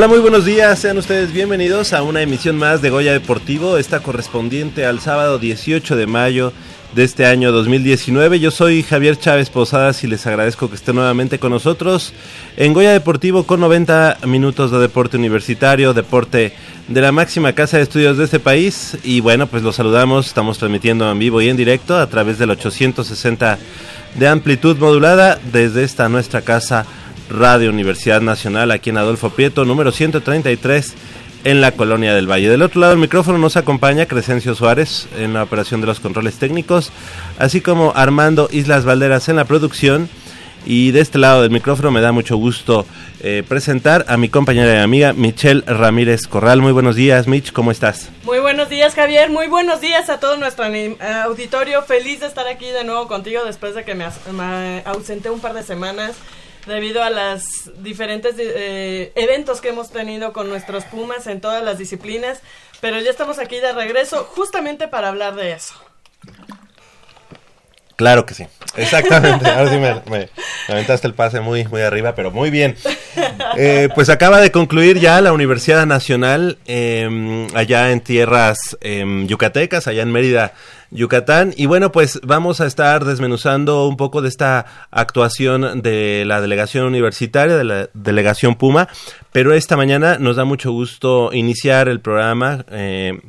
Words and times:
Hola, 0.00 0.08
muy 0.08 0.20
buenos 0.20 0.46
días, 0.46 0.78
sean 0.78 0.96
ustedes 0.96 1.30
bienvenidos 1.30 1.92
a 1.92 2.02
una 2.02 2.22
emisión 2.22 2.56
más 2.56 2.80
de 2.80 2.88
Goya 2.88 3.12
Deportivo, 3.12 3.76
esta 3.76 4.00
correspondiente 4.00 4.86
al 4.86 4.98
sábado 4.98 5.38
18 5.38 5.94
de 5.94 6.06
mayo 6.06 6.54
de 6.94 7.04
este 7.04 7.26
año 7.26 7.52
2019. 7.52 8.40
Yo 8.40 8.50
soy 8.50 8.82
Javier 8.82 9.18
Chávez 9.18 9.50
Posadas 9.50 10.02
y 10.02 10.06
les 10.06 10.26
agradezco 10.26 10.70
que 10.70 10.76
estén 10.76 10.94
nuevamente 10.94 11.38
con 11.38 11.52
nosotros 11.52 12.14
en 12.56 12.72
Goya 12.72 12.92
Deportivo 12.92 13.44
con 13.44 13.60
90 13.60 14.20
minutos 14.26 14.70
de 14.70 14.78
deporte 14.78 15.18
universitario, 15.18 15.92
deporte 15.92 16.54
de 16.88 17.00
la 17.02 17.12
máxima 17.12 17.52
casa 17.52 17.76
de 17.76 17.82
estudios 17.82 18.16
de 18.16 18.24
este 18.24 18.40
país. 18.40 18.96
Y 19.04 19.20
bueno, 19.20 19.48
pues 19.48 19.62
los 19.62 19.76
saludamos, 19.76 20.28
estamos 20.28 20.56
transmitiendo 20.56 21.12
en 21.12 21.18
vivo 21.18 21.42
y 21.42 21.50
en 21.50 21.58
directo 21.58 21.98
a 21.98 22.06
través 22.06 22.38
del 22.38 22.48
860 22.48 23.58
de 24.14 24.28
amplitud 24.28 24.78
modulada 24.78 25.38
desde 25.52 25.84
esta 25.84 26.08
nuestra 26.08 26.40
casa 26.40 26.86
Radio 27.30 27.70
Universidad 27.70 28.20
Nacional 28.20 28.72
aquí 28.72 28.90
en 28.90 28.98
Adolfo 28.98 29.30
Prieto, 29.30 29.64
número 29.64 29.92
133 29.92 30.94
en 31.44 31.60
la 31.60 31.72
Colonia 31.72 32.12
del 32.12 32.30
Valle. 32.30 32.50
Del 32.50 32.62
otro 32.62 32.80
lado 32.80 32.92
del 32.92 33.00
micrófono 33.00 33.38
nos 33.38 33.56
acompaña 33.56 34.06
Crescencio 34.06 34.54
Suárez 34.54 35.08
en 35.16 35.32
la 35.32 35.44
operación 35.44 35.80
de 35.80 35.86
los 35.86 36.00
controles 36.00 36.38
técnicos, 36.38 36.90
así 37.38 37.60
como 37.60 37.92
Armando 37.94 38.48
Islas 38.50 38.84
Valderas 38.84 39.28
en 39.28 39.36
la 39.36 39.44
producción. 39.44 40.08
Y 40.66 40.90
de 40.90 41.00
este 41.00 41.16
lado 41.16 41.40
del 41.40 41.50
micrófono 41.50 41.90
me 41.90 42.02
da 42.02 42.12
mucho 42.12 42.36
gusto 42.36 42.84
eh, 43.22 43.42
presentar 43.48 44.04
a 44.08 44.18
mi 44.18 44.28
compañera 44.28 44.74
y 44.74 44.78
amiga 44.78 45.14
Michelle 45.14 45.62
Ramírez 45.66 46.26
Corral. 46.26 46.60
Muy 46.60 46.72
buenos 46.72 46.96
días, 46.96 47.26
Mitch, 47.26 47.52
¿cómo 47.52 47.70
estás? 47.70 48.10
Muy 48.24 48.40
buenos 48.40 48.68
días, 48.68 48.94
Javier. 48.94 49.30
Muy 49.30 49.46
buenos 49.46 49.80
días 49.80 50.10
a 50.10 50.20
todo 50.20 50.36
nuestro 50.36 50.66
auditorio. 51.24 51.82
Feliz 51.84 52.20
de 52.20 52.26
estar 52.26 52.46
aquí 52.46 52.66
de 52.66 52.84
nuevo 52.84 53.08
contigo 53.08 53.42
después 53.46 53.74
de 53.74 53.84
que 53.84 53.94
me, 53.94 54.04
me 54.32 54.82
ausenté 54.84 55.30
un 55.30 55.40
par 55.40 55.54
de 55.54 55.62
semanas 55.62 56.16
debido 56.66 57.02
a 57.02 57.10
los 57.10 57.42
diferentes 57.82 58.34
eh, 58.38 59.12
eventos 59.14 59.60
que 59.60 59.68
hemos 59.68 59.90
tenido 59.90 60.32
con 60.32 60.48
nuestros 60.48 60.84
Pumas 60.84 61.26
en 61.26 61.40
todas 61.40 61.62
las 61.62 61.78
disciplinas, 61.78 62.40
pero 62.80 63.00
ya 63.00 63.10
estamos 63.10 63.38
aquí 63.38 63.58
de 63.58 63.72
regreso 63.72 64.24
justamente 64.24 64.88
para 64.88 65.08
hablar 65.08 65.34
de 65.34 65.52
eso. 65.52 65.74
Claro 67.96 68.24
que 68.24 68.34
sí, 68.34 68.46
exactamente. 68.76 69.48
Ahora 69.48 69.70
sí 69.70 69.78
me, 69.78 70.28
aventaste 70.68 71.06
el 71.06 71.14
pase 71.14 71.40
muy, 71.40 71.64
muy 71.64 71.82
arriba, 71.82 72.14
pero 72.14 72.30
muy 72.30 72.50
bien. 72.50 72.76
Eh, 73.56 73.88
pues 73.94 74.08
acaba 74.08 74.40
de 74.40 74.52
concluir 74.52 75.00
ya 75.00 75.20
la 75.20 75.32
Universidad 75.32 75.84
Nacional 75.86 76.58
em, 76.66 77.48
allá 77.56 77.90
en 77.90 78.00
tierras 78.00 78.78
em, 78.80 79.26
yucatecas, 79.26 79.88
allá 79.88 80.02
en 80.02 80.12
Mérida, 80.12 80.52
Yucatán. 80.90 81.54
Y 81.56 81.66
bueno, 81.66 81.92
pues 81.92 82.20
vamos 82.22 82.60
a 82.60 82.66
estar 82.66 83.04
desmenuzando 83.04 83.86
un 83.86 83.96
poco 83.96 84.22
de 84.22 84.28
esta 84.28 84.66
actuación 84.90 85.82
de 85.82 86.24
la 86.26 86.40
delegación 86.40 86.84
universitaria, 86.86 87.56
de 87.56 87.64
la 87.64 87.90
delegación 87.94 88.56
Puma. 88.56 88.88
Pero 89.32 89.54
esta 89.54 89.76
mañana 89.76 90.18
nos 90.18 90.36
da 90.36 90.44
mucho 90.44 90.72
gusto 90.72 91.30
iniciar 91.32 91.88
el 91.88 92.00
programa 92.00 92.64
eh, 92.70 93.20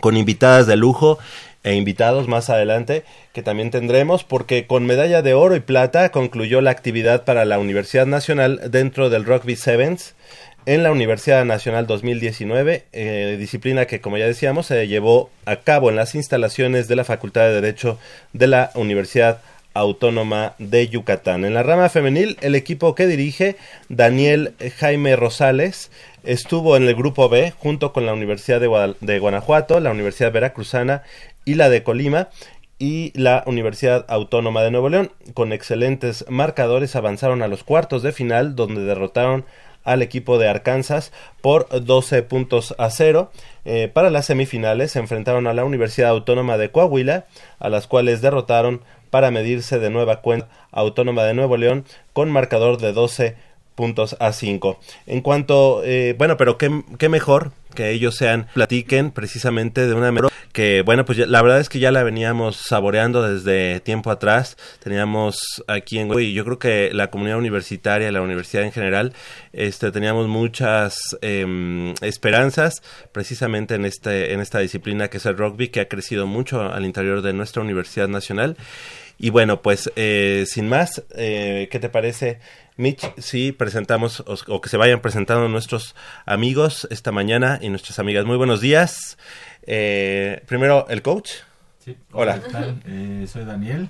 con 0.00 0.16
invitadas 0.16 0.66
de 0.66 0.76
lujo 0.76 1.18
e 1.66 1.74
invitados 1.74 2.28
más 2.28 2.48
adelante 2.48 3.02
que 3.32 3.42
también 3.42 3.72
tendremos 3.72 4.22
porque 4.22 4.68
con 4.68 4.86
medalla 4.86 5.20
de 5.20 5.34
oro 5.34 5.56
y 5.56 5.60
plata 5.60 6.10
concluyó 6.10 6.60
la 6.60 6.70
actividad 6.70 7.24
para 7.24 7.44
la 7.44 7.58
Universidad 7.58 8.06
Nacional 8.06 8.70
dentro 8.70 9.10
del 9.10 9.24
Rugby 9.24 9.56
Sevens 9.56 10.14
en 10.64 10.84
la 10.84 10.92
Universidad 10.92 11.44
Nacional 11.44 11.88
2019, 11.88 12.84
eh, 12.92 13.36
disciplina 13.38 13.86
que, 13.86 14.00
como 14.00 14.16
ya 14.16 14.26
decíamos, 14.26 14.66
se 14.66 14.86
llevó 14.86 15.30
a 15.44 15.56
cabo 15.56 15.90
en 15.90 15.96
las 15.96 16.14
instalaciones 16.14 16.86
de 16.88 16.96
la 16.96 17.04
Facultad 17.04 17.42
de 17.42 17.54
Derecho 17.54 17.98
de 18.32 18.46
la 18.46 18.70
Universidad 18.74 19.40
Autónoma 19.74 20.54
de 20.58 20.88
Yucatán. 20.88 21.44
En 21.44 21.54
la 21.54 21.62
rama 21.62 21.88
femenil, 21.88 22.36
el 22.40 22.54
equipo 22.54 22.94
que 22.94 23.06
dirige 23.06 23.56
Daniel 23.88 24.54
Jaime 24.78 25.16
Rosales 25.16 25.90
estuvo 26.24 26.76
en 26.76 26.84
el 26.84 26.94
grupo 26.94 27.28
B 27.28 27.52
junto 27.58 27.92
con 27.92 28.06
la 28.06 28.12
Universidad 28.12 28.60
de, 28.60 28.94
de 29.00 29.18
Guanajuato, 29.18 29.78
la 29.78 29.90
Universidad 29.90 30.32
Veracruzana 30.32 31.02
y 31.46 31.54
la 31.54 31.70
de 31.70 31.82
Colima 31.82 32.28
y 32.78 33.18
la 33.18 33.42
Universidad 33.46 34.04
Autónoma 34.08 34.62
de 34.62 34.70
Nuevo 34.70 34.90
León. 34.90 35.12
Con 35.32 35.54
excelentes 35.54 36.26
marcadores 36.28 36.94
avanzaron 36.94 37.40
a 37.40 37.48
los 37.48 37.64
cuartos 37.64 38.02
de 38.02 38.12
final 38.12 38.54
donde 38.54 38.84
derrotaron 38.84 39.46
al 39.82 40.02
equipo 40.02 40.36
de 40.36 40.48
Arkansas 40.48 41.12
por 41.40 41.68
12 41.70 42.22
puntos 42.24 42.74
a 42.76 42.90
cero. 42.90 43.30
Eh, 43.64 43.88
para 43.92 44.10
las 44.10 44.26
semifinales 44.26 44.92
se 44.92 44.98
enfrentaron 44.98 45.46
a 45.46 45.54
la 45.54 45.64
Universidad 45.64 46.10
Autónoma 46.10 46.58
de 46.58 46.70
Coahuila, 46.70 47.26
a 47.58 47.68
las 47.70 47.86
cuales 47.86 48.20
derrotaron 48.20 48.82
para 49.10 49.30
medirse 49.30 49.78
de 49.78 49.88
nueva 49.88 50.20
cuenta 50.20 50.48
Autónoma 50.72 51.24
de 51.24 51.34
Nuevo 51.34 51.56
León 51.56 51.84
con 52.12 52.30
marcador 52.30 52.78
de 52.78 52.92
12 52.92 53.36
puntos 53.76 54.16
a 54.18 54.32
5. 54.32 54.78
En 55.06 55.20
cuanto, 55.20 55.82
eh, 55.84 56.14
bueno, 56.18 56.36
pero 56.36 56.58
qué, 56.58 56.82
qué 56.98 57.08
mejor 57.08 57.52
que 57.76 57.92
ellos 57.92 58.16
sean, 58.16 58.48
platiquen 58.52 59.12
precisamente 59.12 59.86
de 59.86 59.94
una 59.94 60.10
que, 60.56 60.80
bueno, 60.80 61.04
pues 61.04 61.18
la 61.18 61.42
verdad 61.42 61.60
es 61.60 61.68
que 61.68 61.78
ya 61.78 61.92
la 61.92 62.02
veníamos 62.02 62.56
saboreando 62.56 63.22
desde 63.22 63.78
tiempo 63.80 64.10
atrás. 64.10 64.56
Teníamos 64.82 65.62
aquí 65.66 65.98
en 65.98 66.18
y 66.18 66.32
yo 66.32 66.46
creo 66.46 66.58
que 66.58 66.90
la 66.94 67.10
comunidad 67.10 67.36
universitaria, 67.36 68.10
la 68.10 68.22
universidad 68.22 68.64
en 68.64 68.72
general, 68.72 69.12
Este, 69.52 69.90
teníamos 69.90 70.28
muchas 70.28 70.98
em, 71.20 71.94
esperanzas 72.00 72.82
precisamente 73.12 73.74
en, 73.74 73.84
este, 73.84 74.32
en 74.32 74.40
esta 74.40 74.58
disciplina 74.58 75.08
que 75.08 75.18
es 75.18 75.26
el 75.26 75.36
rugby, 75.36 75.68
que 75.68 75.80
ha 75.80 75.88
crecido 75.88 76.26
mucho 76.26 76.62
al 76.62 76.84
interior 76.86 77.20
de 77.20 77.34
nuestra 77.34 77.62
Universidad 77.62 78.08
Nacional. 78.08 78.56
Y 79.18 79.30
bueno, 79.30 79.62
pues 79.62 79.90
eh, 79.96 80.44
sin 80.46 80.68
más, 80.68 81.04
eh, 81.14 81.68
¿qué 81.70 81.78
te 81.78 81.88
parece, 81.88 82.38
Mitch? 82.76 83.14
Si 83.18 83.52
presentamos 83.52 84.22
o, 84.26 84.60
que 84.60 84.68
se 84.68 84.76
vayan 84.76 85.00
presentando 85.00 85.48
nuestros 85.48 85.94
amigos 86.26 86.86
esta 86.90 87.12
mañana 87.12 87.58
y 87.62 87.70
nuestras 87.70 87.98
amigas. 87.98 88.26
Muy 88.26 88.36
buenos 88.36 88.60
días. 88.60 89.16
Eh, 89.62 90.42
primero, 90.46 90.86
el 90.88 91.00
coach. 91.00 91.30
Sí. 91.78 91.96
Hola. 92.12 92.40
¿qué 92.84 93.26
soy 93.26 93.44
Daniel, 93.44 93.88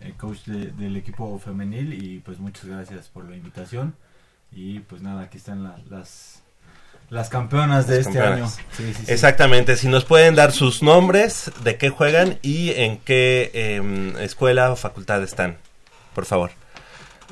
el 0.00 0.14
coach 0.14 0.40
del 0.44 0.96
equipo 0.96 1.38
femenil 1.38 1.94
y 1.94 2.18
pues 2.18 2.38
muchas 2.38 2.66
gracias 2.66 3.08
por 3.08 3.28
la 3.28 3.36
invitación. 3.36 3.94
Y 4.52 4.80
pues 4.80 5.00
nada, 5.00 5.22
aquí 5.22 5.38
están 5.38 5.62
las 5.88 6.42
las 7.10 7.28
campeonas 7.28 7.86
de 7.86 8.00
este 8.00 8.20
año. 8.20 8.50
Exactamente, 9.06 9.76
si 9.76 9.88
nos 9.88 10.04
pueden 10.04 10.34
dar 10.34 10.52
sus 10.52 10.82
nombres, 10.82 11.50
de 11.62 11.76
qué 11.76 11.90
juegan 11.90 12.38
y 12.42 12.70
en 12.70 12.98
qué 12.98 13.50
em, 13.54 14.16
escuela 14.18 14.72
o 14.72 14.76
facultad 14.76 15.22
están, 15.22 15.58
por 16.14 16.26
favor. 16.26 16.50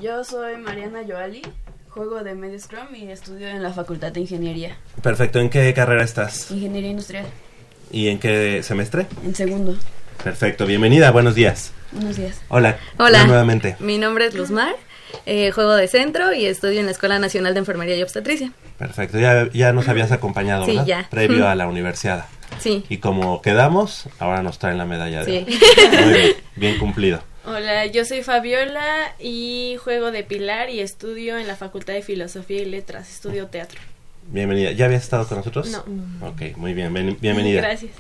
Yo 0.00 0.25
soy 0.25 0.56
Mariana 0.56 1.00
Joali, 1.06 1.43
juego 1.88 2.23
de 2.23 2.35
Medio 2.35 2.59
Scrum 2.59 2.94
y 2.94 3.11
estudio 3.11 3.49
en 3.49 3.62
la 3.62 3.73
Facultad 3.73 4.12
de 4.12 4.21
Ingeniería. 4.21 4.76
Perfecto, 5.03 5.38
¿en 5.38 5.50
qué 5.50 5.73
carrera 5.75 6.05
estás? 6.05 6.50
Ingeniería 6.50 6.91
Industrial. 6.91 7.26
¿Y 7.91 8.09
en 8.09 8.19
qué 8.19 8.62
semestre? 8.62 9.06
En 9.25 9.35
segundo. 9.35 9.76
Perfecto, 10.23 10.67
bienvenida, 10.67 11.11
buenos 11.11 11.35
días. 11.35 11.73
Buenos 11.93 12.17
días. 12.17 12.41
Hola. 12.49 12.79
Hola. 12.99 13.25
Nuevamente. 13.26 13.76
Mi 13.79 13.99
nombre 13.99 14.26
es 14.26 14.35
Luzmar. 14.35 14.75
Eh, 15.26 15.50
juego 15.50 15.75
de 15.75 15.88
centro 15.88 16.32
y 16.32 16.46
estudio 16.46 16.81
en 16.81 16.87
la 16.87 16.93
Escuela 16.93 17.19
Nacional 17.19 17.55
de 17.55 17.61
Enfermería 17.61 17.96
y 17.96 18.02
Obstetricia. 18.02 18.52
Perfecto, 18.78 19.19
ya, 19.19 19.49
ya 19.52 19.72
nos 19.72 19.88
habías 19.88 20.12
acompañado, 20.12 20.66
sí, 20.66 20.78
ya. 20.87 21.08
Previo 21.11 21.49
a 21.49 21.55
la 21.55 21.66
universidad. 21.66 22.26
Sí. 22.61 22.84
Y 22.88 22.99
como 22.99 23.43
quedamos, 23.43 24.08
ahora 24.19 24.43
nos 24.43 24.58
traen 24.58 24.78
la 24.78 24.84
medalla 24.84 25.25
de 25.25 25.44
sí. 25.46 25.58
Muy 26.02 26.12
bien, 26.12 26.32
bien 26.56 26.78
cumplido. 26.78 27.22
Hola, 27.46 27.84
yo 27.87 28.05
soy 28.05 28.22
Fabiola 28.22 29.14
y 29.19 29.76
juego 29.82 30.11
de 30.11 30.25
Pilar 30.25 30.70
y 30.70 30.81
estudio 30.81 31.37
en 31.37 31.46
la 31.46 31.56
Facultad 31.56 31.93
de 31.93 32.02
Filosofía 32.02 32.62
y 32.62 32.64
Letras, 32.64 33.11
estudio 33.11 33.49
teatro. 33.49 33.81
Bienvenida. 34.28 34.72
¿Ya 34.72 34.87
habías 34.87 35.02
estado 35.02 35.26
con 35.26 35.38
nosotros? 35.38 35.69
No. 35.69 35.84
Ok, 36.26 36.56
muy 36.56 36.72
bien, 36.72 37.19
bienvenida. 37.20 37.61
Gracias. 37.61 37.93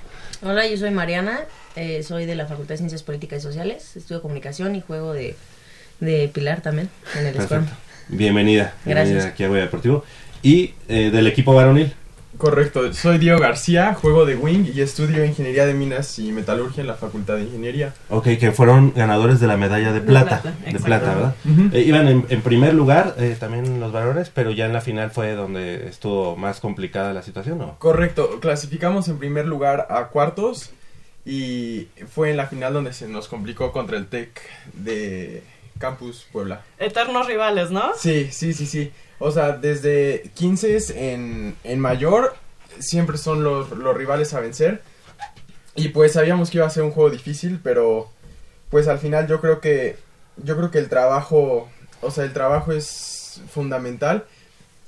Hola, 0.42 0.66
yo 0.66 0.76
soy 0.76 0.90
Mariana, 0.90 1.40
eh, 1.76 2.02
soy 2.02 2.26
de 2.26 2.34
la 2.34 2.46
Facultad 2.46 2.74
de 2.74 2.78
Ciencias 2.78 3.02
Políticas 3.02 3.40
y 3.40 3.42
Sociales, 3.42 3.96
estudio 3.96 4.22
comunicación 4.22 4.74
y 4.76 4.80
juego 4.80 5.12
de, 5.12 5.36
de 6.00 6.28
Pilar 6.32 6.60
también 6.60 6.88
en 7.18 7.26
el 7.26 7.34
Perfecto. 7.34 7.72
Bienvenida, 8.08 8.74
bienvenida 8.84 9.28
aquí 9.28 9.44
a 9.44 9.48
Goya 9.48 9.62
Deportivo. 9.62 10.04
¿Y 10.42 10.74
eh, 10.88 11.10
del 11.10 11.26
equipo 11.26 11.54
varonil? 11.54 11.94
Correcto, 12.36 12.92
soy 12.92 13.18
Diego 13.18 13.38
García, 13.38 13.94
juego 13.94 14.26
de 14.26 14.34
Wing 14.34 14.66
y 14.74 14.80
estudio 14.80 15.24
Ingeniería 15.24 15.66
de 15.66 15.74
Minas 15.74 16.18
y 16.18 16.32
Metalurgia 16.32 16.80
en 16.80 16.88
la 16.88 16.94
Facultad 16.94 17.36
de 17.36 17.44
Ingeniería. 17.44 17.94
Ok, 18.10 18.24
que 18.40 18.50
fueron 18.50 18.92
ganadores 18.94 19.38
de 19.38 19.46
la 19.46 19.56
medalla 19.56 19.92
de 19.92 20.00
plata. 20.00 20.42
De 20.70 20.80
plata, 20.80 21.14
¿verdad? 21.14 21.34
Eh, 21.72 21.82
iban 21.82 22.08
en, 22.08 22.42
primer 22.42 22.74
lugar 22.74 23.14
eh, 23.18 23.36
también 23.38 23.78
los 23.78 23.92
varones, 23.92 24.30
pero 24.34 24.50
ya 24.50 24.66
en 24.66 24.72
la 24.72 24.80
final 24.80 25.12
fue 25.12 25.34
donde 25.34 25.86
estuvo 25.86 26.36
más 26.36 26.58
complicada 26.58 27.12
la 27.12 27.22
situación, 27.22 27.58
¿no? 27.58 27.78
Correcto, 27.78 28.40
clasificamos 28.40 29.06
en 29.08 29.18
primer 29.18 29.46
lugar 29.46 29.86
a 29.88 30.08
cuartos 30.08 30.72
y 31.24 31.86
fue 32.12 32.32
en 32.32 32.36
la 32.36 32.46
final 32.46 32.72
donde 32.74 32.92
se 32.92 33.06
nos 33.06 33.28
complicó 33.28 33.70
contra 33.70 33.96
el 33.96 34.08
TEC 34.08 34.40
de 34.74 35.42
Campus 35.78 36.26
Puebla. 36.32 36.62
Eternos 36.78 37.26
rivales, 37.26 37.70
¿no? 37.70 37.92
Sí, 37.96 38.28
sí, 38.32 38.52
sí, 38.52 38.66
sí. 38.66 38.92
O 39.18 39.30
sea, 39.30 39.52
desde 39.52 40.30
15 40.34 41.12
en, 41.12 41.56
en 41.64 41.78
mayor 41.80 42.34
siempre 42.78 43.18
son 43.18 43.44
los, 43.44 43.70
los 43.70 43.96
rivales 43.96 44.34
a 44.34 44.40
vencer. 44.40 44.82
Y 45.76 45.88
pues 45.88 46.12
sabíamos 46.12 46.50
que 46.50 46.58
iba 46.58 46.66
a 46.66 46.70
ser 46.70 46.82
un 46.84 46.92
juego 46.92 47.10
difícil, 47.10 47.60
pero 47.62 48.10
pues 48.70 48.88
al 48.88 48.98
final 48.98 49.26
yo 49.26 49.40
creo 49.40 49.60
que 49.60 49.96
yo 50.36 50.56
creo 50.56 50.70
que 50.70 50.78
el 50.78 50.88
trabajo, 50.88 51.68
o 52.00 52.10
sea, 52.10 52.24
el 52.24 52.32
trabajo 52.32 52.72
es 52.72 53.40
fundamental 53.48 54.24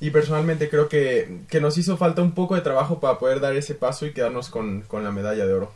y 0.00 0.11
personalmente 0.11 0.69
creo 0.69 0.88
que, 0.88 1.41
que 1.49 1.61
nos 1.61 1.79
hizo 1.79 1.97
falta 1.97 2.23
un 2.23 2.33
poco 2.33 2.55
de 2.55 2.61
trabajo 2.61 3.00
para 3.00 3.19
poder 3.19 3.41
dar 3.41 3.56
ese 3.56 3.75
paso 3.75 4.06
y 4.06 4.12
quedarnos 4.12 4.49
con, 4.49 4.83
con 4.83 5.05
la 5.05 5.11
medalla 5.11 5.47
de 5.47 5.55
oro. 5.55 5.73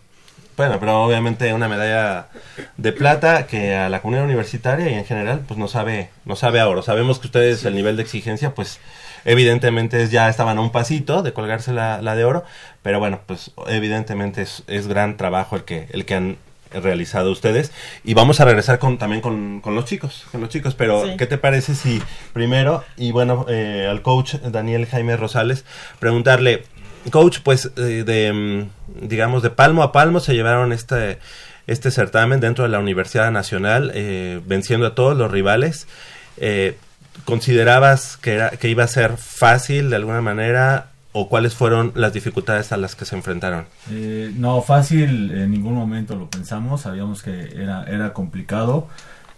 Bueno, 0.56 0.78
pero 0.78 1.02
obviamente 1.02 1.52
una 1.54 1.68
medalla 1.68 2.28
de 2.76 2.92
plata 2.92 3.46
que 3.46 3.74
a 3.74 3.88
la 3.88 4.02
comunidad 4.02 4.26
universitaria 4.26 4.90
y 4.90 4.94
en 4.94 5.04
general 5.04 5.42
pues 5.46 5.58
no 5.58 5.68
sabe, 5.68 6.10
no 6.24 6.36
sabe 6.36 6.60
a 6.60 6.68
oro. 6.68 6.82
Sabemos 6.82 7.18
que 7.18 7.28
ustedes 7.28 7.64
el 7.64 7.74
nivel 7.74 7.96
de 7.96 8.02
exigencia 8.02 8.54
pues 8.54 8.78
evidentemente 9.24 10.06
ya 10.08 10.28
estaban 10.28 10.58
a 10.58 10.60
un 10.60 10.70
pasito 10.70 11.22
de 11.22 11.32
colgarse 11.32 11.72
la, 11.72 12.02
la 12.02 12.14
de 12.14 12.24
oro, 12.24 12.44
pero 12.82 12.98
bueno, 12.98 13.20
pues 13.26 13.52
evidentemente 13.68 14.42
es, 14.42 14.62
es, 14.66 14.86
gran 14.86 15.16
trabajo 15.16 15.56
el 15.56 15.64
que, 15.64 15.88
el 15.92 16.04
que 16.04 16.14
han 16.14 16.36
realizado 16.72 17.30
ustedes. 17.30 17.72
Y 18.04 18.14
vamos 18.14 18.40
a 18.40 18.44
regresar 18.44 18.78
con 18.78 18.98
también 18.98 19.20
con, 19.20 19.60
con 19.60 19.74
los 19.74 19.86
chicos 19.86 20.26
con 20.30 20.40
los 20.40 20.50
chicos 20.50 20.74
pero 20.74 21.04
qué 21.18 21.26
te 21.26 21.38
parece 21.38 21.74
si 21.74 22.00
primero 22.32 22.84
y 22.96 23.10
bueno 23.12 23.44
eh, 23.48 23.88
al 23.90 24.02
coach 24.02 24.34
Daniel 24.36 24.86
Jaime 24.86 25.16
Rosales 25.16 25.64
preguntarle 25.98 26.62
coach, 27.10 27.38
pues 27.42 27.70
eh, 27.76 28.04
de, 28.04 28.32
mm, 28.32 29.08
digamos, 29.08 29.42
de 29.42 29.50
palmo 29.50 29.82
a 29.82 29.92
palmo 29.92 30.20
se 30.20 30.34
llevaron 30.34 30.72
este, 30.72 31.18
este 31.66 31.90
certamen 31.90 32.40
dentro 32.40 32.64
de 32.64 32.70
la 32.70 32.78
Universidad 32.78 33.30
Nacional, 33.30 33.92
eh, 33.94 34.40
venciendo 34.46 34.86
a 34.86 34.94
todos 34.94 35.16
los 35.16 35.30
rivales. 35.30 35.86
Eh, 36.36 36.76
¿Considerabas 37.24 38.16
que, 38.16 38.34
era, 38.34 38.50
que 38.50 38.68
iba 38.68 38.84
a 38.84 38.88
ser 38.88 39.16
fácil 39.16 39.90
de 39.90 39.96
alguna 39.96 40.20
manera 40.20 40.88
o 41.12 41.28
cuáles 41.28 41.54
fueron 41.54 41.92
las 41.96 42.12
dificultades 42.12 42.70
a 42.72 42.76
las 42.76 42.94
que 42.94 43.04
se 43.04 43.16
enfrentaron? 43.16 43.66
no, 44.36 44.62
fácil 44.62 45.32
en 45.32 45.50
ningún 45.50 45.74
momento 45.74 46.14
lo 46.14 46.30
pensamos, 46.30 46.82
sabíamos 46.82 47.22
que 47.22 47.50
era, 47.56 47.84
era 47.84 48.12
complicado. 48.12 48.88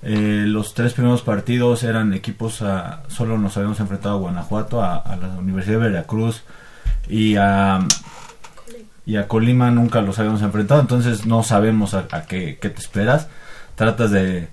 los 0.02 0.74
tres 0.74 0.92
primeros 0.92 1.22
partidos 1.22 1.82
eran 1.82 2.12
equipos, 2.12 2.62
solo 3.08 3.38
nos 3.38 3.56
habíamos 3.56 3.80
enfrentado 3.80 4.16
a 4.16 4.18
Guanajuato, 4.18 4.82
a, 4.82 4.96
a 4.96 5.16
la 5.16 5.28
Universidad 5.28 5.80
de 5.80 5.88
Veracruz, 5.88 6.42
y 7.12 7.36
a, 7.36 7.80
y 9.04 9.16
a 9.16 9.28
Colima 9.28 9.70
nunca 9.70 10.00
los 10.00 10.18
habíamos 10.18 10.40
enfrentado, 10.40 10.80
entonces 10.80 11.26
no 11.26 11.42
sabemos 11.42 11.92
a, 11.92 12.06
qué, 12.26 12.56
te 12.58 12.68
esperas. 12.68 13.28
Tratas 13.74 14.10
de 14.10 14.48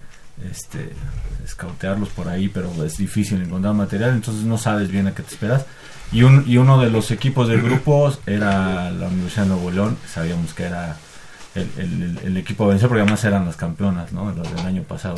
este, 0.52 0.92
escautearlos 1.46 2.10
por 2.10 2.28
ahí, 2.28 2.50
pero 2.50 2.70
es 2.84 2.98
difícil 2.98 3.42
encontrar 3.42 3.74
material, 3.76 4.12
entonces 4.12 4.44
no 4.44 4.58
sabes 4.58 4.92
bien 4.92 5.08
a 5.08 5.16
qué 5.16 5.24
te 5.24 5.30
esperas. 5.30 5.66
Y, 6.12 6.24
un, 6.24 6.44
y 6.46 6.58
uno 6.58 6.82
de 6.82 6.90
los 6.90 7.12
equipos 7.12 7.48
del 7.48 7.62
grupo 7.62 8.12
era 8.26 8.92
la 8.92 9.08
Universidad 9.08 9.44
de 9.44 9.50
Nuevo 9.50 9.72
León, 9.72 9.98
sabíamos 10.06 10.54
que 10.54 10.64
era 10.64 10.98
el, 11.56 12.20
el, 12.26 12.36
equipo 12.36 12.66
a 12.66 12.68
vencer, 12.68 12.90
porque 12.90 13.04
además 13.04 13.24
eran 13.24 13.46
las 13.46 13.56
campeonas 13.56 14.12
¿no? 14.12 14.34
del 14.34 14.66
año 14.66 14.84
pasado. 14.84 15.16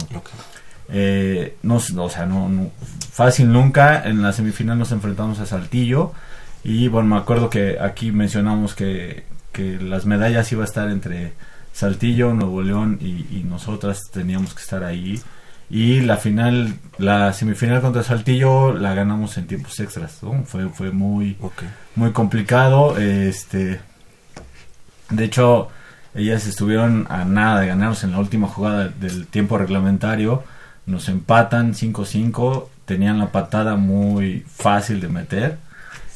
Eh, 0.90 1.58
no, 1.64 1.78
o 1.78 2.10
sea, 2.10 2.26
no, 2.28 2.50
no, 2.50 2.70
fácil 3.12 3.52
nunca. 3.52 4.04
En 4.04 4.22
la 4.22 4.32
semifinal 4.32 4.78
nos 4.78 4.92
enfrentamos 4.92 5.40
a 5.40 5.48
Saltillo 5.48 6.14
y 6.64 6.88
bueno, 6.88 7.10
me 7.10 7.18
acuerdo 7.18 7.50
que 7.50 7.78
aquí 7.80 8.12
mencionamos 8.12 8.76
que, 8.76 9.24
que 9.52 9.80
las 9.80 10.06
medallas 10.06 10.52
iba 10.52 10.64
a 10.64 10.66
estar 10.66 10.90
entre 10.90 11.34
Saltillo, 11.74 12.34
Nuevo 12.34 12.62
León 12.62 13.00
y, 13.02 13.44
nosotras 13.44 14.10
teníamos 14.12 14.54
que 14.54 14.62
estar 14.62 14.84
ahí. 14.84 15.20
Y 15.70 16.02
la 16.02 16.18
final, 16.18 16.76
la 16.98 17.34
semifinal 17.34 17.82
contra 17.82 18.04
Saltillo 18.04 18.74
la 18.74 18.94
ganamos 18.94 19.38
en 19.38 19.48
tiempos 19.48 19.80
extras. 19.80 20.20
Fue, 20.46 20.70
fue 20.70 20.92
muy, 20.92 21.38
muy 21.96 22.12
complicado. 22.12 22.98
Este, 22.98 23.80
de 25.10 25.24
hecho, 25.24 25.70
ellas 26.14 26.46
estuvieron 26.46 27.08
a 27.10 27.26
nada 27.26 27.62
de 27.62 27.68
ganarnos 27.68 28.04
en 28.04 28.12
la 28.12 28.20
última 28.20 28.48
jugada 28.48 28.90
del 28.90 29.28
tiempo 29.28 29.58
reglamentario. 29.58 30.44
Nos 30.86 31.10
empatan 31.10 31.74
5-5. 31.74 32.68
Tenían 32.86 33.20
la 33.20 33.32
patada 33.32 33.76
muy 33.76 34.46
fácil 34.48 35.00
de 35.00 35.08
meter 35.08 35.71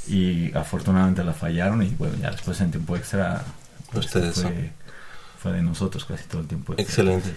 y 0.07 0.55
afortunadamente 0.55 1.23
la 1.23 1.33
fallaron 1.33 1.81
y 1.81 1.89
bueno, 1.89 2.15
ya 2.21 2.31
después 2.31 2.59
en 2.61 2.71
tiempo 2.71 2.95
extra 2.95 3.43
pues, 3.91 4.09
fue, 4.09 4.71
fue, 5.39 5.51
de 5.51 5.61
nosotros 5.61 6.05
casi 6.05 6.25
todo 6.25 6.41
el 6.41 6.47
tiempo 6.47 6.73
Excelente. 6.77 7.33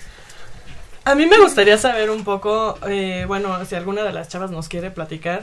A 1.04 1.14
mí 1.14 1.24
me 1.26 1.38
gustaría 1.38 1.78
saber 1.78 2.10
un 2.10 2.22
poco, 2.22 2.78
eh, 2.86 3.24
bueno, 3.26 3.64
si 3.64 3.74
alguna 3.74 4.02
de 4.02 4.12
las 4.12 4.28
chavas 4.28 4.50
nos 4.50 4.68
quiere 4.68 4.90
platicar, 4.90 5.42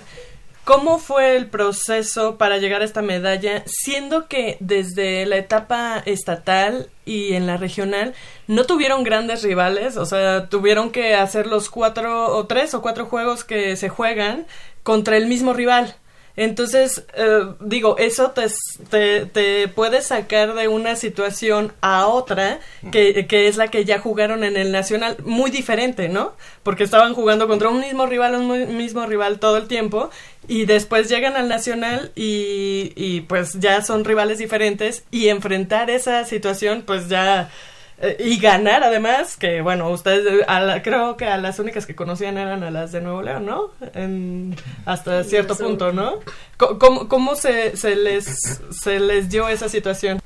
¿cómo 0.63 0.99
fue 0.99 1.35
el 1.37 1.47
proceso 1.47 2.37
para 2.37 2.59
llegar 2.59 2.83
a 2.83 2.85
esta 2.85 3.01
medalla, 3.01 3.63
siendo 3.65 4.27
que 4.27 4.57
desde 4.59 5.25
la 5.25 5.37
etapa 5.37 6.03
estatal 6.05 6.89
y 7.03 7.33
en 7.33 7.47
la 7.47 7.57
regional 7.57 8.13
no 8.45 8.65
tuvieron 8.65 9.03
grandes 9.03 9.41
rivales, 9.41 9.97
o 9.97 10.05
sea, 10.05 10.49
tuvieron 10.49 10.91
que 10.91 11.15
hacer 11.15 11.47
los 11.47 11.71
cuatro 11.71 12.35
o 12.35 12.45
tres 12.45 12.75
o 12.75 12.83
cuatro 12.83 13.07
juegos 13.07 13.43
que 13.43 13.75
se 13.75 13.89
juegan 13.89 14.45
contra 14.83 15.17
el 15.17 15.25
mismo 15.25 15.53
rival? 15.53 15.95
Entonces, 16.37 17.05
eh, 17.15 17.53
digo, 17.61 17.97
eso 17.97 18.31
te, 18.31 18.47
te, 18.89 19.25
te, 19.25 19.67
puede 19.69 20.01
sacar 20.01 20.53
de 20.53 20.67
una 20.67 20.95
situación 20.95 21.71
a 21.81 22.07
otra, 22.07 22.59
que, 22.91 23.25
que, 23.27 23.47
es 23.47 23.55
la 23.55 23.69
que 23.69 23.85
ya 23.85 23.99
jugaron 23.99 24.43
en 24.43 24.57
el 24.57 24.71
Nacional, 24.71 25.17
muy 25.23 25.49
diferente, 25.49 26.09
¿no? 26.09 26.33
Porque 26.63 26.83
estaban 26.83 27.13
jugando 27.13 27.47
contra 27.47 27.69
un 27.69 27.79
mismo 27.79 28.05
rival, 28.05 28.35
un 28.35 28.77
mismo 28.77 29.05
rival 29.05 29.39
todo 29.39 29.57
el 29.57 29.67
tiempo, 29.67 30.09
y 30.47 30.65
después 30.65 31.09
llegan 31.09 31.37
al 31.37 31.47
Nacional 31.47 32.11
y, 32.15 32.91
y 32.95 33.21
pues 33.21 33.53
ya 33.59 33.81
son 33.81 34.03
rivales 34.03 34.37
diferentes, 34.37 35.05
y 35.11 35.29
enfrentar 35.29 35.89
esa 35.89 36.25
situación, 36.25 36.83
pues 36.85 37.07
ya 37.07 37.49
eh, 37.99 38.17
y 38.19 38.37
ganar 38.39 38.83
además, 38.83 39.37
que 39.37 39.61
bueno, 39.61 39.89
ustedes 39.89 40.45
creo 40.83 41.15
que 41.17 41.25
a 41.25 41.37
las 41.37 41.59
únicas 41.59 41.85
que 41.85 41.95
conocían 41.95 42.37
eran 42.37 42.63
a 42.63 42.71
las 42.71 42.91
de 42.91 43.01
Nuevo 43.01 43.21
León, 43.21 43.45
¿no? 43.45 43.71
En, 43.93 44.55
hasta 44.85 45.23
cierto 45.23 45.55
punto, 45.55 45.93
¿no? 45.93 46.19
¿Cómo, 46.57 47.07
cómo 47.07 47.35
se, 47.35 47.77
se, 47.77 47.95
les, 47.95 48.61
se 48.71 48.99
les 48.99 49.29
dio 49.29 49.47
esa 49.47 49.69
situación? 49.69 50.19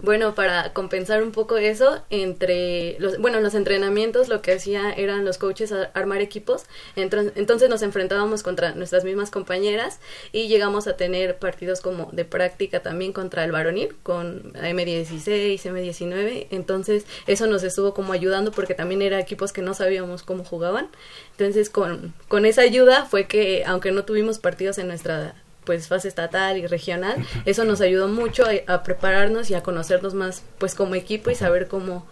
Bueno, 0.00 0.36
para 0.36 0.72
compensar 0.74 1.24
un 1.24 1.32
poco 1.32 1.56
eso, 1.56 2.04
entre 2.08 2.96
los, 3.00 3.18
bueno, 3.18 3.40
los 3.40 3.54
entrenamientos 3.54 4.28
lo 4.28 4.42
que 4.42 4.52
hacía 4.52 4.92
eran 4.92 5.24
los 5.24 5.38
coaches 5.38 5.74
armar 5.92 6.20
equipos, 6.20 6.66
entonces 6.94 7.68
nos 7.68 7.82
enfrentábamos 7.82 8.44
contra 8.44 8.76
nuestras 8.76 9.02
mismas 9.02 9.32
compañeras 9.32 9.98
y 10.30 10.46
llegamos 10.46 10.86
a 10.86 10.96
tener 10.96 11.40
partidos 11.40 11.80
como 11.80 12.10
de 12.12 12.24
práctica 12.24 12.80
también 12.80 13.12
contra 13.12 13.42
el 13.42 13.50
varonil, 13.50 13.96
con 14.04 14.52
M16, 14.52 15.60
M19, 15.60 16.46
entonces 16.50 17.04
eso 17.26 17.48
nos 17.48 17.64
estuvo 17.64 17.92
como 17.92 18.12
ayudando 18.12 18.52
porque 18.52 18.74
también 18.74 19.02
eran 19.02 19.18
equipos 19.18 19.52
que 19.52 19.62
no 19.62 19.74
sabíamos 19.74 20.22
cómo 20.22 20.44
jugaban, 20.44 20.90
entonces 21.32 21.70
con, 21.70 22.14
con 22.28 22.46
esa 22.46 22.62
ayuda 22.62 23.04
fue 23.04 23.26
que, 23.26 23.64
aunque 23.66 23.90
no 23.90 24.04
tuvimos 24.04 24.38
partidos 24.38 24.78
en 24.78 24.86
nuestra 24.86 25.34
pues 25.68 25.86
fase 25.86 26.08
estatal 26.08 26.56
y 26.56 26.66
regional, 26.66 27.22
eso 27.44 27.66
nos 27.66 27.82
ayudó 27.82 28.08
mucho 28.08 28.46
a, 28.66 28.82
prepararnos 28.82 29.50
y 29.50 29.54
a 29.54 29.62
conocernos 29.62 30.14
más 30.14 30.42
pues 30.56 30.74
como 30.74 30.94
equipo 30.94 31.30
y 31.30 31.34
saber 31.34 31.68
cómo, 31.68 32.06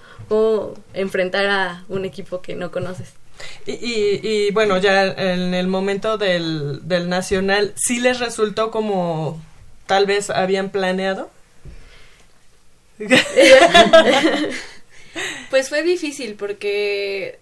enfrentar 0.92 1.46
a 1.46 1.84
un 1.88 2.04
equipo 2.04 2.42
que 2.42 2.54
no 2.54 2.70
conoces. 2.70 3.14
Y, 3.64 4.20
y, 4.22 4.50
bueno, 4.50 4.76
ya 4.76 5.06
en 5.06 5.54
el 5.54 5.68
momento 5.68 6.18
del, 6.18 6.86
del 6.86 7.08
nacional, 7.08 7.72
¿sí 7.76 7.98
les 7.98 8.20
resultó 8.20 8.70
como 8.70 9.42
tal 9.86 10.04
vez 10.04 10.28
habían 10.28 10.68
planeado? 10.68 11.30
pues 15.48 15.70
fue 15.70 15.82
difícil 15.82 16.34
porque 16.34 17.38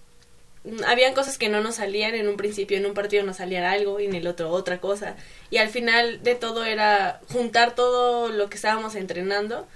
habían 0.87 1.15
cosas 1.15 1.37
que 1.37 1.49
no 1.49 1.61
nos 1.61 1.77
salían 1.77 2.15
en 2.15 2.29
un 2.29 2.37
principio, 2.37 2.79
en 2.79 2.87
un 2.87 2.95
partido 2.95 3.23
nos 3.25 3.37
salía 3.37 3.71
algo 3.71 4.01
y 4.01 4.07
en 4.07 4.15
el 4.15 4.27
otro 4.27 4.51
otra 4.51 4.81
cosa. 4.81 5.17
Y 5.51 5.59
al 5.59 5.69
final 5.69 6.23
de 6.23 6.35
todo 6.35 6.65
era 6.65 7.21
juntar 7.33 7.75
todo 7.75 8.29
lo 8.29 8.49
que 8.49 8.57
estábamos 8.57 8.95
entrenando. 8.95 9.67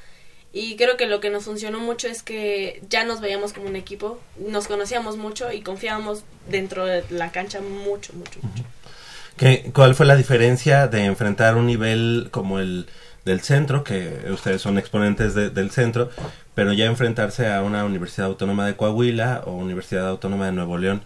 Y 0.51 0.77
creo 0.77 0.97
que 0.97 1.07
lo 1.07 1.21
que 1.21 1.29
nos 1.29 1.45
funcionó 1.45 1.79
mucho 1.79 2.09
es 2.09 2.23
que 2.23 2.81
ya 2.89 3.05
nos 3.05 3.21
veíamos 3.21 3.53
como 3.53 3.69
un 3.69 3.77
equipo, 3.77 4.19
nos 4.39 4.67
conocíamos 4.67 5.19
mucho 5.19 5.53
y 5.53 5.61
confiábamos 5.61 6.25
dentro 6.49 6.87
de 6.87 7.05
la 7.11 7.31
cancha 7.33 7.61
mucho, 7.61 8.15
mucho, 8.15 8.41
mucho. 8.43 8.65
¿Qué, 9.37 9.71
¿Cuál 9.75 9.95
fue 9.95 10.07
la 10.07 10.17
diferencia 10.17 10.89
de 10.89 11.05
enfrentar 11.05 11.57
un 11.57 11.67
nivel 11.67 12.29
como 12.31 12.61
el 12.61 12.87
del 13.29 13.41
centro, 13.43 13.85
que 13.85 14.25
ustedes 14.31 14.61
son 14.61 14.79
exponentes 14.79 15.35
del 15.35 15.71
centro, 15.71 16.11
pero 16.59 16.73
ya 16.73 16.87
enfrentarse 16.87 17.47
a 17.53 17.63
una 17.63 17.85
Universidad 17.85 18.27
Autónoma 18.27 18.67
de 18.67 18.75
Coahuila 18.75 19.43
o 19.47 19.53
Universidad 19.53 20.09
Autónoma 20.09 20.47
de 20.47 20.51
Nuevo 20.51 20.77
León, 20.77 21.03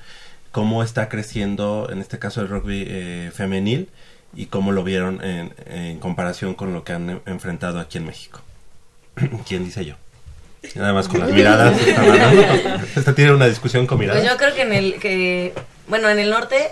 cómo 0.50 0.82
está 0.82 1.10
creciendo 1.10 1.90
en 1.92 2.00
este 2.00 2.18
caso 2.18 2.40
el 2.40 2.48
rugby 2.48 2.86
eh, 2.88 3.30
femenil 3.34 3.90
y 4.34 4.46
cómo 4.46 4.72
lo 4.72 4.82
vieron 4.82 5.20
en, 5.22 5.98
comparación 5.98 6.54
con 6.54 6.72
lo 6.72 6.84
que 6.84 6.94
han 6.94 7.20
enfrentado 7.26 7.80
aquí 7.80 7.98
en 7.98 8.06
México. 8.06 8.40
¿Quién 9.46 9.66
dice 9.66 9.84
yo? 9.84 9.96
Nada 10.74 10.94
más 10.94 11.06
con 11.06 11.20
las 11.20 11.30
miradas. 11.30 11.78
Esta 12.96 13.14
tiene 13.14 13.34
una 13.34 13.46
discusión 13.46 13.86
con 13.86 13.98
miradas. 13.98 14.22
Pues 14.22 14.32
yo 14.32 14.38
creo 14.38 14.54
que 14.54 14.62
en 14.62 14.72
el 14.72 15.00
que 15.00 15.52
bueno 15.86 16.08
en 16.08 16.18
el 16.18 16.30
norte 16.30 16.70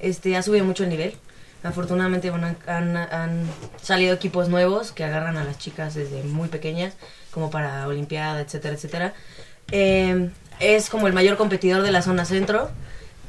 este 0.00 0.36
ha 0.36 0.42
subido 0.42 0.64
mucho 0.64 0.82
el 0.82 0.90
nivel. 0.90 1.14
Afortunadamente 1.62 2.30
bueno, 2.30 2.56
han, 2.66 2.96
han 2.96 3.48
salido 3.80 4.12
equipos 4.12 4.48
nuevos 4.48 4.90
que 4.90 5.04
agarran 5.04 5.36
a 5.36 5.44
las 5.44 5.58
chicas 5.58 5.94
desde 5.94 6.24
muy 6.24 6.48
pequeñas 6.48 6.96
como 7.36 7.50
para 7.50 7.86
Olimpiada, 7.86 8.40
etcétera, 8.40 8.74
etcétera. 8.74 9.12
Eh, 9.70 10.30
es 10.58 10.88
como 10.88 11.06
el 11.06 11.12
mayor 11.12 11.36
competidor 11.36 11.82
de 11.82 11.90
la 11.92 12.00
zona 12.00 12.24
centro. 12.24 12.70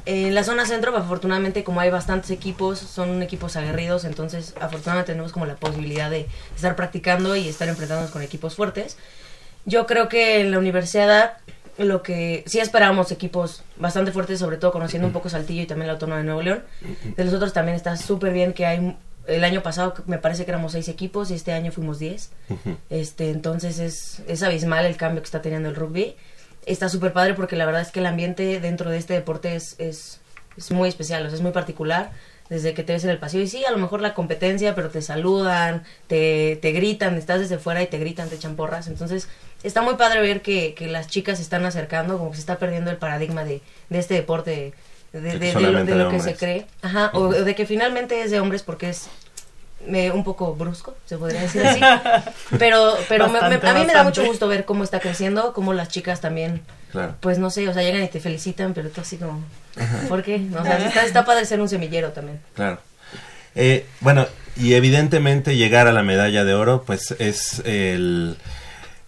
En 0.06 0.34
la 0.34 0.44
zona 0.44 0.64
centro, 0.64 0.96
afortunadamente, 0.96 1.62
como 1.62 1.80
hay 1.80 1.90
bastantes 1.90 2.30
equipos, 2.30 2.78
son 2.78 3.22
equipos 3.22 3.54
aguerridos, 3.56 4.06
entonces 4.06 4.54
afortunadamente 4.58 5.12
tenemos 5.12 5.32
como 5.32 5.44
la 5.44 5.56
posibilidad 5.56 6.08
de 6.08 6.26
estar 6.56 6.74
practicando 6.74 7.36
y 7.36 7.46
estar 7.50 7.68
enfrentándonos 7.68 8.10
con 8.10 8.22
equipos 8.22 8.56
fuertes. 8.56 8.96
Yo 9.66 9.86
creo 9.86 10.08
que 10.08 10.40
en 10.40 10.52
la 10.52 10.58
universidad 10.58 11.36
lo 11.76 12.02
que 12.02 12.44
sí 12.46 12.60
esperábamos 12.60 13.12
equipos 13.12 13.62
bastante 13.76 14.10
fuertes, 14.10 14.38
sobre 14.38 14.56
todo 14.56 14.72
conociendo 14.72 15.06
un 15.06 15.12
poco 15.12 15.28
Saltillo 15.28 15.60
y 15.60 15.66
también 15.66 15.88
la 15.88 15.92
Autónoma 15.92 16.20
de 16.20 16.24
Nuevo 16.24 16.40
León. 16.40 16.64
De 17.14 17.24
los 17.26 17.34
otros 17.34 17.52
también 17.52 17.76
está 17.76 17.94
súper 17.98 18.32
bien 18.32 18.54
que 18.54 18.64
hay 18.64 18.96
el 19.28 19.44
año 19.44 19.62
pasado 19.62 19.94
me 20.06 20.18
parece 20.18 20.44
que 20.44 20.50
éramos 20.50 20.72
seis 20.72 20.88
equipos 20.88 21.30
y 21.30 21.34
este 21.34 21.52
año 21.52 21.70
fuimos 21.70 21.98
diez. 21.98 22.30
este, 22.90 23.30
entonces 23.30 23.78
es, 23.78 24.22
es 24.26 24.42
abismal 24.42 24.84
el 24.86 24.96
cambio 24.96 25.22
que 25.22 25.26
está 25.26 25.42
teniendo 25.42 25.68
el 25.68 25.76
rugby. 25.76 26.16
Está 26.66 26.88
súper 26.88 27.12
padre 27.12 27.34
porque 27.34 27.56
la 27.56 27.66
verdad 27.66 27.82
es 27.82 27.92
que 27.92 28.00
el 28.00 28.06
ambiente 28.06 28.60
dentro 28.60 28.90
de 28.90 28.98
este 28.98 29.14
deporte 29.14 29.54
es, 29.54 29.76
es, 29.78 30.20
es 30.56 30.70
muy 30.70 30.88
especial, 30.88 31.24
o 31.24 31.28
sea, 31.28 31.36
es 31.36 31.42
muy 31.42 31.52
particular 31.52 32.10
desde 32.48 32.72
que 32.74 32.82
te 32.82 32.94
ves 32.94 33.04
en 33.04 33.10
el 33.10 33.18
pasillo. 33.18 33.44
Y 33.44 33.48
sí, 33.48 33.64
a 33.64 33.70
lo 33.70 33.78
mejor 33.78 34.00
la 34.00 34.14
competencia, 34.14 34.74
pero 34.74 34.90
te 34.90 35.02
saludan, 35.02 35.84
te, 36.06 36.58
te 36.60 36.72
gritan, 36.72 37.16
estás 37.16 37.40
desde 37.40 37.58
fuera 37.58 37.82
y 37.82 37.86
te 37.86 37.98
gritan, 37.98 38.28
te 38.28 38.36
echan 38.36 38.56
porras. 38.56 38.88
Entonces, 38.88 39.28
está 39.62 39.82
muy 39.82 39.94
padre 39.94 40.20
ver 40.20 40.42
que, 40.42 40.74
que 40.74 40.86
las 40.86 41.08
chicas 41.08 41.38
se 41.38 41.42
están 41.42 41.64
acercando, 41.64 42.18
como 42.18 42.30
que 42.30 42.36
se 42.36 42.40
está 42.40 42.58
perdiendo 42.58 42.90
el 42.90 42.96
paradigma 42.96 43.44
de, 43.44 43.60
de 43.90 43.98
este 43.98 44.14
deporte 44.14 44.72
de, 45.12 45.94
lo, 45.94 46.10
que 46.10 46.20
se 46.20 46.34
cree. 46.34 46.66
Ajá, 46.82 47.10
o 47.14 47.30
de 47.32 47.54
que 47.54 47.66
finalmente 47.66 48.22
es 48.22 48.30
de 48.30 48.40
hombres 48.40 48.62
porque 48.62 48.90
es 48.90 49.08
un 49.86 50.24
poco 50.24 50.54
brusco, 50.54 50.96
se 51.06 51.16
podría 51.16 51.42
decir 51.42 51.66
así. 51.66 51.80
pero 52.58 52.96
pero 53.08 53.26
a 53.26 53.28
mí 53.28 53.84
me 53.86 53.92
da 53.92 54.02
mucho 54.02 54.24
gusto 54.24 54.48
ver 54.48 54.64
cómo 54.64 54.84
está 54.84 55.00
creciendo, 55.00 55.52
cómo 55.52 55.72
las 55.72 55.88
chicas 55.88 56.20
también, 56.20 56.62
pues 57.20 57.38
no 57.38 57.50
sé, 57.50 57.68
o 57.68 57.74
sea, 57.74 57.82
llegan 57.82 58.02
y 58.02 58.08
te 58.08 58.20
felicitan, 58.20 58.74
pero 58.74 58.90
tú 58.90 59.00
así 59.00 59.16
como, 59.16 59.42
¿por 60.08 60.22
qué? 60.22 60.46
O 60.58 60.62
sea, 60.62 60.78
está, 60.78 61.04
está 61.04 61.24
padre 61.24 61.46
ser 61.46 61.60
un 61.60 61.68
semillero 61.68 62.12
también. 62.12 62.40
Claro. 62.54 62.78
Eh, 63.54 63.86
bueno, 64.00 64.26
y 64.56 64.74
evidentemente 64.74 65.56
llegar 65.56 65.86
a 65.86 65.92
la 65.92 66.02
medalla 66.02 66.44
de 66.44 66.54
oro, 66.54 66.84
pues 66.84 67.12
es 67.18 67.62
el 67.64 68.36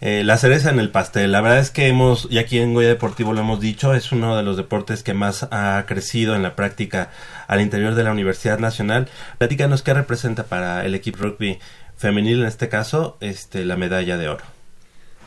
eh, 0.00 0.23
la 0.25 0.37
cereza 0.37 0.71
en 0.71 0.80
el 0.80 0.90
pastel. 0.90 1.33
La 1.33 1.40
verdad 1.40 1.59
es 1.59 1.71
que 1.71 1.88
hemos, 1.88 2.26
y 2.30 2.38
aquí 2.38 2.59
en 2.59 2.75
Goya 2.75 2.88
Deportivo 2.88 3.33
lo 3.33 3.40
hemos 3.40 3.61
dicho, 3.61 3.95
es 3.95 4.12
uno 4.12 4.37
de 4.37 4.42
los 4.42 4.57
deportes 4.57 5.02
que 5.02 5.14
más 5.14 5.47
ha 5.50 5.85
crecido 5.87 6.35
en 6.35 6.42
la 6.42 6.57
práctica 6.57 7.11
al 7.47 7.61
interior 7.61 7.95
de 7.95 8.04
la 8.04 8.12
Universidad 8.12 8.59
Nacional. 8.59 9.09
Platícanos 9.38 9.83
qué 9.83 9.95
representa 9.95 10.45
para 10.45 10.85
el 10.85 10.95
equipo 10.95 11.19
rugby 11.23 11.59
femenil, 11.97 12.40
en 12.40 12.47
este 12.47 12.69
caso, 12.69 13.19
este, 13.21 13.64
la 13.64 13.76
medalla 13.76 14.16
de 14.16 14.28
oro. 14.28 14.45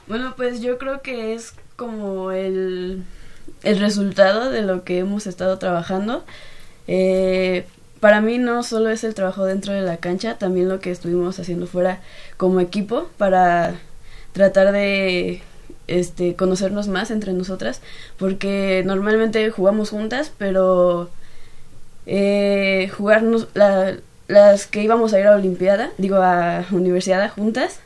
Bueno, 0.07 0.33
pues 0.35 0.61
yo 0.61 0.77
creo 0.77 1.01
que 1.01 1.33
es 1.33 1.53
como 1.75 2.31
el, 2.31 3.03
el 3.63 3.79
resultado 3.79 4.49
de 4.49 4.63
lo 4.63 4.83
que 4.83 4.99
hemos 4.99 5.27
estado 5.27 5.59
trabajando. 5.59 6.25
Eh, 6.87 7.65
para 7.99 8.19
mí 8.19 8.37
no 8.37 8.63
solo 8.63 8.89
es 8.89 9.03
el 9.05 9.13
trabajo 9.13 9.45
dentro 9.45 9.71
de 9.71 9.81
la 9.81 9.97
cancha, 9.97 10.37
también 10.37 10.67
lo 10.67 10.79
que 10.79 10.91
estuvimos 10.91 11.39
haciendo 11.39 11.67
fuera 11.67 12.01
como 12.35 12.59
equipo 12.59 13.09
para 13.17 13.75
tratar 14.33 14.71
de 14.71 15.41
este 15.87 16.35
conocernos 16.35 16.87
más 16.87 17.11
entre 17.11 17.33
nosotras 17.33 17.81
porque 18.17 18.83
normalmente 18.85 19.49
jugamos 19.51 19.89
juntas 19.89 20.31
pero 20.37 21.09
eh, 22.05 22.89
jugarnos 22.95 23.47
las 24.27 24.67
que 24.67 24.83
íbamos 24.83 25.13
a 25.13 25.19
ir 25.19 25.27
a 25.27 25.35
olimpiada 25.35 25.91
digo 25.97 26.17
a 26.17 26.65
universidad 26.71 27.31
juntas 27.31 27.79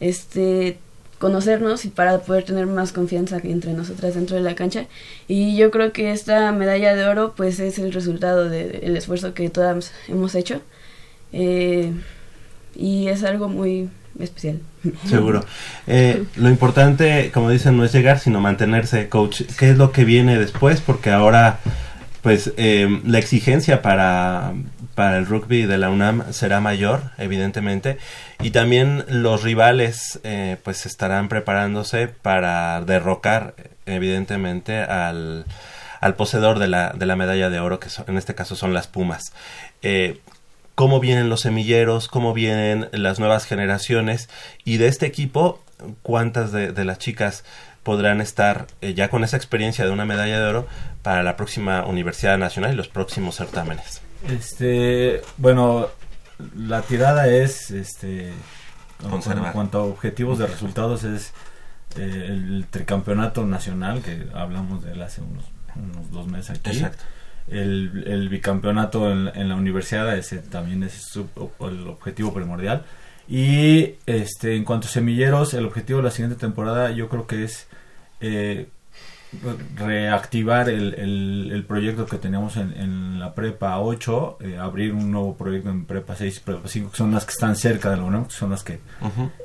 este 0.00 0.78
conocernos 1.18 1.86
y 1.86 1.88
para 1.88 2.18
poder 2.18 2.44
tener 2.44 2.66
más 2.66 2.92
confianza 2.92 3.40
entre 3.42 3.72
nosotras 3.72 4.14
dentro 4.14 4.36
de 4.36 4.42
la 4.42 4.54
cancha. 4.54 4.84
Y 5.26 5.56
yo 5.56 5.70
creo 5.70 5.90
que 5.90 6.12
esta 6.12 6.52
medalla 6.52 6.94
de 6.94 7.06
oro 7.06 7.32
pues 7.34 7.60
es 7.60 7.78
el 7.78 7.94
resultado 7.94 8.50
del 8.50 8.94
esfuerzo 8.94 9.32
que 9.32 9.48
todas 9.48 9.90
hemos 10.06 10.34
hecho. 10.34 10.60
Eh, 11.32 11.92
y 12.76 13.08
es 13.08 13.24
algo 13.24 13.48
muy 13.48 13.88
especial. 14.20 14.60
Seguro. 15.08 15.44
Eh, 15.86 16.24
lo 16.36 16.48
importante, 16.48 17.30
como 17.32 17.50
dicen, 17.50 17.76
no 17.76 17.84
es 17.84 17.92
llegar, 17.92 18.18
sino 18.18 18.40
mantenerse, 18.40 19.08
coach. 19.08 19.42
¿Qué 19.58 19.70
es 19.70 19.78
lo 19.78 19.92
que 19.92 20.04
viene 20.04 20.38
después? 20.38 20.80
Porque 20.80 21.10
ahora, 21.10 21.58
pues, 22.22 22.52
eh, 22.56 23.00
la 23.04 23.18
exigencia 23.18 23.82
para, 23.82 24.52
para 24.94 25.18
el 25.18 25.26
rugby 25.26 25.62
de 25.62 25.78
la 25.78 25.90
UNAM 25.90 26.32
será 26.32 26.60
mayor, 26.60 27.10
evidentemente, 27.18 27.98
y 28.40 28.50
también 28.50 29.04
los 29.08 29.42
rivales, 29.42 30.20
eh, 30.22 30.56
pues, 30.62 30.86
estarán 30.86 31.28
preparándose 31.28 32.08
para 32.08 32.80
derrocar, 32.82 33.54
evidentemente, 33.86 34.78
al, 34.78 35.46
al 36.00 36.14
poseedor 36.14 36.58
de 36.58 36.68
la, 36.68 36.90
de 36.90 37.06
la 37.06 37.16
medalla 37.16 37.50
de 37.50 37.60
oro, 37.60 37.80
que 37.80 37.88
en 38.06 38.18
este 38.18 38.34
caso 38.34 38.54
son 38.54 38.74
las 38.74 38.86
Pumas. 38.86 39.32
Cómo 40.74 41.00
vienen 41.00 41.28
los 41.28 41.42
semilleros, 41.42 42.08
cómo 42.08 42.32
vienen 42.32 42.88
las 42.92 43.18
nuevas 43.18 43.46
generaciones 43.46 44.28
y 44.64 44.76
de 44.78 44.88
este 44.88 45.06
equipo, 45.06 45.60
cuántas 46.02 46.52
de, 46.52 46.72
de 46.72 46.84
las 46.84 46.98
chicas 46.98 47.44
podrán 47.84 48.20
estar 48.20 48.66
eh, 48.80 48.94
ya 48.94 49.08
con 49.08 49.22
esa 49.22 49.36
experiencia 49.36 49.84
de 49.84 49.92
una 49.92 50.06
medalla 50.06 50.40
de 50.40 50.46
oro 50.46 50.66
para 51.02 51.22
la 51.22 51.36
próxima 51.36 51.84
Universidad 51.84 52.38
Nacional 52.38 52.72
y 52.72 52.76
los 52.76 52.88
próximos 52.88 53.36
certámenes. 53.36 54.00
Este, 54.26 55.20
bueno, 55.36 55.88
la 56.56 56.82
tirada 56.82 57.28
es, 57.28 57.70
este, 57.70 58.32
Conservar. 59.08 59.46
en 59.48 59.52
cuanto 59.52 59.78
a 59.78 59.84
objetivos 59.84 60.38
de 60.38 60.46
resultados 60.46 61.04
es 61.04 61.32
eh, 61.96 62.26
el 62.28 62.66
tricampeonato 62.70 63.44
nacional 63.44 64.00
que 64.00 64.26
hablamos 64.34 64.82
de 64.82 64.92
él 64.92 65.02
hace 65.02 65.20
unos, 65.20 65.44
unos 65.76 66.10
dos 66.10 66.26
meses 66.26 66.58
aquí. 66.58 66.70
Exacto. 66.70 67.04
El, 67.48 68.04
el 68.06 68.28
bicampeonato 68.30 69.10
en, 69.12 69.28
en 69.34 69.48
la 69.48 69.54
universidad 69.56 70.16
ese 70.16 70.38
también 70.38 70.82
es 70.82 70.92
su- 70.94 71.28
el 71.60 71.86
objetivo 71.88 72.32
primordial. 72.32 72.84
Y 73.28 73.94
este, 74.06 74.54
en 74.56 74.64
cuanto 74.64 74.86
a 74.86 74.90
semilleros, 74.90 75.54
el 75.54 75.64
objetivo 75.66 75.98
de 75.98 76.04
la 76.04 76.10
siguiente 76.10 76.38
temporada 76.38 76.90
yo 76.90 77.08
creo 77.08 77.26
que 77.26 77.44
es 77.44 77.66
eh, 78.20 78.68
reactivar 79.76 80.68
el, 80.68 80.94
el, 80.94 81.50
el 81.52 81.64
proyecto 81.64 82.06
que 82.06 82.18
teníamos 82.18 82.56
en, 82.56 82.72
en 82.76 83.20
la 83.20 83.34
prepa 83.34 83.78
8, 83.80 84.38
eh, 84.40 84.58
abrir 84.58 84.92
un 84.92 85.10
nuevo 85.10 85.36
proyecto 85.36 85.70
en 85.70 85.84
prepa 85.84 86.16
6 86.16 86.36
y 86.36 86.40
prepa 86.40 86.68
5, 86.68 86.90
que 86.90 86.96
son 86.96 87.12
las 87.12 87.24
que 87.24 87.32
están 87.32 87.56
cerca 87.56 87.90
de 87.90 87.96
la 87.96 88.02
UNAM, 88.04 88.26
que 88.26 88.34
son 88.34 88.50
las 88.50 88.62
que 88.62 88.80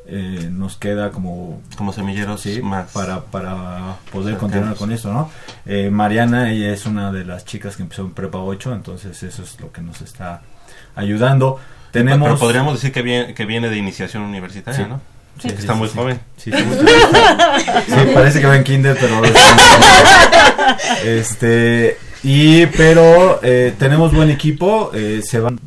eh, 0.08 0.50
nos 0.52 0.78
queda 0.78 1.12
como 1.12 1.62
Como 1.78 1.94
semilleros 1.94 2.42
sí, 2.42 2.62
más. 2.62 2.92
para, 2.92 3.22
para 3.26 3.96
poder 4.12 4.34
cercanos. 4.36 4.40
continuar 4.40 4.76
con 4.76 4.92
esto, 4.92 5.12
¿no? 5.14 5.30
Eh, 5.66 5.90
Mariana, 5.90 6.52
ella 6.52 6.72
es 6.74 6.86
una 6.86 7.12
de 7.12 7.26
las 7.26 7.46
chicas 7.46 7.76
que 7.78 7.84
empezó 7.84 8.02
en 8.04 8.12
prepa 8.14 8.40
8, 8.40 8.74
entonces 8.74 9.22
eso 9.24 9.44
es 9.44 9.60
lo 9.60 9.72
que 9.72 9.82
nos 9.82 10.02
está 10.02 10.42
ayudando. 10.96 11.60
Tenemos... 11.92 12.28
Pero 12.28 12.40
podríamos 12.40 12.74
decir 12.74 12.92
que 12.92 13.02
viene, 13.02 13.34
que 13.34 13.46
viene 13.46 13.70
de 13.70 13.78
iniciación 13.78 14.24
universitaria, 14.24 14.84
Sí. 14.86 14.90
¿no? 14.90 15.02
Sí, 15.40 15.48
que 15.50 15.56
sí, 15.56 15.62
está 15.62 15.74
sí, 15.74 15.80
muy 15.80 15.88
sí. 15.90 15.96
joven. 15.98 16.20
Sí, 16.38 16.52
parece 18.14 18.40
que 18.42 18.48
va 18.48 18.56
en 18.58 18.64
kinder, 18.64 18.98
pero 19.00 19.22
este 21.06 21.98
y 22.24 22.66
pero 22.68 23.40
eh, 23.44 23.74
tenemos 23.78 24.14
buen 24.14 24.30
equipo, 24.30 24.92
eh, 24.94 25.22
se 25.24 25.40
van 25.40 25.60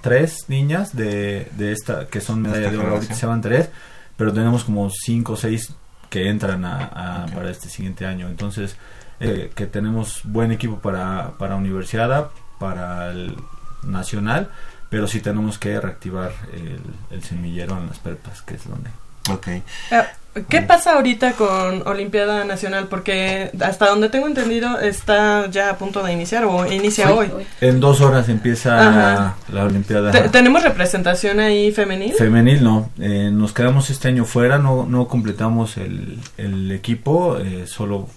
tres 0.00 0.44
niñas 0.48 0.96
de, 0.96 1.48
de 1.56 1.72
esta 1.72 2.06
que 2.06 2.20
son 2.20 2.42
medalla 2.42 2.70
de 2.70 2.78
oro, 2.78 3.00
se 3.02 3.26
van 3.26 3.40
tres, 3.42 3.68
pero 4.16 4.32
tenemos 4.32 4.64
como 4.64 4.90
cinco 4.90 5.34
o 5.34 5.36
seis 5.36 5.72
que 6.08 6.28
entran 6.28 6.64
a, 6.64 6.84
a- 7.24 7.26
para 7.26 7.50
este 7.50 7.68
siguiente 7.68 8.06
año, 8.06 8.28
entonces 8.28 8.76
eh, 9.20 9.50
que 9.54 9.66
tenemos 9.66 10.20
buen 10.24 10.52
equipo 10.52 10.78
para 10.78 11.32
para 11.38 11.56
universidad, 11.56 12.30
para 12.58 13.10
el 13.10 13.36
nacional, 13.82 14.48
pero 14.88 15.06
sí 15.06 15.20
tenemos 15.20 15.58
que 15.58 15.78
reactivar 15.80 16.32
el, 16.54 16.80
el 17.10 17.22
semillero 17.22 17.76
en 17.78 17.88
las 17.88 17.98
prepas, 17.98 18.40
que 18.42 18.54
es 18.54 18.66
donde 18.68 18.90
Ok. 19.30 19.48
Ah, 19.90 20.06
¿Qué 20.48 20.62
pasa 20.62 20.92
ahorita 20.92 21.32
con 21.32 21.84
Olimpiada 21.88 22.44
Nacional? 22.44 22.86
Porque 22.88 23.50
hasta 23.60 23.88
donde 23.88 24.08
tengo 24.08 24.28
entendido 24.28 24.78
está 24.78 25.50
ya 25.50 25.70
a 25.70 25.78
punto 25.78 26.02
de 26.04 26.12
iniciar 26.12 26.44
o 26.44 26.70
inicia 26.70 27.06
Sí. 27.08 27.12
hoy. 27.12 27.30
En 27.60 27.80
dos 27.80 28.00
horas 28.00 28.28
empieza 28.28 28.78
Ajá. 28.88 29.36
la 29.52 29.64
Olimpiada. 29.64 30.12
Te- 30.12 30.28
¿Tenemos 30.28 30.62
representación 30.62 31.40
ahí 31.40 31.72
femenil? 31.72 32.12
Femenil 32.14 32.62
no, 32.62 32.88
Eh, 33.00 33.30
nos 33.32 33.52
quedamos 33.52 33.90
este 33.90 34.08
año 34.08 34.24
fuera, 34.24 34.58
no, 34.58 34.86
no 34.86 35.08
completamos 35.08 35.76
el, 35.76 36.20
el 36.36 36.70
equipo, 36.70 37.38
eh, 37.38 37.64
solo 37.66 38.08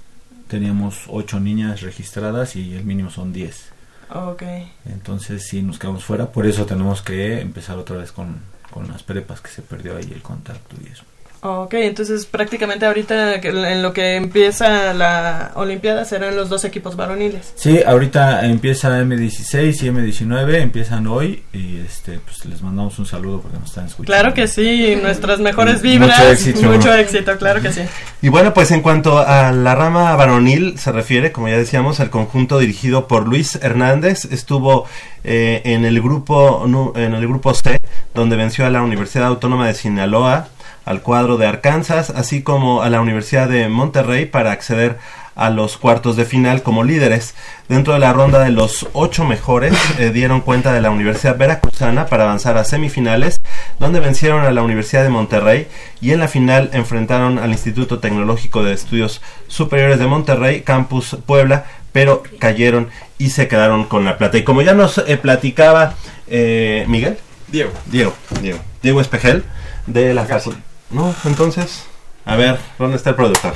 teníamos 0.48 1.06
ocho 1.08 1.40
niñas 1.40 1.82
registradas 1.82 2.56
y 2.56 2.76
el 2.76 2.84
mínimo 2.84 3.10
son 3.10 3.34
10. 3.34 3.70
Ok. 4.14 4.44
Entonces 4.86 5.48
sí 5.48 5.64
nos 5.64 5.80
quedamos 5.80 6.04
fuera, 6.04 6.28
por 6.28 6.46
eso 6.46 6.66
tenemos 6.68 7.02
que 7.02 7.40
empezar 7.42 7.78
otra 7.80 7.98
vez 7.98 8.12
con, 8.12 8.42
con 8.72 8.88
las 8.88 9.04
prepas 9.04 9.42
que 9.42 9.50
se 9.50 9.62
perdió 9.62 9.98
ahí 9.98 10.12
el 10.12 10.22
contacto 10.24 10.76
y 10.84 10.88
eso. 10.88 11.04
Ok, 11.44 11.74
entonces 11.74 12.28
prácticamente 12.28 12.86
ahorita 12.86 13.42
que- 13.42 13.50
en 13.50 13.82
lo 13.82 13.94
que 13.94 14.16
empieza 14.16 14.94
la 14.94 15.52
Olimpiada 15.56 16.06
serán 16.06 16.36
los 16.36 16.50
dos 16.50 16.64
equipos 16.66 16.96
varoniles. 16.96 17.54
Sí, 17.56 17.80
ahorita 17.84 18.46
empieza 18.46 19.00
M16 19.02 19.82
y 19.82 19.88
M19, 19.90 20.62
empiezan 20.62 21.08
hoy 21.08 21.42
y 21.52 21.80
este 21.80 22.20
pues 22.20 22.46
les 22.46 22.62
mandamos 22.62 23.00
un 23.00 23.08
saludo 23.08 23.42
porque 23.42 23.58
nos 23.58 23.70
están 23.70 23.88
escuchando. 23.88 24.14
Claro 24.14 24.34
que 24.36 24.48
sí, 24.48 24.96
nuestras 25.02 25.40
mejores 25.40 25.78
Mucho 25.84 25.88
vibras. 25.88 26.20
éxito. 26.32 26.62
Mucho 26.72 26.94
éxito, 26.94 27.36
claro 27.40 27.60
que 27.60 27.72
sí. 27.74 27.82
Y 28.22 28.30
bueno, 28.30 28.54
pues 28.54 28.70
en 28.70 28.82
cuanto 28.82 29.18
a 29.18 29.52
la 29.52 29.74
rama 29.74 30.16
varonil 30.16 30.78
se 30.78 30.92
refiere, 30.92 31.32
como 31.32 31.48
ya 31.48 31.58
decíamos, 31.58 32.00
el 32.00 32.12
conjunto 32.12 32.60
dirigido 32.60 33.08
por 33.08 33.28
Luis 33.28 33.56
Hernández 33.64 34.26
estuvo 34.26 34.86
eh, 35.24 35.62
en 35.66 35.86
el 35.86 36.02
grupo 36.02 36.66
nu- 36.68 36.94
en 36.96 37.14
el 37.14 37.28
grupo 37.28 37.54
C, 37.54 37.80
donde 38.14 38.36
venció 38.36 38.66
a 38.66 38.70
la 38.70 38.82
Universidad 38.82 39.26
Autónoma 39.28 39.68
de 39.68 39.74
Sinaloa, 39.76 40.48
al 40.86 41.02
cuadro 41.02 41.38
de 41.38 41.48
Arkansas, 41.48 42.10
así 42.10 42.42
como 42.42 42.82
a 42.82 42.90
la 42.90 43.02
Universidad 43.02 43.48
de 43.48 43.70
Monterrey 43.70 44.26
para 44.26 44.52
acceder 44.52 44.98
a 45.36 45.50
los 45.50 45.78
cuartos 45.78 46.16
de 46.16 46.26
final 46.26 46.62
como 46.62 46.84
líderes. 46.84 47.36
Dentro 47.68 47.94
de 47.94 48.00
la 48.00 48.14
ronda 48.14 48.40
de 48.40 48.52
los 48.52 48.88
ocho 48.94 49.24
mejores 49.24 49.74
eh, 49.98 50.12
dieron 50.12 50.42
cuenta 50.42 50.74
de 50.74 50.82
la 50.82 50.90
Universidad 50.90 51.38
Veracruzana 51.38 52.06
para 52.06 52.24
avanzar 52.24 52.58
a 52.58 52.64
semifinales, 52.64 53.40
donde 53.80 54.00
vencieron 54.00 54.44
a 54.46 54.52
la 54.52 54.62
Universidad 54.62 55.04
de 55.04 55.10
Monterrey 55.10 55.68
y 56.02 56.12
en 56.12 56.20
la 56.20 56.28
final 56.28 56.70
enfrentaron 56.74 57.40
al 57.40 57.52
Instituto 57.52 58.00
Tecnológico 58.00 58.64
de 58.64 58.74
Estudios 58.74 59.22
Superiores 59.48 60.00
de 60.00 60.08
Monterrey, 60.08 60.62
Campus 60.62 61.18
Puebla, 61.26 61.66
pero 61.92 62.24
cayeron 62.40 62.90
y 63.18 63.32
se 63.32 63.48
quedaron 63.48 63.86
con 63.86 64.06
la 64.06 64.18
plata. 64.18 64.38
Y 64.38 64.44
como 64.44 64.62
ya 64.62 64.74
nos 64.74 64.98
eh, 64.98 65.18
platicaba 65.18 65.96
eh, 66.28 66.86
Miguel, 66.88 67.18
Diego. 67.48 67.72
Diego, 67.86 68.14
Diego, 68.42 68.60
Diego 68.82 69.02
Espejel, 69.02 69.44
de 69.88 70.14
la 70.14 70.26
facultad. 70.26 70.71
No, 70.92 71.16
entonces, 71.24 71.86
a 72.26 72.36
ver, 72.36 72.60
¿dónde 72.78 72.98
está 72.98 73.12
el 73.12 73.16
productor? 73.16 73.54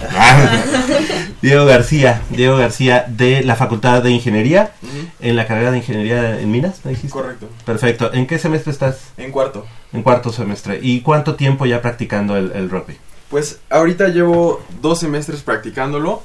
Diego 1.42 1.66
García, 1.66 2.22
Diego 2.30 2.58
García 2.58 3.06
de 3.08 3.44
la 3.44 3.56
Facultad 3.56 4.02
de 4.02 4.12
Ingeniería, 4.12 4.72
en 5.20 5.36
la 5.36 5.46
carrera 5.46 5.72
de 5.72 5.78
Ingeniería 5.78 6.40
en 6.40 6.50
Minas, 6.50 6.80
¿me 6.86 6.92
dijiste? 6.92 7.12
Correcto. 7.12 7.50
Perfecto. 7.66 8.14
¿En 8.14 8.26
qué 8.26 8.40
semestre 8.40 8.72
estás? 8.72 9.12
En 9.18 9.32
cuarto. 9.32 9.66
En 9.92 10.02
cuarto 10.02 10.32
semestre. 10.32 10.80
¿Y 10.82 11.02
cuánto 11.02 11.36
tiempo 11.36 11.66
ya 11.66 11.82
practicando 11.82 12.38
el, 12.38 12.52
el 12.54 12.70
rugby? 12.70 12.98
Pues 13.30 13.60
ahorita 13.70 14.08
llevo 14.08 14.64
dos 14.82 15.00
semestres 15.00 15.42
practicándolo 15.42 16.24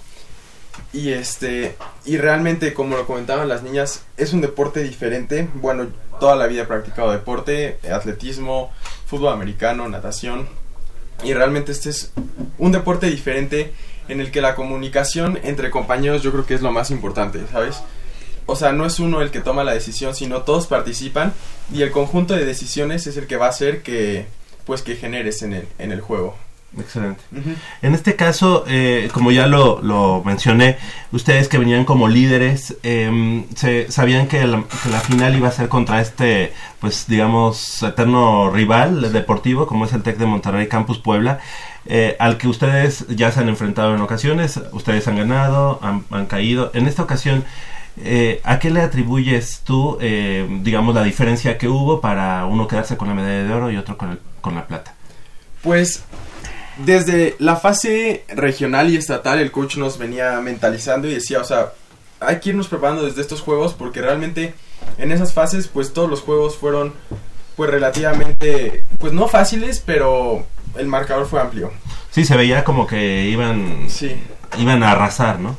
y 0.92 1.11
este 1.11 1.77
y 2.05 2.16
realmente 2.18 2.73
como 2.73 2.96
lo 2.96 3.07
comentaban 3.07 3.49
las 3.49 3.62
niñas 3.62 4.05
es 4.16 4.33
un 4.33 4.40
deporte 4.40 4.83
diferente. 4.83 5.49
Bueno, 5.55 5.88
toda 6.20 6.37
la 6.37 6.46
vida 6.46 6.62
he 6.62 6.66
practicado 6.66 7.11
deporte, 7.11 7.79
atletismo, 7.92 8.70
fútbol 9.07 9.33
americano, 9.33 9.88
natación 9.88 10.49
y 11.22 11.35
realmente 11.35 11.72
este 11.72 11.90
es 11.90 12.12
un 12.59 12.72
deporte 12.72 13.06
diferente 13.06 13.72
en 14.09 14.20
el 14.20 14.30
que 14.30 14.40
la 14.40 14.54
comunicación 14.54 15.38
entre 15.42 15.70
compañeros 15.70 16.22
yo 16.22 16.33
creo 16.33 16.46
que 16.46 16.54
es 16.54 16.62
lo 16.62 16.72
más 16.72 16.90
importante, 16.90 17.40
¿sabes? 17.50 17.80
O 18.46 18.56
sea, 18.56 18.72
no 18.72 18.85
es 18.85 18.98
uno 18.98 19.22
el 19.22 19.30
que 19.30 19.40
toma 19.40 19.62
la 19.62 19.72
decisión, 19.72 20.14
sino 20.14 20.42
todos 20.42 20.66
participan 20.66 21.33
y 21.72 21.83
el 21.83 21.92
conjunto 21.92 22.35
de 22.35 22.44
decisiones 22.44 23.06
es 23.06 23.16
el 23.16 23.26
que 23.26 23.37
va 23.37 23.46
a 23.46 23.50
hacer 23.50 23.83
que 23.83 24.26
pues 24.64 24.83
que 24.83 24.96
generes 24.96 25.42
en 25.42 25.52
el 25.52 25.68
en 25.78 25.92
el 25.92 26.00
juego. 26.00 26.37
Excelente. 26.78 27.20
En 27.83 27.94
este 27.94 28.14
caso, 28.14 28.64
eh, 28.68 29.09
como 29.12 29.33
ya 29.33 29.48
lo, 29.48 29.83
lo 29.83 30.22
mencioné, 30.24 30.78
ustedes 31.11 31.48
que 31.48 31.59
venían 31.59 31.85
como 31.85 32.06
líderes, 32.06 32.76
eh, 32.85 33.44
se, 33.56 33.90
sabían 33.90 34.28
que 34.28 34.46
la, 34.46 34.62
que 34.83 34.88
la 34.88 35.00
final 35.00 35.35
iba 35.37 35.48
a 35.48 35.52
ser 35.52 35.68
contra 35.68 36.00
este, 36.00 36.52
pues 36.78 37.06
digamos, 37.09 37.83
eterno 37.83 38.50
rival 38.52 39.12
deportivo, 39.12 39.66
como 39.66 39.85
es 39.85 39.92
el 39.94 40.02
TEC 40.04 40.16
de 40.18 40.26
Monterrey 40.26 40.68
Campus 40.68 40.98
Puebla, 40.98 41.40
eh, 41.87 42.16
al 42.20 42.38
que 42.38 42.46
ustedes 42.46 43.04
ya 43.09 43.33
se 43.33 43.40
han 43.40 43.48
enfrentado 43.48 43.92
en 43.96 44.00
ocasiones, 44.00 44.61
ustedes 44.70 45.09
han 45.09 45.16
ganado, 45.16 45.80
han, 45.83 46.04
han 46.12 46.26
caído. 46.26 46.70
En 46.72 46.87
esta 46.87 47.02
ocasión, 47.02 47.44
eh, 47.96 48.40
¿a 48.44 48.61
qué 48.61 48.70
le 48.70 48.80
atribuyes 48.83 49.62
tú, 49.64 49.98
eh, 50.00 50.46
digamos, 50.62 50.94
la 50.94 51.02
diferencia 51.02 51.59
que 51.59 51.66
hubo 51.66 52.00
para 52.00 52.46
uno 52.46 52.68
quedarse 52.68 52.96
con 52.96 53.09
la 53.09 53.14
medalla 53.14 53.42
de 53.42 53.52
oro 53.52 53.70
y 53.72 53.76
otro 53.76 53.98
con, 53.98 54.11
el- 54.12 54.20
con 54.40 54.54
la 54.54 54.68
plata? 54.68 54.94
Pues 55.62 56.04
desde 56.85 57.37
la 57.38 57.57
fase 57.57 58.25
regional 58.29 58.90
y 58.90 58.97
estatal 58.97 59.38
el 59.38 59.51
coach 59.51 59.77
nos 59.77 59.99
venía 59.99 60.40
mentalizando 60.40 61.09
y 61.09 61.14
decía, 61.14 61.40
o 61.40 61.45
sea, 61.45 61.73
hay 62.21 62.40
que 62.40 62.51
irnos 62.51 62.69
preparando 62.69 63.05
desde 63.05 63.21
estos 63.23 63.40
juegos 63.40 63.75
porque 63.75 64.01
realmente 64.01 64.55
en 64.99 65.12
esas 65.12 65.33
fases 65.33 65.69
pues 65.69 65.93
todos 65.93 66.09
los 66.09 66.21
juegos 66.21 66.57
fueron 66.57 66.93
pues 67.57 67.71
relativamente 67.71 68.85
pues 68.99 69.12
no 69.12 69.29
fáciles, 69.29 69.83
pero 69.85 70.45
el 70.77 70.87
marcador 70.87 71.27
fue 71.27 71.40
amplio. 71.40 71.71
Sí, 72.11 72.25
se 72.25 72.37
veía 72.37 72.64
como 72.64 72.87
que 72.87 73.25
iban, 73.27 73.87
Sí. 73.88 74.16
iban 74.59 74.83
a 74.83 74.93
arrasar, 74.93 75.38
¿no? 75.38 75.57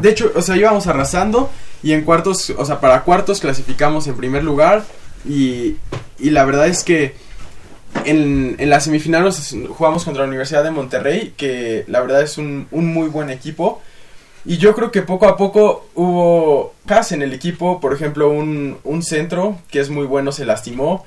De 0.00 0.10
hecho, 0.10 0.32
o 0.34 0.42
sea, 0.42 0.56
íbamos 0.56 0.86
arrasando 0.86 1.50
y 1.82 1.92
en 1.92 2.02
cuartos, 2.04 2.50
o 2.56 2.64
sea, 2.64 2.80
para 2.80 3.02
cuartos 3.02 3.40
clasificamos 3.40 4.06
en 4.06 4.16
primer 4.16 4.42
lugar 4.44 4.84
y, 5.28 5.76
y 6.18 6.30
la 6.30 6.44
verdad 6.44 6.66
es 6.68 6.82
que 6.84 7.14
en, 8.04 8.56
en 8.58 8.70
las 8.70 8.84
semifinales 8.84 9.54
jugamos 9.70 10.04
contra 10.04 10.22
la 10.22 10.28
Universidad 10.28 10.64
de 10.64 10.70
Monterrey, 10.70 11.34
que 11.36 11.84
la 11.88 12.00
verdad 12.00 12.22
es 12.22 12.38
un, 12.38 12.66
un 12.70 12.92
muy 12.92 13.08
buen 13.08 13.30
equipo 13.30 13.80
Y 14.44 14.58
yo 14.58 14.74
creo 14.74 14.90
que 14.90 15.02
poco 15.02 15.26
a 15.28 15.36
poco 15.36 15.86
hubo 15.94 16.74
cas 16.86 17.12
en 17.12 17.22
el 17.22 17.32
equipo, 17.32 17.80
por 17.80 17.94
ejemplo, 17.94 18.30
un, 18.30 18.78
un 18.82 19.02
centro 19.02 19.58
que 19.70 19.78
es 19.78 19.88
muy 19.88 20.04
bueno 20.06 20.32
se 20.32 20.44
lastimó. 20.44 21.04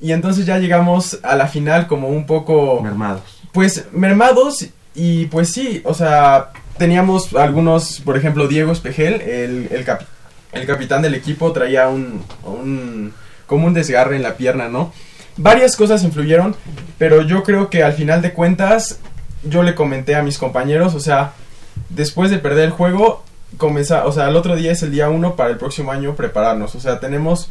Y 0.00 0.10
entonces 0.12 0.44
ya 0.44 0.58
llegamos 0.58 1.20
a 1.22 1.36
la 1.36 1.46
final 1.46 1.86
como 1.86 2.08
un 2.08 2.26
poco... 2.26 2.80
Mermados. 2.82 3.22
Pues 3.52 3.86
mermados 3.92 4.66
y 4.96 5.26
pues 5.26 5.52
sí, 5.52 5.82
o 5.84 5.94
sea, 5.94 6.50
teníamos 6.76 7.32
algunos, 7.34 8.00
por 8.00 8.16
ejemplo, 8.16 8.48
Diego 8.48 8.72
Espejel, 8.72 9.20
el, 9.20 9.68
el, 9.70 9.86
capi- 9.86 10.06
el 10.52 10.66
capitán 10.66 11.00
del 11.02 11.14
equipo, 11.14 11.52
traía 11.52 11.88
un, 11.88 12.22
un... 12.44 13.12
como 13.46 13.66
un 13.66 13.74
desgarre 13.74 14.16
en 14.16 14.22
la 14.24 14.36
pierna, 14.36 14.68
¿no? 14.68 14.92
Varias 15.36 15.76
cosas 15.76 16.04
influyeron, 16.04 16.54
pero 16.98 17.22
yo 17.22 17.42
creo 17.42 17.70
que 17.70 17.82
al 17.82 17.94
final 17.94 18.22
de 18.22 18.32
cuentas 18.32 19.00
yo 19.42 19.62
le 19.62 19.74
comenté 19.74 20.14
a 20.14 20.22
mis 20.22 20.38
compañeros, 20.38 20.94
o 20.94 21.00
sea, 21.00 21.32
después 21.88 22.30
de 22.30 22.38
perder 22.38 22.66
el 22.66 22.70
juego, 22.70 23.24
comenzar, 23.56 24.06
o 24.06 24.12
sea, 24.12 24.28
el 24.28 24.36
otro 24.36 24.56
día 24.56 24.72
es 24.72 24.82
el 24.82 24.90
día 24.90 25.08
uno 25.10 25.36
para 25.36 25.50
el 25.50 25.58
próximo 25.58 25.92
año 25.92 26.14
prepararnos, 26.14 26.74
o 26.74 26.80
sea, 26.80 27.00
tenemos 27.00 27.50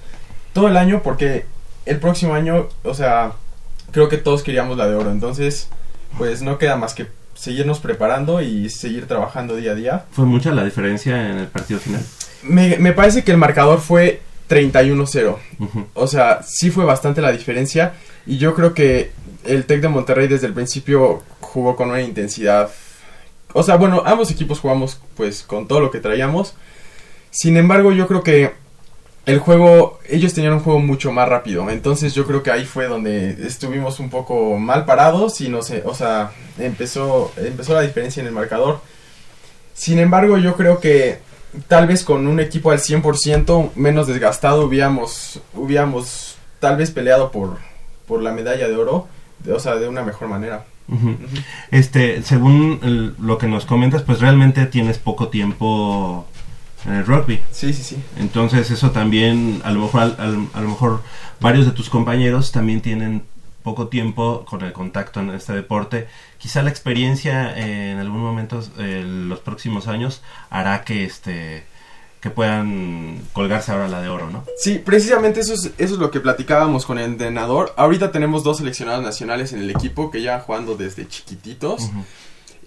todo 0.54 0.68
el 0.68 0.78
año 0.78 1.02
porque 1.04 1.46
el 1.86 2.00
próximo 2.00 2.34
año, 2.34 2.70
o 2.84 2.94
sea, 2.94 3.34
creo 3.92 4.10
que 4.10 4.18
todos 4.18 4.44
queríamos 4.44 4.78
la 4.78 4.88
de 4.88 4.96
oro, 4.96 5.12
entonces, 5.12 5.68
pues 6.18 6.42
no 6.42 6.58
queda 6.58 6.78
más 6.78 6.94
que 6.94 7.08
seguirnos 7.36 7.80
preparando 7.80 8.42
y 8.42 8.70
seguir 8.70 9.08
trabajando 9.08 9.56
día 9.56 9.72
a 9.72 9.76
día. 9.76 10.06
¿Fue 10.12 10.26
mucha 10.26 10.52
la 10.52 10.64
diferencia 10.64 11.30
en 11.32 11.38
el 11.40 11.48
partido 11.48 11.80
final? 11.80 12.02
Me, 12.44 12.78
me 12.78 12.94
parece 12.94 13.24
que 13.24 13.32
el 13.32 13.38
marcador 13.38 13.80
fue 13.80 14.22
31-0. 14.50 15.38
Ujú. 15.60 15.88
O 15.94 16.08
sea, 16.08 16.42
sí 16.44 16.72
fue 16.72 16.86
bastante 16.86 17.22
la 17.22 17.32
diferencia. 17.32 17.94
Y 18.26 18.38
yo 18.38 18.54
creo 18.54 18.74
que 18.74 19.12
el 19.46 19.66
Tec 19.66 19.82
de 19.82 19.90
Monterrey 19.90 20.28
desde 20.28 20.48
el 20.48 20.54
principio 20.54 21.24
jugó 21.40 21.76
con 21.76 21.90
una 21.90 22.02
intensidad. 22.02 22.70
O 23.54 23.64
sea, 23.64 23.76
bueno, 23.76 24.04
ambos 24.06 24.32
equipos 24.32 24.60
jugamos 24.60 25.00
pues 25.16 25.44
con 25.44 25.68
todo 25.68 25.80
lo 25.80 25.92
que 25.92 26.00
traíamos. 26.00 26.56
Sin 27.32 27.58
embargo, 27.58 27.92
yo 27.92 28.08
creo 28.08 28.24
que 28.24 28.52
el 29.26 29.40
juego, 29.40 30.00
ellos 30.10 30.34
tenían 30.34 30.54
un 30.54 30.60
juego 30.60 30.80
mucho 30.80 31.12
más 31.12 31.28
rápido. 31.30 31.70
Entonces 31.70 32.14
yo 32.14 32.26
creo 32.26 32.44
que 32.44 32.52
ahí 32.52 32.66
fue 32.66 32.88
donde 32.88 33.32
estuvimos 33.46 34.00
un 34.00 34.10
poco 34.10 34.58
mal 34.58 34.86
parados 34.86 35.40
y 35.42 35.50
no 35.50 35.62
sé, 35.62 35.82
o 35.86 35.94
sea, 35.94 36.32
empezó, 36.58 37.32
empezó 37.38 37.74
la 37.74 37.82
diferencia 37.82 38.22
en 38.22 38.28
el 38.28 38.34
marcador. 38.34 38.82
Sin 39.74 40.00
embargo, 40.00 40.38
yo 40.38 40.56
creo 40.56 40.80
que 40.80 41.20
tal 41.68 41.88
vez 41.88 42.04
con 42.04 42.28
un 42.28 42.40
equipo 42.40 42.72
al 42.72 42.80
100% 42.80 43.72
menos 43.76 44.08
desgastado 44.08 44.66
hubiéramos, 44.66 45.40
hubiéramos 45.54 46.36
tal 46.60 46.78
vez 46.78 46.92
peleado 46.92 47.32
por, 47.32 47.58
por 48.08 48.22
la 48.24 48.32
medalla 48.32 48.68
de 48.68 48.76
oro, 48.76 49.08
de- 49.40 49.54
o 49.54 49.60
sea, 49.60 49.76
de 49.76 49.88
una 49.88 50.04
mejor 50.04 50.28
manera. 50.28 50.66
Este, 51.72 52.22
según 52.24 52.80
el- 52.84 53.16
lo 53.20 53.38
que 53.38 53.48
nos 53.48 53.66
comentas, 53.66 54.02
pues 54.04 54.20
realmente 54.20 54.66
tienes 54.66 54.98
poco 54.98 55.30
tiempo 55.30 56.26
en 56.86 56.94
el 56.96 57.06
rugby. 57.06 57.40
Sí, 57.52 57.74
sí, 57.74 57.84
sí. 57.84 57.98
Entonces 58.20 58.70
eso 58.72 58.92
también, 58.92 59.62
a 59.64 59.72
lo 59.72 59.82
mejor, 59.82 60.02
al- 60.02 60.16
al- 60.20 60.48
a 60.54 60.62
lo 60.62 60.70
mejor 60.70 61.02
varios 61.40 61.66
de 61.66 61.72
tus 61.72 61.90
compañeros 61.90 62.52
también 62.52 62.82
tienen 62.82 63.24
poco 63.64 63.88
tiempo 63.88 64.46
con 64.46 64.62
el 64.62 64.74
contacto 64.74 65.22
en 65.22 65.32
este 65.32 65.54
deporte. 65.54 66.08
Quizá 66.38 66.62
la 66.62 66.70
experiencia 66.70 67.58
eh, 67.58 67.92
en 67.92 68.00
algún 68.00 68.22
momento, 68.22 68.62
eh, 68.78 69.04
los 69.06 69.40
próximos 69.40 69.88
años, 69.88 70.22
hará 70.50 70.84
que 70.84 71.06
este 71.06 71.64
que 72.24 72.30
puedan 72.30 73.20
colgarse 73.34 73.74
ahora 73.74 73.90
la 73.90 74.02
de 74.02 74.08
oro, 74.08 74.30
¿no? 74.30 74.46
Sí, 74.58 74.80
precisamente 74.80 75.42
eso 75.42 75.54
es, 75.54 75.66
eso 75.78 75.96
es 75.96 76.00
lo 76.00 76.10
que 76.10 76.22
platicábamos 76.22 76.86
con 76.86 76.98
el 76.98 77.04
entrenador. 77.04 77.74
Ahorita 77.76 78.14
tenemos 78.14 78.46
dos 78.46 78.60
seleccionados 78.60 79.04
nacionales 79.04 79.52
en 79.52 79.60
el 79.60 79.70
equipo 79.70 80.10
que 80.10 80.22
ya 80.22 80.40
jugando 80.40 80.78
desde 80.78 81.06
chiquititos. 81.06 81.90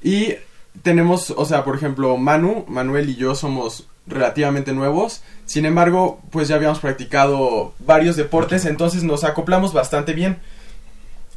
Y 0.02 0.34
tenemos, 0.82 1.32
o 1.34 1.46
sea, 1.46 1.64
por 1.64 1.74
ejemplo, 1.74 2.18
Manu, 2.18 2.66
Manuel 2.68 3.08
y 3.08 3.16
yo 3.16 3.34
somos 3.34 3.86
relativamente 4.06 4.74
nuevos. 4.74 5.22
Sin 5.46 5.64
embargo, 5.64 6.20
pues 6.30 6.48
ya 6.48 6.56
habíamos 6.56 6.80
practicado 6.80 7.72
varios 7.78 8.16
deportes, 8.16 8.66
entonces 8.66 9.04
nos 9.04 9.24
acoplamos 9.24 9.72
bastante 9.72 10.12
bien. 10.12 10.38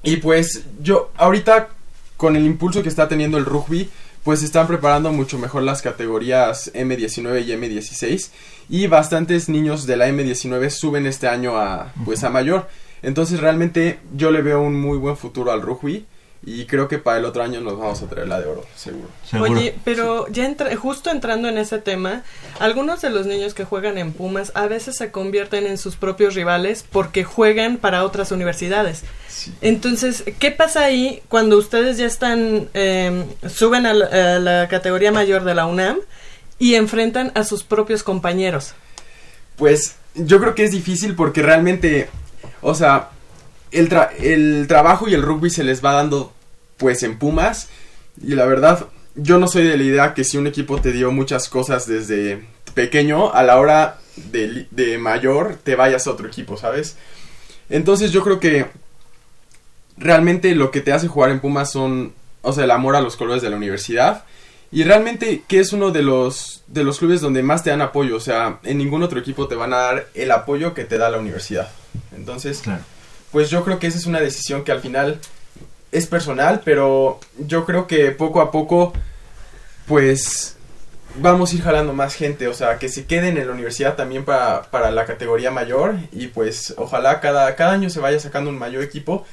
Y 0.04 0.18
pues 0.18 0.64
yo, 0.82 1.12
ahorita, 1.18 1.70
con 2.18 2.36
el 2.36 2.46
impulso 2.46 2.84
que 2.84 2.90
está 2.90 3.08
teniendo 3.08 3.38
el 3.38 3.46
rugby, 3.46 3.90
pues 4.24 4.44
están 4.44 4.68
preparando 4.68 5.12
mucho 5.12 5.38
mejor 5.38 5.64
las 5.64 5.82
categorías 5.82 6.72
M19 6.74 7.46
y 7.46 7.52
M16. 7.52 8.30
Y 8.70 8.88
bastantes 8.88 9.50
niños 9.50 9.86
de 9.86 9.98
la 9.98 10.10
M19 10.10 10.70
suben 10.70 11.06
este 11.06 11.28
año 11.28 11.58
a, 11.58 11.94
pues, 12.06 12.24
a 12.24 12.30
mayor. 12.30 12.68
Entonces 13.02 13.40
realmente 13.40 14.00
yo 14.16 14.32
le 14.32 14.42
veo 14.42 14.62
un 14.62 14.80
muy 14.80 14.98
buen 14.98 15.18
futuro 15.18 15.52
al 15.52 15.62
rugby. 15.62 16.06
Y 16.42 16.66
creo 16.68 16.88
que 16.88 16.98
para 17.00 17.18
el 17.18 17.26
otro 17.26 17.44
año 17.44 17.60
nos 17.60 17.78
vamos 17.78 18.02
a 18.02 18.08
traer 18.08 18.28
la 18.30 18.40
de 18.40 18.48
oro, 18.48 18.66
seguro. 18.76 19.10
Seguro. 19.30 19.52
Oye, 19.52 19.76
pero 19.84 20.26
ya 20.30 20.46
entra- 20.46 20.74
justo 20.78 21.10
entrando 21.12 21.50
en 21.50 21.58
ese 21.58 21.80
tema, 21.80 22.24
algunos 22.60 23.02
de 23.02 23.10
los 23.10 23.26
niños 23.26 23.54
que 23.54 23.66
juegan 23.66 23.98
en 23.98 24.14
Pumas 24.14 24.54
a 24.56 24.68
veces 24.68 24.96
se 24.96 25.12
convierten 25.12 25.68
en 25.68 25.78
sus 25.78 25.98
propios 25.98 26.36
rivales 26.36 26.86
porque 26.90 27.26
juegan 27.26 27.76
para 27.78 28.06
otras 28.06 28.32
universidades. 28.32 29.04
Sí. 29.28 29.54
Entonces, 29.60 30.24
¿qué 30.40 30.50
pasa 30.52 30.86
ahí 30.86 31.22
cuando 31.28 31.58
ustedes 31.58 31.98
ya 31.98 32.06
están, 32.06 32.70
eh, 32.74 33.26
suben 33.50 33.86
a 33.86 33.94
la, 33.94 34.06
a 34.36 34.40
la 34.40 34.68
categoría 34.70 35.12
mayor 35.12 35.44
de 35.44 35.56
la 35.56 35.66
UNAM 35.66 35.98
y 36.58 36.76
enfrentan 36.76 37.34
a 37.36 37.44
sus 37.44 37.64
propios 37.64 38.02
compañeros? 38.02 38.74
Pues 39.58 39.96
yo 40.16 40.40
creo 40.40 40.56
que 40.56 40.64
es 40.64 40.72
difícil 40.72 41.16
porque 41.16 41.42
realmente, 41.42 42.10
o 42.62 42.74
sea, 42.74 43.10
el, 43.72 43.90
tra- 43.90 44.10
el 44.20 44.66
trabajo 44.68 45.08
y 45.08 45.14
el 45.14 45.22
rugby 45.22 45.50
se 45.50 45.64
les 45.64 45.84
va 45.84 45.94
dando 45.94 46.34
pues 46.78 47.04
en 47.04 47.18
Pumas. 47.18 47.70
Y 48.22 48.36
la 48.36 48.46
verdad, 48.46 48.86
yo 49.16 49.38
no 49.40 49.48
soy 49.48 49.64
de 49.64 49.78
la 49.78 49.84
idea 49.84 50.14
que 50.14 50.24
si 50.24 50.38
un 50.38 50.48
equipo 50.48 50.80
te 50.82 50.92
dio 50.92 51.12
muchas 51.12 51.50
cosas 51.50 51.88
desde 51.88 52.46
pequeño, 52.74 53.34
a 53.34 53.44
la 53.44 53.58
hora 53.60 53.98
de, 54.16 54.68
de 54.72 54.98
mayor 54.98 55.58
te 55.64 55.76
vayas 55.76 56.06
a 56.08 56.12
otro 56.12 56.28
equipo, 56.28 56.58
¿sabes? 56.58 56.98
Entonces 57.70 58.12
yo 58.12 58.24
creo 58.24 58.40
que 58.40 58.66
realmente 59.98 60.56
lo 60.56 60.72
que 60.72 60.82
te 60.82 60.92
hace 60.94 61.08
jugar 61.08 61.32
en 61.32 61.40
Pumas 61.40 61.72
son, 61.72 62.14
o 62.42 62.54
sea, 62.54 62.64
el 62.64 62.72
amor 62.72 62.96
a 62.96 63.02
los 63.02 63.16
colores 63.16 63.42
de 63.42 63.50
la 63.50 63.58
universidad. 63.58 64.24
Y 64.72 64.84
realmente 64.84 65.44
que 65.48 65.60
es 65.60 65.74
uno 65.74 65.90
de 65.92 66.04
los, 66.04 66.62
de 66.68 66.84
los 66.84 67.00
clubes 67.00 67.22
donde 67.22 67.42
más 67.42 67.64
te 67.64 67.72
dan 67.72 67.82
apoyo. 67.82 68.16
O 68.16 68.20
sea, 68.20 68.60
en 68.64 68.78
ningún 68.78 69.02
otro 69.02 69.20
equipo 69.20 69.48
te 69.48 69.56
van 69.56 69.74
a 69.74 69.78
dar 69.78 70.08
el 70.14 70.32
apoyo 70.32 70.74
que 70.76 70.84
te 70.86 70.98
da 71.00 71.10
la 71.10 71.18
universidad. 71.18 71.70
Entonces, 72.16 72.60
Claro. 72.60 72.84
Pues 73.32 73.50
yo 73.50 73.64
creo 73.64 73.80
que 73.80 73.88
esa 73.88 73.98
es 73.98 74.06
una 74.06 74.20
decisión 74.20 74.64
que 74.64 74.72
al 74.72 74.82
final 74.82 75.20
es 75.92 76.08
personal, 76.08 76.62
pero 76.64 77.20
yo 77.38 77.66
creo 77.66 77.88
que 77.88 78.12
poco 78.12 78.42
a 78.42 78.52
poco, 78.52 78.94
pues 79.88 80.56
vamos 81.16 81.52
a 81.52 81.56
ir 81.56 81.64
jalando 81.64 81.94
más 81.94 82.16
gente, 82.16 82.48
o 82.48 82.54
sea, 82.54 82.78
que 82.78 82.90
se 82.90 83.06
queden 83.06 83.38
en 83.38 83.48
la 83.48 83.54
universidad 83.54 83.96
también 83.96 84.26
para, 84.26 84.64
para 84.64 84.92
la 84.92 85.06
categoría 85.06 85.52
mayor 85.52 85.96
y 86.12 86.28
pues 86.28 86.74
ojalá 86.78 87.20
cada, 87.20 87.56
cada 87.56 87.74
año 87.74 87.90
se 87.90 88.00
vaya 88.00 88.20
sacando 88.20 88.50
un 88.50 88.60
mayor 88.60 88.84
equipo 88.84 89.26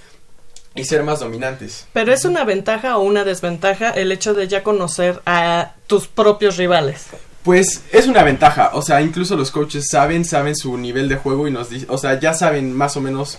y 0.75 0.85
ser 0.85 1.03
más 1.03 1.21
dominantes. 1.21 1.87
Pero 1.93 2.13
es 2.13 2.25
una 2.25 2.45
ventaja 2.45 2.99
o 2.99 3.03
una 3.03 3.25
desventaja 3.25 3.91
el 3.91 4.13
hecho 4.13 4.35
de 4.35 4.49
ya 4.49 4.63
conocer 4.63 5.21
a 5.27 5.73
tus 5.87 6.07
propios 6.07 6.57
rivales. 6.57 7.07
Pues 7.43 7.83
es 7.93 8.09
una 8.09 8.25
ventaja, 8.25 8.71
o 8.75 8.83
sea, 8.83 9.01
incluso 9.01 9.37
los 9.37 9.51
coaches 9.51 9.87
saben, 9.89 10.25
saben 10.25 10.57
su 10.57 10.77
nivel 10.77 11.09
de 11.09 11.17
juego 11.17 11.47
y 11.47 11.53
nos 11.53 11.71
dicen, 11.71 11.89
o 11.91 11.97
sea, 11.97 12.19
ya 12.19 12.35
saben 12.35 12.73
más 12.73 12.97
o 12.97 13.01
menos 13.01 13.39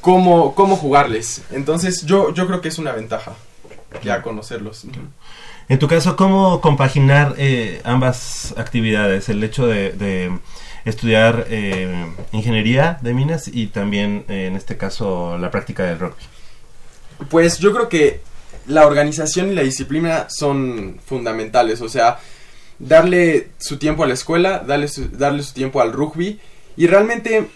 cómo, 0.00 0.54
cómo 0.54 0.76
jugarles. 0.76 1.42
Entonces 1.50 2.04
yo, 2.06 2.32
yo 2.34 2.46
creo 2.46 2.60
que 2.60 2.68
es 2.68 2.78
una 2.78 2.92
ventaja 2.92 3.34
ya 4.02 4.22
conocerlos. 4.22 4.86
En 5.68 5.78
tu 5.78 5.88
caso, 5.88 6.16
¿cómo 6.16 6.60
compaginar 6.60 7.34
eh, 7.38 7.80
ambas 7.84 8.54
actividades? 8.56 9.28
El 9.28 9.42
hecho 9.42 9.66
de, 9.66 9.92
de 9.92 10.38
estudiar 10.84 11.46
eh, 11.48 12.06
ingeniería 12.32 12.98
de 13.02 13.14
minas 13.14 13.48
y 13.48 13.68
también, 13.68 14.24
eh, 14.28 14.46
en 14.46 14.56
este 14.56 14.76
caso, 14.76 15.38
la 15.38 15.50
práctica 15.50 15.84
del 15.84 15.98
rugby. 15.98 16.22
Pues 17.28 17.58
yo 17.58 17.72
creo 17.72 17.88
que 17.88 18.20
la 18.66 18.86
organización 18.86 19.50
y 19.50 19.54
la 19.54 19.62
disciplina 19.62 20.26
son 20.28 20.98
fundamentales, 21.04 21.80
o 21.80 21.88
sea, 21.88 22.18
darle 22.78 23.50
su 23.58 23.78
tiempo 23.78 24.04
a 24.04 24.06
la 24.06 24.14
escuela, 24.14 24.60
darle 24.60 24.88
su, 24.88 25.08
darle 25.08 25.42
su 25.42 25.52
tiempo 25.52 25.80
al 25.80 25.92
rugby 25.92 26.40
y 26.76 26.86
realmente 26.86 27.48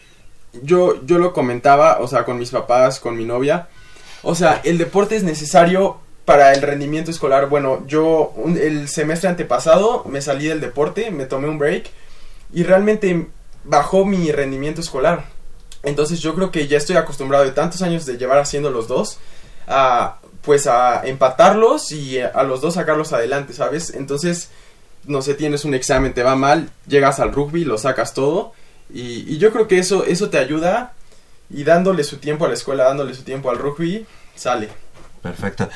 yo, 0.63 1.05
yo 1.05 1.19
lo 1.19 1.33
comentaba, 1.33 1.99
o 2.01 2.07
sea, 2.09 2.25
con 2.25 2.39
mis 2.39 2.51
papás, 2.51 3.01
con 3.01 3.17
mi 3.17 3.25
novia, 3.25 3.69
o 4.23 4.35
sea, 4.35 4.61
el 4.65 4.79
deporte 4.79 5.17
es 5.17 5.23
necesario 5.23 5.99
para 6.25 6.53
el 6.55 6.63
rendimiento 6.63 7.11
escolar. 7.11 7.49
Bueno, 7.49 7.85
yo 7.87 8.33
un- 8.37 8.57
el 8.57 8.89
semestre 8.89 9.29
antepasado 9.29 10.05
me 10.09 10.23
salí 10.23 10.47
del 10.47 10.61
deporte, 10.61 11.11
me 11.11 11.27
tomé 11.27 11.49
un 11.49 11.59
break 11.59 11.91
y 12.53 12.63
realmente 12.63 13.29
bajó 13.65 14.07
mi 14.07 14.33
rendimiento 14.33 14.81
escolar. 14.81 15.27
Entonces 15.83 16.21
yo 16.21 16.35
creo 16.35 16.51
que 16.51 16.67
ya 16.67 16.79
estoy 16.79 16.97
acostumbrado 16.97 17.45
de 17.45 17.51
tantos 17.51 17.83
años 17.83 18.07
de 18.07 18.17
llevar 18.17 18.39
haciendo 18.39 18.71
los 18.71 18.89
dos 18.89 19.19
a 19.69 20.19
pues 20.41 20.67
a 20.67 21.07
empatarlos 21.07 21.91
y 21.93 22.19
a 22.21 22.43
los 22.43 22.61
dos 22.61 22.75
sacarlos 22.75 23.15
adelante, 23.15 23.55
¿sabes? 23.55 23.95
Entonces, 23.95 24.51
no 25.07 25.23
sé, 25.23 25.33
tienes 25.35 25.65
un 25.65 25.73
examen, 25.73 26.13
te 26.13 26.23
va 26.23 26.37
mal, 26.37 26.69
llegas 26.87 27.19
al 27.19 27.33
rugby, 27.33 27.65
lo 27.65 27.79
sacas 27.79 28.13
todo 28.13 28.53
y, 28.93 29.33
y 29.35 29.39
yo 29.39 29.53
creo 29.53 29.69
que 29.69 29.79
eso 29.79 30.05
eso 30.05 30.31
te 30.31 30.39
ayuda 30.39 30.93
y 31.51 31.65
dándole 31.65 32.05
su 32.05 32.19
tiempo 32.19 32.45
a 32.45 32.49
la 32.49 32.55
escuela, 32.55 32.85
dándole 32.85 33.15
su 33.15 33.23
tiempo 33.23 33.51
al 33.51 33.59
rugby, 33.59 34.07
sale. 34.35 34.69
Perfecto. 35.23 35.69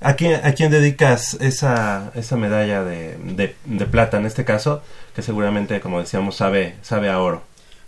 ¿A 0.00 0.14
quién, 0.14 0.44
¿A 0.44 0.52
quién 0.52 0.70
dedicas 0.70 1.34
esa, 1.34 2.10
esa 2.14 2.36
medalla 2.36 2.82
de, 2.82 3.16
de, 3.18 3.54
de 3.64 3.86
plata 3.86 4.16
en 4.16 4.26
este 4.26 4.44
caso? 4.44 4.82
Que 5.14 5.22
seguramente, 5.22 5.80
como 5.80 6.00
decíamos, 6.00 6.36
sabe, 6.36 6.74
sabe 6.82 7.08
a 7.08 7.20
oro. 7.20 7.42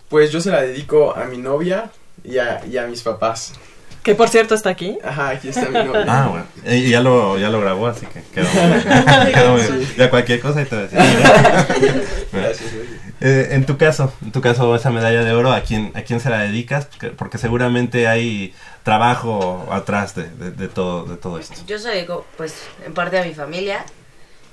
Pues 0.09 0.31
yo 0.31 0.41
se 0.41 0.51
la 0.51 0.63
dedico 0.63 1.17
a 1.17 1.25
mi 1.25 1.39
novia 1.39 1.91
y 2.23 2.39
a, 2.39 2.65
y 2.65 2.77
a 2.77 2.87
mis 2.87 3.03
papás. 3.03 3.53
Que 4.05 4.15
por 4.15 4.29
cierto 4.29 4.55
está 4.55 4.71
aquí. 4.71 4.99
Ajá, 5.03 5.31
aquí 5.31 5.49
está 5.49 5.67
mi 5.69 5.83
novia. 5.83 6.05
Ah, 6.07 6.29
bueno. 6.29 6.47
Y 6.77 6.89
ya 6.91 7.01
lo, 7.01 7.37
ya 7.39 7.49
lo 7.49 7.61
grabó, 7.61 7.89
así 7.89 8.07
que 8.07 8.23
quedó 8.33 8.49
muy 8.49 8.79
bien. 8.85 9.33
Quedó 9.35 9.53
muy 9.53 9.63
bien. 9.63 9.89
Ya 9.97 10.11
cualquier 10.11 10.41
cosa 10.41 10.63
y 10.63 10.67
te 10.67 10.77
decía. 10.77 10.99
Gracias, 12.33 12.73
oye. 12.73 13.04
Eh, 13.27 13.55
en 13.55 13.65
tu 13.65 13.79
caso, 13.79 14.13
en 14.23 14.33
tu 14.33 14.43
caso, 14.43 14.77
esa 14.77 14.91
medalla 14.91 15.25
de 15.25 15.33
oro, 15.33 15.51
¿a 15.51 15.63
quién, 15.63 15.93
a 15.95 16.03
quién 16.03 16.21
se 16.21 16.29
la 16.29 16.41
dedicas? 16.41 16.89
Porque, 17.17 17.39
seguramente 17.39 18.07
hay 18.07 18.53
trabajo 18.83 19.67
atrás 19.71 20.15
de 20.15 20.69
todo, 20.69 21.07
de 21.07 21.17
todo 21.17 21.39
esto. 21.39 21.55
Yo 21.67 21.79
se 21.79 21.89
dedico, 21.89 22.27
pues, 22.37 22.55
en 22.85 22.93
parte 22.93 23.19
a 23.19 23.25
mi 23.25 23.33
familia, 23.33 23.87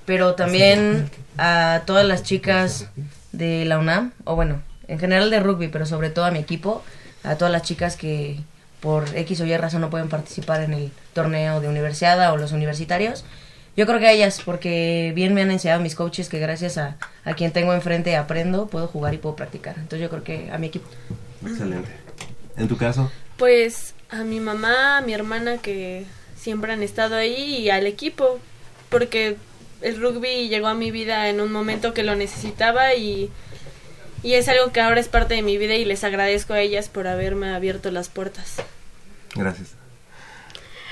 pero 0.06 0.36
también 0.36 1.12
a 1.38 1.82
todas 1.86 2.06
las 2.06 2.24
chicas 2.24 2.88
de 3.34 3.66
la 3.66 3.78
UNAM, 3.78 4.14
o 4.24 4.36
bueno, 4.36 4.62
en 4.88 5.00
general 5.00 5.30
de 5.30 5.42
rugby, 5.42 5.68
pero 5.68 5.86
sobre 5.86 6.10
todo 6.10 6.24
a 6.24 6.32
mi 6.32 6.40
equipo, 6.40 6.82
a 7.26 7.36
todas 7.36 7.52
las 7.52 7.64
chicas 7.64 7.98
que 7.98 8.40
por 8.80 9.06
X 9.18 9.42
o 9.42 9.46
Y 9.46 9.58
razón 9.58 9.82
no 9.82 9.90
pueden 9.90 10.08
participar 10.08 10.62
en 10.62 10.74
el 10.74 10.92
torneo 11.12 11.60
de 11.60 11.68
universidad 11.68 12.32
o 12.32 12.38
los 12.38 12.54
universitarios. 12.54 13.26
Yo 13.78 13.86
creo 13.86 14.00
que 14.00 14.08
a 14.08 14.12
ellas, 14.12 14.42
porque 14.44 15.14
bien 15.16 15.34
me 15.34 15.42
han 15.42 15.52
enseñado 15.52 15.82
mis 15.82 15.96
coaches 15.96 16.28
que 16.28 16.40
gracias 16.40 16.78
a, 16.78 16.98
a 17.24 17.34
quien 17.34 17.52
tengo 17.52 17.74
enfrente 17.74 18.16
aprendo, 18.18 18.68
puedo 18.68 18.88
jugar 18.88 19.14
y 19.14 19.18
puedo 19.18 19.36
practicar. 19.36 19.76
Entonces 19.78 20.02
yo 20.02 20.10
creo 20.10 20.24
que 20.24 20.52
a 20.52 20.58
mi 20.58 20.68
equipo. 20.68 20.90
Excelente. 21.46 21.90
¿En 22.58 22.68
tu 22.68 22.78
caso? 22.78 23.10
Pues 23.38 23.96
a 24.10 24.24
mi 24.24 24.40
mamá, 24.40 24.98
a 24.98 25.02
mi 25.02 25.14
hermana 25.14 25.58
que 25.58 26.06
siempre 26.36 26.74
han 26.74 26.84
estado 26.84 27.16
ahí 27.16 27.58
y 27.58 27.70
al 27.70 27.88
equipo, 27.88 28.40
porque 28.90 29.38
el 29.82 30.02
rugby 30.02 30.50
llegó 30.50 30.68
a 30.68 30.74
mi 30.74 30.92
vida 30.92 31.30
en 31.30 31.40
un 31.40 31.52
momento 31.52 31.94
que 31.94 32.04
lo 32.04 32.16
necesitaba 32.16 32.94
y, 32.96 33.30
y 34.22 34.34
es 34.34 34.48
algo 34.50 34.72
que 34.72 34.82
ahora 34.82 35.00
es 35.00 35.08
parte 35.08 35.34
de 35.34 35.42
mi 35.44 35.58
vida 35.58 35.76
y 35.76 35.86
les 35.86 36.04
agradezco 36.04 36.54
a 36.54 36.60
ellas 36.60 36.90
por 36.90 37.08
haberme 37.08 37.50
abierto 37.50 37.90
las 37.90 38.10
puertas. 38.10 38.58
Gracias. 39.34 39.81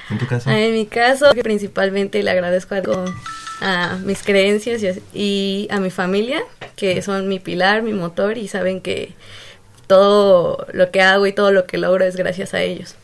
¿En 0.09 0.17
tu 0.17 0.25
caso? 0.27 0.49
Ah, 0.49 0.59
En 0.59 0.73
mi 0.73 0.85
caso, 0.85 1.27
principalmente 1.43 2.21
le 2.23 2.31
agradezco 2.31 2.75
a, 2.75 2.81
a 3.61 3.95
mis 3.97 4.23
creencias 4.23 4.81
y 5.13 5.67
a, 5.71 5.79
mi 5.79 5.89
familia, 5.89 6.41
que 6.75 7.01
son 7.01 7.27
mi 7.27 7.39
pilar, 7.39 7.81
mi 7.83 7.93
motor, 7.93 8.37
y 8.37 8.47
saben 8.47 8.81
que 8.81 9.13
todo 9.87 10.65
lo 10.73 10.91
que 10.91 11.01
hago 11.01 11.25
y 11.27 11.33
todo 11.33 11.51
lo 11.51 11.65
que 11.65 11.77
logro 11.77 12.05
es 12.05 12.15
gracias 12.15 12.53
a 12.53 12.61
ellos. 12.61 12.95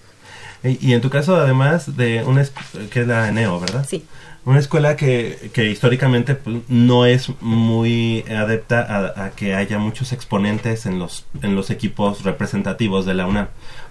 Y, 0.63 0.89
y 0.89 0.93
en 0.93 1.01
tu 1.01 1.09
caso, 1.09 1.35
además 1.35 1.95
de 1.97 2.23
una 2.23 2.43
que 2.89 3.01
es 3.01 3.07
la 3.07 3.31
NEO, 3.31 3.59
¿verdad? 3.59 3.85
Sí. 3.87 4.05
Una 4.45 4.59
escuela 4.59 4.95
que, 4.95 5.49
que 5.53 5.65
históricamente 5.65 6.35
pues, 6.35 6.57
no 6.67 7.07
es 7.07 7.29
muy 7.41 8.23
adepta 8.29 8.81
a, 8.81 9.25
a 9.25 9.29
que 9.31 9.55
haya 9.55 9.79
muchos 9.79 10.11
exponentes 10.11 10.85
en 10.85 10.99
los, 10.99 11.25
en 11.41 11.55
los 11.55 11.71
equipos 11.71 12.23
representativos 12.23 13.07
de 13.07 13.15
la 13.15 13.25
UNAM, 13.25 13.47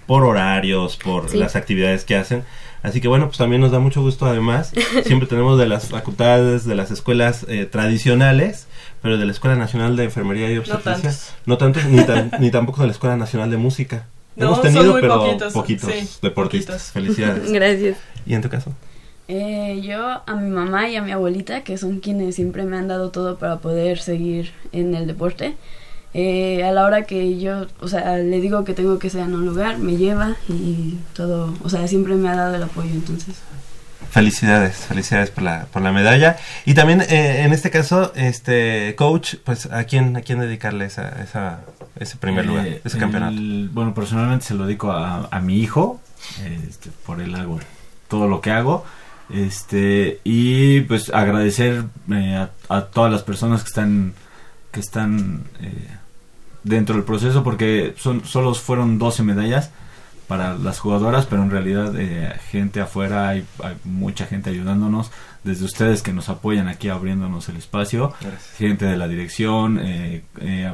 por 0.07 0.23
horarios, 0.23 0.95
por 0.95 1.29
Sí. 1.29 1.37
las 1.37 1.57
actividades 1.57 2.05
que 2.05 2.15
hacen. 2.15 2.45
Así 2.85 3.01
que 3.01 3.07
bueno, 3.07 3.25
pues 3.27 3.37
también 3.37 3.61
nos 3.61 3.71
da 3.71 3.79
mucho 3.79 4.01
gusto 4.01 4.25
además. 4.25 4.71
Siempre 5.05 5.27
tenemos 5.27 5.57
de 5.59 5.67
las 5.67 5.87
facultades, 5.89 6.65
de 6.65 6.75
las 6.75 6.91
escuelas 6.91 7.45
eh, 7.49 7.65
tradicionales, 7.65 8.67
pero 9.01 9.17
de 9.17 9.25
la 9.25 9.31
Escuela 9.31 9.55
Nacional 9.55 9.95
de 9.95 10.03
Enfermería 10.05 10.51
y 10.51 10.57
Obstetricia. 10.57 10.93
tantos. 10.93 11.33
No 11.45 11.57
tantos, 11.57 11.85
ni, 11.85 12.03
tan- 12.03 12.31
ni 12.39 12.51
tampoco 12.51 12.81
de 12.81 12.87
la 12.87 12.93
Escuela 12.93 13.17
Nacional 13.17 13.49
de 13.51 13.57
Música. 13.57 14.05
No, 14.35 14.45
Hemos 14.47 14.57
son 14.57 14.65
tenido, 14.73 14.91
muy 14.91 15.01
pero 15.01 15.19
poquitos, 15.19 15.53
poquitos, 15.53 15.91
sí, 15.91 16.09
deportistas. 16.21 16.91
Felicidades. 16.91 17.51
Gracias. 17.53 17.97
¿Y 18.25 18.33
en 18.33 18.41
tu 18.41 18.49
caso? 18.49 18.73
Eh, 19.27 19.81
yo 19.83 20.21
a 20.25 20.35
mi 20.35 20.49
mamá 20.49 20.87
y 20.89 20.95
a 20.97 21.01
mi 21.01 21.11
abuelita, 21.11 21.63
que 21.63 21.77
son 21.77 21.99
quienes 21.99 22.35
siempre 22.35 22.63
me 22.63 22.77
han 22.77 22.87
dado 22.87 23.09
todo 23.11 23.37
para 23.37 23.57
poder 23.59 23.97
seguir 23.99 24.51
en 24.71 24.93
el 24.93 25.07
deporte. 25.07 25.55
Eh, 26.17 26.63
a 26.63 26.71
la 26.71 26.85
hora 26.85 27.03
que 27.03 27.37
yo, 27.39 27.65
o 27.81 27.89
sea, 27.89 28.15
le 28.17 28.39
digo 28.39 28.63
que 28.63 28.73
tengo 28.73 28.99
que 28.99 29.09
ser 29.09 29.23
en 29.23 29.33
un 29.35 29.45
lugar, 29.45 29.79
me 29.79 29.97
lleva 29.97 30.37
y 30.47 30.97
todo, 31.13 31.53
o 31.61 31.67
sea, 31.69 31.87
siempre 31.89 32.15
me 32.15 32.29
ha 32.29 32.35
dado 32.35 32.55
el 32.55 32.63
apoyo, 32.63 32.89
entonces. 32.91 33.35
Felicidades, 34.11 34.77
felicidades 34.77 35.29
por 35.29 35.43
la, 35.43 35.65
por 35.65 35.81
la 35.81 35.91
medalla. 35.91 36.37
Y 36.65 36.73
también 36.73 37.01
eh, 37.01 37.41
en 37.43 37.51
este 37.51 37.69
caso, 37.69 38.13
este 38.15 38.95
coach, 38.97 39.35
pues 39.43 39.65
a 39.65 39.83
quién, 39.83 40.15
a 40.15 40.21
quién 40.21 40.39
dedicarle 40.39 40.85
esa, 40.85 41.09
esa, 41.21 41.59
ese 41.99 42.15
primer 42.15 42.45
lugar, 42.45 42.65
Eh, 42.65 42.81
ese 42.85 42.95
el- 42.95 43.01
campeonato. 43.01 43.35
Bueno, 43.73 43.93
personalmente 43.93 44.45
se 44.45 44.53
lo 44.53 44.65
dedico 44.67 44.91
a, 44.93 45.27
a 45.29 45.41
mi 45.41 45.59
hijo, 45.59 45.99
este, 46.65 46.91
por 47.05 47.19
él 47.19 47.35
hago 47.35 47.59
todo 48.07 48.29
lo 48.29 48.39
que 48.39 48.51
hago. 48.51 48.85
Este, 49.29 50.21
y 50.23 50.79
pues 50.81 51.09
agradecer 51.13 51.83
eh, 52.09 52.35
a, 52.69 52.73
a 52.73 52.85
todas 52.85 53.11
las 53.11 53.23
personas 53.23 53.63
que 53.63 53.67
están, 53.67 54.13
que 54.71 54.79
están 54.79 55.43
eh, 55.61 55.87
dentro 56.65 56.95
del 56.95 57.05
proceso, 57.05 57.43
porque 57.43 57.93
son, 57.97 58.25
solo 58.25 58.53
fueron 58.53 58.99
12 58.99 59.23
medallas 59.23 59.71
para 60.27 60.55
las 60.55 60.79
jugadoras, 60.79 61.27
pero 61.27 61.43
en 61.43 61.51
realidad 61.51 61.93
eh, 61.97 62.33
gente 62.49 62.81
afuera, 62.81 63.29
hay, 63.29 63.45
hay 63.63 63.75
mucha 63.83 64.25
gente 64.25 64.49
ayudándonos, 64.49 65.11
desde 65.43 65.63
ustedes 65.63 66.01
que 66.01 66.11
nos 66.11 66.27
apoyan 66.27 66.67
aquí 66.67 66.89
abriéndonos 66.89 67.47
el 67.49 67.57
espacio, 67.57 68.13
Gracias. 68.19 68.57
gente 68.57 68.85
de 68.85 68.97
la 68.97 69.07
dirección, 69.07 69.79
eh, 69.79 70.23
eh, 70.41 70.73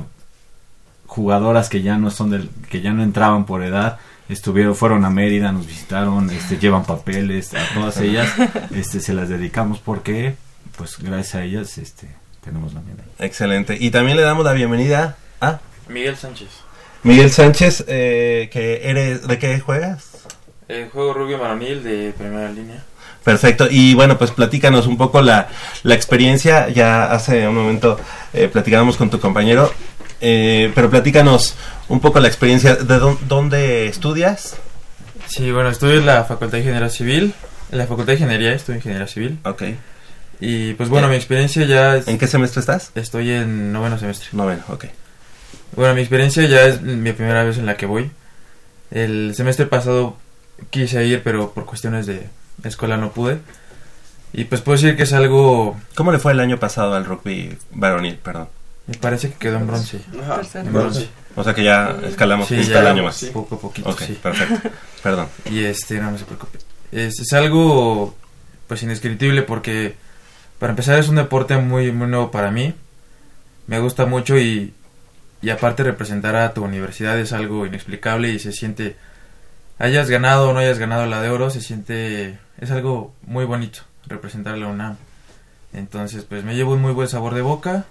jugadoras 1.06 1.68
que 1.68 1.82
ya 1.82 1.98
no 1.98 2.10
son 2.10 2.30
del, 2.30 2.50
que 2.70 2.82
ya 2.82 2.94
no 2.94 3.04
entraban 3.04 3.46
por 3.46 3.62
edad, 3.62 4.00
estuvieron, 4.30 4.74
fueron 4.74 5.04
a 5.04 5.10
Mérida, 5.10 5.52
nos 5.52 5.68
visitaron, 5.68 6.30
este, 6.30 6.58
llevan 6.58 6.86
papeles, 6.86 7.54
a 7.54 7.74
todas 7.74 7.98
ellas, 7.98 8.34
este, 8.72 9.02
se 9.02 9.14
las 9.14 9.28
dedicamos 9.28 9.80
porque, 9.80 10.36
pues 10.78 10.98
gracias 11.00 11.36
a 11.36 11.44
ellas, 11.44 11.78
este, 11.78 12.08
tenemos 12.42 12.74
la 12.74 12.80
medalla. 12.80 13.04
Excelente. 13.20 13.78
Y 13.78 13.92
también 13.92 14.16
le 14.16 14.24
damos 14.24 14.46
la 14.46 14.54
bienvenida 14.54 15.18
a 15.42 15.60
Miguel 15.92 16.16
Sánchez. 16.18 16.48
Miguel 17.04 17.32
Sánchez, 17.32 17.86
eh, 17.88 18.50
que 18.52 18.82
eres, 18.90 19.28
¿de 19.28 19.40
qué 19.40 19.60
juegas? 19.60 20.10
Eh, 20.70 20.90
juego 20.92 21.14
rugby 21.14 21.36
varonil 21.36 21.84
de 21.84 22.14
primera 22.18 22.50
línea. 22.52 22.84
Perfecto. 23.24 23.68
Y 23.70 23.94
bueno, 23.94 24.18
pues 24.18 24.32
platícanos 24.32 24.88
un 24.88 24.98
poco 24.98 25.22
la, 25.22 25.48
la 25.84 25.96
experiencia. 25.96 26.70
Ya 26.70 27.06
hace 27.12 27.48
un 27.48 27.56
momento 27.56 28.00
eh, 28.34 28.48
platicábamos 28.48 28.98
con 28.98 29.10
tu 29.10 29.20
compañero, 29.20 29.72
eh, 30.22 30.72
pero 30.74 30.90
platícanos 30.90 31.56
un 31.88 32.00
poco 32.00 32.20
la 32.20 32.28
experiencia. 32.28 32.76
¿De 32.76 33.00
dó- 33.00 33.18
dónde 33.28 33.88
estudias? 33.88 34.56
Sí, 35.28 35.52
bueno, 35.52 35.70
estudio 35.70 36.00
en 36.00 36.06
la 36.06 36.24
Facultad 36.24 36.54
de 36.54 36.60
Ingeniería 36.60 36.90
Civil. 36.90 37.34
En 37.72 37.78
la 37.78 37.86
Facultad 37.86 38.08
de 38.08 38.20
Ingeniería 38.20 38.54
estudio 38.54 38.78
Ingeniería 38.78 39.08
Civil. 39.08 39.40
Ok. 39.44 39.64
Y 40.40 40.74
pues 40.74 40.90
bueno, 40.90 41.08
mi 41.08 41.16
experiencia 41.16 41.64
ya 41.66 41.98
es... 41.98 42.08
¿En 42.08 42.18
qué 42.18 42.26
semestre 42.28 42.62
estás? 42.62 42.92
Estoy 42.96 43.30
en 43.32 43.72
noveno 43.72 44.00
semestre. 44.00 44.30
Noveno, 44.32 44.64
ok. 44.70 44.86
Bueno, 45.76 45.94
mi 45.96 46.02
experiencia 46.02 46.46
ya 46.46 46.66
es 46.66 46.82
mi 46.82 47.12
primera 47.14 47.44
vez 47.44 47.58
en 47.58 47.66
la 47.66 47.78
que 47.78 47.86
voy. 47.86 48.12
El 48.92 49.34
semestre 49.36 49.66
pasado 49.66 50.18
quise 50.70 51.06
ir, 51.06 51.22
pero 51.24 51.52
por 51.52 51.66
cuestiones 51.66 52.06
de 52.06 52.28
escuela 52.64 52.98
no 52.98 53.12
pude. 53.12 53.40
Y 54.34 54.46
pues 54.46 54.62
puedo 54.62 54.78
decir 54.78 54.96
que 54.96 55.04
es 55.04 55.14
algo... 55.14 55.78
¿Cómo 55.96 56.12
le 56.12 56.20
fue 56.20 56.32
el 56.34 56.40
año 56.40 56.58
pasado 56.58 56.94
al 56.96 57.06
rugby 57.06 57.58
varonil, 57.72 58.16
perdón? 58.18 58.48
Me 58.88 58.96
parece 58.98 59.30
que 59.30 59.36
quedó 59.36 59.58
en 59.58 59.68
bronce. 59.68 60.02
Ajá. 60.22 60.42
En 60.60 60.74
bronce. 60.74 61.10
O 61.36 61.44
sea 61.44 61.54
que 61.54 61.64
ya 61.64 61.98
escalamos 62.06 62.48
Sí, 62.48 62.56
un 62.56 62.62
ya, 62.64 62.74
peldaño 62.76 63.04
más. 63.04 63.16
sí, 63.18 63.28
Poco 63.28 63.56
a 63.56 63.60
poquito, 63.60 63.90
Ok, 63.90 64.02
sí. 64.02 64.20
perfecto. 64.22 64.70
Perdón. 65.04 65.28
Y 65.50 65.64
este, 65.64 66.00
no, 66.00 66.12
no 66.12 66.18
se 66.18 66.26
preocupe. 66.26 66.60
Es, 66.92 67.20
es 67.20 67.32
algo, 67.34 68.16
pues, 68.68 68.84
indescriptible 68.84 69.44
porque, 69.44 69.96
para 70.60 70.72
empezar, 70.72 71.00
es 71.00 71.08
un 71.10 71.16
deporte 71.16 71.56
muy, 71.58 71.92
muy 71.92 72.08
nuevo 72.08 72.32
para 72.32 72.52
mí. 72.52 72.74
Me 73.68 73.80
gusta 73.80 74.06
mucho 74.06 74.38
y, 74.38 74.74
y 75.42 75.50
aparte 75.50 75.84
representar 75.84 76.36
a 76.36 76.54
tu 76.54 76.64
universidad 76.64 77.20
es 77.20 77.34
algo 77.34 77.66
inexplicable 77.66 78.30
y 78.30 78.40
se 78.40 78.52
siente, 78.52 78.96
hayas 79.80 80.10
ganado 80.10 80.50
o 80.50 80.54
no 80.54 80.60
hayas 80.60 80.80
ganado 80.80 81.06
la 81.06 81.22
de 81.22 81.30
oro, 81.30 81.50
se 81.50 81.62
siente, 81.62 82.38
es 82.60 82.72
algo 82.72 83.14
muy 83.24 83.46
bonito 83.46 83.82
representar 84.08 84.54
a 84.54 84.58
la 84.58 84.68
UNAM. 84.68 84.98
Entonces, 85.74 86.26
pues, 86.26 86.44
me 86.44 86.56
llevo 86.56 86.74
un 86.74 86.82
muy 86.82 86.92
buen 86.92 87.08
sabor 87.08 87.34
de 87.34 87.42
boca 87.42 87.86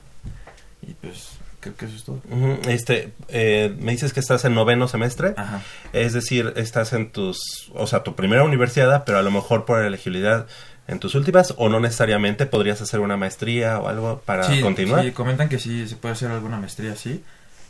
y, 0.82 0.92
pues, 0.94 1.30
creo 1.60 1.76
que 1.76 1.86
eso 1.86 1.96
es 1.96 2.04
todo. 2.04 2.20
Este, 2.68 3.12
eh, 3.28 3.74
me 3.78 3.92
dices 3.92 4.12
que 4.12 4.20
estás 4.20 4.44
en 4.44 4.54
noveno 4.54 4.86
semestre. 4.86 5.34
Ajá. 5.36 5.62
Es 5.92 6.12
decir, 6.12 6.52
estás 6.56 6.92
en 6.92 7.10
tus, 7.10 7.70
o 7.74 7.86
sea, 7.86 8.02
tu 8.02 8.14
primera 8.14 8.44
universidad, 8.44 9.04
pero 9.04 9.18
a 9.18 9.22
lo 9.22 9.30
mejor 9.30 9.64
por 9.64 9.82
elegibilidad 9.82 10.46
en 10.88 10.98
tus 10.98 11.14
últimas, 11.14 11.54
o 11.56 11.68
no 11.68 11.78
necesariamente 11.78 12.46
podrías 12.46 12.80
hacer 12.82 13.00
una 13.00 13.16
maestría 13.16 13.78
o 13.78 13.88
algo 13.88 14.20
para 14.24 14.44
sí, 14.44 14.60
continuar. 14.60 15.04
Sí, 15.04 15.12
comentan 15.12 15.48
que 15.48 15.58
sí, 15.58 15.86
se 15.86 15.96
puede 15.96 16.14
hacer 16.14 16.30
alguna 16.30 16.58
maestría 16.58 16.92
así. 16.92 17.22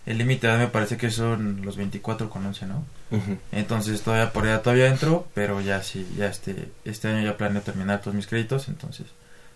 El 0.07 0.19
límite 0.19 0.49
me 0.57 0.67
parece 0.67 0.97
que 0.97 1.11
son 1.11 1.61
los 1.65 1.77
24 1.77 2.31
con 2.31 2.45
11, 2.47 2.67
¿no? 2.67 2.85
Ujú. 3.11 3.39
Entonces 3.53 4.03
todavía 4.03 4.33
por 4.33 4.47
edad 4.47 4.63
todavía 4.63 4.89
entro, 4.89 5.27
pero 5.35 5.61
ya 5.61 5.83
sí, 5.83 6.07
ya 6.17 6.27
este, 6.27 6.69
este 6.85 7.09
año 7.09 7.25
ya 7.25 7.37
planeo 7.37 7.63
terminar 7.63 8.01
todos 8.01 8.15
mis 8.15 8.27
créditos, 8.27 8.69
entonces 8.69 9.07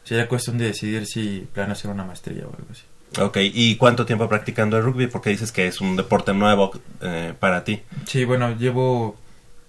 sería 0.05 0.29
cuestión 0.29 0.59
de 0.59 0.67
decidir 0.67 1.07
si 1.07 1.49
planeo 1.53 1.73
hacer 1.73 1.91
una 1.91 2.05
maestría 2.05 2.45
o 2.45 2.55
algo 2.55 2.69
así. 2.71 2.83
Ok, 3.21 3.39
¿y 3.41 3.77
cuánto 3.77 4.05
tiempo 4.07 4.29
practicando 4.29 4.77
el 4.77 4.83
rugby? 4.83 5.07
Porque 5.07 5.31
dices 5.31 5.53
que 5.53 5.67
es 5.67 5.81
un 5.81 5.97
deporte 5.97 6.35
nuevo 6.35 6.73
eh, 7.01 7.33
para 7.39 7.63
ti. 7.65 7.83
Sí, 8.07 8.25
bueno, 8.25 8.57
llevo 8.57 9.17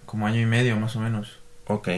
como 0.06 0.26
año 0.28 0.42
y 0.42 0.46
medio 0.46 0.78
más 0.78 0.96
o 0.96 1.00
menos. 1.00 1.40
Ok. 1.68 1.90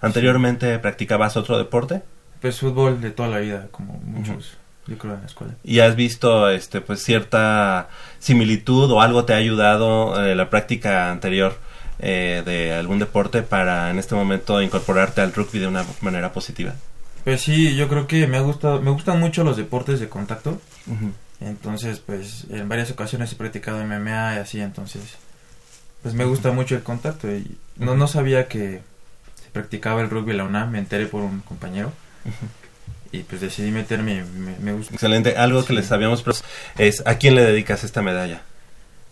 ¿Anteriormente 0.00 0.78
practicabas 0.78 1.36
otro 1.36 1.58
deporte? 1.58 2.02
Pues 2.40 2.60
fútbol 2.60 3.00
de 3.00 3.10
toda 3.10 3.28
la 3.28 3.38
vida, 3.38 3.68
como 3.70 3.94
muchos, 3.94 4.56
yo 4.86 4.98
creo, 4.98 5.14
en 5.14 5.20
la 5.20 5.26
escuela. 5.26 5.54
¿Y 5.62 5.80
has 5.80 5.96
visto 5.96 6.50
este, 6.50 6.80
pues, 6.80 7.02
cierta 7.02 7.88
similitud 8.18 8.90
o 8.90 9.00
algo 9.00 9.24
te 9.24 9.32
ha 9.32 9.36
ayudado 9.36 10.24
en 10.24 10.36
la 10.36 10.50
práctica 10.50 11.10
anterior 11.10 11.56
eh, 11.98 12.42
de 12.44 12.74
algún 12.74 12.98
deporte 12.98 13.42
para 13.42 13.90
en 13.90 13.98
este 13.98 14.14
momento 14.14 14.60
incorporarte 14.60 15.20
al 15.20 15.32
rugby 15.32 15.60
de 15.60 15.68
una 15.68 15.84
manera 16.00 16.32
positiva? 16.32 16.74
Pues 17.24 17.42
sí, 17.42 17.76
yo 17.76 17.88
creo 17.88 18.06
que 18.06 18.26
me 18.26 18.36
ha 18.36 18.40
gustado, 18.40 18.80
me 18.82 18.90
gustan 18.90 19.20
mucho 19.20 19.44
los 19.44 19.56
deportes 19.56 20.00
de 20.00 20.08
contacto. 20.08 20.60
Entonces, 21.40 22.00
pues 22.00 22.46
en 22.50 22.68
varias 22.68 22.90
ocasiones 22.90 23.32
he 23.32 23.36
practicado 23.36 23.84
MMA 23.84 24.34
y 24.34 24.38
así, 24.38 24.60
entonces, 24.60 25.02
pues 26.02 26.14
me 26.14 26.24
gusta 26.24 26.50
mucho 26.50 26.74
el 26.74 26.82
contacto 26.82 27.30
y 27.30 27.56
no 27.76 27.94
no 27.94 28.08
sabía 28.08 28.48
que 28.48 28.80
se 29.42 29.50
practicaba 29.52 30.00
el 30.00 30.10
rugby 30.10 30.32
en 30.32 30.38
la 30.38 30.44
UNAM, 30.44 30.70
me 30.72 30.78
enteré 30.80 31.06
por 31.06 31.22
un 31.22 31.40
compañero. 31.40 31.92
Y 33.12 33.20
pues 33.24 33.42
decidí 33.42 33.70
meterme, 33.70 34.24
me, 34.24 34.56
me 34.58 34.72
gusta. 34.72 34.94
Excelente. 34.94 35.36
Algo 35.36 35.64
que 35.64 35.74
les 35.74 35.92
habíamos 35.92 36.24
es 36.78 37.02
¿a 37.06 37.16
quién 37.16 37.34
le 37.34 37.42
dedicas 37.42 37.84
esta 37.84 38.00
medalla? 38.02 38.42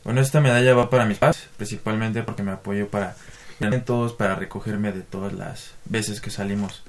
Bueno, 0.05 0.23
esta 0.23 0.41
medalla 0.41 0.75
va 0.75 0.89
para 0.89 1.05
mis 1.05 1.19
padres, 1.19 1.47
principalmente 1.59 2.23
porque 2.23 2.43
me 2.43 2.53
apoyo 2.53 2.89
para 2.89 3.15
eventos, 3.61 4.15
para 4.15 4.35
recogerme 4.35 4.93
de 4.93 5.03
todas 5.03 5.35
las 5.35 5.73
veces 5.85 6.23
que 6.23 6.31
salimos 6.31 6.83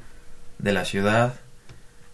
de 0.58 0.72
la 0.72 0.86
ciudad. 0.86 1.34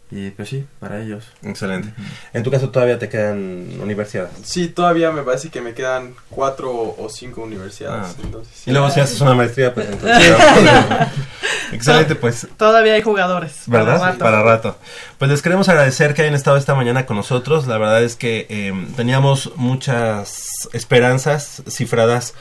Y 0.09 0.31
pues 0.31 0.49
sí, 0.49 0.65
para 0.79 1.01
ellos. 1.01 1.25
Excelente. 1.43 1.93
En 2.33 2.41
tu 2.43 2.49
caso 2.49 2.69
todavía 2.69 2.97
te 2.97 3.09
quedan 3.09 3.67
universidades. 3.81 4.31
Sí, 4.43 4.69
todavía 4.69 5.11
me 5.11 5.21
parece 5.21 5.49
que 5.49 5.59
me 5.59 5.73
quedan 5.73 6.15
cuatro 6.29 6.71
o 6.97 7.09
cinco 7.09 7.41
universidades. 7.41 8.15
Ah. 8.17 8.21
entonces, 8.23 8.53
sí. 8.55 8.69
Y 8.69 8.73
luego 8.73 8.89
si 8.89 9.01
haces 9.01 9.19
una 9.19 9.33
maestría, 9.33 9.73
pues 9.73 9.89
entonces... 9.89 10.33
Excelente, 11.71 12.15
pues 12.15 12.47
Todavía 12.57 12.93
hay 12.93 13.01
jugadores. 13.01 13.63
¿Verdad? 13.67 13.99
Para 13.99 14.11
rato. 14.11 14.19
Para 14.19 14.43
rato. 14.43 14.77
Pues 15.17 15.29
les 15.29 15.41
queremos 15.41 15.67
agradecer 15.67 16.13
que 16.13 16.21
hayan 16.21 16.35
estado 16.35 16.57
esta 16.57 16.75
mañana 16.75 17.05
con 17.05 17.17
nosotros. 17.17 17.67
La 17.67 17.77
verdad 17.77 18.03
es 18.03 18.15
que 18.15 18.45
eh, 18.49 18.73
teníamos 18.95 19.51
muchas 19.55 20.69
esperanzas 20.73 21.63
cifradas, 21.67 22.33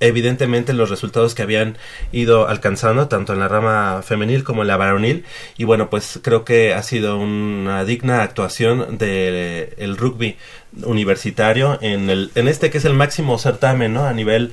evidentemente, 0.00 0.72
en 0.72 0.78
los 0.78 0.90
resultados 0.90 1.34
que 1.34 1.42
habían 1.42 1.76
ido 2.10 2.48
alcanzando, 2.48 3.08
tanto 3.08 3.32
en 3.32 3.38
la 3.38 3.48
rama 3.48 4.02
femenil 4.02 4.42
como 4.44 4.62
en 4.62 4.68
la 4.68 4.76
varonil. 4.76 5.24
Y 5.56 5.64
bueno, 5.64 5.90
pues 5.90 6.18
creo 6.22 6.44
que 6.44 6.74
ha 6.74 6.82
sido 6.82 7.18
una 7.18 7.84
digna 7.84 8.22
actuación 8.22 8.98
del 8.98 9.74
el 9.76 9.96
rugby 9.96 10.36
universitario 10.82 11.78
en, 11.80 12.10
el, 12.10 12.30
en 12.34 12.48
este 12.48 12.70
que 12.70 12.78
es 12.78 12.84
el 12.84 12.94
máximo 12.94 13.38
certamen, 13.38 13.92
¿no? 13.92 14.06
A 14.06 14.12
nivel 14.12 14.52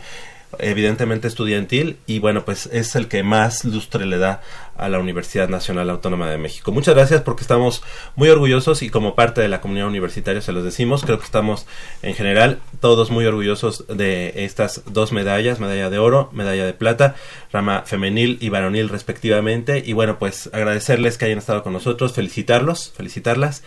evidentemente 0.60 1.28
estudiantil 1.28 1.98
y 2.06 2.20
bueno 2.20 2.46
pues 2.46 2.68
es 2.68 2.96
el 2.96 3.08
que 3.08 3.24
más 3.24 3.66
lustre 3.66 4.06
le 4.06 4.18
da 4.18 4.42
a 4.78 4.90
la 4.90 5.00
Universidad 5.00 5.50
Nacional 5.50 5.90
Autónoma 5.90 6.30
de 6.30 6.38
México. 6.38 6.72
Muchas 6.72 6.94
gracias 6.94 7.22
porque 7.22 7.42
estamos 7.42 7.84
muy 8.16 8.30
orgullosos 8.30 8.84
y 8.84 8.90
como 8.90 9.16
parte 9.16 9.42
de 9.42 9.48
la 9.48 9.60
comunidad 9.60 9.88
universitaria 9.88 10.42
se 10.42 10.52
los 10.52 10.64
decimos, 10.64 11.04
creo 11.04 11.18
que 11.18 11.26
estamos 11.26 11.66
en 12.04 12.14
general 12.14 12.60
todos 12.80 13.10
muy 13.10 13.26
orgullosos 13.26 13.86
de 13.88 14.46
estas 14.46 14.84
dos 14.86 15.12
medallas, 15.12 15.60
medalla 15.60 15.90
de 15.90 15.98
oro, 15.98 16.30
medalla 16.32 16.66
de 16.66 16.74
plata, 16.74 17.16
rama 17.52 17.84
femenil 17.86 18.38
y 18.40 18.50
varonil 18.50 18.90
respectivamente 18.90 19.82
y 19.86 19.94
bueno 19.94 20.20
pues 20.20 20.50
agradecerles 20.54 21.18
que 21.18 21.26
hayan 21.26 21.40
estado 21.40 21.64
con 21.64 21.74
nosotros, 21.74 22.14
felicitarlos, 22.14 22.94
felicitarlas 22.96 23.64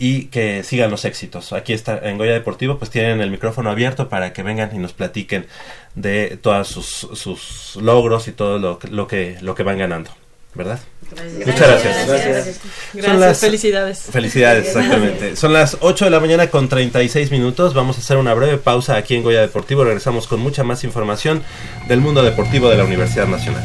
y 0.00 0.24
que 0.24 0.64
sigan 0.64 0.90
los 0.90 1.04
éxitos. 1.04 1.52
Aquí 1.52 1.72
está 1.74 2.00
en 2.02 2.18
Goya 2.18 2.32
Deportivo, 2.32 2.78
pues 2.78 2.90
tienen 2.90 3.20
el 3.20 3.30
micrófono 3.30 3.70
abierto 3.70 4.08
para 4.08 4.32
que 4.32 4.42
vengan 4.42 4.74
y 4.74 4.78
nos 4.78 4.94
platiquen 4.94 5.46
de 5.94 6.38
todos 6.40 6.66
sus, 6.68 6.86
sus 6.86 7.76
logros 7.80 8.26
y 8.26 8.32
todo 8.32 8.58
lo, 8.58 8.78
que- 8.78 8.88
lo 8.88 9.06
que 9.06 9.36
lo 9.42 9.54
que 9.54 9.62
van 9.62 9.76
ganando, 9.78 10.10
¿verdad? 10.54 10.80
Gracias. 11.12 11.46
Muchas 11.46 11.68
gracias. 11.68 12.06
Gracias. 12.08 12.60
Son 12.92 13.16
Gracias, 13.18 13.40
felicidades. 13.40 13.98
Felicidades, 14.10 14.66
exactamente. 14.68 15.36
Son 15.36 15.52
las 15.52 15.76
8 15.80 16.04
de 16.06 16.10
la 16.12 16.20
mañana 16.20 16.46
con 16.48 16.68
36 16.68 17.30
minutos. 17.30 17.74
Vamos 17.74 17.96
a 17.98 18.00
hacer 18.00 18.16
una 18.16 18.32
breve 18.32 18.56
pausa 18.58 18.96
aquí 18.96 19.16
en 19.16 19.22
Goya 19.22 19.40
Deportivo. 19.42 19.84
Regresamos 19.84 20.26
con 20.26 20.40
mucha 20.40 20.62
más 20.64 20.82
información 20.84 21.42
del 21.88 22.00
mundo 22.00 22.22
deportivo 22.22 22.70
de 22.70 22.76
la 22.78 22.84
Universidad 22.84 23.26
Nacional. 23.26 23.64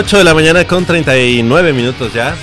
8 0.00 0.16
de 0.16 0.24
la 0.24 0.32
mañana 0.32 0.66
con 0.66 0.86
39 0.86 1.74
minutos 1.74 2.14
ya. 2.14 2.34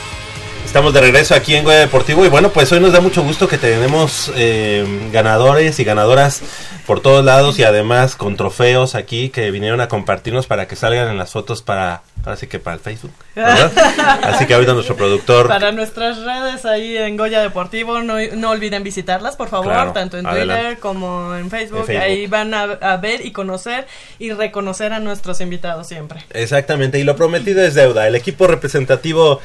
Estamos 0.63 0.93
de 0.93 1.01
regreso 1.01 1.33
aquí 1.33 1.55
en 1.55 1.63
Goya 1.63 1.79
Deportivo 1.79 2.23
y 2.23 2.29
bueno, 2.29 2.51
pues 2.51 2.71
hoy 2.71 2.79
nos 2.79 2.91
da 2.91 3.01
mucho 3.01 3.23
gusto 3.23 3.47
que 3.47 3.57
tenemos 3.57 4.31
eh, 4.35 4.85
ganadores 5.11 5.79
y 5.79 5.83
ganadoras 5.83 6.43
por 6.85 6.99
todos 6.99 7.25
lados 7.25 7.57
y 7.57 7.63
además 7.63 8.15
con 8.15 8.37
trofeos 8.37 8.93
aquí 8.93 9.29
que 9.29 9.49
vinieron 9.49 9.81
a 9.81 9.87
compartirnos 9.87 10.45
para 10.45 10.67
que 10.67 10.75
salgan 10.75 11.09
en 11.09 11.17
las 11.17 11.31
fotos 11.31 11.63
para 11.63 12.03
ahora 12.27 12.37
sí 12.37 12.47
que 12.47 12.59
para 12.59 12.75
el 12.75 12.81
Facebook. 12.81 13.11
¿verdad? 13.35 13.71
Así 14.23 14.45
que 14.45 14.53
ahorita 14.53 14.73
nuestro 14.73 14.95
productor 14.95 15.47
Para 15.47 15.71
nuestras 15.71 16.17
redes 16.17 16.65
ahí 16.65 16.97
en 16.97 17.15
Goya 17.15 17.41
Deportivo, 17.41 18.01
no, 18.01 18.15
no 18.35 18.49
olviden 18.49 18.83
visitarlas, 18.83 19.35
por 19.35 19.47
favor, 19.47 19.67
Claro, 19.67 19.93
tanto 19.93 20.17
en 20.17 20.27
adelante. 20.27 20.63
Twitter 20.63 20.79
como 20.79 21.35
en 21.35 21.49
Facebook. 21.49 21.79
En 21.79 21.85
Facebook. 21.85 22.03
Ahí 22.03 22.27
van 22.27 22.53
a, 22.53 22.63
a 22.63 22.97
ver 22.97 23.25
y 23.25 23.31
conocer 23.31 23.87
y 24.19 24.31
reconocer 24.33 24.91
a 24.91 24.99
nuestros 24.99 25.39
invitados 25.39 25.87
siempre. 25.87 26.25
Exactamente, 26.31 26.99
y 26.99 27.03
lo 27.03 27.15
prometido 27.15 27.63
es 27.63 27.75
deuda. 27.75 28.07
El 28.07 28.15
equipo 28.15 28.47
representativo 28.47 29.39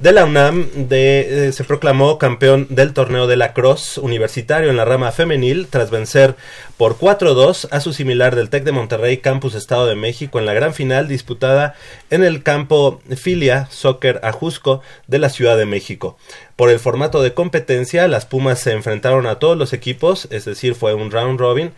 de 0.00 0.12
la 0.12 0.24
UNAM 0.24 0.68
de, 0.74 1.48
eh, 1.48 1.52
se 1.52 1.64
proclamó 1.64 2.18
campeón 2.18 2.66
del 2.70 2.92
torneo 2.92 3.26
de 3.26 3.36
la 3.36 3.52
Cross 3.52 3.98
universitario 3.98 4.70
en 4.70 4.76
la 4.76 4.84
rama 4.84 5.10
femenil 5.10 5.66
tras 5.68 5.90
vencer 5.90 6.36
por 6.78 6.96
4-2 6.96 7.68
a 7.72 7.80
su 7.80 7.92
similar 7.92 8.34
del 8.36 8.48
TEC 8.50 8.62
de 8.64 8.72
Monterrey 8.72 9.18
Campus 9.18 9.54
Estado 9.54 9.86
de 9.86 9.96
México 9.96 10.38
en 10.38 10.46
la 10.46 10.54
gran 10.54 10.72
final 10.72 11.08
disputada 11.08 11.74
en 12.08 12.24
el 12.24 12.42
campo 12.42 13.02
Filia 13.16 13.66
Soccer 13.70 14.20
Ajusco 14.22 14.80
de 15.08 15.18
la 15.18 15.28
Ciudad 15.28 15.58
de 15.58 15.66
México. 15.66 16.16
Por 16.56 16.70
el 16.70 16.78
formato 16.78 17.20
de 17.20 17.34
competencia, 17.34 18.06
las 18.08 18.26
Pumas 18.26 18.60
se 18.60 18.72
enfrentaron 18.72 19.26
a 19.26 19.40
todos 19.40 19.58
los 19.58 19.72
equipos, 19.72 20.28
es 20.30 20.44
decir, 20.44 20.74
fue 20.76 20.94
un 20.94 21.10
round 21.10 21.38
robin 21.38 21.72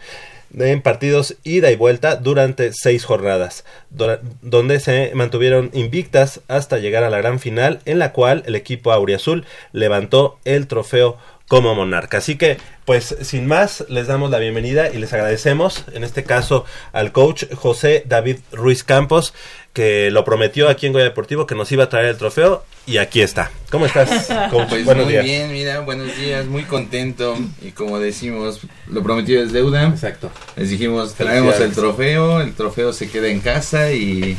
en 0.58 0.82
partidos 0.82 1.36
ida 1.44 1.70
y 1.70 1.76
vuelta 1.76 2.16
durante 2.16 2.72
seis 2.72 3.04
jornadas, 3.04 3.64
do- 3.90 4.18
donde 4.42 4.80
se 4.80 5.12
mantuvieron 5.14 5.70
invictas 5.72 6.40
hasta 6.48 6.78
llegar 6.78 7.04
a 7.04 7.10
la 7.10 7.18
gran 7.18 7.38
final, 7.38 7.80
en 7.84 8.00
la 8.00 8.12
cual 8.12 8.42
el 8.46 8.56
equipo 8.56 8.90
auriazul 8.92 9.46
levantó 9.72 10.38
el 10.44 10.66
trofeo 10.66 11.16
como 11.50 11.74
monarca. 11.74 12.18
Así 12.18 12.36
que, 12.36 12.58
pues, 12.84 13.16
sin 13.22 13.48
más, 13.48 13.84
les 13.88 14.06
damos 14.06 14.30
la 14.30 14.38
bienvenida 14.38 14.88
y 14.94 14.98
les 14.98 15.12
agradecemos, 15.12 15.84
en 15.92 16.04
este 16.04 16.22
caso, 16.22 16.64
al 16.92 17.10
coach 17.10 17.42
José 17.56 18.04
David 18.06 18.36
Ruiz 18.52 18.84
Campos, 18.84 19.34
que 19.72 20.12
lo 20.12 20.24
prometió 20.24 20.68
aquí 20.68 20.86
en 20.86 20.92
Goya 20.92 21.06
Deportivo 21.06 21.48
que 21.48 21.56
nos 21.56 21.72
iba 21.72 21.82
a 21.82 21.88
traer 21.88 22.06
el 22.06 22.16
trofeo 22.16 22.64
y 22.86 22.98
aquí 22.98 23.20
está. 23.20 23.50
¿Cómo 23.68 23.84
estás, 23.86 24.28
coach? 24.52 24.68
Pues 24.68 24.84
Buenos 24.84 25.06
muy 25.06 25.14
días. 25.14 25.24
bien, 25.24 25.50
mira, 25.50 25.80
buenos 25.80 26.16
días, 26.16 26.46
muy 26.46 26.62
contento 26.62 27.36
y 27.62 27.72
como 27.72 27.98
decimos, 27.98 28.60
lo 28.86 29.02
prometido 29.02 29.42
es 29.42 29.52
deuda. 29.52 29.88
Exacto. 29.88 30.30
Les 30.54 30.70
dijimos, 30.70 31.14
traemos 31.14 31.58
el 31.58 31.72
trofeo, 31.72 32.42
el 32.42 32.54
trofeo 32.54 32.92
se 32.92 33.10
queda 33.10 33.26
en 33.26 33.40
casa 33.40 33.90
y, 33.90 34.36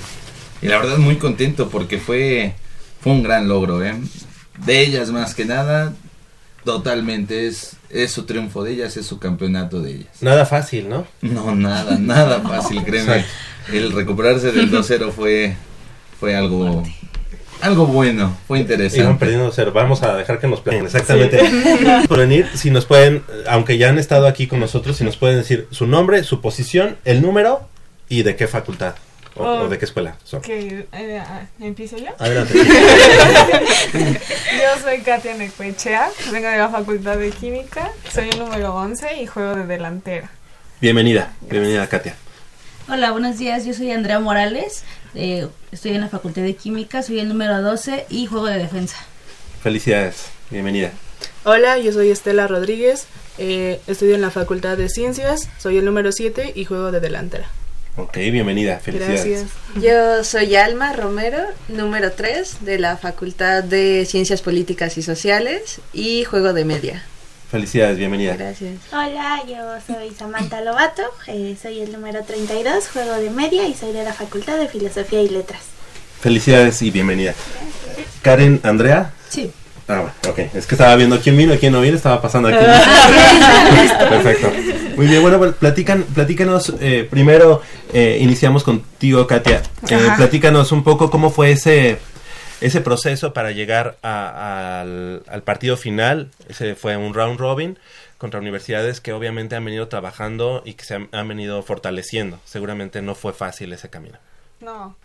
y 0.62 0.66
la 0.66 0.78
verdad 0.78 0.96
muy 0.98 1.18
contento 1.18 1.68
porque 1.68 1.98
fue, 1.98 2.54
fue 3.02 3.12
un 3.12 3.22
gran 3.22 3.50
logro, 3.50 3.84
¿eh? 3.84 3.96
De 4.66 4.80
ellas 4.80 5.12
más 5.12 5.36
que 5.36 5.44
nada, 5.44 5.94
totalmente 6.64 7.48
es, 7.48 7.78
es 7.90 8.12
su 8.12 8.24
triunfo 8.24 8.64
de 8.64 8.74
ellas, 8.74 8.98
es 8.98 9.06
su 9.06 9.20
campeonato 9.20 9.82
de 9.82 9.92
ellas. 9.92 10.22
Nada 10.22 10.46
fácil, 10.46 10.90
¿no? 10.90 11.06
No, 11.22 11.56
nada, 11.56 11.98
nada 11.98 12.42
fácil, 12.42 12.84
créeme. 12.86 13.18
Exacto. 13.18 13.76
El 13.76 13.92
recuperarse 13.92 14.52
del 14.52 14.72
2-0 14.72 15.12
fue, 15.12 15.56
fue 16.20 16.36
algo, 16.36 16.84
algo 17.62 17.86
bueno, 17.88 18.38
fue 18.48 18.60
interesante. 18.60 19.04
Iban 19.04 19.20
perdiendo 19.20 19.52
cero. 19.52 19.72
Vamos 19.74 20.04
a 20.04 20.16
dejar 20.16 20.40
que 20.40 20.48
nos 20.48 20.62
platiquen 20.62 20.86
exactamente 20.86 21.40
por 22.08 22.20
venir. 22.20 22.48
Si 22.56 22.72
nos 22.72 22.86
pueden, 22.86 23.24
aunque 23.48 23.78
ya 23.78 23.90
han 23.90 24.00
estado 24.00 24.28
aquí 24.28 24.48
con 24.48 24.60
nosotros, 24.60 24.98
si 24.98 25.04
nos 25.04 25.18
pueden 25.18 25.38
decir 25.38 25.68
su 25.72 25.88
nombre, 25.88 26.24
su 26.24 26.42
posición, 26.42 26.98
el 27.06 27.22
número 27.22 27.68
y 28.10 28.24
de 28.24 28.36
qué 28.36 28.48
facultad 28.48 28.96
o, 29.36 29.44
Oh. 29.44 29.62
o 29.64 29.70
de 29.70 29.78
qué 29.80 29.86
escuela. 29.86 30.16
Que, 30.44 30.86
eh, 30.92 31.22
¿Empiezo 31.60 31.98
yo? 31.98 32.10
Adelante. 32.20 32.54
yo 33.94 34.82
soy 34.82 35.00
Katia 35.02 35.36
Necuechea, 35.36 36.10
vengo 36.32 36.48
de 36.50 36.58
la 36.58 36.70
Facultad 36.70 37.18
de 37.18 37.30
Química, 37.32 37.92
soy 38.12 38.30
el 38.30 38.40
número 38.40 38.76
11 38.76 39.22
y 39.22 39.26
juego 39.28 39.56
de 39.56 39.66
delantera. 39.66 40.30
Bienvenida, 40.82 41.34
bienvenida 41.42 41.88
Katia. 41.88 42.16
Hola, 42.90 43.12
buenos 43.12 43.38
días. 43.38 43.66
Yo 43.66 43.74
soy 43.74 43.92
Andrea 43.92 44.20
Morales. 44.20 44.84
eh, 45.16 45.48
estoy 45.72 45.92
en 45.94 46.02
la 46.02 46.10
Facultad 46.10 46.42
de 46.42 46.56
Química. 46.56 47.04
Soy 47.04 47.20
el 47.20 47.30
número 47.30 47.62
12 47.62 48.06
y 48.10 48.26
juego 48.26 48.48
de 48.48 48.58
defensa. 48.58 48.98
Felicidades, 49.62 50.26
bienvenida. 50.50 50.92
Hola, 51.44 51.78
yo 51.78 51.92
soy 51.92 52.10
Estela 52.12 52.48
Rodríguez, 52.48 53.06
eh, 53.38 53.80
estudio 53.88 54.16
en 54.16 54.22
la 54.22 54.32
Facultad 54.32 54.76
de 54.78 54.90
Ciencias, 54.90 55.50
soy 55.60 55.78
el 55.78 55.86
número 55.86 56.12
7 56.12 56.52
y 56.56 56.66
juego 56.66 56.92
de 56.92 57.00
delantera. 57.00 57.48
Ok, 57.98 58.16
bienvenida, 58.16 58.80
felicidades. 58.80 59.48
Yo 59.76 60.24
soy 60.24 60.56
Alma 60.56 60.94
Romero, 60.94 61.40
número 61.68 62.14
3 62.14 62.60
de 62.62 62.80
la 62.80 62.96
Facultad 62.96 63.66
de 63.66 64.06
Ciencias 64.06 64.42
Políticas 64.42 64.98
y 64.98 65.02
Sociales 65.02 65.82
y 65.92 66.24
juego 66.24 66.54
de 66.54 66.64
media. 66.64 67.04
Felicidades, 67.52 67.98
bienvenida. 67.98 68.38
Gracias. 68.38 68.80
Hola, 68.94 69.44
yo 69.46 69.94
soy 69.94 70.12
Samantha 70.18 70.62
Lobato, 70.62 71.04
eh, 71.28 71.58
soy 71.62 71.82
el 71.82 71.92
número 71.92 72.24
32, 72.24 72.88
juego 72.88 73.16
de 73.16 73.30
media 73.30 73.68
y 73.68 73.74
soy 73.74 73.92
de 73.92 74.06
la 74.06 74.14
Facultad 74.14 74.58
de 74.58 74.70
Filosofía 74.70 75.22
y 75.22 75.28
Letras. 75.28 75.62
Felicidades 76.22 76.82
y 76.82 76.92
bienvenida. 76.92 77.36
Karen, 78.22 78.62
Andrea. 78.64 79.12
Sí. 79.28 79.52
Ah, 79.88 80.02
bueno, 80.02 80.12
ok. 80.30 80.40
Es 80.56 80.66
que 80.68 80.76
estaba 80.76 80.96
viendo 80.96 81.20
quién 81.20 81.36
vino 81.38 81.54
y 81.54 81.58
quién 81.58 81.74
no 81.74 81.82
vino, 81.82 81.96
estaba 81.98 82.22
pasando 82.22 82.48
aquí. 82.50 82.58
Perfecto. 84.10 84.52
Muy 84.96 85.08
bien, 85.08 85.22
bueno, 85.22 85.38
pues, 85.38 85.54
platican, 85.56 86.04
platícanos, 86.04 86.74
eh, 86.80 87.08
primero 87.10 87.62
eh, 87.94 88.20
iniciamos 88.22 88.64
contigo, 88.64 89.26
Katia. 89.28 89.62
Eh, 89.90 90.10
platícanos 90.18 90.72
un 90.72 90.84
poco 90.84 91.10
cómo 91.10 91.30
fue 91.32 91.52
ese, 91.52 91.98
ese 92.62 92.82
proceso 92.82 93.34
para 93.34 93.52
llegar 93.52 93.98
a- 94.04 94.82
al, 94.82 95.24
al 95.28 95.44
partido 95.44 95.78
final. 95.78 96.30
Ese 96.48 96.76
fue 96.76 96.98
un 96.98 97.14
round 97.14 97.40
robin 97.40 97.80
contra 98.18 98.40
universidades 98.40 99.02
que 99.02 99.14
obviamente 99.14 99.56
han 99.56 99.66
venido 99.66 99.88
trabajando 99.88 100.62
y 100.66 100.74
que 100.76 100.86
se 100.86 100.96
han, 100.96 101.10
han 101.12 101.28
venido 101.28 101.64
fortaleciendo. 101.64 102.40
Seguramente 102.46 103.02
no 103.02 103.16
fue 103.16 103.34
fácil 103.34 103.74
ese 103.74 103.90
camino. 103.90 104.18
No. 104.60 104.96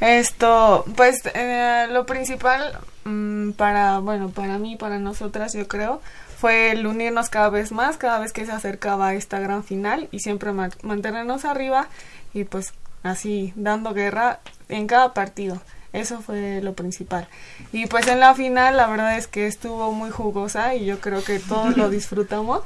Esto, 0.00 0.84
pues 0.96 1.22
eh, 1.34 1.86
lo 1.90 2.04
principal 2.04 2.78
mm, 3.04 3.52
para, 3.52 3.98
bueno, 4.00 4.28
para 4.30 4.58
mí, 4.58 4.76
para 4.76 4.98
nosotras, 4.98 5.54
yo 5.54 5.66
creo, 5.68 6.02
fue 6.38 6.72
el 6.72 6.86
unirnos 6.86 7.30
cada 7.30 7.48
vez 7.48 7.72
más, 7.72 7.96
cada 7.96 8.18
vez 8.18 8.32
que 8.32 8.44
se 8.44 8.52
acercaba 8.52 9.14
esta 9.14 9.38
gran 9.38 9.64
final 9.64 10.08
y 10.10 10.18
siempre 10.20 10.52
ma- 10.52 10.68
mantenernos 10.82 11.44
arriba 11.46 11.88
y 12.34 12.44
pues 12.44 12.74
así 13.02 13.52
dando 13.56 13.94
guerra 13.94 14.40
en 14.68 14.86
cada 14.86 15.14
partido. 15.14 15.60
Eso 15.92 16.20
fue 16.20 16.60
lo 16.62 16.74
principal. 16.74 17.28
Y 17.72 17.86
pues 17.86 18.06
en 18.06 18.20
la 18.20 18.34
final 18.34 18.76
la 18.76 18.86
verdad 18.86 19.16
es 19.16 19.26
que 19.26 19.46
estuvo 19.46 19.92
muy 19.92 20.10
jugosa 20.10 20.74
y 20.74 20.84
yo 20.84 21.00
creo 21.00 21.24
que 21.24 21.38
todos 21.38 21.76
lo 21.76 21.88
disfrutamos. 21.90 22.62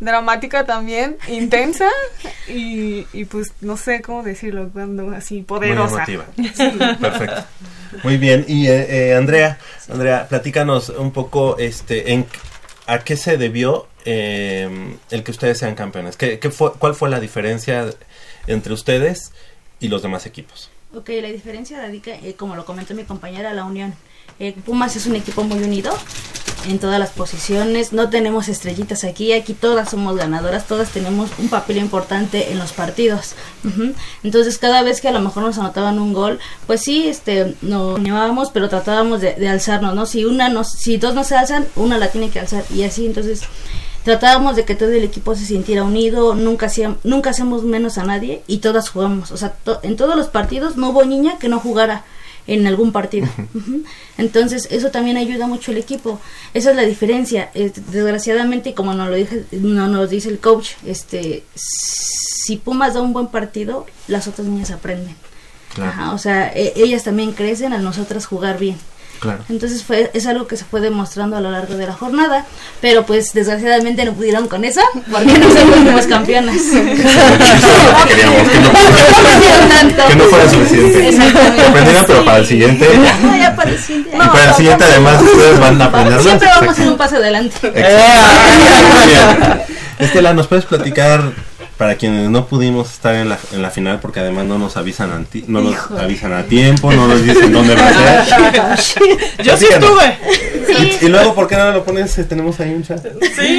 Dramática 0.00 0.64
también, 0.64 1.16
intensa 1.28 1.88
y, 2.48 3.06
y 3.12 3.24
pues 3.26 3.52
no 3.60 3.76
sé 3.76 4.02
cómo 4.02 4.22
decirlo, 4.22 4.70
cuando 4.72 5.10
así 5.10 5.42
poderosa. 5.42 6.04
Muy 6.06 6.14
emotiva. 6.14 6.26
Sí. 6.54 6.78
Perfecto. 7.00 7.44
Muy 8.02 8.16
bien. 8.16 8.44
Y 8.48 8.66
eh, 8.66 9.10
eh, 9.10 9.14
Andrea, 9.14 9.58
Andrea, 9.88 10.26
platícanos 10.28 10.88
un 10.88 11.12
poco 11.12 11.58
este 11.58 12.12
en 12.12 12.26
a 12.86 12.98
qué 12.98 13.16
se 13.16 13.36
debió 13.36 13.88
eh, 14.04 14.96
el 15.10 15.22
que 15.22 15.30
ustedes 15.30 15.58
sean 15.58 15.74
campeones. 15.74 16.16
¿Qué, 16.16 16.38
qué 16.38 16.50
fue, 16.50 16.72
¿Cuál 16.74 16.94
fue 16.94 17.08
la 17.08 17.20
diferencia 17.20 17.90
entre 18.46 18.74
ustedes 18.74 19.32
y 19.80 19.88
los 19.88 20.02
demás 20.02 20.26
equipos? 20.26 20.70
Ok, 20.96 21.08
la 21.20 21.28
diferencia 21.28 21.78
radica, 21.78 22.12
eh, 22.12 22.34
como 22.36 22.54
lo 22.54 22.64
comentó 22.64 22.94
mi 22.94 23.02
compañera, 23.02 23.52
la 23.52 23.64
unión. 23.64 23.94
Eh, 24.38 24.54
Pumas 24.64 24.94
es 24.94 25.06
un 25.06 25.16
equipo 25.16 25.42
muy 25.42 25.58
unido 25.58 25.92
en 26.68 26.78
todas 26.78 27.00
las 27.00 27.10
posiciones. 27.10 27.92
No 27.92 28.10
tenemos 28.10 28.48
estrellitas 28.48 29.02
aquí, 29.02 29.32
aquí 29.32 29.54
todas 29.54 29.90
somos 29.90 30.16
ganadoras, 30.16 30.66
todas 30.68 30.90
tenemos 30.90 31.30
un 31.38 31.48
papel 31.48 31.78
importante 31.78 32.52
en 32.52 32.58
los 32.58 32.72
partidos. 32.72 33.34
Entonces, 34.22 34.56
cada 34.58 34.82
vez 34.82 35.00
que 35.00 35.08
a 35.08 35.12
lo 35.12 35.20
mejor 35.20 35.42
nos 35.42 35.58
anotaban 35.58 35.98
un 35.98 36.12
gol, 36.12 36.38
pues 36.66 36.82
sí, 36.82 37.08
este, 37.08 37.56
nos 37.60 37.98
animábamos, 37.98 38.50
pero 38.50 38.68
tratábamos 38.68 39.20
de, 39.20 39.34
de 39.34 39.48
alzarnos, 39.48 39.94
¿no? 39.94 40.06
Si 40.06 40.24
una 40.24 40.48
nos, 40.48 40.70
si 40.70 40.96
dos 40.96 41.14
no 41.14 41.24
se 41.24 41.36
alzan, 41.36 41.66
una 41.74 41.98
la 41.98 42.12
tiene 42.12 42.30
que 42.30 42.38
alzar 42.38 42.64
y 42.72 42.84
así, 42.84 43.04
entonces 43.04 43.42
tratábamos 44.04 44.54
de 44.56 44.64
que 44.64 44.74
todo 44.74 44.90
el 44.90 45.02
equipo 45.04 45.34
se 45.34 45.44
sintiera 45.46 45.82
unido, 45.82 46.34
nunca 46.34 46.66
hacíamos, 46.66 46.98
nunca 47.04 47.30
hacemos 47.30 47.64
menos 47.64 47.98
a 47.98 48.04
nadie 48.04 48.42
y 48.46 48.58
todas 48.58 48.88
jugamos, 48.90 49.30
o 49.32 49.36
sea, 49.36 49.50
to- 49.52 49.80
en 49.82 49.96
todos 49.96 50.14
los 50.16 50.28
partidos 50.28 50.76
no 50.76 50.90
hubo 50.90 51.04
niña 51.04 51.38
que 51.38 51.48
no 51.48 51.58
jugara 51.58 52.04
en 52.46 52.66
algún 52.66 52.92
partido. 52.92 53.26
Entonces, 54.18 54.68
eso 54.70 54.90
también 54.90 55.16
ayuda 55.16 55.46
mucho 55.46 55.70
al 55.70 55.78
equipo. 55.78 56.20
Esa 56.52 56.70
es 56.70 56.76
la 56.76 56.82
diferencia. 56.82 57.50
Eh, 57.54 57.72
desgraciadamente, 57.90 58.74
como 58.74 58.92
nos 58.92 59.08
lo 59.08 59.14
dije, 59.16 59.44
no 59.52 59.88
nos 59.88 60.10
dice 60.10 60.28
el 60.28 60.38
coach, 60.38 60.72
este 60.86 61.42
si 61.54 62.56
Pumas 62.58 62.92
da 62.92 63.00
un 63.00 63.14
buen 63.14 63.28
partido, 63.28 63.86
las 64.08 64.28
otras 64.28 64.46
niñas 64.46 64.70
aprenden. 64.70 65.16
Claro. 65.74 65.90
Ajá, 65.90 66.12
o 66.12 66.18
sea, 66.18 66.52
e- 66.54 66.74
ellas 66.76 67.02
también 67.04 67.32
crecen 67.32 67.72
al 67.72 67.82
nosotras 67.82 68.26
jugar 68.26 68.58
bien. 68.58 68.76
Claro. 69.24 69.42
Entonces 69.48 69.82
fue, 69.82 70.10
es 70.12 70.26
algo 70.26 70.46
que 70.46 70.58
se 70.58 70.66
fue 70.66 70.82
demostrando 70.82 71.38
a 71.38 71.40
lo 71.40 71.50
largo 71.50 71.74
de 71.74 71.86
la 71.86 71.94
jornada, 71.94 72.44
pero 72.82 73.06
pues 73.06 73.32
desgraciadamente 73.32 74.04
no 74.04 74.12
pudieron 74.12 74.48
con 74.48 74.64
eso, 74.66 74.82
porque 75.10 75.38
no 75.38 75.48
fuimos 75.48 76.06
campeonas. 76.06 76.56
Queríamos 78.06 78.48
que 78.50 78.60
no 78.60 78.68
fuera, 78.70 80.08
que 80.08 80.14
no 80.14 80.24
fuera 80.24 80.50
suficiente. 80.50 81.16
Aprendieran, 81.66 82.04
pero 82.06 82.22
para 82.22 82.38
el 82.38 82.46
siguiente. 82.46 82.86
No, 83.22 83.34
ya 83.34 83.56
para 83.56 83.70
el 83.70 83.78
siguiente. 83.78 84.10
Y 84.14 84.18
para 84.18 84.50
el 84.50 84.54
siguiente, 84.54 84.84
además, 84.84 85.22
ustedes 85.22 85.58
van 85.58 85.80
a 85.80 85.84
aprender. 85.86 86.20
Siempre 86.20 86.48
vamos 86.60 86.78
en 86.78 86.88
un 86.88 86.96
paso 86.98 87.16
adelante. 87.16 87.70
Bien. 87.70 87.86
Estela, 89.98 90.34
¿nos 90.34 90.48
puedes 90.48 90.66
platicar 90.66 91.32
para 91.76 91.96
quienes 91.96 92.30
no 92.30 92.46
pudimos 92.46 92.90
estar 92.92 93.14
en 93.16 93.28
la, 93.28 93.38
en 93.52 93.60
la 93.62 93.70
final 93.70 93.98
porque 94.00 94.20
además 94.20 94.44
no 94.44 94.58
nos 94.58 94.76
avisan 94.76 95.10
a, 95.12 95.24
ti- 95.24 95.44
no 95.48 95.60
nos 95.60 95.72
Híjole. 95.72 96.00
avisan 96.02 96.32
a 96.32 96.42
tiempo, 96.44 96.92
no 96.92 97.08
nos 97.08 97.22
dicen 97.22 97.52
dónde 97.52 97.74
va 97.74 97.88
a 97.88 98.76
ser? 98.76 99.02
Yo 99.42 99.56
sí 99.56 99.66
estuve. 99.70 100.16
Y, 101.00 101.06
y 101.06 101.08
luego, 101.08 101.34
¿por 101.34 101.46
qué 101.48 101.56
no 101.56 101.70
lo 101.72 101.84
pones? 101.84 102.16
Eh, 102.18 102.24
Tenemos 102.24 102.58
ahí 102.60 102.70
un 102.74 102.82
chat. 102.84 103.04
Sí, 103.36 103.58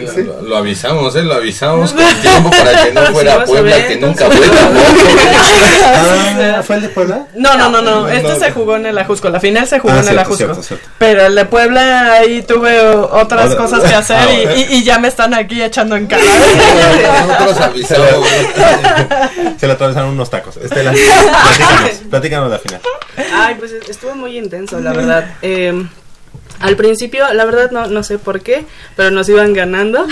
lo, 0.00 0.22
lo- 0.22 0.42
lo 0.42 0.56
avisamos, 0.56 1.14
¿eh? 1.16 1.22
Lo 1.22 1.34
avisamos 1.34 1.92
con 1.92 2.04
tiempo 2.22 2.50
para 2.50 2.84
que 2.84 2.92
no 2.92 3.06
Sí, 3.06 3.12
fuera 3.12 3.44
Puebla, 3.44 3.76
ver, 3.76 3.88
que 3.88 3.96
nunca 3.96 4.26
fue 4.30 4.46
Ah, 5.82 6.62
¿Fue 6.62 6.76
el 6.76 6.82
de 6.82 6.88
Puebla? 6.88 7.26
No, 7.36 7.56
no, 7.56 7.68
no, 7.70 7.82
no. 7.82 8.00
No, 8.02 8.08
Este 8.08 8.28
no. 8.32 8.38
se 8.38 8.50
jugó 8.52 8.76
en 8.76 8.86
el 8.86 8.96
Ajusco. 8.98 9.28
La 9.28 9.40
final 9.40 9.66
se 9.66 9.78
jugó 9.78 9.94
Ah, 9.94 10.00
en 10.00 10.08
el 10.08 10.18
Ajusco. 10.18 10.36
cierto, 10.36 10.62
cierto. 10.62 10.88
Pero 10.98 11.26
el 11.26 11.34
de 11.34 11.44
Puebla 11.44 12.12
ahí 12.12 12.42
tuve 12.42 12.80
otras 12.80 13.46
Otra- 13.52 13.56
cosas 13.56 13.82
que 13.82 13.94
hacer 13.94 14.16
Ah, 14.18 14.54
y- 14.56 14.76
y 14.76 14.82
ya 14.84 14.98
me 14.98 15.08
están 15.08 15.34
aquí 15.34 15.60
echando 15.62 15.96
en 15.96 16.06
cara. 16.06 16.22
Se 19.58 19.66
le 19.66 19.72
atravesaron 19.72 20.10
unos 20.10 20.30
tacos. 20.30 20.56
Estela, 20.56 20.92
platícanos, 20.92 21.90
platícanos 22.10 22.50
la 22.50 22.58
final. 22.58 22.80
Ay, 23.32 23.56
pues 23.58 23.72
estuvo 23.72 24.14
muy 24.14 24.38
intenso, 24.38 24.80
la 24.80 24.92
verdad. 24.92 25.34
Eh, 25.42 25.86
al 26.60 26.76
principio, 26.76 27.32
la 27.32 27.44
verdad 27.44 27.70
no, 27.70 27.86
no 27.86 28.02
sé 28.02 28.18
por 28.18 28.42
qué, 28.42 28.66
pero 28.96 29.10
nos 29.10 29.28
iban 29.28 29.54
ganando. 29.54 30.06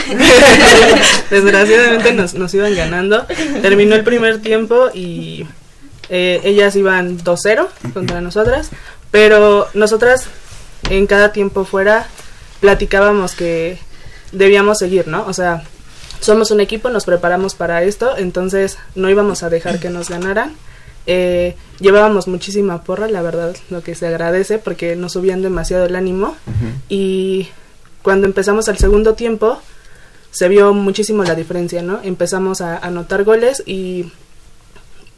Desgraciadamente 1.30 2.12
nos, 2.12 2.34
nos 2.34 2.54
iban 2.54 2.74
ganando. 2.74 3.26
Terminó 3.60 3.94
el 3.94 4.04
primer 4.04 4.40
tiempo 4.40 4.88
y 4.94 5.46
eh, 6.08 6.40
ellas 6.44 6.74
iban 6.76 7.18
2-0 7.18 7.68
contra 7.92 8.22
nosotras, 8.22 8.70
pero 9.10 9.68
nosotras 9.74 10.24
en 10.88 11.06
cada 11.06 11.32
tiempo 11.32 11.66
fuera 11.66 12.06
platicábamos 12.60 13.34
que 13.34 13.78
debíamos 14.32 14.78
seguir, 14.78 15.06
¿no? 15.06 15.24
O 15.26 15.32
sea, 15.32 15.62
somos 16.20 16.50
un 16.50 16.60
equipo, 16.60 16.90
nos 16.90 17.04
preparamos 17.04 17.54
para 17.54 17.82
esto, 17.82 18.16
entonces 18.16 18.78
no 18.94 19.08
íbamos 19.10 19.42
a 19.42 19.50
dejar 19.50 19.78
que 19.80 19.90
nos 19.90 20.08
ganaran. 20.08 20.54
Eh, 21.06 21.56
llevábamos 21.80 22.28
muchísima 22.28 22.82
porra, 22.82 23.08
la 23.08 23.22
verdad, 23.22 23.56
lo 23.70 23.82
que 23.82 23.94
se 23.94 24.06
agradece 24.06 24.58
porque 24.58 24.94
nos 24.94 25.12
subían 25.12 25.42
demasiado 25.42 25.86
el 25.86 25.96
ánimo. 25.96 26.36
Y 26.88 27.48
cuando 28.02 28.26
empezamos 28.26 28.68
al 28.68 28.78
segundo 28.78 29.14
tiempo, 29.14 29.60
se 30.30 30.48
vio 30.48 30.74
muchísimo 30.74 31.24
la 31.24 31.34
diferencia, 31.34 31.82
¿no? 31.82 32.00
Empezamos 32.02 32.60
a 32.60 32.76
anotar 32.78 33.24
goles 33.24 33.62
y 33.64 34.12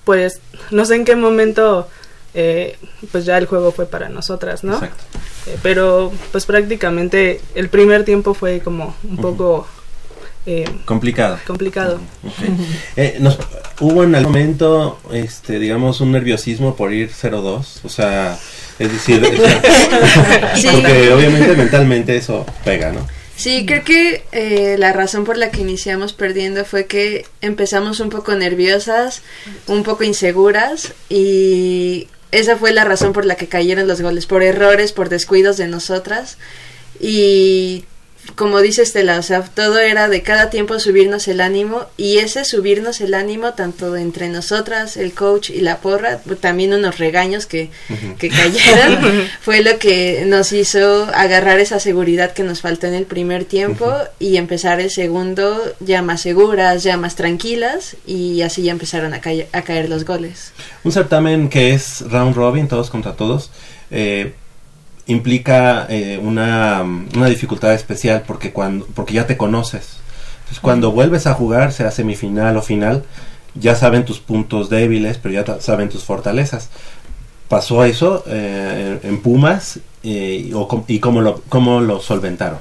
pues 0.04 0.40
no 0.70 0.84
sé 0.84 0.94
en 0.94 1.04
qué 1.04 1.16
momento 1.16 1.88
eh, 2.34 2.78
pues 3.10 3.24
ya 3.24 3.36
el 3.38 3.46
juego 3.46 3.72
fue 3.72 3.86
para 3.86 4.08
nosotras, 4.08 4.62
¿no? 4.64 4.74
Exacto. 4.74 5.02
Eh, 5.46 5.58
pero 5.62 6.12
pues 6.32 6.46
prácticamente 6.46 7.40
el 7.54 7.68
primer 7.68 8.04
tiempo 8.04 8.34
fue 8.34 8.60
como 8.60 8.94
un 9.08 9.16
poco 9.16 9.66
eh, 10.46 10.64
Complicado. 10.84 11.38
complicado. 11.46 12.00
Eh, 12.96 13.16
nos, 13.20 13.38
¿Hubo 13.80 14.04
en 14.04 14.14
algún 14.14 14.32
momento, 14.32 14.98
este, 15.12 15.58
digamos, 15.58 16.00
un 16.00 16.12
nerviosismo 16.12 16.76
por 16.76 16.92
ir 16.92 17.10
0-2? 17.10 17.80
O 17.84 17.88
sea, 17.88 18.38
es 18.78 18.92
decir, 18.92 19.22
o 19.24 19.36
sea, 19.36 20.54
Sí. 20.56 20.68
porque 20.72 21.12
obviamente 21.12 21.54
mentalmente 21.56 22.16
eso 22.16 22.44
pega, 22.64 22.92
¿no? 22.92 23.06
Sí, 23.36 23.64
creo 23.66 23.84
que 23.84 24.22
eh, 24.32 24.76
la 24.78 24.92
razón 24.92 25.24
por 25.24 25.38
la 25.38 25.50
que 25.50 25.62
iniciamos 25.62 26.12
perdiendo 26.12 26.64
fue 26.66 26.84
que 26.86 27.24
empezamos 27.40 28.00
un 28.00 28.10
poco 28.10 28.34
nerviosas, 28.34 29.22
un 29.66 29.82
poco 29.82 30.04
inseguras 30.04 30.92
y 31.08 32.06
esa 32.32 32.56
fue 32.58 32.72
la 32.72 32.84
razón 32.84 33.14
por 33.14 33.24
la 33.24 33.36
que 33.36 33.48
cayeron 33.48 33.88
los 33.88 34.02
goles, 34.02 34.26
por 34.26 34.42
errores, 34.42 34.92
por 34.92 35.08
descuidos 35.08 35.56
de 35.56 35.68
nosotras 35.68 36.36
y 37.00 37.86
como 38.36 38.60
dice 38.60 38.82
Estela, 38.82 39.18
o 39.18 39.22
sea, 39.22 39.42
todo 39.42 39.78
era 39.78 40.08
de 40.08 40.22
cada 40.22 40.50
tiempo 40.50 40.78
subirnos 40.78 41.26
el 41.28 41.40
ánimo 41.40 41.86
y 41.96 42.18
ese 42.18 42.44
subirnos 42.44 43.00
el 43.00 43.14
ánimo 43.14 43.54
tanto 43.54 43.96
entre 43.96 44.28
nosotras, 44.28 44.96
el 44.96 45.12
coach 45.12 45.50
y 45.50 45.60
la 45.60 45.78
porra, 45.78 46.18
también 46.40 46.72
unos 46.72 46.98
regaños 46.98 47.46
que, 47.46 47.70
que 48.18 48.28
cayeron, 48.30 49.26
fue 49.40 49.62
lo 49.62 49.78
que 49.78 50.24
nos 50.26 50.52
hizo 50.52 51.08
agarrar 51.14 51.60
esa 51.60 51.80
seguridad 51.80 52.32
que 52.32 52.42
nos 52.42 52.60
faltó 52.60 52.86
en 52.86 52.94
el 52.94 53.04
primer 53.04 53.44
tiempo 53.44 53.92
y 54.18 54.36
empezar 54.36 54.80
el 54.80 54.90
segundo 54.90 55.60
ya 55.80 56.00
más 56.02 56.22
seguras, 56.22 56.82
ya 56.82 56.96
más 56.96 57.16
tranquilas 57.16 57.96
y 58.06 58.42
así 58.42 58.62
ya 58.62 58.72
empezaron 58.72 59.12
a, 59.12 59.20
caer- 59.20 59.48
a 59.52 59.62
caer 59.62 59.88
los 59.88 60.04
goles. 60.04 60.52
Un 60.84 60.92
certamen 60.92 61.48
que 61.48 61.74
es 61.74 62.02
round 62.10 62.34
robin, 62.36 62.68
todos 62.68 62.90
contra 62.90 63.14
todos, 63.16 63.50
eh, 63.90 64.34
implica 65.10 65.86
eh, 65.88 66.18
una, 66.22 66.82
una 66.82 67.26
dificultad 67.26 67.74
especial 67.74 68.22
porque 68.26 68.52
cuando 68.52 68.86
porque 68.94 69.14
ya 69.14 69.26
te 69.26 69.36
conoces. 69.36 69.98
Entonces, 70.40 70.60
cuando 70.60 70.92
vuelves 70.92 71.26
a 71.26 71.34
jugar, 71.34 71.72
sea 71.72 71.90
semifinal 71.90 72.56
o 72.56 72.62
final, 72.62 73.04
ya 73.54 73.74
saben 73.74 74.04
tus 74.04 74.18
puntos 74.20 74.68
débiles, 74.70 75.18
pero 75.18 75.34
ya 75.34 75.60
saben 75.60 75.88
tus 75.88 76.04
fortalezas. 76.04 76.70
¿Pasó 77.48 77.84
eso 77.84 78.24
eh, 78.26 79.00
en 79.02 79.20
Pumas 79.22 79.80
eh, 80.02 80.52
o 80.54 80.84
y 80.86 81.00
cómo 81.00 81.20
lo, 81.20 81.42
cómo 81.48 81.80
lo 81.80 82.00
solventaron? 82.00 82.58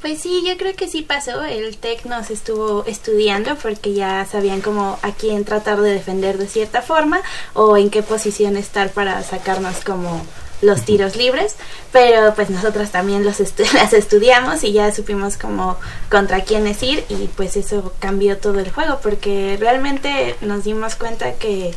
Pues 0.00 0.20
sí, 0.20 0.42
yo 0.46 0.58
creo 0.58 0.74
que 0.74 0.86
sí 0.86 1.02
pasó. 1.02 1.42
El 1.44 1.76
TEC 1.78 2.04
nos 2.04 2.30
estuvo 2.30 2.84
estudiando 2.84 3.56
porque 3.56 3.94
ya 3.94 4.26
sabían 4.30 4.60
cómo 4.60 4.98
a 5.02 5.12
quién 5.12 5.44
tratar 5.44 5.80
de 5.80 5.92
defender 5.92 6.36
de 6.36 6.46
cierta 6.46 6.82
forma 6.82 7.20
o 7.54 7.76
en 7.76 7.88
qué 7.88 8.02
posición 8.02 8.56
estar 8.56 8.90
para 8.90 9.22
sacarnos 9.22 9.82
como 9.82 10.20
los 10.64 10.82
tiros 10.84 11.16
libres. 11.16 11.54
Pero 11.92 12.34
pues 12.34 12.50
nosotras 12.50 12.90
también 12.90 13.24
los 13.24 13.38
las 13.74 13.92
estudiamos 13.92 14.64
y 14.64 14.72
ya 14.72 14.92
supimos 14.92 15.36
como 15.36 15.76
contra 16.10 16.40
quiénes 16.42 16.82
ir 16.82 17.04
y 17.08 17.28
pues 17.36 17.56
eso 17.56 17.92
cambió 18.00 18.38
todo 18.38 18.58
el 18.58 18.70
juego 18.70 18.98
porque 19.02 19.56
realmente 19.60 20.34
nos 20.40 20.64
dimos 20.64 20.94
cuenta 20.96 21.32
que 21.34 21.72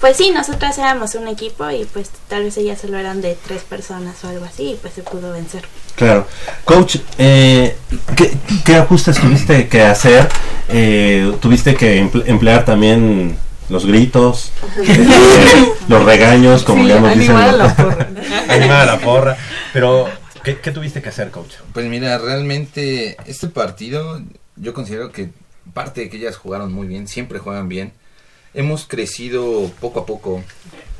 pues 0.00 0.16
sí, 0.16 0.32
nosotras 0.32 0.76
éramos 0.78 1.14
un 1.14 1.28
equipo 1.28 1.70
y 1.70 1.84
pues 1.84 2.10
tal 2.26 2.42
vez 2.42 2.56
ellas 2.56 2.80
solo 2.80 2.98
eran 2.98 3.20
de 3.20 3.38
tres 3.46 3.62
personas 3.62 4.16
o 4.24 4.28
algo 4.28 4.44
así 4.44 4.72
y 4.72 4.74
pues 4.74 4.94
se 4.94 5.02
pudo 5.04 5.30
vencer. 5.32 5.62
Claro. 5.94 6.26
Coach, 6.64 6.96
eh, 7.18 7.76
¿qué, 8.16 8.32
qué 8.64 8.74
ajustes 8.74 9.20
tuviste 9.20 9.68
que 9.68 9.82
hacer? 9.82 10.28
Eh, 10.68 11.32
¿Tuviste 11.40 11.76
que 11.76 12.02
emple- 12.02 12.24
emplear 12.26 12.64
también 12.64 13.38
los 13.68 13.86
gritos, 13.86 14.52
eh, 14.78 15.66
los 15.88 16.04
regaños, 16.04 16.62
como 16.62 16.82
Sí, 16.82 16.88
ya 16.88 17.00
nos 17.00 17.16
dicen? 17.16 17.36
animar 17.36 17.48
a 17.48 17.52
¿no? 17.52 17.58
la 17.58 17.76
porra. 17.76 18.08
animar 18.48 18.80
a 18.80 18.86
la 18.86 18.98
porra. 19.00 19.36
Pero, 19.72 20.08
¿qué, 20.44 20.58
qué 20.58 20.70
tuviste 20.70 21.00
que 21.02 21.08
hacer, 21.08 21.30
coach? 21.30 21.54
Pues 21.72 21.86
mira, 21.86 22.18
realmente 22.18 23.16
este 23.26 23.48
partido 23.48 24.20
yo 24.56 24.74
considero 24.74 25.10
que 25.12 25.30
parte 25.74 26.02
de 26.02 26.10
que 26.10 26.16
ellas 26.18 26.36
jugaron 26.36 26.72
muy 26.72 26.86
bien, 26.86 27.08
siempre 27.08 27.38
juegan 27.38 27.68
bien. 27.68 27.92
Hemos 28.54 28.84
crecido 28.86 29.70
poco 29.80 30.00
a 30.00 30.06
poco. 30.06 30.42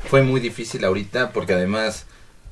Fue 0.09 0.23
muy 0.23 0.41
difícil 0.41 0.83
ahorita 0.83 1.31
porque 1.31 1.53
además 1.53 2.05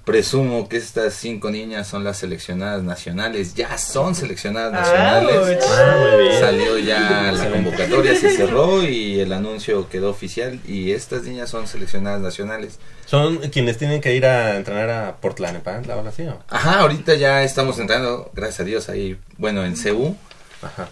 presumo 0.06 0.68
que 0.68 0.78
estas 0.78 1.14
cinco 1.14 1.52
niñas 1.52 1.88
son 1.88 2.04
las 2.04 2.18
seleccionadas 2.18 2.84
nacionales. 2.84 3.54
Ya 3.54 3.78
son 3.78 4.16
seleccionadas 4.16 4.74
nacionales. 4.74 5.64
Ah, 5.70 5.98
muy 6.00 6.24
bien. 6.24 6.40
Salió 6.40 6.78
ya 6.80 7.32
la 7.32 7.50
convocatoria, 7.50 8.16
se 8.16 8.36
cerró 8.36 8.84
y 8.84 9.20
el 9.20 9.32
anuncio 9.34 9.88
quedó 9.90 10.10
oficial 10.10 10.60
y 10.68 10.92
estas 10.92 11.24
niñas 11.24 11.50
son 11.50 11.68
seleccionadas 11.68 12.22
nacionales. 12.22 12.80
Son 13.06 13.38
quienes 13.50 13.78
tienen 13.78 14.02
que 14.02 14.16
ir 14.16 14.26
a 14.26 14.58
entrenar 14.58 14.90
a 14.90 15.18
Portland, 15.18 15.58
¿eh? 15.58 15.82
¿La 15.86 16.00
así 16.02 16.24
o? 16.24 16.40
Ajá, 16.50 16.80
ahorita 16.80 17.16
ya 17.16 17.44
estamos 17.44 17.78
entrando, 17.78 18.32
gracias 18.34 18.62
a 18.62 18.64
Dios, 18.64 18.90
ahí, 18.90 19.20
bueno, 19.38 19.64
en 19.66 19.76
CU. 19.76 20.16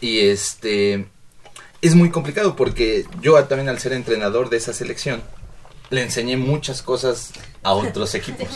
Y 0.01 0.19
este, 0.27 1.07
es 1.81 1.95
muy 1.95 2.09
complicado 2.09 2.55
porque 2.55 3.05
yo 3.21 3.41
también 3.45 3.69
al 3.69 3.79
ser 3.79 3.93
entrenador 3.93 4.49
de 4.49 4.57
esa 4.57 4.73
selección, 4.73 5.21
le 5.89 6.03
enseñé 6.03 6.37
muchas 6.37 6.81
cosas 6.81 7.31
a 7.63 7.73
otros 7.73 8.13
equipos. 8.15 8.47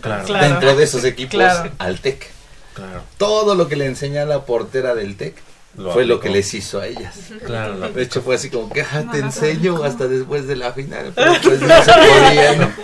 Claro. 0.00 0.24
Claro. 0.24 0.48
Dentro 0.48 0.76
de 0.76 0.84
esos 0.84 1.04
equipos, 1.04 1.34
Claro. 1.34 1.70
al 1.78 2.00
TEC. 2.00 2.30
Claro. 2.74 3.02
Todo 3.18 3.54
lo 3.54 3.68
que 3.68 3.76
le 3.76 3.86
enseñé 3.86 4.20
a 4.20 4.26
la 4.26 4.44
portera 4.46 4.94
del 4.94 5.16
TEC 5.16 5.34
Lo 5.76 5.92
fue 5.92 6.04
lo 6.04 6.18
que 6.20 6.30
les 6.30 6.52
hizo 6.54 6.80
a 6.80 6.86
ellas. 6.86 7.14
Claro, 7.44 7.74
lo 7.74 7.90
De 7.90 8.02
hecho 8.02 8.22
fue 8.22 8.34
así 8.36 8.48
como 8.50 8.70
que 8.70 8.82
"Ah, 8.82 9.04
te 9.10 9.18
enseño 9.18 9.82
hasta 9.84 10.06
después 10.08 10.46
de 10.46 10.56
la 10.56 10.72
final. 10.72 11.12
Pero 11.16 11.32
pues 11.42 11.60
no 11.60 11.82
se 11.84 11.92
podía, 11.92 12.56
¿no? 12.56 12.70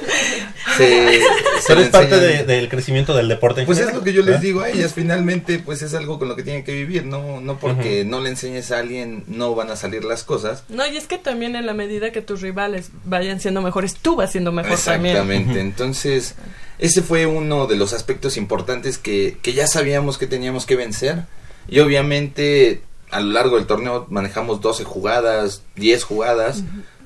Se, 0.76 1.20
se 1.20 1.22
Pero 1.68 1.80
es 1.80 1.88
parte 1.88 2.18
de- 2.18 2.44
del 2.44 2.68
crecimiento 2.68 3.14
del 3.16 3.28
deporte. 3.28 3.60
en 3.60 3.66
pues 3.66 3.78
es 3.78 3.94
lo 3.94 4.02
que 4.02 4.12
yo 4.12 4.22
les 4.22 4.36
¿eh? 4.36 4.38
digo 4.40 4.60
a 4.60 4.68
ellas, 4.68 4.92
finalmente 4.94 5.58
pues 5.58 5.80
es 5.80 5.94
algo 5.94 6.18
con 6.18 6.28
lo 6.28 6.36
que 6.36 6.42
tienen 6.42 6.64
que 6.64 6.72
vivir, 6.72 7.06
no 7.06 7.40
no 7.40 7.58
porque 7.58 8.04
no 8.04 8.20
le 8.20 8.30
enseñes 8.30 8.70
a 8.72 8.80
alguien 8.80 9.24
no 9.28 9.54
van 9.54 9.70
a 9.70 9.76
salir 9.76 10.04
las 10.04 10.22
cosas. 10.24 10.64
No, 10.68 10.84
y 10.86 10.96
es 10.96 11.06
que 11.06 11.18
también 11.18 11.56
en 11.56 11.64
la 11.66 11.72
medida 11.72 12.10
que 12.12 12.20
tus 12.20 12.40
rivales 12.42 12.90
vayan 13.04 13.40
siendo 13.40 13.62
mejores, 13.62 13.94
tú 13.94 14.16
vas 14.16 14.32
siendo 14.32 14.52
mejor 14.52 14.76
también. 14.78 15.16
Exactamente, 15.16 15.60
entonces 15.60 16.34
ese 16.78 17.02
fue 17.02 17.26
uno 17.26 17.66
de 17.66 17.76
los 17.76 17.92
aspectos 17.92 18.36
importantes 18.36 18.98
que, 18.98 19.38
que 19.42 19.52
ya 19.52 19.66
sabíamos 19.66 20.18
que 20.18 20.26
teníamos 20.26 20.66
que 20.66 20.76
vencer. 20.76 21.24
Y 21.68 21.80
obviamente 21.80 22.82
a 23.10 23.20
lo 23.20 23.32
largo 23.32 23.56
del 23.56 23.66
torneo 23.66 24.06
manejamos 24.10 24.60
12 24.60 24.84
jugadas, 24.84 25.62
10 25.76 26.04
jugadas. 26.04 26.62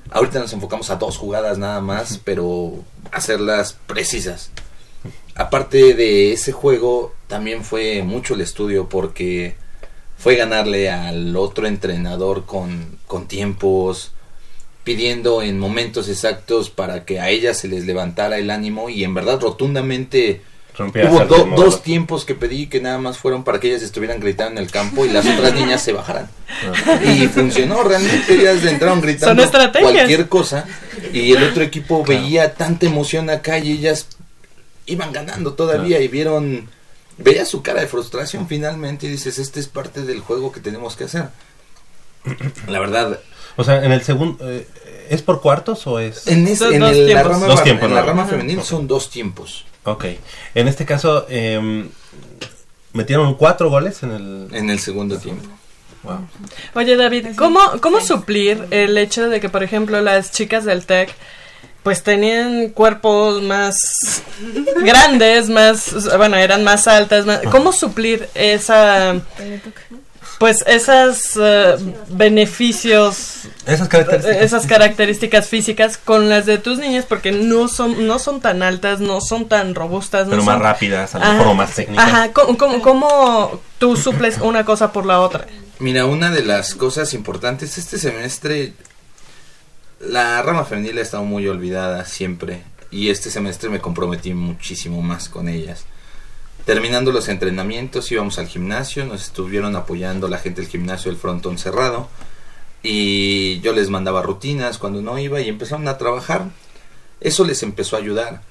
Ahorita 0.09 0.39
nos 0.39 0.53
enfocamos 0.53 0.89
a 0.89 0.95
dos 0.97 1.17
jugadas 1.17 1.57
nada 1.57 1.79
más, 1.81 2.19
pero 2.23 2.83
hacerlas 3.11 3.77
precisas. 3.87 4.51
Aparte 5.35 5.93
de 5.93 6.33
ese 6.33 6.51
juego, 6.51 7.13
también 7.27 7.63
fue 7.63 8.03
mucho 8.03 8.33
el 8.33 8.41
estudio 8.41 8.89
porque 8.89 9.55
fue 10.17 10.35
ganarle 10.35 10.89
al 10.89 11.35
otro 11.37 11.65
entrenador 11.65 12.45
con, 12.45 12.99
con 13.07 13.27
tiempos, 13.27 14.13
pidiendo 14.83 15.41
en 15.41 15.59
momentos 15.59 16.09
exactos 16.09 16.69
para 16.69 17.05
que 17.05 17.19
a 17.19 17.29
ellas 17.29 17.57
se 17.57 17.67
les 17.67 17.85
levantara 17.85 18.37
el 18.37 18.49
ánimo 18.49 18.89
y 18.89 19.03
en 19.03 19.13
verdad 19.13 19.39
rotundamente 19.39 20.41
Rompía 20.75 21.09
hubo 21.11 21.19
do- 21.25 21.35
dos 21.57 21.83
tiempos 21.83 22.23
que 22.25 22.33
pedí 22.33 22.67
que 22.67 22.79
nada 22.81 22.97
más 22.97 23.17
fueron 23.17 23.43
para 23.43 23.59
que 23.59 23.67
ellas 23.69 23.83
estuvieran 23.83 24.19
gritando 24.19 24.59
en 24.59 24.65
el 24.65 24.71
campo 24.71 25.05
y 25.05 25.09
las 25.09 25.25
otras 25.27 25.53
niñas 25.53 25.83
se 25.83 25.91
bajaran. 25.91 26.29
Y 27.05 27.27
funcionó, 27.27 27.83
realmente 27.83 28.33
ellas 28.33 28.63
entraron 28.65 29.01
gritando 29.01 29.43
cualquier 29.81 30.29
cosa 30.29 30.65
y 31.13 31.33
el 31.33 31.43
otro 31.43 31.61
equipo 31.63 32.03
veía 32.05 32.53
tanta 32.55 32.85
emoción 32.85 33.29
acá 33.29 33.59
y 33.59 33.71
ellas 33.73 34.07
iban 34.87 35.11
ganando 35.11 35.53
todavía 35.53 35.99
y 35.99 36.07
vieron 36.07 36.69
veía 37.17 37.45
su 37.45 37.61
cara 37.61 37.81
de 37.81 37.87
frustración 37.87 38.47
finalmente 38.47 39.05
y 39.05 39.09
dices, 39.09 39.37
este 39.37 39.59
es 39.59 39.67
parte 39.67 40.01
del 40.03 40.21
juego 40.21 40.51
que 40.53 40.59
tenemos 40.61 40.95
que 40.95 41.03
hacer. 41.03 41.25
La 42.67 42.79
verdad, 42.79 43.19
O 43.57 43.63
sea, 43.63 43.83
en 43.83 43.91
el 43.91 44.01
segundo... 44.03 44.37
eh, 44.49 44.67
¿Es 45.09 45.21
por 45.21 45.41
cuartos 45.41 45.85
o 45.87 45.99
es...? 45.99 46.25
en, 46.27 46.47
es- 46.47 46.61
en 46.61 46.81
el- 46.83 47.13
la 47.13 47.23
rama, 47.23 47.45
Dos 47.47 47.63
tiempos, 47.63 47.89
en 47.89 47.95
la 47.95 48.01
rama 48.01 48.25
femenil 48.25 48.61
son 48.63 48.87
dos 48.87 49.09
tiempos. 49.09 49.65
Ok. 49.83 50.05
En 50.55 50.67
este 50.69 50.85
caso, 50.85 51.25
em, 51.29 51.89
metieron 52.93 53.33
cuatro 53.35 53.69
goles 53.69 54.03
en 54.03 54.11
el... 54.11 54.47
En 54.53 54.69
el 54.69 54.79
segundo 54.79 55.17
tiempo. 55.17 55.47
Wow. 56.03 56.27
Oye 56.75 56.95
David, 56.95 57.27
¿cómo, 57.37 57.59
¿cómo 57.81 58.01
suplir 58.01 58.65
el 58.71 58.97
hecho 58.97 59.29
de 59.29 59.39
que, 59.39 59.49
por 59.49 59.61
ejemplo, 59.63 60.01
las 60.01 60.31
chicas 60.31 60.65
del 60.65 60.85
TEC 60.85 61.13
pues 61.83 62.03
tenían 62.03 62.69
cuerpos 62.69 63.41
más 63.43 63.75
grandes, 64.83 65.49
más, 65.49 65.93
bueno, 66.17 66.37
eran 66.37 66.63
más 66.63 66.87
altas, 66.87 67.25
más- 67.25 67.41
¿cómo 67.51 67.71
suplir 67.73 68.29
esa, 68.33 69.15
pues 70.41 70.63
esas 70.65 71.37
eh, 71.39 71.75
beneficios, 72.09 73.43
Esas 73.67 73.87
características. 73.87 74.41
esas 74.41 74.65
características 74.65 75.47
físicas 75.47 75.97
con 75.97 76.29
las 76.29 76.47
de 76.47 76.57
tus 76.57 76.79
niñas 76.79 77.05
porque 77.07 77.31
no 77.31 77.67
son, 77.67 78.07
no 78.07 78.17
son 78.17 78.41
tan 78.41 78.63
altas, 78.63 78.99
no 78.99 79.21
son 79.21 79.47
tan 79.47 79.75
robustas, 79.75 80.25
no 80.25 80.31
Pero 80.31 80.43
más 80.43 80.55
son- 80.55 80.63
rápidas, 80.63 81.13
a 81.15 81.19
lo 81.19 81.33
mejor 81.33 81.55
más 81.55 81.75
técnicas. 81.75 82.05
Ajá, 82.07 82.33
¿cómo, 82.33 82.57
cómo, 82.57 82.81
cómo 82.81 83.61
tú 83.77 83.95
suples 83.95 84.39
una 84.41 84.65
cosa 84.65 84.91
por 84.91 85.05
la 85.05 85.21
otra? 85.21 85.45
Mira, 85.77 86.05
una 86.05 86.31
de 86.31 86.43
las 86.43 86.73
cosas 86.73 87.13
importantes 87.13 87.77
este 87.77 87.99
semestre, 87.99 88.73
la 89.99 90.41
rama 90.41 90.65
femenil 90.65 90.97
ha 90.97 91.01
estado 91.01 91.23
muy 91.23 91.47
olvidada 91.47 92.03
siempre 92.05 92.63
y 92.89 93.09
este 93.11 93.29
semestre 93.29 93.69
me 93.69 93.79
comprometí 93.79 94.33
muchísimo 94.33 95.01
más 95.03 95.29
con 95.29 95.47
ellas. 95.47 95.85
Terminando 96.65 97.11
los 97.11 97.27
entrenamientos 97.27 98.11
íbamos 98.11 98.37
al 98.37 98.47
gimnasio, 98.47 99.05
nos 99.05 99.23
estuvieron 99.23 99.75
apoyando 99.75 100.27
la 100.27 100.37
gente 100.37 100.61
del 100.61 100.69
gimnasio 100.69 101.11
del 101.11 101.19
frontón 101.19 101.57
cerrado 101.57 102.07
y 102.83 103.59
yo 103.61 103.73
les 103.73 103.89
mandaba 103.89 104.21
rutinas 104.21 104.77
cuando 104.77 105.01
no 105.01 105.17
iba 105.17 105.41
y 105.41 105.49
empezaron 105.49 105.87
a 105.87 105.97
trabajar. 105.97 106.49
Eso 107.19 107.45
les 107.45 107.63
empezó 107.63 107.95
a 107.95 107.99
ayudar. 107.99 108.41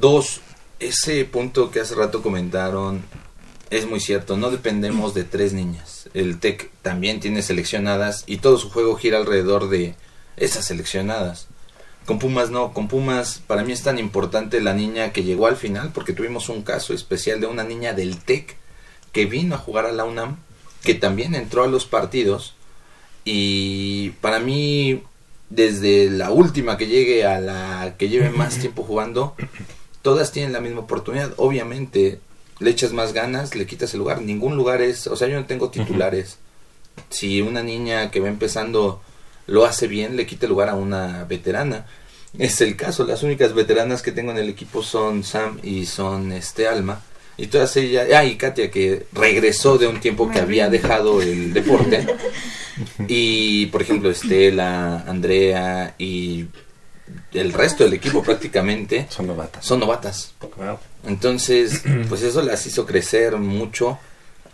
Dos, 0.00 0.40
ese 0.78 1.24
punto 1.24 1.70
que 1.70 1.80
hace 1.80 1.94
rato 1.94 2.22
comentaron 2.22 3.02
es 3.70 3.86
muy 3.86 4.00
cierto, 4.00 4.36
no 4.36 4.50
dependemos 4.50 5.14
de 5.14 5.24
tres 5.24 5.52
niñas. 5.52 6.08
El 6.12 6.40
TEC 6.40 6.70
también 6.82 7.20
tiene 7.20 7.42
seleccionadas 7.42 8.24
y 8.26 8.38
todo 8.38 8.58
su 8.58 8.70
juego 8.70 8.96
gira 8.96 9.18
alrededor 9.18 9.68
de 9.68 9.94
esas 10.36 10.64
seleccionadas. 10.66 11.46
Con 12.10 12.18
Pumas 12.18 12.50
no, 12.50 12.72
con 12.72 12.88
Pumas 12.88 13.40
para 13.46 13.62
mí 13.62 13.70
es 13.70 13.84
tan 13.84 13.96
importante 13.96 14.60
la 14.60 14.74
niña 14.74 15.12
que 15.12 15.22
llegó 15.22 15.46
al 15.46 15.54
final 15.54 15.92
porque 15.94 16.12
tuvimos 16.12 16.48
un 16.48 16.62
caso 16.62 16.92
especial 16.92 17.40
de 17.40 17.46
una 17.46 17.62
niña 17.62 17.92
del 17.92 18.18
TEC 18.18 18.56
que 19.12 19.26
vino 19.26 19.54
a 19.54 19.58
jugar 19.58 19.86
a 19.86 19.92
la 19.92 20.04
UNAM, 20.04 20.38
que 20.82 20.94
también 20.94 21.36
entró 21.36 21.62
a 21.62 21.68
los 21.68 21.86
partidos 21.86 22.56
y 23.24 24.10
para 24.22 24.40
mí 24.40 25.04
desde 25.50 26.10
la 26.10 26.32
última 26.32 26.76
que 26.76 26.88
llegue 26.88 27.24
a 27.24 27.38
la 27.38 27.94
que 27.96 28.08
lleve 28.08 28.30
más 28.30 28.58
tiempo 28.60 28.82
jugando, 28.82 29.36
todas 30.02 30.32
tienen 30.32 30.52
la 30.52 30.60
misma 30.60 30.80
oportunidad. 30.80 31.32
Obviamente, 31.36 32.18
le 32.58 32.70
echas 32.70 32.92
más 32.92 33.12
ganas, 33.12 33.54
le 33.54 33.68
quitas 33.68 33.94
el 33.94 34.00
lugar. 34.00 34.20
Ningún 34.20 34.56
lugar 34.56 34.82
es, 34.82 35.06
o 35.06 35.14
sea, 35.14 35.28
yo 35.28 35.38
no 35.38 35.46
tengo 35.46 35.70
titulares. 35.70 36.38
Si 37.08 37.40
una 37.40 37.62
niña 37.62 38.10
que 38.10 38.18
va 38.18 38.26
empezando 38.26 39.00
lo 39.46 39.64
hace 39.64 39.86
bien, 39.86 40.16
le 40.16 40.26
quita 40.26 40.46
el 40.46 40.50
lugar 40.50 40.70
a 40.70 40.74
una 40.74 41.22
veterana. 41.22 41.86
Es 42.38 42.60
el 42.60 42.76
caso, 42.76 43.04
las 43.04 43.22
únicas 43.22 43.54
veteranas 43.54 44.02
que 44.02 44.12
tengo 44.12 44.30
en 44.30 44.38
el 44.38 44.48
equipo 44.48 44.82
son 44.82 45.24
Sam 45.24 45.58
y 45.62 45.86
son 45.86 46.32
este 46.32 46.68
Alma. 46.68 47.02
Y 47.36 47.46
todas 47.46 47.74
ellas, 47.76 48.06
ah, 48.14 48.24
y 48.24 48.36
Katia 48.36 48.70
que 48.70 49.06
regresó 49.12 49.78
de 49.78 49.86
un 49.86 49.98
tiempo 49.98 50.30
que 50.30 50.40
había 50.40 50.68
dejado 50.68 51.22
el 51.22 51.52
deporte. 51.52 52.06
Y 53.08 53.66
por 53.66 53.82
ejemplo, 53.82 54.10
Estela, 54.10 55.04
Andrea 55.06 55.94
y 55.98 56.46
el 57.32 57.52
resto 57.52 57.84
del 57.84 57.92
equipo 57.92 58.22
prácticamente 58.22 59.06
son 59.10 59.26
novatas. 59.26 59.64
Son 59.66 59.80
novatas. 59.80 60.34
Entonces, 61.06 61.82
pues 62.08 62.22
eso 62.22 62.40
las 62.42 62.64
hizo 62.66 62.86
crecer 62.86 63.36
mucho. 63.36 63.98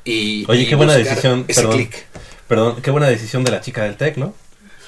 Y, 0.05 0.45
Oye, 0.49 0.62
y 0.62 0.66
qué 0.66 0.74
buena 0.74 0.95
decisión. 0.95 1.45
Ese 1.49 1.62
Perdón, 1.62 1.77
clic. 1.77 2.07
perdón, 2.49 2.83
qué 2.83 2.91
buena 2.91 3.09
decisión 3.09 3.45
de 3.45 3.51
la 3.53 3.61
chica 3.61 3.85
del 3.85 3.97
TEC, 3.97 4.16
¿no? 4.16 4.35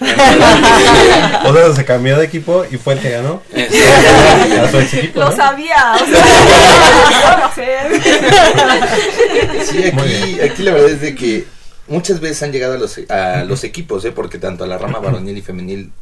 o 1.45 1.53
sea, 1.53 1.75
se 1.75 1.85
cambió 1.85 2.17
de 2.19 2.25
equipo 2.27 2.65
y 2.71 2.77
fue 2.77 2.95
el 2.95 3.01
que 3.01 3.11
ganó. 3.11 3.43
A 3.53 4.71
su 4.71 4.79
ex 4.79 4.95
equipo, 4.95 5.21
Lo 5.21 5.31
¿no? 5.31 5.37
sabía, 5.37 5.95
o 5.95 6.07
sea, 6.07 7.51
Sí, 9.65 9.85
aquí, 9.87 10.41
aquí 10.41 10.63
la 10.63 10.73
verdad 10.73 10.91
es 10.91 11.01
de 11.01 11.15
que 11.15 11.47
muchas 11.89 12.21
veces 12.21 12.43
han 12.43 12.53
llegado 12.53 12.75
a 12.75 12.79
los, 12.79 12.99
a 13.09 13.45
los 13.45 13.65
equipos, 13.65 14.05
¿eh? 14.05 14.13
porque 14.13 14.39
tanto 14.39 14.65
a 14.65 14.67
la 14.67 14.79
rama 14.79 15.01
varonil 15.01 15.37
y 15.37 15.43
femenil, 15.43 15.93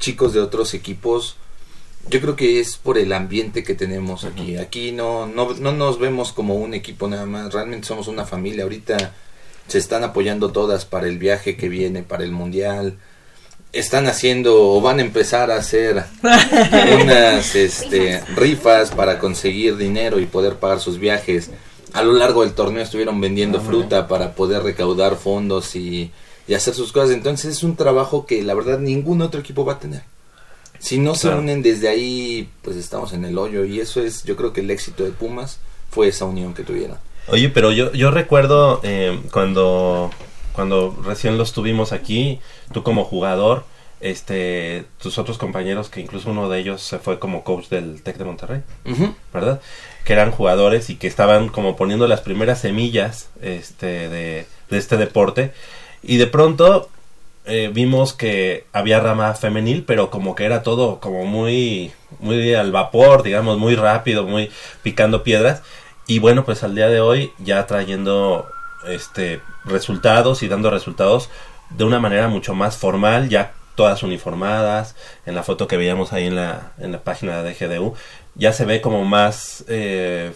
chicos 0.00 0.32
de 0.32 0.40
otros 0.40 0.74
equipos, 0.74 1.36
yo 2.08 2.20
creo 2.20 2.36
que 2.36 2.60
es 2.60 2.76
por 2.76 2.98
el 2.98 3.12
ambiente 3.12 3.62
que 3.62 3.74
tenemos 3.74 4.24
aquí. 4.24 4.56
Aquí 4.56 4.92
no, 4.92 5.26
no, 5.26 5.54
no 5.54 5.72
nos 5.72 5.98
vemos 5.98 6.32
como 6.32 6.54
un 6.54 6.74
equipo 6.74 7.06
nada 7.08 7.26
más, 7.26 7.52
realmente 7.52 7.86
somos 7.86 8.08
una 8.08 8.24
familia. 8.24 8.64
Ahorita 8.64 9.12
se 9.66 9.78
están 9.78 10.02
apoyando 10.04 10.50
todas 10.50 10.84
para 10.86 11.06
el 11.06 11.18
viaje 11.18 11.56
que 11.56 11.68
viene, 11.68 12.02
para 12.02 12.24
el 12.24 12.32
mundial. 12.32 12.98
Están 13.72 14.06
haciendo 14.06 14.56
o 14.72 14.80
van 14.80 14.98
a 14.98 15.02
empezar 15.02 15.50
a 15.50 15.56
hacer 15.56 16.04
unas 17.02 17.54
este, 17.54 18.22
rifas 18.34 18.90
para 18.90 19.18
conseguir 19.18 19.76
dinero 19.76 20.18
y 20.20 20.26
poder 20.26 20.56
pagar 20.56 20.80
sus 20.80 20.98
viajes. 20.98 21.50
A 21.92 22.02
lo 22.02 22.12
largo 22.12 22.42
del 22.42 22.52
torneo 22.54 22.82
estuvieron 22.82 23.20
vendiendo 23.20 23.60
fruta 23.60 24.08
para 24.08 24.32
poder 24.34 24.62
recaudar 24.62 25.16
fondos 25.16 25.74
y, 25.76 26.10
y 26.46 26.54
hacer 26.54 26.74
sus 26.74 26.92
cosas. 26.92 27.10
Entonces 27.10 27.56
es 27.56 27.62
un 27.62 27.76
trabajo 27.76 28.26
que 28.26 28.42
la 28.42 28.54
verdad 28.54 28.78
ningún 28.78 29.20
otro 29.22 29.40
equipo 29.40 29.64
va 29.64 29.74
a 29.74 29.78
tener. 29.78 30.02
Si 30.78 30.98
no 30.98 31.14
se 31.14 31.28
Claro. 31.28 31.40
unen 31.42 31.62
desde 31.62 31.88
ahí, 31.88 32.48
pues 32.62 32.76
estamos 32.76 33.12
en 33.12 33.24
el 33.24 33.36
hoyo. 33.36 33.64
Y 33.64 33.80
eso 33.80 34.00
es, 34.00 34.22
yo 34.24 34.36
creo 34.36 34.52
que 34.52 34.60
el 34.60 34.70
éxito 34.70 35.02
de 35.04 35.10
Pumas 35.10 35.58
fue 35.90 36.08
esa 36.08 36.24
unión 36.24 36.54
que 36.54 36.62
tuvieron. 36.62 36.98
Oye, 37.28 37.48
pero 37.50 37.72
yo, 37.72 37.92
yo 37.92 38.10
recuerdo 38.10 38.80
eh, 38.84 39.18
cuando, 39.32 40.10
cuando 40.58 40.92
recién 41.04 41.38
los 41.38 41.52
tuvimos 41.52 41.92
aquí, 41.92 42.40
tú 42.72 42.82
como 42.82 43.04
jugador, 43.04 43.62
este, 44.00 44.86
tus 45.00 45.16
otros 45.16 45.38
compañeros, 45.38 45.88
que 45.88 46.00
incluso 46.00 46.32
uno 46.32 46.48
de 46.48 46.58
ellos 46.58 46.82
se 46.82 46.98
fue 46.98 47.20
como 47.20 47.44
coach 47.44 47.68
del 47.68 48.02
TEC 48.02 48.16
de 48.16 48.24
Monterrey. 48.24 48.62
¿verdad? 49.32 49.60
Que 50.04 50.14
eran 50.14 50.32
jugadores 50.32 50.90
y 50.90 50.96
que 50.96 51.06
estaban 51.06 51.48
como 51.48 51.76
poniendo 51.76 52.08
las 52.08 52.22
primeras 52.22 52.60
semillas 52.60 53.28
este, 53.40 54.08
de, 54.08 54.46
de 54.68 54.78
este 54.78 54.96
deporte. 54.96 55.52
Y 56.02 56.16
de 56.16 56.26
pronto 56.26 56.88
eh, 57.46 57.70
vimos 57.72 58.12
que 58.12 58.64
había 58.72 58.98
rama 58.98 59.34
femenil, 59.34 59.84
pero 59.84 60.10
como 60.10 60.34
que 60.34 60.44
era 60.44 60.64
todo 60.64 60.98
como 60.98 61.24
muy, 61.24 61.92
muy 62.18 62.52
al 62.54 62.72
vapor, 62.72 63.22
digamos, 63.22 63.58
muy 63.58 63.76
rápido, 63.76 64.24
muy 64.24 64.50
picando 64.82 65.22
piedras. 65.22 65.62
Y 66.08 66.18
bueno, 66.18 66.44
pues 66.44 66.64
al 66.64 66.74
día 66.74 66.88
de 66.88 67.00
hoy 67.00 67.30
ya 67.38 67.64
trayendo 67.68 68.48
este 68.86 69.40
resultados 69.64 70.42
y 70.42 70.48
dando 70.48 70.70
resultados 70.70 71.30
de 71.70 71.84
una 71.84 72.00
manera 72.00 72.28
mucho 72.28 72.54
más 72.54 72.76
formal, 72.76 73.28
ya 73.28 73.52
todas 73.74 74.02
uniformadas, 74.02 74.96
en 75.24 75.34
la 75.34 75.42
foto 75.42 75.68
que 75.68 75.76
veíamos 75.76 76.12
ahí 76.12 76.26
en 76.26 76.34
la, 76.34 76.72
en 76.78 76.92
la 76.92 77.02
página 77.02 77.42
de 77.42 77.54
GDU, 77.54 77.94
ya 78.34 78.52
se 78.52 78.64
ve 78.64 78.80
como 78.80 79.04
más 79.04 79.64
eh, 79.68 80.32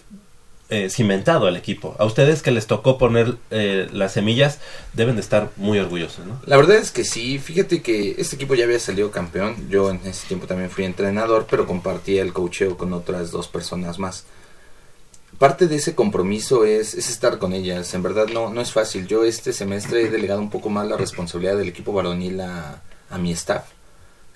eh, 0.71 0.89
cimentado 0.91 1.49
el 1.49 1.57
equipo. 1.57 1.97
A 1.99 2.05
ustedes 2.05 2.41
que 2.41 2.51
les 2.51 2.67
tocó 2.67 2.99
poner 2.99 3.37
eh, 3.51 3.89
las 3.93 4.13
semillas, 4.13 4.59
deben 4.93 5.17
de 5.17 5.23
estar 5.23 5.51
muy 5.57 5.79
orgullosos, 5.79 6.25
¿no? 6.25 6.41
La 6.47 6.57
verdad 6.57 6.77
es 6.77 6.93
que 6.93 7.05
sí, 7.05 7.39
fíjate 7.39 7.83
que 7.83 8.15
este 8.17 8.37
equipo 8.37 8.55
ya 8.55 8.65
había 8.65 8.79
salido 8.79 9.11
campeón, 9.11 9.69
yo 9.69 9.91
en 9.91 10.01
ese 10.05 10.29
tiempo 10.29 10.47
también 10.47 10.71
fui 10.71 10.85
entrenador, 10.85 11.47
pero 11.51 11.67
compartía 11.67 12.23
el 12.23 12.33
cocheo 12.33 12.77
con 12.77 12.93
otras 12.93 13.33
dos 13.33 13.49
personas 13.49 13.99
más. 13.99 14.25
Parte 15.43 15.67
de 15.67 15.75
ese 15.75 15.97
compromiso 15.97 16.65
es, 16.65 16.95
es 16.95 17.09
estar 17.11 17.39
con 17.39 17.53
ellas, 17.53 17.93
en 17.95 18.03
verdad 18.05 18.29
no, 18.33 18.51
no 18.51 18.61
es 18.61 18.71
fácil. 18.71 19.09
Yo 19.09 19.25
este 19.25 19.53
semestre 19.53 20.03
he 20.03 20.09
delegado 20.09 20.41
un 20.41 20.51
poco 20.51 20.69
más 20.71 20.87
la 20.87 20.97
responsabilidad 20.97 21.57
del 21.57 21.69
equipo 21.69 21.93
varonil 21.93 22.41
a, 22.43 22.81
a 23.11 23.19
mi 23.19 23.33
staff, 23.33 23.65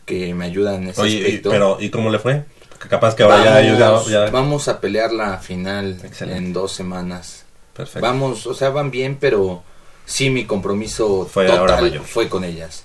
que 0.04 0.34
me 0.34 0.46
ayuda 0.46 0.74
en 0.74 0.88
ese 0.88 1.00
Oye, 1.00 1.18
y- 1.18 1.24
aspecto. 1.24 1.50
pero 1.50 1.76
¿y 1.78 1.90
cómo 1.90 2.10
le 2.10 2.18
fue? 2.18 2.44
Capaz 2.90 3.14
que 3.14 3.22
ahora 3.22 3.36
vamos, 3.78 4.08
ya- 4.08 4.24
ya- 4.26 4.30
vamos 4.32 4.66
a 4.66 4.80
pelear 4.80 5.12
la 5.12 5.38
final 5.38 5.96
en 6.22 6.52
dos 6.52 6.72
semanas. 6.72 7.44
Perfecto. 7.72 8.00
Vamos, 8.04 8.44
o 8.48 8.54
sea, 8.54 8.70
van 8.70 8.90
bien, 8.90 9.16
pero 9.20 9.62
sí 10.06 10.30
mi 10.30 10.44
compromiso 10.46 11.28
Fue 11.30 11.44
total 11.44 11.58
ahora 11.60 11.80
mayor. 11.82 12.04
fue 12.04 12.28
con 12.28 12.44
ellas. 12.44 12.84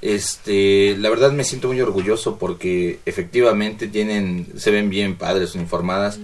Este, 0.00 0.96
la 0.98 1.10
verdad 1.10 1.32
me 1.32 1.44
siento 1.44 1.68
muy 1.68 1.80
orgulloso 1.80 2.38
porque 2.38 3.00
efectivamente 3.04 3.88
tienen, 3.88 4.46
se 4.56 4.70
ven 4.70 4.88
bien 4.88 5.16
padres, 5.16 5.54
uniformadas. 5.54 6.18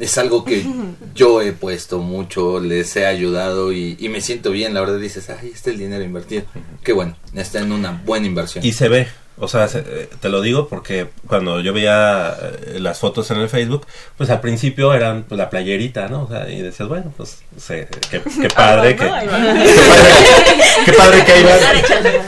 Es 0.00 0.18
algo 0.18 0.44
que 0.44 0.64
yo 1.14 1.40
he 1.42 1.52
puesto 1.52 1.98
mucho, 2.00 2.60
les 2.60 2.94
he 2.96 3.06
ayudado 3.06 3.72
y, 3.72 3.96
y 4.00 4.08
me 4.08 4.20
siento 4.20 4.50
bien. 4.50 4.74
La 4.74 4.80
verdad 4.80 4.98
dices, 4.98 5.30
ay, 5.30 5.50
este 5.54 5.70
es 5.70 5.74
el 5.74 5.78
dinero 5.78 6.02
invertido. 6.02 6.44
Qué 6.82 6.92
bueno, 6.92 7.16
está 7.34 7.60
en 7.60 7.72
una 7.72 8.02
buena 8.04 8.26
inversión. 8.26 8.64
Y 8.64 8.72
se 8.72 8.88
ve, 8.88 9.06
o 9.36 9.48
sea, 9.48 9.66
se- 9.68 9.80
eh, 9.86 10.08
te 10.20 10.28
lo 10.28 10.40
digo 10.40 10.68
porque 10.68 11.08
cuando 11.26 11.60
yo 11.60 11.72
veía 11.72 12.36
eh, 12.40 12.78
las 12.80 12.98
fotos 13.00 13.30
en 13.30 13.38
el 13.38 13.48
Facebook, 13.48 13.86
pues 14.16 14.30
al 14.30 14.40
principio 14.40 14.92
eran 14.94 15.24
pues, 15.28 15.36
la 15.38 15.50
playerita, 15.50 16.08
¿no? 16.08 16.22
O 16.24 16.28
sea, 16.28 16.48
y 16.50 16.60
decías, 16.62 16.88
bueno, 16.88 17.12
pues 17.16 17.38
se- 17.58 17.88
qué, 18.10 18.22
qué 18.40 18.48
padre, 18.48 18.94
que, 18.96 19.04
qué 20.84 20.92
padre, 20.92 21.24
que 21.24 21.32
ahí 21.32 21.42
va. 21.42 21.56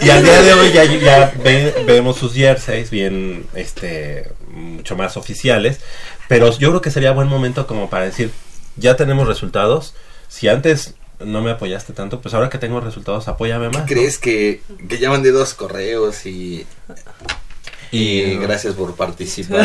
Y 0.05 0.11
al 0.11 0.23
día 0.25 0.43
de 0.43 0.53
hoy 0.55 0.73
ya, 0.73 0.85
ya 0.85 1.33
ve- 1.43 1.75
vemos 1.87 2.17
sus 2.17 2.35
jerseys 2.35 2.91
bien, 2.91 3.47
este, 3.55 4.31
mucho 4.51 4.97
más 4.97 5.17
oficiales, 5.17 5.81
pero 6.29 6.51
yo 6.59 6.71
creo 6.71 6.81
que 6.81 6.91
sería 6.91 7.13
buen 7.13 7.29
momento 7.29 7.67
como 7.67 7.89
para 7.91 8.05
decir, 8.05 8.31
ya 8.77 8.97
tenemos 8.97 9.27
resultados, 9.29 9.95
si 10.29 10.49
antes 10.49 10.95
no 11.21 11.41
me 11.43 11.51
apoyaste 11.51 11.93
tanto, 11.93 12.21
pues 12.21 12.35
ahora 12.35 12.49
que 12.51 12.59
tengo 12.59 12.81
resultados, 12.81 13.29
apóyame 13.29 13.69
más. 13.69 13.83
¿no? 13.83 13.87
¿Crees 13.87 14.19
que, 14.19 14.61
que 14.89 14.99
ya 14.99 15.11
mandé 15.11 15.31
dos 15.33 15.55
correos 15.55 16.27
y, 16.27 16.67
Y- 17.91 18.37
gracias 18.37 18.75
por 18.75 18.95
participar? 18.95 19.65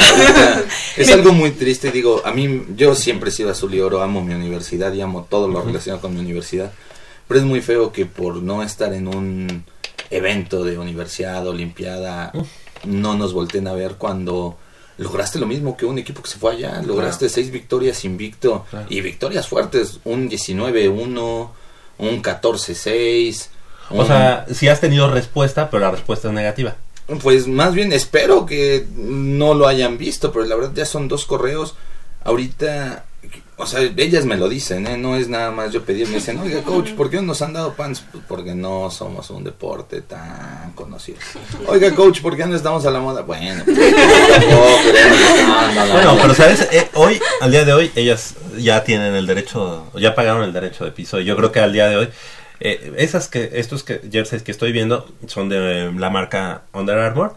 Es 0.97 1.11
algo 1.11 1.33
muy 1.33 1.51
triste, 1.51 1.91
digo, 1.91 2.21
a 2.25 2.31
mí 2.31 2.65
yo 2.75 2.95
siempre 2.95 3.29
he 3.29 3.33
sido 3.33 3.51
azul 3.51 3.73
y 3.73 3.81
oro, 3.81 4.01
amo 4.01 4.23
mi 4.23 4.33
universidad 4.33 4.93
y 4.93 5.01
amo 5.01 5.27
todo 5.29 5.47
lo 5.47 5.61
relacionado 5.61 6.01
con 6.01 6.13
mi 6.13 6.19
universidad, 6.19 6.71
pero 7.27 7.39
es 7.39 7.45
muy 7.45 7.61
feo 7.61 7.91
que 7.91 8.05
por 8.05 8.35
no 8.37 8.61
estar 8.63 8.93
en 8.93 9.07
un 9.07 9.65
evento 10.09 10.63
de 10.63 10.77
universidad, 10.77 11.47
olimpiada, 11.47 12.31
no 12.85 13.15
nos 13.15 13.33
volteen 13.33 13.67
a 13.67 13.73
ver 13.73 13.95
cuando 13.95 14.57
lograste 15.01 15.39
lo 15.39 15.45
mismo 15.47 15.75
que 15.75 15.85
un 15.85 15.97
equipo 15.97 16.21
que 16.21 16.29
se 16.29 16.37
fue 16.37 16.53
allá, 16.53 16.81
lograste 16.81 17.27
seis 17.29 17.51
victorias 17.51 18.05
invicto 18.05 18.65
Claro. 18.69 18.85
y 18.89 19.01
victorias 19.01 19.47
fuertes, 19.47 19.99
un 20.05 20.29
19-1, 20.29 21.51
un 21.97 22.21
14-6. 22.21 23.49
O 23.89 24.01
un- 24.01 24.07
sea, 24.07 24.45
si 24.53 24.67
has 24.67 24.79
tenido 24.79 25.09
respuesta, 25.11 25.69
pero 25.69 25.81
la 25.81 25.91
respuesta 25.91 26.27
es 26.29 26.33
negativa. 26.33 26.75
pues 27.21 27.47
más 27.47 27.73
bien 27.73 27.91
espero 27.91 28.45
que 28.45 28.85
no 28.95 29.53
lo 29.53 29.67
hayan 29.67 29.97
visto, 29.97 30.31
pero 30.31 30.45
la 30.45 30.55
verdad 30.55 30.71
ya 30.73 30.85
son 30.85 31.07
dos 31.09 31.25
correos. 31.25 31.75
Ahorita, 32.23 33.03
o 33.61 33.65
sea, 33.67 33.81
ellas 33.95 34.25
me 34.25 34.37
lo 34.37 34.49
dicen, 34.49 34.87
¿eh? 34.87 34.97
no 34.97 35.15
es 35.15 35.29
nada 35.29 35.51
más 35.51 35.71
yo 35.71 35.83
pedir, 35.83 36.07
me 36.07 36.15
dicen, 36.15 36.39
oiga 36.39 36.63
coach, 36.63 36.93
¿por 36.93 37.11
qué 37.11 37.17
no 37.17 37.23
nos 37.23 37.43
han 37.43 37.53
dado 37.53 37.73
pants? 37.73 38.03
Pues 38.11 38.23
porque 38.27 38.55
no 38.55 38.89
somos 38.89 39.29
un 39.29 39.43
deporte 39.43 40.01
tan 40.01 40.71
conocido. 40.73 41.19
Oiga 41.67 41.93
coach, 41.93 42.21
¿por 42.21 42.35
qué 42.35 42.45
no 42.47 42.55
estamos 42.55 42.85
a 42.87 42.91
la 42.91 42.99
moda? 42.99 43.21
Bueno, 43.21 43.63
pues, 43.63 43.77
tampoco 43.77 44.67
Bueno, 45.93 46.17
pero 46.21 46.33
sabes, 46.33 46.67
Eh, 46.71 46.89
hoy, 46.95 47.21
al 47.39 47.51
día 47.51 47.63
de 47.63 47.73
hoy, 47.73 47.91
ellas 47.95 48.33
ya 48.57 48.83
tienen 48.83 49.13
el 49.13 49.27
derecho, 49.27 49.85
ya 49.95 50.15
pagaron 50.15 50.43
el 50.43 50.53
derecho 50.53 50.83
de 50.83 50.91
piso. 50.91 51.19
Y 51.19 51.25
yo 51.25 51.35
creo 51.35 51.51
que 51.51 51.59
al 51.59 51.71
día 51.71 51.87
de 51.87 51.97
hoy, 51.97 52.09
eh, 52.59 52.93
esas 52.97 53.27
que, 53.27 53.51
estos 53.53 53.83
que, 53.83 54.01
jerseys 54.11 54.41
que 54.41 54.51
estoy 54.51 54.71
viendo 54.71 55.07
son 55.27 55.49
de 55.49 55.93
la 55.95 56.09
marca 56.09 56.63
Under 56.73 56.97
Armour. 56.97 57.35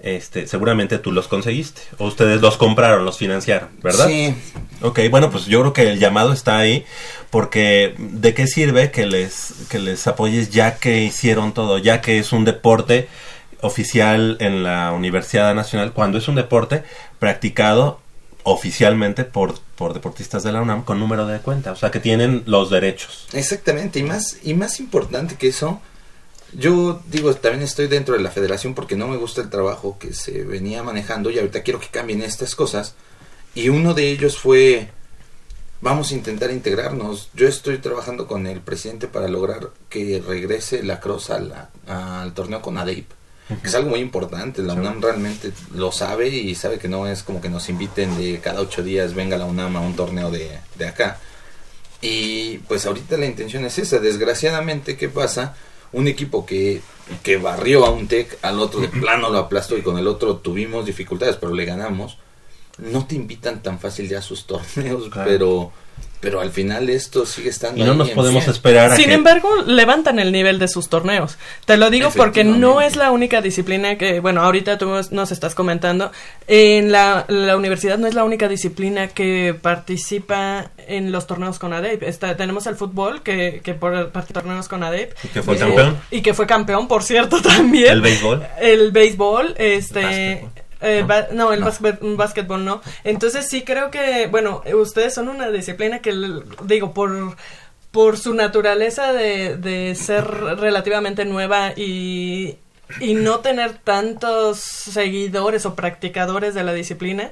Este, 0.00 0.46
seguramente 0.46 0.98
tú 0.98 1.10
los 1.10 1.26
conseguiste. 1.28 1.82
O 1.98 2.06
ustedes 2.06 2.40
los 2.40 2.56
compraron, 2.56 3.04
los 3.04 3.18
financiaron, 3.18 3.68
¿verdad? 3.82 4.06
Sí. 4.06 4.34
Ok, 4.80 5.00
bueno, 5.10 5.30
pues 5.30 5.46
yo 5.46 5.60
creo 5.60 5.72
que 5.72 5.90
el 5.90 5.98
llamado 5.98 6.32
está 6.32 6.58
ahí. 6.58 6.84
Porque 7.30 7.94
¿de 7.98 8.32
qué 8.32 8.46
sirve 8.46 8.90
que 8.90 9.06
les, 9.06 9.52
que 9.68 9.78
les 9.78 10.06
apoyes 10.06 10.50
ya 10.50 10.76
que 10.76 11.02
hicieron 11.02 11.52
todo? 11.52 11.78
Ya 11.78 12.00
que 12.00 12.18
es 12.18 12.32
un 12.32 12.44
deporte 12.44 13.08
oficial 13.60 14.36
en 14.40 14.62
la 14.62 14.92
Universidad 14.92 15.54
Nacional, 15.54 15.92
cuando 15.92 16.18
es 16.18 16.28
un 16.28 16.36
deporte 16.36 16.84
practicado 17.18 18.00
oficialmente 18.44 19.24
por, 19.24 19.58
por 19.76 19.94
deportistas 19.94 20.42
de 20.42 20.52
la 20.52 20.62
UNAM 20.62 20.84
con 20.84 20.98
número 20.98 21.26
de 21.26 21.40
cuenta, 21.40 21.72
o 21.72 21.76
sea 21.76 21.90
que 21.90 22.00
tienen 22.00 22.44
los 22.46 22.70
derechos. 22.70 23.26
Exactamente, 23.32 23.98
y 23.98 24.04
más, 24.04 24.38
y 24.42 24.54
más 24.54 24.80
importante 24.80 25.34
que 25.34 25.48
eso, 25.48 25.80
yo 26.52 27.02
digo, 27.10 27.34
también 27.34 27.62
estoy 27.62 27.86
dentro 27.88 28.14
de 28.14 28.20
la 28.22 28.30
federación 28.30 28.74
porque 28.74 28.96
no 28.96 29.08
me 29.08 29.16
gusta 29.16 29.40
el 29.42 29.50
trabajo 29.50 29.96
que 29.98 30.14
se 30.14 30.42
venía 30.44 30.82
manejando 30.82 31.30
y 31.30 31.38
ahorita 31.38 31.62
quiero 31.62 31.80
que 31.80 31.88
cambien 31.88 32.22
estas 32.22 32.54
cosas. 32.54 32.94
Y 33.54 33.68
uno 33.68 33.94
de 33.94 34.10
ellos 34.10 34.38
fue, 34.38 34.88
vamos 35.80 36.10
a 36.10 36.14
intentar 36.14 36.50
integrarnos. 36.50 37.28
Yo 37.34 37.48
estoy 37.48 37.78
trabajando 37.78 38.26
con 38.26 38.46
el 38.46 38.60
presidente 38.60 39.08
para 39.08 39.28
lograr 39.28 39.70
que 39.88 40.22
regrese 40.26 40.82
la 40.82 41.00
Cross 41.00 41.30
a 41.30 41.40
la- 41.40 41.70
al 42.22 42.32
torneo 42.34 42.62
con 42.62 42.78
ADEIP. 42.78 43.10
Que 43.62 43.68
es 43.68 43.74
algo 43.74 43.88
muy 43.90 44.00
importante, 44.00 44.62
la 44.62 44.74
UNAM 44.74 45.00
realmente 45.00 45.52
lo 45.74 45.90
sabe 45.90 46.28
y 46.28 46.54
sabe 46.54 46.78
que 46.78 46.86
no 46.86 47.06
es 47.06 47.22
como 47.22 47.40
que 47.40 47.48
nos 47.48 47.70
inviten 47.70 48.14
de 48.18 48.40
cada 48.40 48.60
ocho 48.60 48.82
días 48.82 49.14
venga 49.14 49.38
la 49.38 49.46
UNAM 49.46 49.74
a 49.76 49.80
un 49.80 49.96
torneo 49.96 50.30
de, 50.30 50.50
de 50.76 50.86
acá. 50.86 51.18
Y 52.02 52.58
pues 52.68 52.84
ahorita 52.84 53.16
la 53.16 53.24
intención 53.24 53.64
es 53.64 53.78
esa. 53.78 53.98
Desgraciadamente, 54.00 54.98
¿qué 54.98 55.08
pasa? 55.08 55.56
Un 55.92 56.06
equipo 56.08 56.44
que, 56.44 56.80
que 57.22 57.36
barrió 57.38 57.86
a 57.86 57.90
un 57.90 58.08
TEC, 58.08 58.38
al 58.42 58.60
otro 58.60 58.80
de 58.80 58.88
plano 58.88 59.30
lo 59.30 59.38
aplastó 59.38 59.76
y 59.76 59.82
con 59.82 59.98
el 59.98 60.06
otro 60.06 60.36
tuvimos 60.36 60.84
dificultades, 60.86 61.36
pero 61.36 61.54
le 61.54 61.64
ganamos. 61.64 62.18
No 62.78 63.06
te 63.06 63.14
invitan 63.16 63.62
tan 63.62 63.78
fácil 63.80 64.08
ya 64.08 64.18
a 64.18 64.22
sus 64.22 64.46
torneos, 64.46 65.08
Claro. 65.10 65.28
pero 65.30 65.72
pero 66.20 66.40
al 66.40 66.50
final 66.50 66.90
esto 66.90 67.24
sigue 67.26 67.50
estando 67.50 67.80
Y 67.82 67.84
no 67.86 67.92
ahí 67.92 67.98
nos 67.98 68.10
podemos 68.10 68.46
esperar 68.48 68.92
a 68.92 68.96
Sin 68.96 69.06
que... 69.06 69.14
embargo, 69.14 69.48
levantan 69.66 70.18
el 70.18 70.32
nivel 70.32 70.58
de 70.58 70.68
sus 70.68 70.88
torneos. 70.88 71.38
Te 71.64 71.76
lo 71.76 71.90
digo 71.90 72.10
porque 72.16 72.44
no 72.44 72.80
es 72.80 72.96
la 72.96 73.10
única 73.10 73.40
disciplina 73.40 73.96
que, 73.98 74.20
bueno, 74.20 74.42
ahorita 74.42 74.78
tú 74.78 74.86
nos- 74.86 75.30
estás 75.32 75.54
comentando, 75.54 76.10
en 76.46 76.90
la, 76.92 77.24
la 77.28 77.56
universidad 77.56 77.98
no 77.98 78.06
es 78.06 78.14
la 78.14 78.24
única 78.24 78.48
disciplina 78.48 79.08
que 79.08 79.54
participa 79.60 80.70
en 80.86 81.12
los 81.12 81.26
torneos 81.26 81.58
con. 81.58 81.72
Está, 81.74 82.36
tenemos 82.36 82.66
el 82.66 82.74
fútbol, 82.76 83.22
que, 83.22 83.60
que 83.62 83.74
por 83.74 84.10
parte 84.10 84.28
de 84.32 84.40
torneos 84.40 84.68
con 84.68 84.82
ADEIP. 84.82 85.12
Y 85.24 85.28
que 85.28 85.42
fue 85.42 85.54
Eh, 85.56 85.58
campeón. 85.58 85.96
Y 86.10 86.22
que 86.22 86.34
fue 86.34 86.46
campeón, 86.46 86.88
por 86.88 87.02
cierto, 87.02 87.40
también. 87.42 87.92
El 87.92 88.00
béisbol. 88.00 88.46
El 88.60 88.90
béisbol, 88.90 89.54
este... 89.58 90.46
eh, 90.80 91.00
¿No? 91.02 91.06
ba- 91.06 91.28
no, 91.32 91.52
el 91.52 91.60
No. 91.60 91.66
básquet- 91.66 92.16
básquetbol 92.16 92.64
no. 92.64 92.80
Entonces 93.04 93.48
sí 93.48 93.62
creo 93.62 93.90
que, 93.90 94.26
bueno, 94.28 94.62
ustedes 94.74 95.14
son 95.14 95.28
una 95.28 95.50
disciplina 95.50 96.00
que, 96.00 96.14
digo, 96.64 96.92
por, 96.94 97.36
por 97.90 98.16
su 98.18 98.34
naturaleza 98.34 99.12
de, 99.12 99.56
de 99.56 99.94
ser 99.94 100.24
relativamente 100.26 101.24
nueva 101.24 101.72
y, 101.76 102.56
y 103.00 103.14
no 103.14 103.40
tener 103.40 103.78
tantos 103.78 104.58
seguidores 104.58 105.66
o 105.66 105.74
practicadores 105.74 106.54
de 106.54 106.64
la 106.64 106.72
disciplina, 106.74 107.30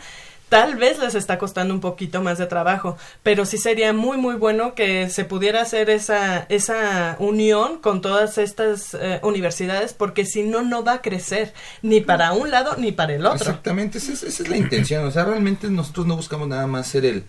tal 0.49 0.77
vez 0.77 0.99
les 0.99 1.15
está 1.17 1.39
costando 1.39 1.75
un 1.75 1.81
poquito 1.81 2.23
más 2.23 2.39
de 2.39 2.47
trabajo, 2.47 2.97
pero 3.23 3.45
sí 3.45 3.59
sería 3.59 3.93
muy 3.93 4.17
muy 4.17 4.37
bueno 4.37 4.75
que 4.75 5.11
se 5.11 5.25
pudiera 5.25 5.63
hacer 5.63 5.91
esa 5.91 6.47
esa 6.49 7.17
unión 7.19 7.79
con 7.79 8.01
todas 8.01 8.39
estas 8.39 8.95
eh, 8.95 9.19
universidades 9.23 9.93
porque 9.93 10.25
si 10.25 10.43
no 10.45 10.63
no 10.63 10.85
va 10.85 10.93
a 10.95 11.03
crecer 11.03 11.53
ni 11.83 12.01
para 12.01 12.33
un 12.33 12.51
lado 12.51 12.77
ni 12.77 12.93
para 12.93 13.15
el 13.15 13.27
otro. 13.27 13.39
Exactamente, 13.39 13.99
esa 13.99 14.13
es, 14.13 14.23
esa 14.23 14.43
es 14.45 14.49
la 14.49 14.57
intención. 14.57 15.05
O 15.05 15.11
sea, 15.11 15.25
realmente 15.25 15.69
nosotros 15.69 16.07
no 16.07 16.17
buscamos 16.17 16.47
nada 16.49 16.67
más 16.69 16.87
ser 16.87 17.05
el, 17.05 17.25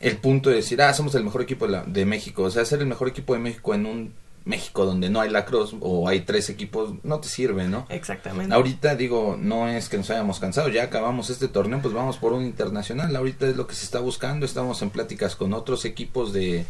el 0.00 0.16
punto 0.18 0.50
de 0.50 0.56
decir, 0.56 0.82
ah, 0.82 0.92
somos 0.92 1.14
el 1.14 1.24
mejor 1.24 1.42
equipo 1.42 1.64
de, 1.66 1.72
la- 1.72 1.84
de 1.84 2.04
México. 2.04 2.42
O 2.42 2.50
sea, 2.50 2.64
ser 2.66 2.80
el 2.80 2.86
mejor 2.86 3.08
equipo 3.08 3.32
de 3.32 3.40
México 3.40 3.74
en 3.74 3.86
un 3.86 4.14
México 4.44 4.84
donde 4.84 5.08
no 5.08 5.20
hay 5.20 5.30
lacrosse 5.30 5.76
o 5.80 6.08
hay 6.08 6.20
tres 6.20 6.50
equipos, 6.50 6.94
no 7.02 7.20
te 7.20 7.28
sirve, 7.28 7.66
¿no? 7.66 7.86
Exactamente. 7.88 8.54
Ahorita 8.54 8.94
digo, 8.94 9.38
no 9.40 9.68
es 9.68 9.88
que 9.88 9.96
nos 9.96 10.10
hayamos 10.10 10.38
cansado, 10.38 10.68
ya 10.68 10.84
acabamos 10.84 11.30
este 11.30 11.48
torneo, 11.48 11.80
pues 11.80 11.94
vamos 11.94 12.18
por 12.18 12.32
un 12.32 12.44
internacional. 12.44 13.14
Ahorita 13.16 13.46
es 13.46 13.56
lo 13.56 13.66
que 13.66 13.74
se 13.74 13.84
está 13.84 14.00
buscando, 14.00 14.44
estamos 14.44 14.82
en 14.82 14.90
pláticas 14.90 15.36
con 15.36 15.54
otros 15.54 15.84
equipos 15.84 16.32
de... 16.32 16.66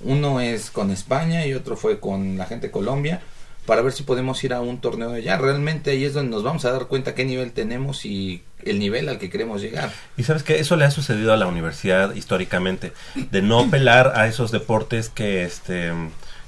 Uno 0.00 0.40
es 0.40 0.70
con 0.70 0.90
España 0.90 1.46
y 1.46 1.54
otro 1.54 1.76
fue 1.76 2.00
con 2.00 2.36
la 2.36 2.46
gente 2.46 2.66
de 2.66 2.70
Colombia 2.70 3.22
para 3.66 3.82
ver 3.82 3.92
si 3.92 4.04
podemos 4.04 4.42
ir 4.44 4.54
a 4.54 4.60
un 4.60 4.80
torneo 4.80 5.10
de 5.10 5.18
allá. 5.18 5.36
Realmente 5.36 5.90
ahí 5.90 6.04
es 6.04 6.14
donde 6.14 6.30
nos 6.30 6.42
vamos 6.42 6.64
a 6.64 6.70
dar 6.70 6.86
cuenta 6.86 7.14
qué 7.14 7.24
nivel 7.24 7.52
tenemos 7.52 8.04
y 8.04 8.42
el 8.64 8.78
nivel 8.78 9.08
al 9.08 9.18
que 9.18 9.28
queremos 9.28 9.60
llegar. 9.60 9.92
Y 10.16 10.22
sabes 10.22 10.42
que 10.42 10.60
eso 10.60 10.76
le 10.76 10.84
ha 10.84 10.90
sucedido 10.90 11.32
a 11.32 11.36
la 11.36 11.46
universidad 11.46 12.14
históricamente, 12.14 12.92
de 13.14 13.42
no 13.42 13.68
pelar 13.70 14.12
a 14.14 14.28
esos 14.28 14.52
deportes 14.52 15.08
que, 15.08 15.44
este, 15.44 15.92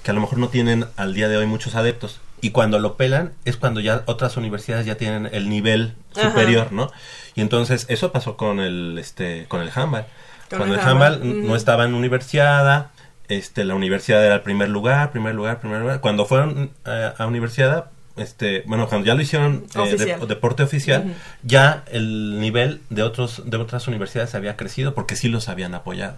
que 0.09 0.13
a 0.13 0.15
lo 0.15 0.23
mejor 0.23 0.39
no 0.39 0.49
tienen 0.49 0.87
al 0.97 1.13
día 1.13 1.29
de 1.29 1.37
hoy 1.37 1.45
muchos 1.45 1.75
adeptos. 1.75 2.23
Y 2.41 2.49
cuando 2.53 2.79
lo 2.79 2.97
pelan 2.97 3.33
es 3.45 3.59
cuando 3.59 3.79
ya 3.81 4.05
otras 4.07 4.39
universidades 4.39 4.87
ya 4.87 4.95
tienen 4.95 5.29
el 5.33 5.51
nivel 5.51 5.93
Ajá. 6.17 6.31
superior, 6.31 6.73
¿no? 6.73 6.91
Y 7.35 7.43
entonces 7.43 7.85
eso 7.91 8.11
pasó 8.11 8.39
con 8.39 8.59
el, 8.59 8.97
este, 8.99 9.45
con 9.49 9.61
el 9.61 9.69
handball. 9.75 10.07
Con 10.49 10.61
Cuando 10.61 10.77
el 10.77 10.81
handball 10.81 11.47
no 11.47 11.55
estaba 11.57 11.85
en 11.85 11.93
universidad, 11.93 12.87
este, 13.29 13.65
la 13.67 13.75
universidad 13.75 14.25
era 14.25 14.37
el 14.37 14.41
primer 14.41 14.71
lugar, 14.71 15.11
primer 15.11 15.35
lugar, 15.35 15.61
primer 15.61 15.83
lugar. 15.83 16.01
Cuando 16.01 16.25
fueron 16.25 16.71
eh, 16.87 17.13
a 17.19 17.27
universidad, 17.27 17.91
este, 18.17 18.63
bueno, 18.65 18.89
cuando 18.89 19.07
ya 19.07 19.15
lo 19.15 19.21
hicieron 19.21 19.67
eh, 19.75 19.97
de- 19.99 20.27
deporte 20.27 20.63
oficial, 20.63 21.15
ya 21.43 21.85
el 21.93 22.41
nivel 22.41 22.81
de 22.89 23.03
otros 23.03 23.43
de 23.45 23.59
otras 23.59 23.87
universidades 23.89 24.35
había 24.35 24.57
crecido 24.57 24.95
porque 24.95 25.17
sí 25.17 25.29
los 25.29 25.51
habían 25.51 25.75
apoyado. 25.75 26.17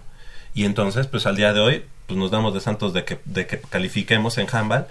Y 0.53 0.65
entonces, 0.65 1.07
pues 1.07 1.25
al 1.25 1.35
día 1.35 1.53
de 1.53 1.59
hoy, 1.59 1.83
pues 2.07 2.17
nos 2.17 2.31
damos 2.31 2.53
de 2.53 2.59
santos 2.59 2.93
de 2.93 3.05
que, 3.05 3.19
de 3.25 3.47
que 3.47 3.59
califiquemos 3.59 4.37
en 4.37 4.47
handball 4.51 4.87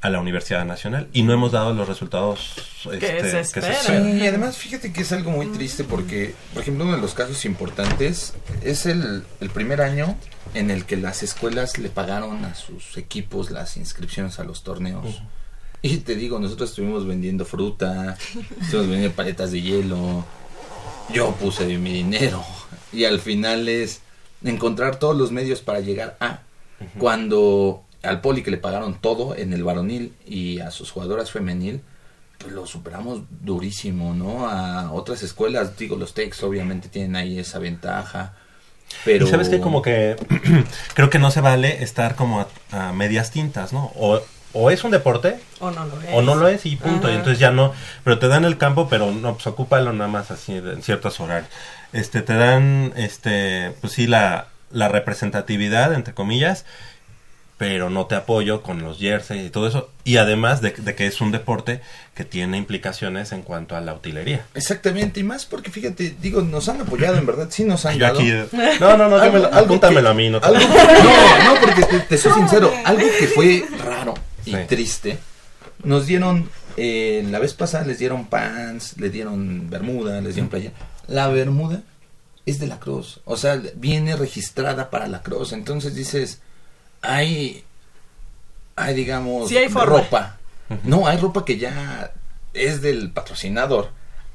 a 0.00 0.10
la 0.10 0.20
Universidad 0.20 0.64
Nacional. 0.64 1.08
Y 1.12 1.22
no 1.22 1.32
hemos 1.32 1.52
dado 1.52 1.72
los 1.74 1.88
resultados 1.88 2.54
este, 2.84 2.98
que 2.98 3.20
se 3.30 3.40
esperan. 3.40 3.76
Sí, 3.84 4.18
y 4.18 4.26
además 4.26 4.56
fíjate 4.56 4.92
que 4.92 5.02
es 5.02 5.12
algo 5.12 5.30
muy 5.30 5.46
triste 5.46 5.84
porque, 5.84 6.34
por 6.52 6.62
ejemplo, 6.62 6.84
uno 6.84 6.94
de 6.94 7.00
los 7.00 7.14
casos 7.14 7.44
importantes 7.44 8.34
es 8.62 8.86
el, 8.86 9.24
el 9.40 9.50
primer 9.50 9.80
año 9.80 10.16
en 10.54 10.70
el 10.70 10.84
que 10.84 10.96
las 10.96 11.22
escuelas 11.22 11.78
le 11.78 11.88
pagaron 11.88 12.44
a 12.44 12.54
sus 12.54 12.96
equipos 12.96 13.50
las 13.50 13.76
inscripciones 13.76 14.38
a 14.38 14.44
los 14.44 14.62
torneos. 14.62 15.22
Y 15.82 15.98
te 15.98 16.16
digo, 16.16 16.38
nosotros 16.38 16.70
estuvimos 16.70 17.06
vendiendo 17.06 17.44
fruta, 17.44 18.16
estuvimos 18.60 18.88
vendiendo 18.88 19.12
paletas 19.12 19.52
de 19.52 19.62
hielo, 19.62 20.24
yo 21.12 21.32
puse 21.32 21.66
de 21.66 21.78
mi 21.78 21.92
dinero. 21.92 22.44
Y 22.92 23.04
al 23.04 23.20
final 23.20 23.68
es 23.68 24.00
encontrar 24.44 24.96
todos 24.96 25.16
los 25.16 25.32
medios 25.32 25.60
para 25.60 25.80
llegar 25.80 26.16
a 26.20 26.40
cuando 26.98 27.82
al 28.02 28.20
poli 28.20 28.42
que 28.42 28.50
le 28.50 28.56
pagaron 28.58 28.94
todo 29.00 29.34
en 29.36 29.52
el 29.52 29.64
varonil 29.64 30.14
y 30.26 30.60
a 30.60 30.70
sus 30.70 30.90
jugadoras 30.90 31.30
femenil 31.30 31.82
pues 32.38 32.52
lo 32.52 32.66
superamos 32.66 33.22
durísimo, 33.40 34.14
¿no? 34.14 34.48
A 34.48 34.92
otras 34.92 35.24
escuelas, 35.24 35.76
digo, 35.76 35.96
los 35.96 36.14
Tex 36.14 36.40
obviamente 36.44 36.88
tienen 36.88 37.16
ahí 37.16 37.36
esa 37.36 37.58
ventaja, 37.58 38.34
pero... 39.04 39.26
Y 39.26 39.28
sabes 39.28 39.48
que 39.48 39.58
como 39.58 39.82
que 39.82 40.14
creo 40.94 41.10
que 41.10 41.18
no 41.18 41.32
se 41.32 41.40
vale 41.40 41.82
estar 41.82 42.14
como 42.14 42.40
a, 42.40 42.46
a 42.70 42.92
medias 42.92 43.32
tintas, 43.32 43.72
¿no? 43.72 43.90
O, 43.96 44.20
o 44.52 44.70
es 44.70 44.84
un 44.84 44.92
deporte 44.92 45.40
O 45.58 45.72
no 45.72 45.84
lo 45.84 46.00
es. 46.00 46.08
o 46.12 46.22
no 46.22 46.36
lo 46.36 46.46
es 46.46 46.64
y 46.64 46.76
punto. 46.76 47.08
Ajá. 47.08 47.14
Y 47.14 47.18
entonces 47.18 47.40
ya 47.40 47.50
no, 47.50 47.72
pero 48.04 48.20
te 48.20 48.28
dan 48.28 48.44
el 48.44 48.56
campo, 48.56 48.88
pero 48.88 49.10
no, 49.10 49.34
pues 49.34 49.46
ocúpalo 49.48 49.92
nada 49.92 50.08
más 50.08 50.30
así 50.30 50.60
de- 50.60 50.74
en 50.74 50.82
ciertos 50.84 51.18
horarios. 51.18 51.50
Este, 51.92 52.22
te 52.22 52.34
dan, 52.34 52.92
este, 52.96 53.72
pues 53.80 53.92
sí, 53.94 54.06
la, 54.06 54.48
la 54.70 54.88
representatividad, 54.88 55.94
entre 55.94 56.14
comillas, 56.14 56.64
pero 57.56 57.90
no 57.90 58.06
te 58.06 58.14
apoyo 58.14 58.62
con 58.62 58.82
los 58.82 58.98
jerseys 58.98 59.46
y 59.46 59.50
todo 59.50 59.66
eso. 59.66 59.90
Y 60.04 60.18
además 60.18 60.60
de, 60.60 60.70
de 60.70 60.94
que 60.94 61.06
es 61.06 61.20
un 61.20 61.32
deporte 61.32 61.80
que 62.14 62.24
tiene 62.24 62.56
implicaciones 62.56 63.32
en 63.32 63.42
cuanto 63.42 63.74
a 63.74 63.80
la 63.80 63.94
utilería. 63.94 64.44
Exactamente, 64.54 65.18
y 65.20 65.22
más 65.24 65.44
porque 65.44 65.70
fíjate, 65.70 66.14
digo, 66.20 66.40
nos 66.42 66.68
han 66.68 66.80
apoyado, 66.82 67.16
en 67.18 67.26
verdad, 67.26 67.48
sí 67.50 67.64
nos 67.64 67.84
han 67.84 67.98
Yo 67.98 68.04
dado. 68.06 68.20
aquí, 68.20 68.32
no, 68.80 68.96
no, 68.96 69.08
no, 69.08 69.20
dímelo, 69.20 69.52
apúntamelo 69.52 70.08
a 70.10 70.14
mí, 70.14 70.30
no 70.30 70.40
te- 70.40 70.46
algo- 70.46 70.60
no, 70.60 71.54
no, 71.54 71.60
porque 71.60 71.82
te, 71.82 72.00
te 72.00 72.18
soy 72.18 72.32
sincero, 72.32 72.72
algo 72.84 73.06
que 73.18 73.26
fue 73.26 73.64
raro 73.84 74.14
y 74.44 74.54
triste, 74.66 75.18
nos 75.82 76.06
dieron, 76.06 76.48
eh, 76.76 77.24
la 77.28 77.38
vez 77.40 77.54
pasada 77.54 77.84
les 77.84 77.98
dieron 77.98 78.26
pants, 78.26 78.96
les 78.98 79.10
dieron 79.12 79.68
bermuda, 79.68 80.20
les 80.20 80.34
dieron 80.34 80.48
playa. 80.48 80.70
La 81.08 81.28
bermuda 81.28 81.82
es 82.46 82.60
de 82.60 82.66
la 82.66 82.78
cruz, 82.78 83.20
o 83.24 83.36
sea, 83.36 83.60
viene 83.74 84.16
registrada 84.16 84.90
para 84.90 85.06
la 85.08 85.22
cruz, 85.22 85.52
entonces 85.52 85.94
dices, 85.94 86.40
hay, 87.02 87.64
hay 88.76 88.94
digamos, 88.94 89.48
Sí 89.48 89.56
hay 89.56 89.68
ropa. 89.68 90.38
No, 90.84 91.06
hay 91.06 91.16
ropa 91.18 91.44
que 91.44 91.58
ya 91.58 92.12
es 92.54 92.82
del 92.82 93.10
patrocinador 93.10 93.90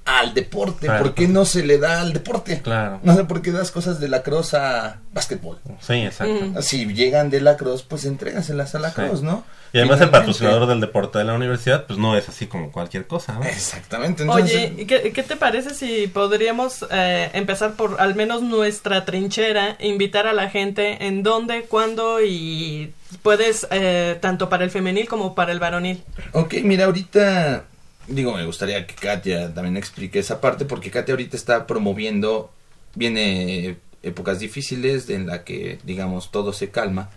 al 0.05 0.33
deporte. 0.33 0.87
Claro. 0.87 1.03
¿Por 1.03 1.13
qué 1.13 1.27
no 1.27 1.45
se 1.45 1.63
le 1.65 1.77
da 1.77 2.01
al 2.01 2.13
deporte? 2.13 2.61
Claro. 2.61 2.99
No 3.03 3.15
sé 3.15 3.23
por 3.23 3.41
qué 3.41 3.51
das 3.51 3.71
cosas 3.71 3.99
de 3.99 4.07
la 4.09 4.21
cross 4.23 4.53
a 4.53 4.97
básquetbol. 5.13 5.59
Sí, 5.79 5.93
exacto. 5.93 6.61
Si 6.61 6.85
llegan 6.93 7.29
de 7.29 7.39
la 7.41 7.55
cross, 7.57 7.83
pues 7.83 8.05
entrégaselas 8.05 8.75
a 8.75 8.79
la 8.79 8.89
Sí. 8.89 8.95
cross, 8.95 9.21
¿no? 9.21 9.43
Y 9.71 9.79
además 9.79 10.01
el 10.01 10.11
patrocinador 10.11 10.67
del 10.67 10.79
deporte 10.81 11.17
de 11.17 11.23
la 11.23 11.33
universidad, 11.33 11.87
pues 11.87 11.97
no 11.97 12.15
es 12.15 12.29
así 12.29 12.45
como 12.45 12.71
cualquier 12.71 13.07
cosa, 13.07 13.33
¿no? 13.33 13.43
Exactamente. 13.43 14.23
Oye, 14.29 14.71
¿y 14.77 14.85
¿qué, 14.85 15.11
qué 15.11 15.23
te 15.23 15.35
parece 15.35 15.73
si 15.73 16.05
podríamos 16.05 16.85
eh, 16.91 17.31
empezar 17.33 17.73
por 17.73 17.99
al 17.99 18.13
menos 18.13 18.43
nuestra 18.43 19.03
trinchera, 19.03 19.75
invitar 19.79 20.27
a 20.27 20.33
la 20.33 20.51
gente 20.51 21.07
en 21.07 21.23
dónde, 21.23 21.63
cuándo 21.63 22.21
y 22.23 22.93
puedes 23.23 23.65
eh, 23.71 24.15
tanto 24.21 24.47
para 24.47 24.63
el 24.63 24.69
femenil 24.69 25.07
como 25.07 25.33
para 25.33 25.51
el 25.51 25.59
varonil? 25.59 26.03
Ok, 26.33 26.53
mira, 26.63 26.85
ahorita, 26.85 27.63
digo, 28.07 28.33
me 28.33 28.45
gustaría 28.45 28.85
que 28.87 28.95
Katia 28.95 29.53
también 29.53 29.77
explique 29.77 30.19
esa 30.19 30.41
parte, 30.41 30.65
porque 30.65 30.91
Katia 30.91 31.13
ahorita 31.13 31.37
está 31.37 31.67
promoviendo, 31.67 32.51
viene 32.95 33.77
épocas 34.01 34.39
difíciles 34.39 35.09
en 35.09 35.27
la 35.27 35.43
que, 35.43 35.79
digamos, 35.83 36.31
todo 36.31 36.53
se 36.53 36.69
calma, 36.69 37.09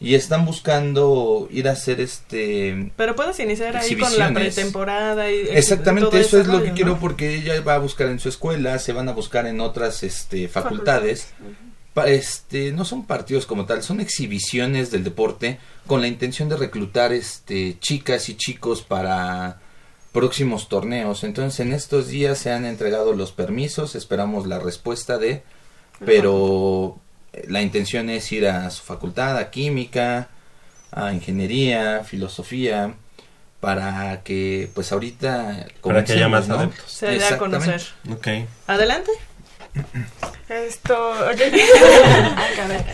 y 0.00 0.14
están 0.14 0.44
buscando 0.44 1.48
ir 1.50 1.68
a 1.68 1.72
hacer 1.72 2.00
este... 2.00 2.92
Pero 2.96 3.14
puedes 3.14 3.38
iniciar 3.38 3.76
ahí 3.76 3.96
con 3.96 4.18
la 4.18 4.32
pretemporada 4.32 5.30
y 5.30 5.48
Exactamente, 5.50 6.20
eso 6.20 6.40
es 6.40 6.46
lo 6.46 6.62
que 6.62 6.72
quiero 6.72 6.98
porque 6.98 7.36
ella 7.36 7.60
va 7.60 7.76
a 7.76 7.78
buscar 7.78 8.08
en 8.08 8.18
su 8.18 8.28
escuela, 8.28 8.78
se 8.78 8.92
van 8.92 9.08
a 9.08 9.12
buscar 9.12 9.46
en 9.46 9.60
otras 9.60 10.02
este, 10.02 10.48
facultades. 10.48 11.32
Este, 12.06 12.72
no 12.72 12.84
son 12.84 13.06
partidos 13.06 13.46
como 13.46 13.66
tal, 13.66 13.84
son 13.84 14.00
exhibiciones 14.00 14.90
del 14.90 15.04
deporte 15.04 15.60
con 15.86 16.00
la 16.00 16.08
intención 16.08 16.48
de 16.48 16.56
reclutar 16.56 17.12
este, 17.12 17.78
chicas 17.78 18.28
y 18.28 18.34
chicos 18.34 18.82
para 18.82 19.60
próximos 20.14 20.68
torneos. 20.68 21.24
Entonces 21.24 21.60
en 21.60 21.72
estos 21.74 22.08
días 22.08 22.38
se 22.38 22.52
han 22.52 22.64
entregado 22.64 23.12
los 23.12 23.32
permisos, 23.32 23.96
esperamos 23.96 24.46
la 24.46 24.60
respuesta 24.60 25.18
de, 25.18 25.42
pero 26.06 26.98
eh, 27.32 27.44
la 27.48 27.60
intención 27.60 28.08
es 28.08 28.30
ir 28.32 28.46
a 28.46 28.70
su 28.70 28.82
facultad, 28.82 29.36
a 29.36 29.50
química, 29.50 30.28
a 30.92 31.12
ingeniería, 31.12 32.04
filosofía, 32.04 32.94
para 33.60 34.22
que 34.22 34.70
pues 34.74 34.92
ahorita 34.92 35.66
Para 35.82 36.04
que 36.04 36.12
haya 36.12 36.28
más 36.28 36.46
comencemos, 36.46 36.48
¿no? 36.48 36.54
adeptos. 36.56 36.92
Se 36.92 37.06
dé 37.06 37.24
a 37.24 37.36
conocer. 37.36 37.82
Ok. 38.10 38.28
Adelante. 38.68 39.10
Esto. 40.48 41.10
ok. 41.10 41.40
Ay, 42.36 42.56
caray. 42.56 42.84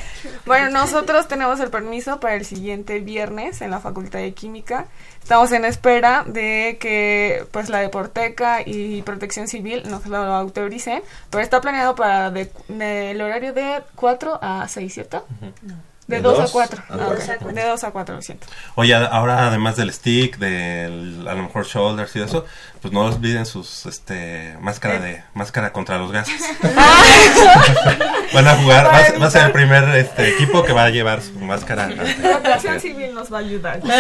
bueno, 0.47 0.71
nosotros 0.71 1.27
tenemos 1.29 1.59
el 1.61 1.69
permiso 1.71 2.21
para 2.21 2.35
el 2.35 2.45
siguiente 2.45 3.01
viernes 3.01 3.61
en 3.61 3.71
la 3.71 3.81
Facultad 3.81 4.21
de 4.21 4.33
Química. 4.35 4.87
Estamos 5.23 5.51
en 5.53 5.65
espera 5.65 6.25
de 6.27 6.79
que 6.81 7.45
pues 7.51 7.69
la 7.69 7.79
Deporteca 7.81 8.63
y 8.65 9.03
Protección 9.03 9.49
Civil 9.49 9.83
nos 9.89 10.07
lo 10.07 10.17
autoricen, 10.19 11.03
pero 11.31 11.43
está 11.43 11.61
planeado 11.61 11.95
para 11.95 12.31
de- 12.31 12.51
de- 12.69 13.11
el 13.13 13.21
horario 13.21 13.53
de 13.53 13.83
4 13.97 14.39
a 14.41 14.67
6, 14.69 14.95
¿cierto? 14.95 15.27
De, 15.41 15.75
De 16.11 16.21
2 16.21 16.39
a 16.39 16.43
dos 16.43 16.51
4. 16.53 16.83
a 16.89 16.97
cuatro. 16.97 17.53
de 17.53 17.65
2 17.69 17.85
a 17.85 17.91
4, 17.91 18.15
lo 18.17 18.23
siento. 18.23 18.47
Oye, 18.75 18.95
ahora 18.95 19.47
además 19.47 19.77
del 19.77 19.93
stick, 19.93 20.39
del 20.39 21.27
a 21.29 21.35
lo 21.35 21.45
mejor 21.45 21.65
shoulders 21.67 22.15
y 22.17 22.21
eso, 22.21 22.45
pues 22.83 22.93
no 22.93 23.03
olviden 23.07 23.47
sus 23.47 23.87
este 23.87 24.57
máscara 24.61 24.99
de 25.01 25.23
máscara 25.35 25.73
contra 25.73 25.99
los 25.99 26.11
gases. 26.13 26.41
Van 28.35 28.47
a 28.47 28.57
jugar, 28.57 28.87
va, 28.87 28.99
a- 28.99 29.19
va 29.19 29.27
a 29.27 29.31
ser 29.31 29.47
el 29.47 29.53
primer 29.53 29.85
este 29.97 30.29
equipo 30.31 30.63
que 30.65 30.73
va 30.73 30.85
a 30.85 30.91
llevar 30.91 31.23
su 31.23 31.33
máscara. 31.39 31.89
Protección 31.89 32.81
Civil 32.81 33.15
nos 33.15 33.33
va 33.33 33.39
a 33.39 33.41
ayudar. 33.41 33.81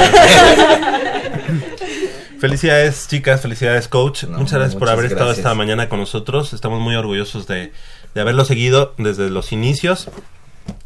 Felicidades 2.41 3.07
chicas, 3.09 3.43
felicidades 3.43 3.89
coach. 3.89 4.25
muchas 4.25 4.53
gracias 4.59 4.77
por 4.77 4.89
haber 4.89 5.07
estado 5.07 5.31
esta 5.33 5.55
mañana 5.55 5.89
con 5.89 6.01
nosotros. 6.01 6.53
Estamos 6.55 6.81
muy 6.81 6.95
orgullosos 6.97 7.47
de, 7.47 7.73
de 8.15 8.21
haberlo 8.21 8.45
seguido 8.45 8.95
desde 8.97 9.29
los 9.31 9.53
inicios. 9.53 10.09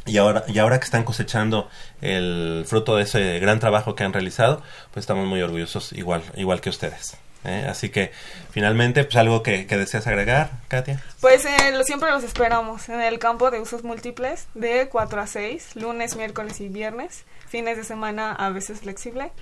Y 0.07 0.18
ahora, 0.18 0.45
y 0.49 0.59
ahora 0.59 0.79
que 0.79 0.85
están 0.85 1.05
cosechando 1.05 1.68
el 2.03 2.64
fruto 2.66 2.97
de 2.97 3.05
ese 3.05 3.39
gran 3.39 3.59
trabajo 3.61 3.95
que 3.95 4.05
han 4.05 4.12
realizado, 4.12 4.62
pues 4.93 5.03
estamos 5.05 5.27
muy 5.27 5.41
orgullosos 5.43 5.93
igual, 5.93 6.22
igual 6.37 6.61
que 6.61 6.68
ustedes. 6.70 7.16
¿eh? 7.45 7.66
Así 7.68 7.89
que 7.89 8.12
finalmente, 8.51 9.05
pues 9.05 9.16
algo 9.16 9.43
que, 9.43 9.66
que 9.66 9.77
deseas 9.79 10.07
agregar, 10.07 10.51
Katia. 10.68 11.03
Pues 11.20 11.45
eh, 11.47 11.72
lo- 11.72 11.85
siempre 11.85 12.11
los 12.11 12.22
esperamos 12.22 12.89
en 12.91 13.01
el 13.01 13.18
campo 13.18 13.51
de 13.51 13.61
usos 13.61 13.83
múltiples 13.83 14.47
de 14.55 14.89
4 14.91 15.20
a 15.22 15.27
6, 15.27 15.77
lunes, 15.77 16.16
miércoles 16.16 16.61
y 16.61 16.68
viernes, 16.68 17.25
fines 17.49 17.77
de 17.79 17.85
semana 17.85 18.33
a 18.33 18.51
veces 18.51 18.81
flexible. 18.81 19.33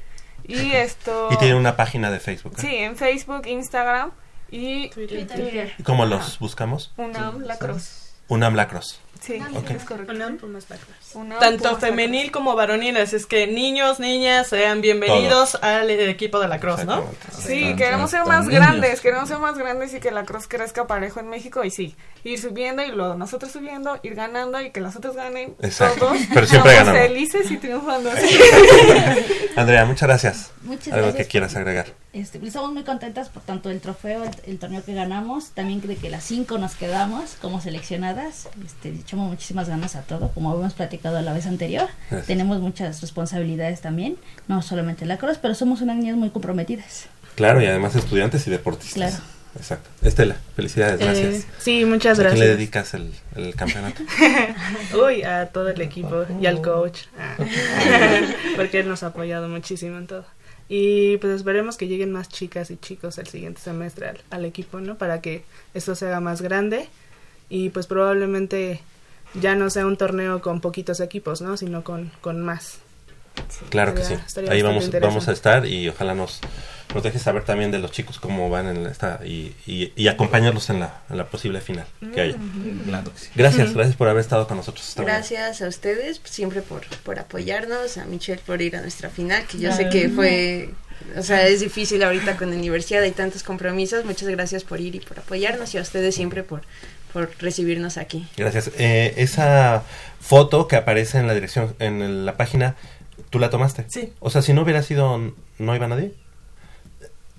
Y 0.45 0.73
esto... 0.75 1.29
Y 1.33 1.37
tiene 1.39 1.55
una 1.57 1.77
página 1.77 2.11
de 2.11 2.21
Facebook. 2.21 2.55
¿eh? 2.59 2.61
Sí, 2.61 2.77
en 2.77 2.97
Facebook, 2.97 3.47
Instagram 3.47 4.13
y 4.51 4.91
Twitter. 4.91 5.73
¿Y 5.79 5.83
¿Cómo 5.83 6.07
los 6.07 6.39
buscamos? 6.39 6.93
UNAM 6.97 7.41
Lacrosse. 7.43 8.13
UNAM 8.29 8.55
Lacrosse. 8.55 8.99
Sí, 9.25 9.35
es 9.71 9.85
correcto. 9.85 10.13
Tanto 11.39 11.69
Pumas 11.69 11.81
femenil 11.81 12.33
como 12.33 12.57
varoniles. 12.57 13.13
Es 13.13 13.27
que 13.27 13.47
niños, 13.47 14.01
niñas, 14.01 14.49
sean 14.49 14.81
bienvenidos 14.81 15.55
al 15.63 15.91
equipo 15.91 16.41
de 16.41 16.49
la 16.49 16.59
Cross, 16.59 16.85
¿no? 16.87 17.05
Sí, 17.31 17.77
queremos 17.77 18.11
ser 18.11 18.25
más 18.27 18.49
grandes, 18.49 19.01
queremos 19.01 19.29
ser 19.29 19.39
más 19.39 19.57
grandes 19.57 19.95
y 19.95 20.01
que 20.01 20.11
la 20.11 20.25
cross 20.25 20.49
crezca 20.49 20.87
parejo 20.89 21.21
en 21.21 21.29
México 21.29 21.63
y 21.63 21.71
sí, 21.71 21.95
ir 22.25 22.41
subiendo 22.41 22.83
y 22.83 22.91
luego 22.91 23.15
nosotros 23.15 23.53
subiendo, 23.53 23.99
ir 24.03 24.15
ganando 24.17 24.61
y 24.61 24.71
que 24.71 24.81
los 24.81 24.97
otros 24.97 25.15
ganen. 25.15 25.55
Exacto, 25.63 26.07
Todos 26.07 26.19
pero 26.35 26.47
siempre 26.47 26.75
ganamos. 26.75 27.01
felices 27.03 27.51
y 27.51 27.57
triunfando. 27.59 28.11
Andrea, 29.57 29.85
muchas 29.85 30.09
gracias. 30.09 30.51
Muchas 30.63 30.93
Algo 30.93 31.07
gracias. 31.07 31.27
que 31.27 31.31
quieras 31.31 31.55
agregar. 31.55 31.87
Este, 32.13 32.39
estamos 32.47 32.73
muy 32.75 32.83
contentas 32.83 33.31
por 33.31 33.43
tanto 33.43 33.71
el 33.71 33.81
trofeo, 33.81 34.25
el, 34.25 34.31
el 34.47 34.59
torneo 34.59 34.85
que 34.85 34.93
ganamos, 34.93 35.51
también 35.53 35.81
de 35.81 35.97
que 35.97 36.11
las 36.11 36.25
cinco 36.25 36.59
nos 36.59 36.75
quedamos 36.75 37.37
como 37.41 37.61
seleccionadas. 37.63 38.49
Este, 38.65 38.91
echamos 38.91 39.31
muchísimas 39.31 39.69
ganas 39.69 39.97
a 39.97 40.03
todo, 40.03 40.31
como 40.33 40.51
habíamos 40.51 40.75
platicado 40.75 41.21
la 41.23 41.33
vez 41.33 41.47
anterior. 41.47 41.89
Gracias. 42.11 42.27
Tenemos 42.27 42.61
muchas 42.61 43.01
responsabilidades 43.01 43.81
también, 43.81 44.19
no 44.47 44.61
solamente 44.61 45.07
la 45.07 45.17
cruz, 45.17 45.39
pero 45.41 45.55
somos 45.55 45.81
unas 45.81 45.97
niñas 45.97 46.17
muy 46.19 46.29
comprometidas. 46.29 47.07
Claro, 47.35 47.63
y 47.63 47.67
además 47.67 47.95
estudiantes 47.97 48.47
y 48.47 48.51
deportistas. 48.51 48.95
Claro. 49.15 49.25
Exacto. 49.57 49.91
Estela, 50.03 50.37
felicidades, 50.57 50.99
gracias. 50.99 51.35
Eh, 51.35 51.45
sí, 51.59 51.85
muchas 51.85 52.19
¿A 52.19 52.23
quién 52.23 52.35
le 52.35 52.39
gracias. 52.39 52.57
dedicas 52.59 52.95
el, 52.95 53.13
el 53.37 53.55
campeonato? 53.55 54.03
Uy, 55.07 55.23
a 55.23 55.47
todo 55.47 55.69
el 55.69 55.81
equipo 55.81 56.25
y 56.41 56.47
al 56.47 56.63
coach. 56.63 57.01
Ah. 57.19 57.37
Porque 58.57 58.81
él 58.81 58.89
nos 58.89 59.03
ha 59.03 59.09
apoyado 59.09 59.49
muchísimo 59.49 59.99
en 59.99 60.07
todo. 60.07 60.25
Y 60.75 61.19
pues 61.19 61.35
esperemos 61.35 61.77
que 61.77 61.87
lleguen 61.87 62.13
más 62.13 62.31
chicas 62.31 62.71
y 62.71 62.79
chicos 62.79 63.19
el 63.19 63.27
siguiente 63.27 63.61
semestre 63.61 64.09
al, 64.09 64.21
al 64.31 64.47
equipo, 64.47 64.81
¿no? 64.81 64.97
Para 64.97 65.21
que 65.21 65.45
esto 65.75 65.95
se 65.95 66.07
haga 66.07 66.19
más 66.21 66.41
grande 66.41 66.89
y 67.51 67.69
pues 67.69 67.87
probablemente 67.87 68.81
ya 69.35 69.55
no 69.55 69.69
sea 69.69 69.87
un 69.87 69.99
torneo 69.99 70.41
con 70.41 70.63
poquitos 70.63 71.01
equipos, 71.01 71.43
¿no? 71.43 71.59
Sino 71.59 71.85
con, 71.85 72.11
con 72.23 72.41
más. 72.41 72.79
Claro 73.69 73.95
que 73.95 74.03
sí. 74.03 74.15
Ahí 74.49 74.63
vamos, 74.63 74.91
vamos 74.99 75.29
a 75.29 75.33
estar 75.33 75.67
y 75.67 75.91
ojalá 75.91 76.15
nos, 76.15 76.41
nos 76.95 77.03
dejes 77.03 77.23
saber 77.23 77.45
también 77.45 77.71
de 77.71 77.79
los 77.79 77.91
chicos 77.91 78.19
cómo 78.19 78.51
van 78.51 78.69
en 78.69 78.87
esta 78.87 79.21
y, 79.25 79.55
y, 79.67 79.93
y 79.97 80.09
acompañarlos 80.09 80.71
en 80.71 80.81
la, 80.81 81.03
en 81.11 81.17
la 81.17 81.27
posible 81.27 81.61
final 81.61 81.87
que 82.15 82.21
haya. 82.21 82.35
Sí. 83.15 83.29
Gracias, 83.35 83.75
gracias 83.75 83.97
por 83.97 84.09
haber 84.09 84.21
estado 84.21 84.47
con 84.47 84.57
nosotros. 84.57 84.89
esta 84.89 85.03
mañana. 85.03 85.19
Gracias 85.19 85.63
a 85.63 85.69
ustedes 85.69 86.21
siempre 86.25 86.63
por, 86.63 86.87
por 87.05 87.19
apoyarnos, 87.19 87.99
a 87.99 88.05
Michelle 88.05 88.41
por 88.45 88.61
ir 88.61 88.77
a 88.77 88.81
nuestra 88.81 89.11
final, 89.11 89.47
que 89.47 89.59
yo 89.59 89.73
sé 89.73 89.89
que 89.89 90.09
fue, 90.09 90.71
o 91.17 91.23
sea, 91.23 91.47
es 91.47 91.61
difícil 91.61 92.03
ahorita 92.03 92.37
con 92.37 92.51
la 92.51 92.57
universidad, 92.57 93.03
hay 93.03 93.13
tantos 93.13 93.43
compromisos, 93.43 94.05
muchas 94.05 94.29
gracias 94.29 94.65
por 94.65 94.81
ir 94.81 94.95
y 94.95 95.01
por 95.01 95.19
apoyarnos 95.19 95.75
y 95.75 95.79
a 95.79 95.83
ustedes 95.83 96.15
siempre 96.15 96.43
por, 96.43 96.63
por 97.13 97.31
recibirnos 97.39 97.97
aquí. 97.97 98.27
Gracias. 98.37 98.71
Eh, 98.79 99.15
esa 99.17 99.83
foto 100.21 100.69
que 100.69 100.77
aparece 100.77 101.19
en 101.19 101.27
la 101.27 101.35
dirección, 101.35 101.75
en 101.79 102.25
la 102.25 102.37
página, 102.37 102.77
¿tú 103.31 103.39
la 103.39 103.51
tomaste? 103.51 103.87
Sí. 103.89 104.13
O 104.21 104.31
sea, 104.31 104.43
si 104.43 104.53
no 104.53 104.63
hubiera 104.63 104.83
sido, 104.83 105.35
¿no 105.59 105.77
iba 105.77 105.89
nadie? 105.89 106.13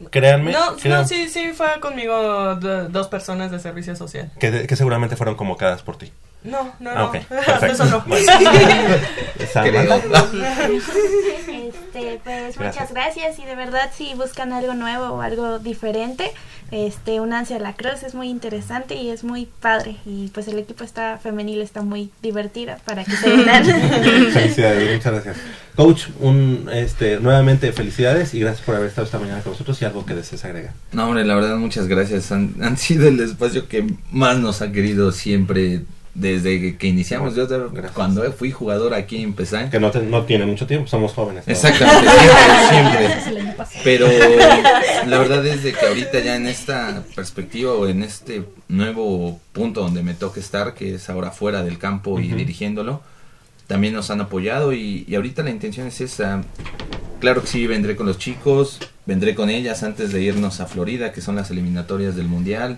Créanme. 0.09 0.51
No, 0.51 0.75
créan- 0.77 1.01
no, 1.01 1.07
sí, 1.07 1.29
sí, 1.29 1.51
fue 1.53 1.79
conmigo 1.79 2.55
do- 2.55 2.89
dos 2.89 3.07
personas 3.07 3.51
de 3.51 3.59
servicio 3.59 3.95
social. 3.95 4.31
que, 4.39 4.51
de- 4.51 4.67
que 4.67 4.75
seguramente 4.75 5.15
fueron 5.15 5.35
convocadas 5.35 5.83
por 5.83 5.97
ti. 5.97 6.11
No, 6.43 6.73
no, 6.79 6.89
Ah, 6.89 6.95
no. 6.95 7.05
ok, 7.05 7.15
Hasta 7.29 7.59
perfecto. 7.59 7.83
eso 7.83 7.85
no. 7.85 8.01
Bueno. 8.05 8.31
Este, 11.93 12.19
pues 12.23 12.57
Gracias. 12.57 12.59
muchas 12.59 12.93
gracias 12.93 13.39
y 13.39 13.45
de 13.45 13.55
verdad 13.55 13.91
si 13.95 14.13
buscan 14.15 14.51
algo 14.53 14.73
nuevo 14.73 15.05
o 15.15 15.21
algo 15.21 15.59
diferente, 15.59 16.33
este, 16.73 17.19
únanse 17.19 17.53
a 17.53 17.59
la 17.59 17.73
cruz, 17.75 18.01
es 18.01 18.15
muy 18.15 18.29
interesante 18.29 18.95
y 18.95 19.11
es 19.11 19.23
muy 19.23 19.47
padre 19.61 19.97
y 20.07 20.29
pues 20.29 20.47
el 20.47 20.57
equipo 20.57 20.83
está 20.83 21.19
femenil 21.19 21.61
está 21.61 21.83
muy 21.83 22.09
divertido 22.23 22.73
para 22.83 23.03
que 23.03 23.15
se 23.15 23.31
unan. 23.31 23.63
Felicidades, 24.33 24.95
muchas 24.95 25.13
gracias. 25.13 25.37
Coach, 25.75 26.05
un, 26.19 26.67
este, 26.73 27.19
nuevamente 27.19 27.71
felicidades 27.73 28.33
y 28.33 28.39
gracias 28.39 28.65
por 28.65 28.75
haber 28.75 28.87
estado 28.87 29.05
esta 29.05 29.19
mañana 29.19 29.41
con 29.41 29.51
nosotros 29.51 29.79
y 29.83 29.85
algo 29.85 30.03
que 30.03 30.15
desees 30.15 30.43
agregar. 30.45 30.73
No, 30.91 31.05
hombre, 31.05 31.23
la 31.25 31.35
verdad, 31.35 31.57
muchas 31.57 31.87
gracias. 31.87 32.31
Han, 32.31 32.55
han 32.59 32.77
sido 32.77 33.07
el 33.07 33.19
espacio 33.19 33.67
que 33.67 33.85
más 34.11 34.39
nos 34.39 34.63
ha 34.63 34.71
querido 34.71 35.11
siempre 35.11 35.83
desde 36.15 36.77
que 36.77 36.87
iniciamos. 36.87 37.35
Yo 37.35 37.47
cuando 37.93 38.23
fui 38.33 38.51
jugador 38.51 38.93
aquí 38.93 39.21
en 39.23 39.33
Pesán. 39.33 39.69
Que 39.71 39.79
no, 39.79 39.89
te- 39.91 40.01
no 40.01 40.23
tiene 40.23 40.45
mucho 40.45 40.67
tiempo, 40.67 40.87
somos 40.87 41.13
jóvenes. 41.13 41.45
todos. 41.45 41.63
Exactamente, 41.63 42.09
siempre, 42.69 43.21
siempre. 43.23 43.53
Pero 43.83 44.07
la 45.07 45.17
verdad 45.17 45.45
es 45.45 45.63
de 45.63 45.73
que 45.73 45.85
ahorita 45.85 46.19
ya 46.19 46.35
en 46.35 46.47
esta 46.47 47.03
perspectiva 47.15 47.73
o 47.73 47.87
en 47.87 48.03
este 48.03 48.43
nuevo 48.67 49.39
punto 49.51 49.81
donde 49.81 50.03
me 50.03 50.13
toca 50.13 50.39
estar, 50.39 50.73
que 50.73 50.95
es 50.95 51.09
ahora 51.09 51.31
fuera 51.31 51.63
del 51.63 51.77
campo 51.79 52.19
y 52.19 52.27
dirigiéndolo, 52.29 53.01
también 53.67 53.93
nos 53.93 54.09
han 54.11 54.21
apoyado 54.21 54.73
y, 54.73 55.05
y 55.07 55.15
ahorita 55.15 55.41
la 55.43 55.49
intención 55.49 55.87
es 55.87 55.99
esa. 56.01 56.43
Claro 57.19 57.41
que 57.41 57.47
sí, 57.47 57.65
vendré 57.67 57.95
con 57.95 58.05
los 58.05 58.17
chicos, 58.19 58.79
vendré 59.05 59.33
con 59.33 59.49
ellas 59.49 59.81
antes 59.83 60.11
de 60.11 60.21
irnos 60.21 60.59
a 60.59 60.65
Florida, 60.65 61.11
que 61.13 61.21
son 61.21 61.35
las 61.37 61.49
eliminatorias 61.51 62.15
del 62.17 62.27
Mundial, 62.27 62.77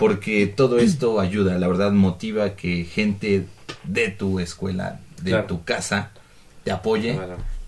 porque 0.00 0.46
todo 0.48 0.78
esto 0.78 1.20
ayuda, 1.20 1.58
la 1.58 1.68
verdad 1.68 1.92
motiva 1.92 2.56
que 2.56 2.84
gente 2.84 3.46
de 3.84 4.08
tu 4.08 4.40
escuela, 4.40 4.98
de 5.22 5.30
Claro. 5.32 5.46
tu 5.46 5.62
casa, 5.64 6.10
te 6.64 6.72
apoye, 6.72 7.18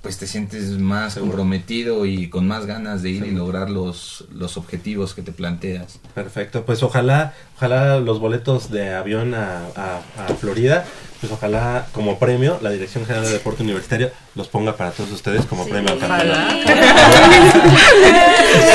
pues 0.00 0.18
te 0.18 0.26
sientes 0.26 0.78
más 0.78 1.14
comprometido 1.16 2.06
y 2.06 2.28
con 2.28 2.48
más 2.48 2.66
ganas 2.66 3.02
de 3.02 3.10
ir 3.10 3.24
y 3.26 3.30
lograr 3.30 3.70
los, 3.70 4.24
los 4.32 4.56
objetivos 4.56 5.14
que 5.14 5.22
te 5.22 5.30
planteas. 5.30 6.00
Perfecto, 6.14 6.64
pues 6.64 6.82
ojalá, 6.82 7.34
ojalá 7.56 8.00
los 8.00 8.18
boletos 8.18 8.70
de 8.70 8.92
avión 8.94 9.34
a, 9.34 9.66
a- 9.76 10.00
a 10.18 10.34
Florida, 10.34 10.84
pues 11.22 11.32
ojalá 11.32 11.86
como 11.92 12.18
premio 12.18 12.58
la 12.60 12.70
Dirección 12.70 13.06
General 13.06 13.24
de 13.24 13.32
Deporte 13.32 13.62
Universitario 13.62 14.10
los 14.34 14.48
ponga 14.48 14.76
para 14.76 14.90
todos 14.90 15.10
ustedes 15.12 15.46
como 15.46 15.66
premio 15.66 15.92
al 15.92 15.98
campeonato. 15.98 16.34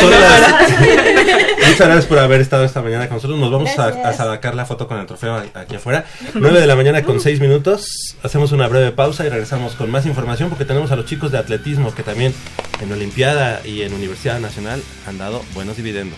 Son 0.01 0.11
las- 0.11 1.67
Muchas 1.67 1.87
gracias 1.87 2.05
por 2.05 2.19
haber 2.19 2.39
estado 2.41 2.63
esta 2.63 2.81
mañana 2.81 3.07
con 3.07 3.17
nosotros. 3.17 3.37
Nos 3.39 3.51
vamos 3.51 3.77
a, 3.77 3.87
a 3.87 4.13
sacar 4.13 4.55
la 4.55 4.65
foto 4.65 4.87
con 4.87 4.97
el 4.99 5.05
trofeo 5.05 5.35
aquí 5.53 5.75
afuera. 5.75 6.05
9 6.33 6.59
de 6.61 6.65
la 6.67 6.75
mañana 6.75 7.03
con 7.03 7.19
6 7.19 7.39
minutos. 7.41 8.15
Hacemos 8.23 8.51
una 8.53 8.67
breve 8.67 8.91
pausa 8.91 9.25
y 9.25 9.29
regresamos 9.29 9.73
con 9.75 9.91
más 9.91 10.05
información 10.05 10.49
porque 10.49 10.65
tenemos 10.65 10.91
a 10.91 10.95
los 10.95 11.05
chicos 11.05 11.31
de 11.31 11.37
atletismo 11.39 11.93
que 11.93 12.03
también 12.03 12.33
en 12.81 12.91
Olimpiada 12.91 13.61
y 13.65 13.81
en 13.81 13.93
Universidad 13.93 14.39
Nacional 14.39 14.81
han 15.05 15.17
dado 15.17 15.43
buenos 15.53 15.75
dividendos. 15.75 16.17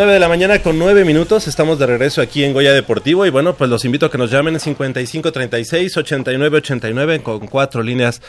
9 0.00 0.14
de 0.14 0.18
la 0.18 0.30
mañana 0.30 0.62
con 0.62 0.78
9 0.78 1.04
minutos, 1.04 1.46
estamos 1.46 1.78
de 1.78 1.84
regreso 1.84 2.22
aquí 2.22 2.42
en 2.42 2.54
Goya 2.54 2.72
Deportivo 2.72 3.26
y 3.26 3.28
bueno, 3.28 3.54
pues 3.56 3.68
los 3.68 3.84
invito 3.84 4.06
a 4.06 4.10
que 4.10 4.16
nos 4.16 4.30
llamen 4.30 4.54
en 4.54 4.60
5536 4.60 5.94
8989 5.94 7.22
con 7.22 7.46
cuatro 7.46 7.82
líneas 7.82 8.22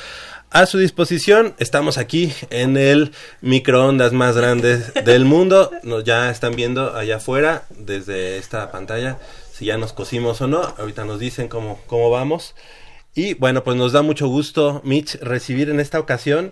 a 0.50 0.66
su 0.66 0.80
disposición. 0.80 1.54
Estamos 1.60 1.98
aquí 1.98 2.34
en 2.50 2.76
el 2.76 3.14
microondas 3.40 4.12
más 4.12 4.36
grande 4.36 4.80
del 5.06 5.24
mundo. 5.24 5.72
Nos 5.84 6.04
ya 6.04 6.30
están 6.30 6.58
viendo 6.58 6.94
allá 6.94 7.16
afuera 7.16 7.64
desde 7.70 8.38
esta 8.38 8.70
pantalla 8.70 9.20
si 9.54 9.68
ya 9.68 9.78
nos 9.78 9.94
cosimos 9.94 10.42
o 10.42 10.48
no. 10.48 10.74
Ahorita 10.78 11.06
nos 11.06 11.20
dicen 11.20 11.48
cómo, 11.48 11.80
cómo 11.88 12.10
vamos. 12.10 12.54
Y 13.16 13.36
bueno, 13.36 13.64
pues 13.64 13.78
nos 13.78 13.94
da 13.94 14.02
mucho 14.02 14.28
gusto, 14.28 14.82
Mitch, 14.84 15.16
recibir 15.22 15.70
en 15.70 15.80
esta 15.80 16.02
ocasión 16.02 16.52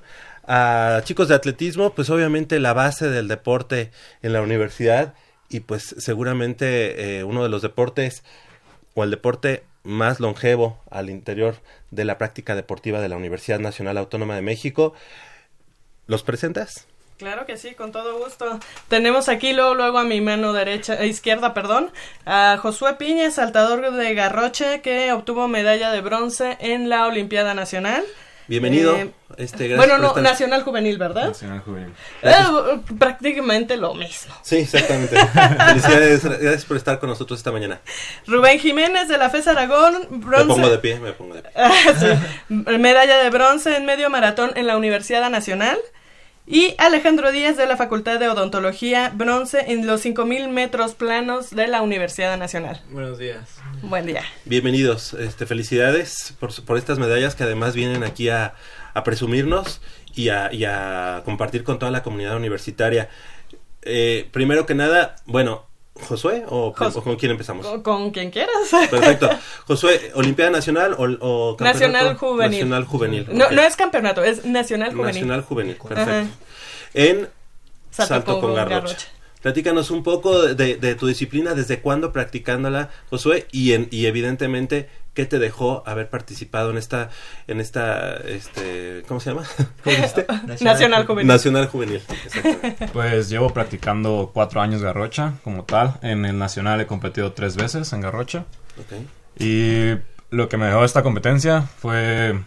a 0.51 1.01
chicos 1.03 1.27
de 1.27 1.35
atletismo, 1.35 1.93
pues 1.93 2.09
obviamente 2.09 2.59
la 2.59 2.73
base 2.73 3.07
del 3.07 3.27
deporte 3.27 3.91
en 4.23 4.33
la 4.33 4.41
universidad 4.41 5.13
y 5.47 5.59
pues 5.59 5.95
seguramente 5.99 7.19
eh, 7.19 7.23
uno 7.23 7.43
de 7.43 7.49
los 7.49 7.61
deportes 7.61 8.23
o 8.95 9.03
el 9.03 9.11
deporte 9.11 9.63
más 9.83 10.19
longevo 10.19 10.79
al 10.89 11.11
interior 11.11 11.57
de 11.91 12.03
la 12.03 12.17
práctica 12.17 12.55
deportiva 12.55 12.99
de 12.99 13.09
la 13.09 13.15
Universidad 13.15 13.59
Nacional 13.59 13.99
Autónoma 13.99 14.35
de 14.35 14.41
México. 14.41 14.93
¿Los 16.07 16.23
presentas? 16.23 16.87
Claro 17.17 17.45
que 17.45 17.55
sí, 17.55 17.75
con 17.75 17.91
todo 17.91 18.17
gusto. 18.17 18.59
Tenemos 18.87 19.29
aquí 19.29 19.53
luego, 19.53 19.75
luego 19.75 19.99
a 19.99 20.03
mi 20.03 20.19
mano 20.19 20.53
derecha, 20.53 20.95
eh, 20.95 21.05
izquierda, 21.05 21.53
perdón, 21.53 21.91
a 22.25 22.57
Josué 22.59 22.95
Piña, 22.95 23.29
saltador 23.29 23.93
de 23.93 24.15
Garroche, 24.15 24.81
que 24.81 25.11
obtuvo 25.11 25.47
medalla 25.47 25.91
de 25.91 26.01
bronce 26.01 26.57
en 26.59 26.89
la 26.89 27.05
Olimpiada 27.05 27.53
Nacional. 27.53 28.03
Bienvenido. 28.49 28.97
Eh, 28.97 29.11
este, 29.37 29.67
gracias 29.67 29.77
bueno, 29.77 29.93
por 29.93 30.01
no, 30.01 30.07
estar- 30.09 30.23
Nacional 30.23 30.63
Juvenil, 30.63 30.97
¿verdad? 30.97 31.27
Nacional 31.27 31.59
Juvenil. 31.59 31.93
Eh, 32.23 32.33
prácticamente 32.97 33.77
lo 33.77 33.93
mismo. 33.93 34.33
Sí, 34.41 34.57
exactamente. 34.57 35.15
Felicidades, 35.67 36.25
gracias 36.25 36.65
por 36.65 36.75
estar 36.77 36.99
con 36.99 37.09
nosotros 37.09 37.39
esta 37.39 37.51
mañana. 37.51 37.79
Rubén 38.27 38.59
Jiménez 38.59 39.07
de 39.07 39.17
la 39.17 39.29
FES 39.29 39.47
Aragón, 39.47 40.07
bronce. 40.09 40.45
Me 40.47 40.53
pongo 40.53 40.69
de 40.69 40.79
pie, 40.79 40.99
me 40.99 41.13
pongo 41.13 41.35
de 41.35 41.43
pie. 41.43 41.51
Sí. 41.99 42.55
Medalla 42.79 43.17
de 43.23 43.29
bronce 43.29 43.77
en 43.77 43.85
medio 43.85 44.09
maratón 44.09 44.51
en 44.55 44.65
la 44.67 44.75
Universidad 44.77 45.29
Nacional. 45.29 45.77
Y 46.51 46.73
Alejandro 46.79 47.31
Díaz 47.31 47.57
de 47.57 47.67
la 47.67 47.77
Facultad 47.77 48.19
de 48.19 48.27
Odontología, 48.27 49.11
bronce 49.13 49.65
en 49.67 49.85
los 49.85 50.01
5000 50.01 50.49
metros 50.49 50.95
planos 50.95 51.51
de 51.51 51.67
la 51.67 51.83
Universidad 51.83 52.35
Nacional. 52.39 52.81
Buenos 52.89 53.19
días. 53.19 53.59
Buen 53.83 54.07
día. 54.07 54.23
Bienvenidos, 54.45 55.13
este, 55.13 55.45
felicidades 55.45 56.33
por, 56.39 56.75
estas 56.79 56.97
medallas 56.97 57.35
que 57.35 57.43
además 57.43 57.75
vienen 57.75 58.03
aquí 58.03 58.29
a, 58.29 58.55
a 58.95 59.03
presumirnos 59.03 59.79
y 60.15 60.29
a, 60.29 60.51
y 60.51 60.65
a 60.65 61.21
compartir 61.23 61.63
con 61.63 61.77
toda 61.77 61.91
la 61.91 62.01
comunidad 62.01 62.35
universitaria. 62.35 63.09
Eh, 63.83 64.27
primero 64.31 64.65
que 64.65 64.73
nada, 64.73 65.17
bueno, 65.27 65.68
Josué 66.07 66.43
o, 66.47 66.73
Jos- 66.73 66.95
o 66.95 67.03
con 67.03 67.15
quién 67.15 67.31
empezamos. 67.31 67.65
Con, 67.65 67.81
con 67.81 68.11
quien 68.11 68.31
quieras. 68.31 68.53
Perfecto. 68.89 69.29
Josué, 69.67 70.11
Olimpiada 70.15 70.51
Nacional 70.51 70.93
o, 70.97 71.03
o 71.03 71.57
campeonato? 71.57 71.79
Nacional 71.79 72.17
Juvenil. 72.17 72.51
Nacional 72.59 72.85
Juvenil. 72.85 73.27
No, 73.31 73.45
es 73.49 73.75
campeonato, 73.75 74.23
es 74.23 74.45
Nacional 74.45 74.89
Juvenil. 74.91 75.13
Nacional 75.15 75.41
Juvenil, 75.43 75.75
perfecto. 75.75 76.11
Ajá. 76.11 76.25
En 76.93 77.29
Salto 77.91 78.13
Salto, 78.13 78.31
con 78.33 78.41
con 78.41 78.55
Garrocha. 78.55 78.75
Garrocha. 78.87 79.07
Platícanos 79.41 79.89
un 79.89 80.03
poco 80.03 80.41
de, 80.53 80.75
de 80.75 80.95
tu 80.95 81.07
disciplina, 81.07 81.53
desde 81.53 81.79
cuándo 81.79 82.11
practicándola, 82.11 82.89
Josué, 83.09 83.47
y, 83.51 83.71
en, 83.71 83.87
y 83.89 84.05
evidentemente, 84.07 84.89
¿qué 85.19 85.25
te 85.25 85.37
dejó 85.37 85.83
haber 85.85 86.09
participado 86.09 86.71
en 86.71 86.77
esta, 86.77 87.09
en 87.47 87.59
esta, 87.59 88.15
este, 88.19 89.03
¿cómo 89.05 89.19
se 89.19 89.31
llama? 89.31 89.43
¿Cómo 89.83 89.93
dijiste? 89.93 90.25
Nacional 90.61 91.05
Juvenil. 91.05 91.27
Nacional 91.27 91.67
Juvenil, 91.67 92.01
exactamente. 92.25 92.87
Pues 92.93 93.27
llevo 93.27 93.49
practicando 93.49 94.31
cuatro 94.33 94.61
años 94.61 94.81
garrocha 94.81 95.33
como 95.43 95.65
tal. 95.65 95.99
En 96.03 96.23
el 96.23 96.39
nacional 96.39 96.79
he 96.79 96.87
competido 96.87 97.33
tres 97.33 97.57
veces 97.57 97.91
en 97.91 97.99
garrocha. 97.99 98.45
Y 99.37 99.89
lo 100.29 100.47
que 100.47 100.55
me 100.55 100.67
dejó 100.67 100.85
esta 100.85 101.03
competencia 101.03 101.63
fue, 101.63 102.39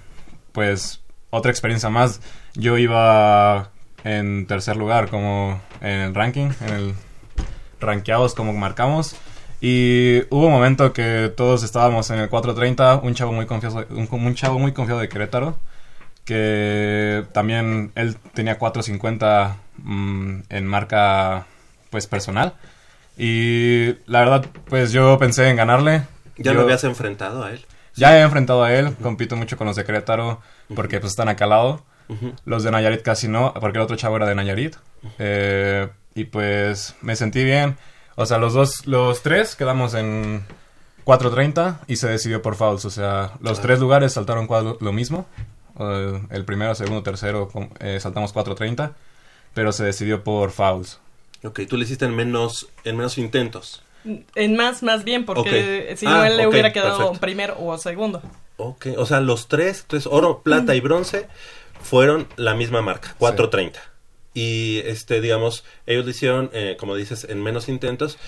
pues, 0.52 1.02
otra 1.28 1.50
experiencia 1.50 1.90
más. 1.90 2.22
Yo 2.54 2.78
iba 2.78 3.70
en 4.02 4.46
tercer 4.46 4.78
lugar 4.78 5.10
como 5.10 5.60
en 5.82 6.00
el 6.00 6.14
ranking, 6.14 6.52
en 6.62 6.74
el 6.74 6.94
rankeados 7.80 8.34
como 8.34 8.54
marcamos. 8.54 9.14
Y 9.64 10.22
hubo 10.30 10.46
un 10.46 10.52
momento 10.52 10.92
que 10.92 11.32
todos 11.36 11.62
estábamos 11.62 12.10
en 12.10 12.18
el 12.18 12.28
430, 12.28 12.96
un 12.96 13.14
chavo 13.14 13.32
muy 13.32 13.46
confiado, 13.46 13.86
un, 13.90 14.08
un 14.10 14.34
chavo 14.34 14.58
muy 14.58 14.72
confiado 14.72 15.00
de 15.00 15.08
Querétaro, 15.08 15.56
que 16.24 17.24
también 17.32 17.92
él 17.94 18.16
tenía 18.34 18.58
450 18.58 19.56
mm, 19.78 20.34
en 20.48 20.66
marca 20.66 21.46
pues 21.90 22.08
personal. 22.08 22.54
Y 23.16 23.94
la 24.06 24.20
verdad, 24.20 24.46
pues 24.68 24.90
yo 24.90 25.16
pensé 25.18 25.48
en 25.48 25.56
ganarle. 25.56 26.02
¿Ya 26.38 26.50
Yo- 26.50 26.54
lo 26.54 26.62
habías 26.62 26.82
enfrentado 26.84 27.44
a 27.44 27.52
él? 27.52 27.64
ya 27.94 28.16
he 28.18 28.22
enfrentado 28.22 28.64
a 28.64 28.72
él, 28.72 28.94
compito 29.02 29.36
mucho 29.36 29.58
con 29.58 29.66
los 29.66 29.76
de 29.76 29.84
Querétaro 29.84 30.40
porque 30.74 30.98
pues 30.98 31.12
están 31.12 31.28
acá 31.28 31.44
al 31.44 31.50
lado. 31.50 31.84
Ujú. 32.08 32.32
Los 32.46 32.64
de 32.64 32.70
Nayarit 32.72 33.02
casi 33.02 33.28
no, 33.28 33.52
porque 33.60 33.78
el 33.78 33.84
otro 33.84 33.96
chavo 33.96 34.16
era 34.16 34.26
de 34.26 34.34
Nayarit. 34.34 34.74
Eh, 35.20 35.88
y 36.14 36.24
pues 36.24 36.96
me 37.02 37.14
sentí 37.16 37.44
bien. 37.44 37.76
O 38.16 38.26
sea, 38.26 38.38
los 38.38 38.52
dos, 38.54 38.86
los 38.86 39.22
tres 39.22 39.56
quedamos 39.56 39.94
en 39.94 40.44
4.30 41.04 41.78
y 41.86 41.96
se 41.96 42.08
decidió 42.08 42.42
por 42.42 42.54
fouls. 42.56 42.84
O 42.84 42.90
sea, 42.90 43.32
los 43.40 43.58
Ah. 43.58 43.62
tres 43.62 43.80
lugares 43.80 44.12
saltaron 44.12 44.46
cuadro- 44.46 44.76
lo 44.80 44.92
mismo. 44.92 45.26
El 46.30 46.44
primero, 46.44 46.74
segundo, 46.74 47.02
tercero 47.02 47.48
eh, 47.80 47.98
saltamos 48.00 48.32
4.30, 48.32 48.92
pero 49.54 49.72
se 49.72 49.84
decidió 49.84 50.22
por 50.22 50.50
fouls. 50.50 51.00
Ok, 51.42 51.60
tú 51.68 51.76
le 51.76 51.84
hiciste 51.84 52.04
en 52.04 52.14
menos, 52.14 52.68
en 52.84 52.96
menos 52.96 53.18
intentos. 53.18 53.82
En 54.34 54.56
más, 54.56 54.82
más 54.82 55.02
bien, 55.04 55.24
porque 55.24 55.94
si 55.96 56.06
Ah, 56.06 56.10
no 56.10 56.24
él 56.24 56.36
le 56.36 56.46
hubiera 56.46 56.72
quedado 56.72 56.98
perfecto. 56.98 57.20
primero 57.20 57.56
o 57.58 57.76
segundo. 57.78 58.20
Ok, 58.58 58.88
o 58.96 59.06
sea, 59.06 59.20
los 59.20 59.48
tres, 59.48 59.80
entonces 59.82 60.08
oro, 60.12 60.42
plata 60.42 60.74
y 60.74 60.80
bronce 60.80 61.26
fueron 61.82 62.28
la 62.36 62.54
misma 62.54 62.82
marca, 62.82 63.14
430. 63.18 63.80
Y 64.34 64.78
este, 64.86 65.20
digamos, 65.20 65.64
ellos 65.86 66.04
lo 66.04 66.10
hicieron, 66.10 66.50
eh, 66.52 66.76
como 66.80 66.96
dices, 66.96 67.26
en 67.28 67.42
menos 67.42 67.68
intentos, 67.68 68.18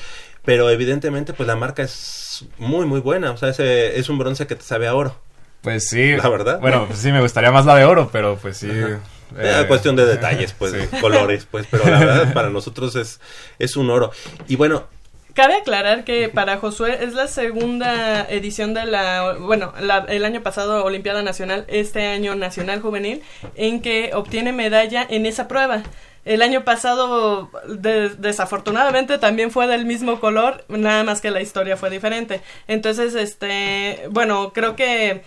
pero 0.44 0.68
evidentemente, 0.70 1.32
pues 1.32 1.46
la 1.46 1.56
marca 1.56 1.82
es 1.82 2.44
muy, 2.58 2.84
muy 2.86 3.00
buena. 3.00 3.30
O 3.30 3.36
sea, 3.36 3.48
ese 3.48 3.98
es 3.98 4.08
un 4.08 4.18
bronce 4.18 4.46
que 4.46 4.54
te 4.56 4.62
sabe 4.64 4.86
a 4.86 4.94
oro. 4.94 5.18
Pues 5.62 5.88
sí. 5.88 6.14
La 6.16 6.28
verdad. 6.28 6.60
Bueno, 6.60 6.86
pues 6.86 6.98
sí, 6.98 7.10
me 7.10 7.20
gustaría 7.22 7.50
más 7.50 7.64
la 7.64 7.74
de 7.76 7.84
oro, 7.86 8.10
pero 8.12 8.36
pues 8.36 8.58
sí. 8.58 8.68
Ajá. 8.70 9.00
eh, 9.38 9.62
Eh, 9.62 9.64
cuestión 9.66 9.96
de 9.96 10.04
detalles, 10.04 10.52
pues, 10.52 10.72
sí. 10.72 10.96
colores, 11.00 11.46
pues, 11.50 11.66
pero 11.70 11.84
la 11.88 11.98
verdad 11.98 12.34
para 12.34 12.50
nosotros 12.50 12.94
es, 12.96 13.18
es 13.58 13.76
un 13.76 13.88
oro. 13.88 14.12
Y 14.46 14.56
bueno, 14.56 14.86
Cabe 15.34 15.56
aclarar 15.56 16.04
que 16.04 16.28
para 16.28 16.58
Josué 16.58 16.98
es 17.02 17.12
la 17.12 17.26
segunda 17.26 18.22
edición 18.30 18.72
de 18.72 18.86
la, 18.86 19.34
bueno, 19.40 19.72
la- 19.80 20.06
el 20.08 20.24
año 20.24 20.42
pasado 20.44 20.84
Olimpiada 20.84 21.22
Nacional, 21.24 21.64
este 21.66 22.06
año 22.06 22.36
Nacional 22.36 22.80
Juvenil, 22.80 23.20
en 23.56 23.82
que 23.82 24.12
obtiene 24.14 24.52
medalla 24.52 25.04
en 25.08 25.26
esa 25.26 25.48
prueba. 25.48 25.82
El 26.24 26.40
año 26.40 26.62
pasado, 26.62 27.50
de- 27.66 28.10
desafortunadamente, 28.10 29.18
también 29.18 29.50
fue 29.50 29.66
del 29.66 29.86
mismo 29.86 30.20
color, 30.20 30.64
nada 30.68 31.02
más 31.02 31.20
que 31.20 31.32
la 31.32 31.42
historia 31.42 31.76
fue 31.76 31.90
diferente. 31.90 32.40
Entonces, 32.68 33.16
este, 33.16 34.04
bueno, 34.10 34.52
creo 34.54 34.76
que, 34.76 35.22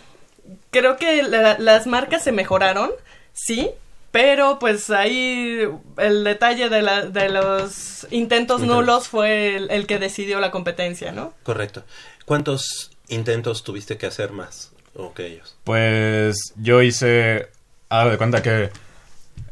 creo 0.71 0.95
que 0.95 1.21
la- 1.21 1.59
las 1.59 1.85
marcas 1.85 2.23
se 2.23 2.31
mejoraron, 2.31 2.91
sí, 3.33 3.71
pero 4.11 4.57
pues 4.59 4.89
ahí 4.89 5.67
el 5.97 6.23
detalle 6.23 6.69
de, 6.69 6.81
la, 6.81 7.05
de 7.05 7.29
los 7.29 8.07
intentos 8.11 8.61
Intentos. 8.61 8.67
nulos 8.67 9.07
fue 9.07 9.55
el, 9.55 9.69
el 9.71 9.85
que 9.87 9.99
decidió 9.99 10.39
la 10.39 10.51
competencia, 10.51 11.11
¿no? 11.11 11.33
correcto. 11.43 11.83
¿Cuántos 12.25 12.91
intentos 13.09 13.63
tuviste 13.63 13.97
que 13.97 14.05
hacer 14.07 14.31
más 14.31 14.73
o 14.95 15.13
que 15.13 15.27
ellos? 15.27 15.57
Pues 15.63 16.35
yo 16.57 16.81
hice. 16.81 17.49
Hago 17.89 18.09
de 18.09 18.17
cuenta 18.17 18.41
que 18.41 18.69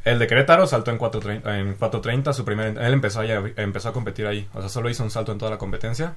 el 0.04 0.20
de 0.20 0.28
Querétaro 0.28 0.68
saltó 0.68 0.92
en 0.92 1.00
4.30, 1.00 1.58
en 1.60 1.78
4.30 1.80 2.34
su 2.34 2.44
primer. 2.44 2.78
Él 2.78 2.94
empezó, 2.94 3.22
allá- 3.22 3.42
empezó 3.56 3.90
a 3.90 3.94
competir 3.94 4.28
ahí. 4.28 4.48
O 4.54 4.60
sea, 4.60 4.70
solo 4.70 4.90
hizo 4.90 5.04
un 5.04 5.10
salto 5.12 5.32
en 5.32 5.38
toda 5.38 5.52
la 5.52 5.58
competencia. 5.58 6.16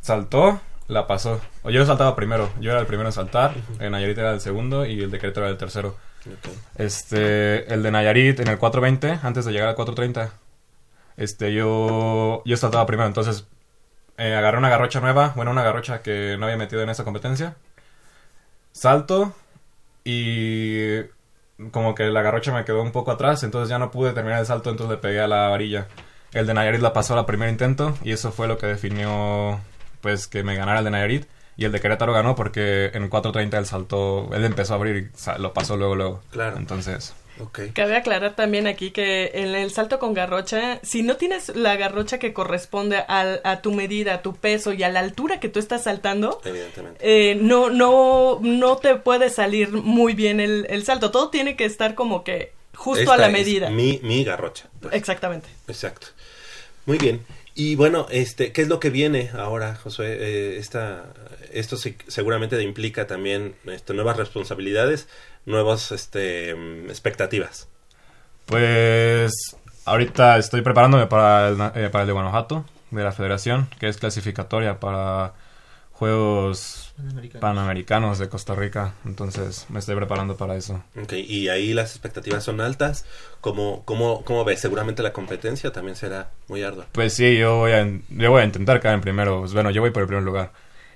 Saltó, 0.00 0.60
la 0.88 1.06
pasó. 1.06 1.40
O 1.62 1.70
yo 1.70 1.84
saltaba 1.86 2.16
primero. 2.16 2.50
Yo 2.60 2.72
era 2.72 2.80
el 2.80 2.86
primero 2.86 3.08
en 3.08 3.12
saltar. 3.12 3.54
En 3.78 3.92
Nayarit 3.92 4.18
era 4.18 4.32
el 4.32 4.40
segundo 4.40 4.84
y 4.84 5.00
el 5.02 5.10
de 5.10 5.18
Querétaro 5.20 5.46
era 5.46 5.52
el 5.52 5.58
tercero. 5.58 5.96
Este, 6.76 7.72
el 7.72 7.82
de 7.82 7.90
Nayarit 7.90 8.40
en 8.40 8.48
el 8.48 8.58
4.20, 8.58 9.20
antes 9.22 9.44
de 9.44 9.52
llegar 9.52 9.68
al 9.68 9.76
4.30. 9.76 10.30
Este, 11.16 11.52
yo, 11.52 12.42
yo 12.44 12.56
saltaba 12.56 12.86
primero. 12.86 13.06
Entonces, 13.06 13.46
eh, 14.18 14.34
agarré 14.34 14.58
una 14.58 14.70
garrocha 14.70 15.00
nueva. 15.00 15.32
Bueno, 15.36 15.50
una 15.50 15.62
garrocha 15.62 16.02
que 16.02 16.36
no 16.38 16.46
había 16.46 16.56
metido 16.56 16.82
en 16.82 16.90
esa 16.90 17.04
competencia. 17.04 17.56
Salto 18.72 19.34
y 20.04 21.00
como 21.70 21.94
que 21.94 22.04
la 22.04 22.22
garrocha 22.22 22.52
me 22.52 22.64
quedó 22.64 22.82
un 22.82 22.92
poco 22.92 23.12
atrás, 23.12 23.42
entonces 23.42 23.68
ya 23.68 23.78
no 23.78 23.90
pude 23.90 24.12
terminar 24.12 24.40
el 24.40 24.46
salto, 24.46 24.70
entonces 24.70 24.96
le 24.96 25.00
pegué 25.00 25.20
a 25.20 25.28
la 25.28 25.48
varilla. 25.48 25.86
El 26.32 26.46
de 26.46 26.54
Nayarit 26.54 26.80
la 26.80 26.92
pasó 26.92 27.16
al 27.16 27.26
primer 27.26 27.50
intento 27.50 27.96
y 28.02 28.12
eso 28.12 28.32
fue 28.32 28.48
lo 28.48 28.58
que 28.58 28.66
definió 28.66 29.60
pues 30.00 30.26
que 30.26 30.42
me 30.42 30.56
ganara 30.56 30.78
el 30.78 30.84
de 30.86 30.90
Nayarit 30.90 31.26
y 31.56 31.64
el 31.64 31.72
de 31.72 31.80
Querétaro 31.80 32.12
ganó 32.12 32.34
porque 32.34 32.90
en 32.94 33.08
4.30 33.10 33.58
él 33.58 33.66
saltó, 33.66 34.30
él 34.34 34.44
empezó 34.44 34.72
a 34.74 34.76
abrir 34.76 34.96
y 35.12 35.40
lo 35.40 35.52
pasó 35.52 35.76
luego 35.76 35.94
luego. 35.96 36.22
Claro. 36.30 36.56
Entonces, 36.56 37.14
Ok. 37.40 37.60
Cabe 37.72 37.96
aclarar 37.96 38.36
también 38.36 38.66
aquí 38.66 38.90
que 38.90 39.30
en 39.34 39.54
el 39.54 39.70
salto 39.72 39.98
con 39.98 40.12
garrocha, 40.12 40.78
si 40.82 41.02
no 41.02 41.16
tienes 41.16 41.48
la 41.56 41.76
garrocha 41.76 42.18
que 42.18 42.34
corresponde 42.34 42.98
al- 43.08 43.40
a 43.42 43.62
tu 43.62 43.72
medida, 43.72 44.14
a 44.14 44.22
tu 44.22 44.36
peso 44.36 44.74
y 44.74 44.82
a 44.82 44.90
la 44.90 45.00
altura 45.00 45.40
que 45.40 45.48
tú 45.48 45.58
estás 45.58 45.84
saltando, 45.84 46.40
Evidentemente. 46.44 46.98
eh, 47.00 47.34
no, 47.40 47.70
no, 47.70 48.38
no 48.42 48.76
te 48.76 48.96
puede 48.96 49.30
salir 49.30 49.72
muy 49.72 50.12
bien 50.12 50.40
el, 50.40 50.66
el 50.68 50.84
salto. 50.84 51.10
Todo 51.10 51.30
tiene 51.30 51.56
que 51.56 51.64
estar 51.64 51.94
como 51.94 52.22
que 52.22 52.52
justo 52.74 53.00
Esta 53.00 53.14
a 53.14 53.18
la 53.18 53.26
es 53.28 53.32
medida. 53.32 53.70
mi, 53.70 53.98
mi 54.02 54.24
garrocha. 54.24 54.68
pues. 54.80 54.92
Exactamente. 54.94 55.48
Exacto. 55.68 56.08
Muy 56.84 56.98
bien. 56.98 57.24
Y 57.54 57.74
bueno, 57.74 58.06
este, 58.10 58.52
¿qué 58.52 58.62
es 58.62 58.68
lo 58.68 58.80
que 58.80 58.90
viene 58.90 59.30
ahora, 59.34 59.74
Josué? 59.74 60.16
Eh, 60.18 60.56
esta, 60.58 61.04
esto 61.52 61.76
seguramente 61.76 62.60
implica 62.62 63.06
también 63.06 63.54
este, 63.66 63.92
nuevas 63.92 64.16
responsabilidades, 64.16 65.06
nuevas 65.44 65.92
este, 65.92 66.50
expectativas. 66.88 67.68
Pues 68.46 69.32
ahorita 69.84 70.38
estoy 70.38 70.62
preparándome 70.62 71.06
para 71.06 71.48
el, 71.48 71.54
eh, 71.74 71.90
para 71.90 72.02
el 72.02 72.06
de 72.06 72.12
Guanajuato, 72.12 72.64
de 72.90 73.04
la 73.04 73.12
federación, 73.12 73.68
que 73.78 73.88
es 73.88 73.98
clasificatoria 73.98 74.80
para 74.80 75.34
Juegos 75.92 76.81
Panamericanos. 76.96 77.40
Panamericanos 77.40 78.18
de 78.18 78.28
Costa 78.28 78.54
Rica. 78.54 78.94
Entonces 79.04 79.66
me 79.68 79.78
estoy 79.78 79.96
preparando 79.96 80.36
para 80.36 80.56
eso. 80.56 80.84
Ok, 81.00 81.12
y 81.14 81.48
ahí 81.48 81.72
las 81.74 81.90
expectativas 81.92 82.44
son 82.44 82.60
altas. 82.60 83.04
¿Cómo, 83.40 83.82
cómo, 83.84 84.24
cómo 84.24 84.44
ves? 84.44 84.60
Seguramente 84.60 85.02
la 85.02 85.12
competencia 85.12 85.72
también 85.72 85.96
será 85.96 86.30
muy 86.48 86.62
ardua. 86.62 86.86
Pues 86.92 87.14
sí, 87.14 87.36
yo 87.38 87.56
voy 87.58 87.72
a, 87.72 87.86
yo 88.10 88.30
voy 88.30 88.42
a 88.42 88.44
intentar 88.44 88.80
quedar 88.80 88.94
en 88.94 89.00
primero. 89.00 89.40
Pues 89.40 89.52
bueno, 89.54 89.70
yo 89.70 89.80
voy 89.80 89.90
por 89.90 90.02
el 90.02 90.06
primer 90.08 90.24
lugar. 90.24 90.52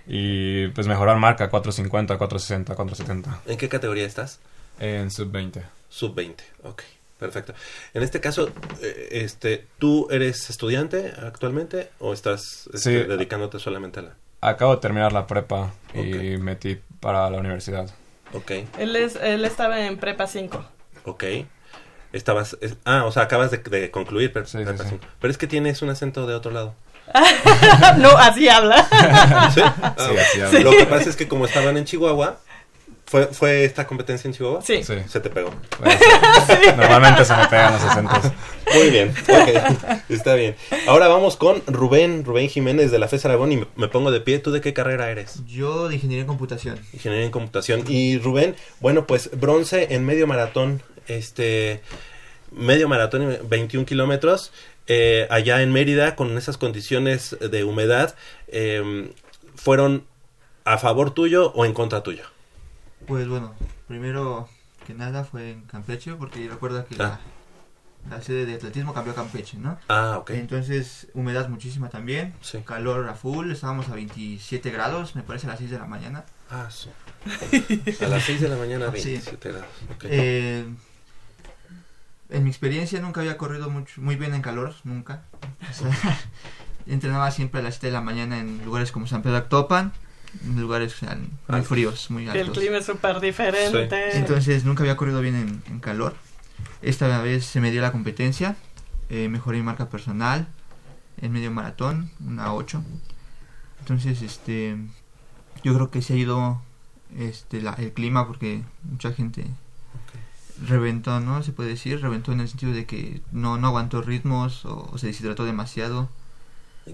Y 0.07 0.69
pues 0.69 0.87
mejorar 0.87 1.17
marca 1.19 1.49
450, 1.51 2.17
460, 2.19 2.75
470. 2.77 3.41
¿En 3.51 3.59
qué 3.59 3.69
categoría 3.69 4.05
estás? 4.07 4.39
En 4.79 5.11
sub-20. 5.11 5.63
Sub-20, 5.89 6.35
ok, 6.63 6.83
perfecto. 7.19 7.55
En 7.95 8.03
este 8.03 8.21
caso, 8.21 8.51
eh, 8.83 9.09
este, 9.13 9.67
¿tú 9.79 10.07
eres 10.11 10.51
estudiante 10.51 11.13
actualmente 11.25 11.91
o 11.99 12.13
estás 12.13 12.69
este, 12.73 12.79
Sí. 13.03 13.09
dedicándote 13.09 13.59
solamente 13.59 14.01
a 14.01 14.03
la...? 14.05 14.17
Acabo 14.49 14.75
de 14.77 14.81
terminar 14.81 15.13
la 15.13 15.27
prepa 15.27 15.73
y 15.95 16.37
metí 16.39 16.79
para 17.01 17.29
la 17.31 17.39
universidad. 17.39 17.89
Ok, 18.33 18.51
Él, 18.79 18.95
es, 18.97 19.17
él 19.17 19.45
estaba 19.45 19.81
en 19.81 19.99
prepa 19.99 20.27
5. 20.27 20.65
ok. 21.05 21.25
Estabas... 22.13 22.57
es- 22.61 22.77
ah, 22.85 23.05
o 23.05 23.13
sea, 23.13 23.25
acabas 23.25 23.51
de, 23.51 23.59
de 23.59 23.91
concluir. 23.91 24.33
Pero, 24.33 24.47
pero 25.21 25.31
es 25.31 25.37
que 25.39 25.47
tienes 25.47 25.83
un 25.83 25.91
acento 25.91 26.27
de 26.27 26.35
otro 26.35 26.51
lado. 26.53 26.75
no, 27.99 28.11
así 28.17 28.49
habla. 28.49 28.85
¿Sí? 29.55 29.61
Ah, 29.63 29.95
Sí, 29.99 30.17
así 30.19 30.41
habla. 30.41 30.61
Lo 30.61 30.71
que 30.71 30.87
pasa 30.87 31.11
es 31.11 31.17
que 31.17 31.29
como 31.29 31.45
estaban 31.47 31.77
en 31.77 31.85
Chihuahua, 31.85 32.39
¿fue, 33.07 33.27
fue 33.27 33.65
esta 33.65 33.87
competencia 33.87 34.29
en 34.29 34.35
Chihuahua? 34.35 34.63
Sí. 34.63 34.83
Sí. 34.83 34.95
Se 35.09 35.21
te 35.21 35.31
pegó. 35.31 35.51
Bueno, 35.79 35.95
Normalmente 36.77 37.25
se 37.25 37.35
me 37.35 37.47
pegan 37.47 37.73
los 37.73 37.83
acentos. 37.83 38.33
Muy 38.75 38.91
bien, 38.91 39.15
ok, 39.29 40.03
está 40.09 40.35
bien. 40.35 40.57
Ahora 40.89 41.07
vamos 41.07 41.37
con 41.37 41.63
Rubén, 41.67 42.25
Rubén 42.25 42.49
Jiménez 42.49 42.91
de 42.91 42.99
la 42.99 43.07
FES 43.07 43.25
Aragón 43.25 43.53
y 43.53 43.65
me, 43.77 43.89
pongo 43.89 44.11
de 44.11 44.21
pie. 44.21 44.41
¿Tú 44.41 44.51
de 44.51 44.61
qué 44.61 44.75
carrera 44.75 45.11
eres? 45.11 45.43
Yo 45.47 45.89
de 45.89 45.95
ingeniería 45.95 46.23
en 46.23 46.27
computación. 46.27 46.79
Ingeniería 46.93 47.27
en 47.27 47.31
computación. 47.33 47.85
Y 47.89 48.19
Rubén, 48.19 48.57
bueno, 48.81 49.07
pues 49.07 49.31
bronce 49.39 49.95
en 49.95 50.05
medio 50.05 50.27
maratón, 50.27 50.83
este, 51.07 51.81
medio 52.51 52.89
maratón, 52.89 53.33
y 53.33 53.47
21 53.47 53.87
kilómetros, 53.87 54.53
eh, 54.89 55.29
allá 55.31 55.63
en 55.63 55.73
Mérida, 55.73 56.17
con 56.17 56.37
esas 56.37 56.59
condiciones 56.59 57.37
de 57.39 57.65
humedad, 57.65 58.17
eh, 58.49 59.11
¿fueron 59.55 60.05
a 60.65 60.79
favor 60.79 61.13
tuyo 61.13 61.53
o 61.53 61.65
en 61.65 61.73
contra 61.73 62.03
tuyo? 62.03 62.25
Pues 63.07 63.29
bueno, 63.29 63.55
primero 63.89 64.49
que 64.87 64.95
nada 64.95 65.25
fue 65.25 65.53
en 65.53 65.63
Campeche, 65.63 66.15
porque 66.15 66.49
recuerda 66.49 66.85
que 66.85 66.95
Ah. 66.99 67.19
la, 68.09 68.17
la 68.17 68.23
sede 68.23 68.47
de 68.47 68.55
atletismo 68.55 68.95
cambió 68.95 69.13
a 69.13 69.17
Campeche, 69.17 69.59
¿no? 69.59 69.79
Ah, 69.89 70.17
ok. 70.19 70.31
Entonces, 70.31 71.09
humedad 71.15 71.49
muchísima 71.49 71.89
también, 71.89 72.35
Sí. 72.41 72.59
calor 72.65 73.09
a 73.09 73.15
full, 73.15 73.51
estábamos 73.51 73.89
a 73.89 73.95
27 73.95 74.71
grados, 74.71 75.15
me 75.17 75.23
parece 75.23 75.47
a 75.47 75.51
las 75.51 75.59
6 75.59 75.71
de 75.71 75.79
la 75.79 75.87
mañana. 75.87 76.25
Ah, 76.51 76.69
sí. 76.71 76.89
A 78.05 78.07
las 78.07 78.23
6 78.23 78.41
de 78.41 78.49
la 78.49 78.57
mañana, 78.57 78.87
Sí. 78.95 79.11
27 79.11 79.49
grados. 79.51 79.67
ok. 79.97 80.05
Eh, 80.05 80.65
en 82.29 82.45
mi 82.45 82.51
experiencia 82.51 83.01
nunca 83.01 83.21
había 83.21 83.37
corrido 83.37 83.69
mucho, 83.71 84.01
muy 84.01 84.15
bien 84.17 84.35
en 84.35 84.43
calor, 84.43 84.75
nunca. 84.85 85.23
O 85.69 85.73
sea, 85.73 85.91
entrenaba 86.87 87.31
siempre 87.33 87.61
a 87.61 87.65
las 87.65 87.75
7 87.75 87.89
de 87.89 87.93
la 87.93 88.01
mañana 88.01 88.39
en 88.39 88.65
lugares 88.65 88.93
como 88.93 89.09
San 89.09 89.23
Pedro 89.23 89.37
Actopan, 89.39 89.93
lugares 90.57 90.95
o 90.95 90.99
sea, 90.99 91.15
muy 91.17 91.29
Altos. 91.49 91.69
fríos, 91.69 92.11
muy 92.11 92.25
Que 92.27 92.41
el 92.41 92.47
altos. 92.49 92.59
clima 92.59 92.79
es 92.79 92.87
súper 92.87 93.21
diferente. 93.21 94.17
Entonces 94.19 94.65
nunca 94.65 94.83
había 94.83 94.97
corrido 94.97 95.21
bien 95.21 95.35
en, 95.37 95.63
en 95.69 95.81
calor. 95.81 96.15
Esta 96.83 97.21
vez 97.23 97.45
se 97.45 97.61
me 97.61 97.71
dio 97.71 97.83
la 97.83 97.93
competencia, 97.93 98.57
eh, 99.09 99.29
mejoré 99.29 99.59
mi 99.59 99.65
marca 99.65 99.89
personal 99.89 100.49
en 101.21 101.33
medio 101.33 101.51
maratón, 101.51 102.11
una 102.25 102.53
8. 102.55 102.83
Entonces, 103.81 104.23
este, 104.23 104.77
yo 105.63 105.75
creo 105.75 105.91
que 105.91 106.03
se 106.03 106.13
ha 106.15 106.17
ido 106.17 106.63
este, 107.17 107.63
la- 107.63 107.75
el 107.75 107.93
clima 107.93 108.27
porque 108.27 108.63
mucha 108.83 109.13
gente 109.13 109.47
reventó, 110.67 111.21
¿no? 111.21 111.43
Se 111.43 111.53
puede 111.53 111.71
decir, 111.71 112.01
reventó 112.01 112.33
en 112.33 112.41
el 112.41 112.49
sentido 112.49 112.73
de 112.73 112.87
que 112.87 113.21
no, 113.33 113.59
no 113.59 113.69
aguantó 113.69 114.03
ritmos 114.03 114.65
o, 114.65 114.89
o 114.93 114.99
se 114.99 115.09
deshidrató 115.09 115.45
demasiado. 115.45 116.09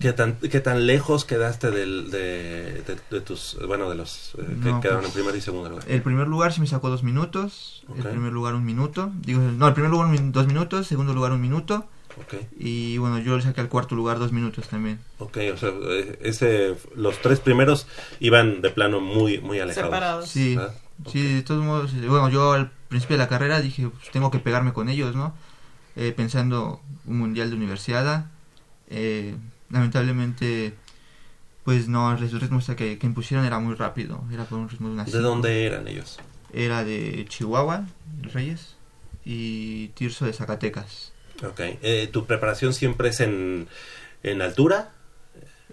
¿Qué 0.00 0.12
tan, 0.12 0.36
¿Qué 0.36 0.60
tan 0.60 0.86
lejos 0.86 1.24
quedaste 1.24 1.70
del, 1.70 2.10
de, 2.10 2.82
de- 2.82 2.96
de 3.10 3.20
tus, 3.20 3.58
bueno, 3.66 3.90
de 3.90 3.94
los 3.96 4.32
eh, 4.38 4.56
que 4.62 4.70
No, 4.70 4.80
quedaron 4.80 5.02
pues, 5.02 5.14
en 5.14 5.20
primer 5.22 5.36
y 5.36 5.40
segundo 5.42 5.68
lugar? 5.68 5.84
El 5.88 6.02
primer 6.02 6.28
lugar 6.28 6.52
se 6.52 6.60
me 6.60 6.66
sacó 6.66 6.88
dos 6.88 7.02
minutos, 7.02 7.82
el 7.96 8.02
primer 8.02 8.32
lugar 8.32 8.54
un 8.54 8.64
minuto, 8.64 9.10
digo, 9.20 9.40
no, 9.40 9.68
el 9.68 9.74
primer 9.74 9.90
lugar 9.90 10.08
un 10.08 10.32
dos 10.32 10.46
minutos, 10.46 10.86
segundo 10.86 11.12
lugar 11.12 11.32
un 11.32 11.40
minuto, 11.42 11.86
Ok. 12.18 12.42
y 12.58 12.96
bueno, 12.98 13.18
yo 13.18 13.36
le 13.36 13.42
saqué 13.42 13.60
al 13.60 13.68
cuarto 13.68 13.94
lugar 13.94 14.18
dos 14.18 14.32
minutos 14.32 14.66
también. 14.68 14.98
Ok, 15.18 15.36
o 15.52 15.56
sea, 15.58 15.68
eh, 15.70 16.18
ese, 16.22 16.74
los 16.96 17.20
tres 17.20 17.40
primeros 17.40 17.86
iban 18.18 18.62
de 18.62 18.70
plano 18.70 19.00
muy, 19.00 19.38
muy 19.40 19.60
alejados. 19.60 20.26
Sí, 20.28 20.56
¿verdad? 20.56 20.74
sí, 21.06 21.34
de 21.34 21.42
todos 21.42 21.62
modos, 21.64 21.92
eh, 21.94 22.06
bueno, 22.08 22.28
yo 22.30 22.52
al 22.52 22.70
principio 22.88 23.16
de 23.18 23.22
la 23.22 23.28
carrera 23.28 23.60
dije, 23.60 23.88
pues, 23.88 24.10
tengo 24.10 24.30
que 24.30 24.38
pegarme 24.38 24.72
con 24.72 24.88
ellos, 24.88 25.14
¿no? 25.14 25.34
Eh, 25.96 26.12
pensando 26.16 26.80
un 27.06 27.18
mundial 27.18 27.50
de 27.50 27.56
universidad, 27.56 28.26
eh, 28.88 29.36
lamentablemente, 29.72 30.74
pues 31.64 31.88
no, 31.88 32.12
el 32.12 32.40
ritmo 32.40 32.60
que, 32.76 32.98
que 32.98 33.06
impusieron 33.06 33.44
era 33.44 33.58
muy 33.58 33.74
rápido, 33.74 34.22
era 34.32 34.44
por 34.44 34.58
un 34.58 34.68
ritmo 34.68 34.88
de 34.88 34.94
una 34.94 35.04
¿De 35.04 35.10
cinco. 35.10 35.24
dónde 35.24 35.66
eran 35.66 35.88
ellos? 35.88 36.18
Era 36.52 36.84
de 36.84 37.24
Chihuahua, 37.28 37.86
Reyes, 38.32 38.76
y 39.24 39.88
Tirso 39.88 40.26
de 40.26 40.32
Zacatecas. 40.32 41.12
Ok. 41.44 41.60
Eh, 41.82 42.08
¿Tu 42.12 42.26
preparación 42.26 42.72
siempre 42.74 43.08
es 43.08 43.20
en, 43.20 43.66
en 44.22 44.42
altura? 44.42 44.92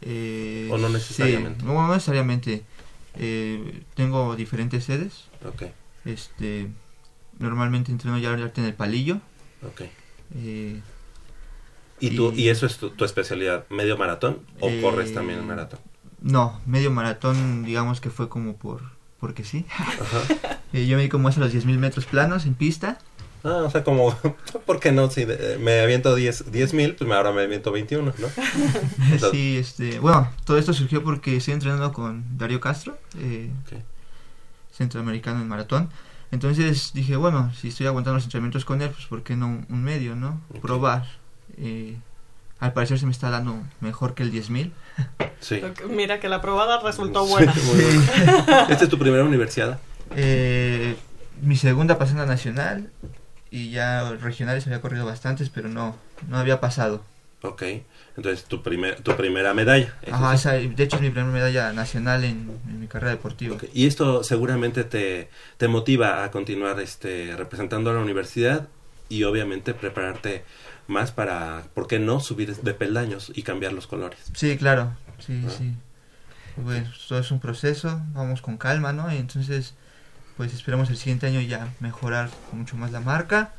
Eh, 0.02 0.70
¿O 0.72 0.78
no 0.78 0.90
necesariamente? 0.90 1.60
sí, 1.62 1.66
no, 1.66 1.74
no 1.74 1.94
necesariamente. 1.94 2.64
Eh, 3.16 3.84
tengo 3.96 4.36
diferentes 4.36 4.86
sedes. 4.86 5.26
Ok. 5.46 5.64
Este, 6.06 6.68
normalmente 7.40 7.92
entreno 7.92 8.18
ya 8.18 8.32
en 8.32 8.66
el 8.66 8.74
palillo. 8.74 9.20
Ok. 9.64 9.82
Eh, 12.02 12.08
¿Y, 12.08 12.16
tú, 12.16 12.34
¿Y 12.36 12.50
eso 12.50 12.66
es 12.66 12.78
tu, 12.78 12.90
tu 12.92 13.06
especialidad? 13.06 13.66
¿Medio 13.70 13.98
maratón 13.98 14.40
o 14.60 14.70
Eh, 14.70 14.80
corres 14.82 15.14
también 15.14 15.40
el 15.40 15.46
maratón? 15.46 15.80
No, 16.22 16.60
medio 16.66 16.92
maratón, 16.92 17.64
digamos 17.64 18.02
que 18.02 18.10
fue 18.10 18.28
como 18.30 18.56
por 18.58 18.82
porque 19.20 19.44
sí. 19.44 19.66
Eh, 20.72 20.86
yo 20.86 20.98
me 20.98 21.04
di 21.04 21.10
como 21.10 21.28
hace 21.28 21.40
los 21.40 21.52
10.000 21.52 21.80
metros 21.80 22.06
planos 22.06 22.46
en 22.46 22.54
pista. 22.54 23.00
Ah, 23.44 23.64
o 23.66 23.72
sea, 23.72 23.84
como, 23.84 24.14
¿por 24.68 24.80
qué 24.80 24.92
no? 24.92 25.10
Si 25.10 25.26
de- 25.26 25.58
me 25.58 25.80
aviento 25.82 26.14
10 26.14 26.44
mil, 26.76 26.94
pues 26.96 27.10
ahora 27.12 27.32
me 27.32 27.42
aviento 27.42 27.72
21, 27.72 28.14
¿no? 28.20 28.28
Entonces, 29.12 29.32
Sí, 29.32 29.58
este, 29.58 30.00
bueno, 30.00 30.30
todo 30.46 30.60
esto 30.60 30.72
surgió 30.74 31.04
porque 31.04 31.38
estoy 31.38 31.56
entrenando 31.56 31.92
con 31.92 32.38
Darío 32.38 32.60
Castro, 32.60 33.00
eh, 33.18 33.50
centroamericano 34.72 35.42
en 35.42 35.48
maratón. 35.48 35.90
Entonces 36.32 36.92
dije, 36.94 37.16
bueno, 37.16 37.52
si 37.60 37.70
estoy 37.70 37.88
aguantando 37.88 38.16
los 38.18 38.26
entrenamientos 38.26 38.66
con 38.66 38.82
él, 38.82 38.90
pues 38.92 39.06
¿por 39.08 39.24
qué 39.24 39.36
no 39.36 39.48
un, 39.48 39.66
un 39.70 39.84
medio, 39.84 40.16
no? 40.16 40.40
Probar. 40.62 41.08
Eh, 41.60 41.96
al 42.60 42.74
parecer 42.74 43.00
se 43.00 43.06
me 43.06 43.12
está 43.12 43.30
dando 43.30 43.62
mejor 43.82 44.14
que 44.16 44.24
el 44.24 44.32
10.000. 44.32 44.72
Sí. 45.40 45.62
Mira 45.90 46.20
que 46.20 46.28
la 46.28 46.42
probada 46.42 46.82
resultó 46.82 47.24
Sí, 47.26 47.32
buena. 47.32 47.54
bien. 47.54 48.04
¿Esta 48.70 48.84
es 48.84 48.90
tu 48.90 49.00
primera 49.00 49.24
universidad? 49.24 49.80
Eh, 50.18 50.98
mi 51.42 51.56
segunda 51.56 51.98
pasó 51.98 52.12
en 52.12 52.18
la 52.18 52.26
nacional 52.26 52.90
y 53.50 53.72
ya 53.72 54.12
regionales 54.20 54.66
había 54.68 54.82
corrido 54.82 55.06
bastantes, 55.06 55.50
pero 55.50 55.70
no, 55.70 55.96
no 56.28 56.38
había 56.38 56.60
pasado. 56.60 57.04
Ok. 57.42 57.64
Entonces, 58.18 58.44
tu, 58.44 58.62
primer, 58.62 59.00
tu 59.02 59.16
primera 59.16 59.54
medalla. 59.54 59.96
Ajá, 60.12 60.32
sí. 60.36 60.50
esa- 60.50 60.54
de 60.76 60.84
hecho 60.84 60.98
es 60.98 61.02
mi 61.02 61.10
primera 61.10 61.32
medalla 61.32 61.72
nacional 61.72 62.26
en, 62.26 62.52
en 62.68 62.82
mi 62.82 62.88
carrera 62.88 63.12
deportiva. 63.12 63.56
Y 63.74 63.88
esto 63.88 64.22
seguramente 64.26 64.84
te, 64.84 65.30
te 65.58 65.70
motiva 65.70 66.26
a 66.26 66.32
continuar 66.32 66.82
este, 66.82 67.34
representando 67.38 67.92
a 67.92 67.94
la 67.94 68.02
universidad 68.02 68.68
y 69.08 69.24
obviamente 69.24 69.74
prepararte 69.74 70.44
más 70.90 71.12
para, 71.12 71.64
¿por 71.74 71.88
qué 71.88 72.00
no?, 72.00 72.20
subir 72.20 72.56
de 72.56 72.74
peldaños 72.74 73.32
y 73.34 73.44
cambiar 73.44 73.74
los 73.74 73.88
colores. 73.88 74.20
Sí, 74.34 74.58
claro, 74.58 74.94
sí, 75.26 75.44
Ah. 75.48 75.50
sí. 75.58 75.74
Pues 76.64 76.84
todo 77.08 77.20
es 77.20 77.32
un 77.32 77.40
proceso, 77.40 78.02
vamos 78.14 78.42
con 78.42 78.58
calma, 78.58 78.92
¿no? 78.92 79.14
Y 79.14 79.18
entonces, 79.18 79.76
pues 80.36 80.54
esperamos 80.54 80.90
el 80.90 80.98
siguiente 80.98 81.26
año 81.28 81.40
ya 81.40 81.74
mejorar 81.80 82.30
mucho 82.52 82.76
más 82.76 82.92
la 82.92 83.00
marca 83.00 83.54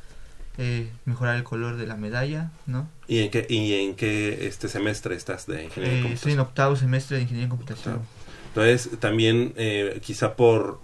eh, 0.57 0.91
mejorar 1.05 1.37
el 1.37 1.43
color 1.43 1.77
de 1.77 1.87
la 1.87 1.95
medalla, 1.95 2.51
¿no? 2.67 2.87
¿Y 3.07 3.19
en 3.19 3.31
qué, 3.31 3.47
y 3.49 3.73
en 3.73 3.95
qué 3.95 4.47
este 4.47 4.67
semestre 4.67 5.15
estás 5.15 5.47
de 5.47 5.63
ingeniería 5.63 5.99
en 6.01 6.05
Eh, 6.07 6.13
estoy 6.13 6.33
en 6.33 6.41
octavo 6.41 6.75
semestre 6.75 7.15
de 7.15 7.23
ingeniería 7.23 7.45
en 7.45 7.49
computación. 7.49 8.01
Entonces, 8.49 8.99
también 8.99 9.53
eh, 9.55 9.99
quizá 10.03 10.35
por, 10.35 10.81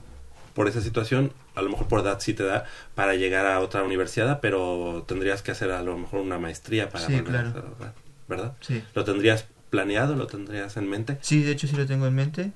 por 0.56 0.70
esa 0.70 0.82
situación, 0.82 1.34
a 1.58 1.62
lo 1.62 1.70
mejor 1.70 1.88
por 1.88 2.00
edad 2.02 2.20
sí 2.20 2.34
te 2.34 2.44
da 2.44 2.66
para 2.96 3.16
llegar 3.16 3.46
a 3.46 3.60
otra 3.60 3.84
universidad, 3.84 4.40
pero 4.42 5.04
tendrías 5.08 5.42
que 5.42 5.52
hacer 5.52 5.72
a 5.72 5.82
lo 5.82 5.98
mejor 5.98 6.22
una 6.22 6.38
maestría 6.40 6.90
para 6.90 7.06
Sí, 7.08 7.20
claro. 7.22 7.50
hacer, 7.50 7.62
¿verdad? 7.64 7.94
¿verdad? 8.28 8.54
Sí. 8.62 8.84
¿Lo 8.94 9.04
tendrías 9.04 9.46
planeado? 9.70 10.16
¿Lo 10.16 10.28
tendrías 10.28 10.78
en 10.78 10.90
mente? 10.90 11.18
Sí, 11.22 11.44
de 11.44 11.52
hecho 11.52 11.68
sí 11.68 11.76
lo 11.76 11.86
tengo 11.86 12.08
en 12.08 12.16
mente. 12.16 12.52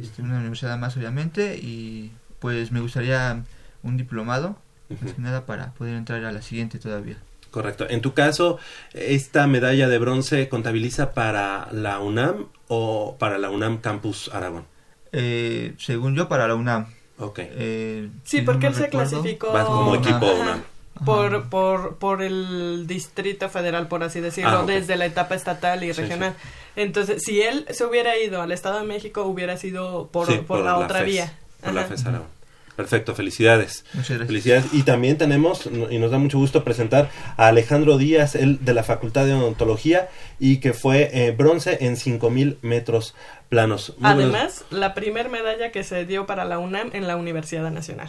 Este, 0.00 0.22
una 0.22 0.38
universidad 0.38 0.78
más, 0.78 0.96
obviamente. 0.96 1.56
Y 1.56 2.12
pues 2.38 2.72
me 2.72 2.80
gustaría 2.80 3.42
un 3.82 3.96
diplomado, 3.96 4.56
más 5.02 5.12
que 5.12 5.20
nada, 5.20 5.44
para 5.46 5.72
poder 5.72 5.94
entrar 5.96 6.24
a 6.24 6.32
la 6.32 6.40
siguiente 6.42 6.78
todavía. 6.78 7.16
Correcto. 7.50 7.86
En 7.88 8.00
tu 8.00 8.14
caso, 8.14 8.58
¿esta 8.94 9.46
medalla 9.46 9.88
de 9.88 9.98
bronce 9.98 10.48
contabiliza 10.48 11.12
para 11.12 11.68
la 11.72 12.00
UNAM 12.00 12.46
o 12.68 13.16
para 13.18 13.38
la 13.38 13.50
UNAM 13.50 13.78
Campus 13.78 14.30
Aragón? 14.32 14.64
Eh, 15.12 15.74
según 15.78 16.16
yo, 16.16 16.28
para 16.28 16.48
la 16.48 16.54
UNAM. 16.54 16.86
Ok. 17.18 17.38
Eh, 17.42 18.08
Sí, 18.24 18.40
no 18.40 18.46
porque 18.46 18.66
él 18.68 18.74
se 18.74 18.88
clasificó 18.88 19.52
Vas 19.52 19.66
como 19.66 19.94
equipo 19.94 20.26
Ajá. 20.26 20.34
UNAM. 20.42 20.62
Por, 21.04 21.48
por, 21.48 21.96
por 21.96 22.22
el 22.22 22.86
distrito 22.86 23.48
federal, 23.48 23.88
por 23.88 24.04
así 24.04 24.20
decirlo, 24.20 24.60
Ah, 24.60 24.64
desde 24.64 24.96
la 24.96 25.06
etapa 25.06 25.34
estatal 25.34 25.82
y 25.82 25.92
Sí, 25.92 26.00
regional. 26.00 26.34
Entonces, 26.76 27.22
si 27.24 27.42
él 27.42 27.66
se 27.70 27.84
hubiera 27.84 28.16
ido 28.16 28.40
al 28.42 28.52
Estado 28.52 28.78
de 28.78 28.86
México, 28.86 29.22
hubiera 29.24 29.56
sido 29.56 30.06
por, 30.12 30.28
Sí, 30.28 30.38
por, 30.46 30.60
la, 30.60 30.76
otra 30.78 31.00
FES, 31.00 31.06
vía. 31.06 31.38
Por 31.62 31.74
la. 31.74 31.84
FES 31.84 32.06
Aragón. 32.06 32.28
Perfecto, 32.76 33.14
felicidades. 33.14 33.84
Muchas 33.94 34.08
gracias. 34.18 34.26
Felicidades. 34.26 34.64
Y 34.72 34.82
también 34.82 35.16
tenemos, 35.16 35.68
y 35.90 35.98
nos 35.98 36.10
da 36.10 36.18
mucho 36.18 36.38
gusto 36.38 36.64
presentar 36.64 37.08
a 37.36 37.46
Alejandro 37.48 37.98
Díaz, 37.98 38.34
él 38.34 38.58
de 38.64 38.74
la 38.74 38.82
Facultad 38.82 39.24
de 39.26 39.34
Odontología, 39.34 40.08
y 40.40 40.56
que 40.58 40.72
fue 40.72 41.10
eh, 41.12 41.30
bronce 41.30 41.78
en 41.82 41.96
5000 41.96 42.58
metros 42.62 43.14
planos. 43.48 43.94
Muy 43.98 44.14
buenos- 44.14 44.34
Además, 44.34 44.64
la 44.70 44.94
primer 44.94 45.28
medalla 45.28 45.70
que 45.70 45.84
se 45.84 46.04
dio 46.04 46.26
para 46.26 46.44
la 46.44 46.58
UNAM 46.58 46.90
en 46.94 47.06
la 47.06 47.16
Universidad 47.16 47.70
Nacional. 47.70 48.08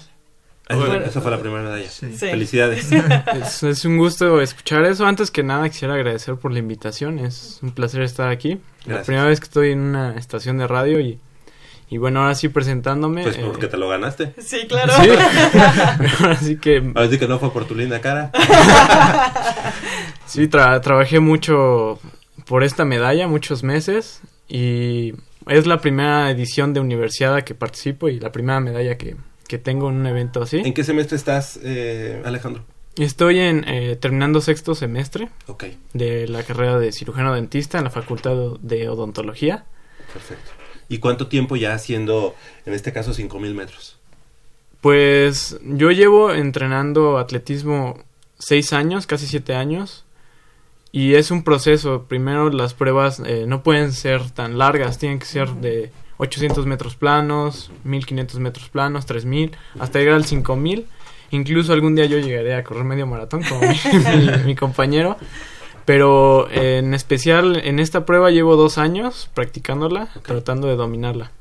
Fue- 0.67 0.77
Bueno, 0.77 1.05
esa 1.05 1.21
fue 1.21 1.29
la 1.29 1.37
primera 1.39 1.61
medalla. 1.61 1.87
Sí. 1.87 2.07
Felicidades. 2.07 2.89
Es, 3.35 3.61
es 3.61 3.85
un 3.85 3.97
gusto 3.99 4.41
escuchar 4.41 4.83
eso. 4.85 5.05
Antes 5.05 5.29
que 5.29 5.43
nada 5.43 5.69
quisiera 5.69 5.93
agradecer 5.93 6.37
por 6.37 6.51
la 6.51 6.57
invitación. 6.57 7.19
Es 7.19 7.59
un 7.61 7.69
placer 7.71 8.01
estar 8.01 8.29
aquí. 8.29 8.59
La 8.87 9.03
primera 9.03 9.25
vez 9.27 9.39
que 9.39 9.43
estoy 9.43 9.71
en 9.73 9.79
una 9.81 10.15
estación 10.17 10.57
de 10.57 10.65
radio 10.65 10.99
y, 10.99 11.19
y 11.89 11.97
bueno, 11.97 12.21
ahora 12.21 12.35
sí 12.35 12.49
presentándome. 12.49 13.23
Pues 13.23 13.37
eh, 13.37 13.43
porque 13.45 13.67
te 13.67 13.77
lo 13.77 13.87
ganaste. 13.89 14.33
Sí, 14.39 14.65
claro. 14.67 14.93
Sí. 15.01 15.09
ahora 16.21 16.35
sí 16.37 16.57
que... 16.57 16.77
Ahora 16.95 17.09
sí 17.09 17.17
que 17.19 17.27
no 17.27 17.39
fue 17.39 17.51
por 17.51 17.65
tu 17.65 17.75
linda 17.75 18.01
cara. 18.01 18.31
Sí, 20.25 20.47
tra- 20.47 20.81
trabajé 20.81 21.19
mucho 21.19 21.99
por 22.45 22.63
esta 22.63 22.83
medalla, 22.85 23.27
muchos 23.27 23.63
meses, 23.63 24.21
y 24.47 25.13
es 25.47 25.67
la 25.67 25.79
primera 25.79 26.29
edición 26.31 26.73
de 26.73 26.79
universidad 26.79 27.35
a 27.35 27.43
que 27.43 27.55
participo 27.55 28.09
y 28.09 28.19
la 28.19 28.31
primera 28.31 28.59
medalla 28.59 28.97
que, 28.97 29.15
que 29.47 29.57
tengo 29.59 29.89
en 29.89 29.95
un 29.97 30.07
evento 30.07 30.41
así. 30.41 30.57
¿En 30.57 30.73
qué 30.73 30.83
semestre 30.83 31.15
estás, 31.17 31.59
eh, 31.63 32.21
Alejandro? 32.25 32.63
Estoy 32.97 33.39
en 33.39 33.65
eh, 33.67 33.95
terminando 33.97 34.41
sexto 34.41 34.73
semestre 34.73 35.29
Ok. 35.47 35.65
de 35.93 36.27
la 36.27 36.43
carrera 36.43 36.79
de 36.79 36.91
cirujano 36.91 37.33
dentista 37.33 37.77
en 37.77 37.83
la 37.83 37.89
Facultad 37.91 38.35
de 38.61 38.89
Odontología. 38.89 39.65
Perfecto. 40.11 40.51
¿Y 40.87 40.99
cuánto 40.99 41.27
tiempo 41.27 41.55
ya 41.55 41.73
haciendo, 41.73 42.35
en 42.65 42.73
este 42.73 42.93
caso, 42.93 43.13
5000 43.13 43.53
metros? 43.53 43.97
Pues 44.81 45.59
yo 45.63 45.91
llevo 45.91 46.31
entrenando 46.31 47.17
atletismo 47.17 48.03
seis 48.37 48.73
años, 48.73 49.07
casi 49.07 49.25
siete 49.27 49.55
años. 49.55 50.05
Y 50.91 51.15
es 51.15 51.31
un 51.31 51.43
proceso. 51.43 52.05
Primero 52.07 52.49
las 52.51 52.73
pruebas 52.73 53.21
eh, 53.25 53.45
no 53.47 53.63
pueden 53.63 53.91
ser 53.91 54.29
tan 54.31 54.57
largas, 54.57 54.97
tienen 54.97 55.19
que 55.19 55.25
ser 55.25 55.49
de 55.55 55.91
800 56.17 56.65
metros 56.65 56.95
planos, 56.95 57.71
1500 57.83 58.39
metros 58.39 58.69
planos, 58.69 59.05
3000, 59.05 59.51
hasta 59.79 59.99
llegar 59.99 60.15
al 60.15 60.25
5000. 60.25 60.85
Incluso 61.31 61.73
algún 61.73 61.95
día 61.95 62.05
yo 62.05 62.19
llegaré 62.19 62.55
a 62.55 62.63
correr 62.63 62.85
medio 62.85 63.07
maratón 63.07 63.43
como 63.43 63.61
mi 64.45 64.55
compañero. 64.55 65.17
Pero 65.85 66.49
en 66.51 66.93
especial 66.93 67.61
en 67.63 67.79
esta 67.79 68.05
prueba 68.05 68.31
llevo 68.31 68.55
dos 68.55 68.77
años 68.77 69.29
practicándola, 69.33 70.09
tratando 70.23 70.67
de 70.67 70.75
dominarla. 70.75 71.31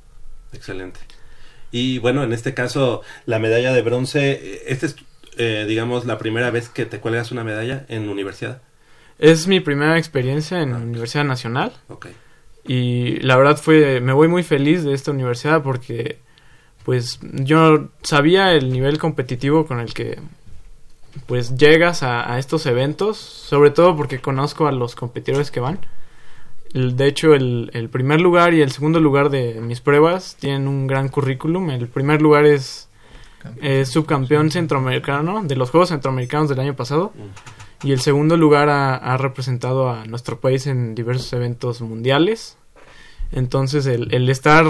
Excelente. 0.53 1.01
Y 1.73 1.99
bueno, 1.99 2.23
en 2.23 2.33
este 2.33 2.55
caso, 2.55 3.03
la 3.27 3.39
medalla 3.39 3.73
de 3.73 3.83
bronce, 3.83 4.63
esta 4.67 4.87
es, 4.87 4.97
eh, 5.39 5.65
digamos, 5.67 6.05
la 6.05 6.19
primera 6.19 6.51
vez 6.51 6.69
que 6.69 6.87
te 6.87 7.01
cuelgas 7.01 7.33
una 7.33 7.43
medalla 7.43 7.85
en 7.89 8.09
universidad. 8.09 8.63
Es 9.19 9.49
mi 9.49 9.61
primera 9.61 9.99
experiencia 9.99 10.61
en 10.61 10.75
Universidad 10.75 11.25
Nacional. 11.25 11.73
Ok. 11.89 12.07
Y 12.67 13.17
la 13.21 13.37
verdad 13.37 13.57
fue, 13.57 14.01
me 14.01 14.13
voy 14.13 14.29
muy 14.29 14.43
feliz 14.43 14.85
de 14.85 14.95
esta 14.95 15.11
universidad 15.11 15.63
porque 15.63 16.19
pues 16.85 17.19
yo 17.23 17.89
sabía 18.03 18.53
el 18.53 18.73
nivel 18.73 18.99
competitivo 18.99 19.67
con 19.67 19.81
el 19.81 19.95
que 19.95 20.19
pues 21.27 21.57
llegas 21.57 22.03
a, 22.03 22.33
a 22.33 22.39
estos 22.39 22.67
eventos, 22.67 23.17
sobre 23.19 23.71
todo 23.71 23.97
porque 23.97 24.21
conozco 24.21 24.67
a 24.67 24.73
los 24.73 24.95
competidores 24.95 25.51
que 25.51 25.61
van. 25.61 25.79
El- 26.73 26.97
De 26.97 27.07
hecho, 27.07 27.35
el, 27.35 27.71
el 27.75 27.89
primer 27.89 28.21
lugar 28.21 28.53
y 28.55 28.63
el 28.63 28.71
segundo 28.73 29.01
lugar 29.01 29.31
de 29.31 29.61
mis 29.61 29.81
pruebas 29.81 30.37
tienen 30.41 30.67
un 30.69 30.87
gran 30.87 31.09
currículum. 31.09 31.71
El 31.71 31.89
primer 31.89 32.21
lugar 32.21 32.45
es 32.47 32.89
eh, 33.63 33.85
subcampeón 33.85 34.51
centroamericano 34.51 35.43
de 35.45 35.55
los 35.57 35.71
Juegos 35.71 35.91
Centroamericanos 35.91 36.49
del 36.49 36.61
año 36.61 36.75
pasado. 36.75 37.13
Y 37.83 37.93
el 37.93 38.01
segundo 38.01 38.37
lugar 38.37 38.71
ha, 38.71 38.97
ha 38.97 39.17
representado 39.19 39.91
a 39.91 40.07
nuestro 40.07 40.41
país 40.41 40.67
en 40.67 40.95
diversos 40.95 41.33
eventos 41.35 41.81
mundiales. 41.83 42.57
Entonces 43.31 43.85
el, 43.87 44.13
el 44.15 44.29
estar 44.31 44.65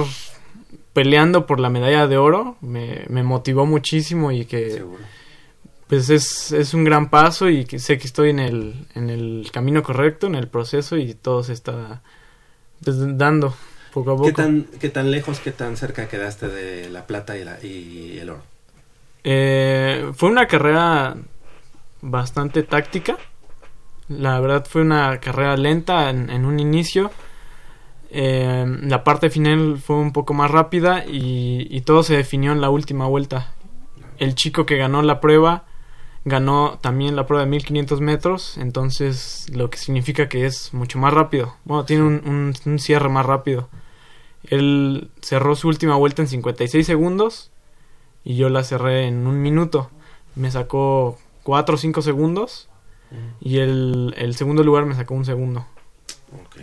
peleando 0.92 1.46
por 1.46 1.60
la 1.60 1.70
medalla 1.70 2.06
de 2.06 2.16
oro 2.16 2.56
me, 2.60 3.04
me 3.08 3.22
motivó 3.22 3.66
muchísimo 3.66 4.30
y 4.32 4.44
que 4.44 4.82
pues 5.89 6.09
es, 6.11 6.52
es 6.52 6.74
un 6.74 6.85
gran 6.85 7.11
paso 7.11 7.48
y 7.48 7.65
que 7.65 7.78
sé 7.78 7.98
que 7.98 8.06
estoy 8.06 8.31
en 8.31 8.39
el, 8.39 8.86
en 8.94 9.11
el 9.11 9.48
camino 9.52 9.82
correcto, 9.82 10.27
en 10.27 10.35
el 10.35 10.48
proceso 10.48 10.97
y 10.97 11.15
todo 11.15 11.43
se 11.43 11.52
está 11.52 12.02
pues, 12.82 12.97
dando 13.19 13.55
poco 13.93 14.12
a 14.12 14.16
poco. 14.16 14.27
¿Qué 14.27 14.32
tan, 14.32 14.65
¿Qué 14.81 14.89
tan 14.89 15.11
lejos, 15.11 15.40
qué 15.40 15.52
tan 15.52 15.77
cerca 15.77 16.09
quedaste 16.09 16.48
de 16.48 16.89
la 16.90 17.06
plata 17.06 17.36
y, 17.36 17.44
la, 17.44 17.62
y 17.62 18.19
el 18.19 18.31
oro? 18.31 18.43
Eh, 19.23 20.11
fue 20.15 20.31
una 20.31 20.47
carrera 20.47 21.16
bastante 22.01 22.62
táctica. 22.62 23.16
La 24.09 24.40
verdad 24.40 24.66
fue 24.69 24.82
una 24.82 25.19
carrera 25.20 25.56
lenta 25.56 26.11
en, 26.11 26.28
en 26.31 26.44
un 26.44 26.61
inicio. 26.61 27.11
Eh, 28.11 28.65
la 28.82 29.02
parte 29.02 29.28
final 29.31 29.78
fue 29.78 29.97
un 29.97 30.12
poco 30.12 30.35
más 30.35 30.51
rápida 30.51 31.05
y, 31.05 31.66
y 31.70 31.81
todo 31.82 32.02
se 32.02 32.16
definió 32.16 32.52
en 32.52 32.61
la 32.61 32.70
última 32.70 33.06
vuelta. 33.06 33.55
El 34.19 34.35
chico 34.35 34.66
que 34.66 34.77
ganó 34.77 35.02
la 35.02 35.20
prueba 35.20 35.65
ganó 36.24 36.78
también 36.80 37.16
la 37.16 37.26
prueba 37.26 37.44
de 37.44 37.51
1500 37.51 38.01
metros, 38.01 38.56
entonces 38.59 39.46
lo 39.52 39.68
que 39.70 39.78
significa 39.78 40.28
que 40.28 40.46
es 40.46 40.72
mucho 40.72 40.98
más 40.98 41.12
rápido. 41.12 41.55
Bueno, 41.64 41.84
tiene 41.84 42.02
un, 42.05 42.22
un- 42.26 42.55
un 42.64 42.78
cierre 42.78 43.09
más 43.09 43.26
rápido. 43.26 43.68
Él 44.44 45.10
cerró 45.22 45.55
su 45.56 45.68
última 45.68 45.96
vuelta 45.96 46.22
en 46.22 46.28
56 46.28 46.86
segundos 46.86 47.51
y 48.24 48.36
yo 48.36 48.48
la 48.48 48.62
cerré 48.64 49.06
en 49.06 49.26
un 49.26 49.40
minuto. 49.42 49.90
Me 50.34 50.51
sacó 50.51 51.18
4 51.44 51.74
o 51.74 51.78
5 51.78 52.02
segundos 52.02 52.68
y 53.40 53.59
el, 53.59 54.14
el 54.18 54.34
segundo 54.34 54.64
lugar 54.64 54.86
me 54.86 54.94
sacó 54.94 55.14
un 55.14 55.24
segundo. 55.24 55.66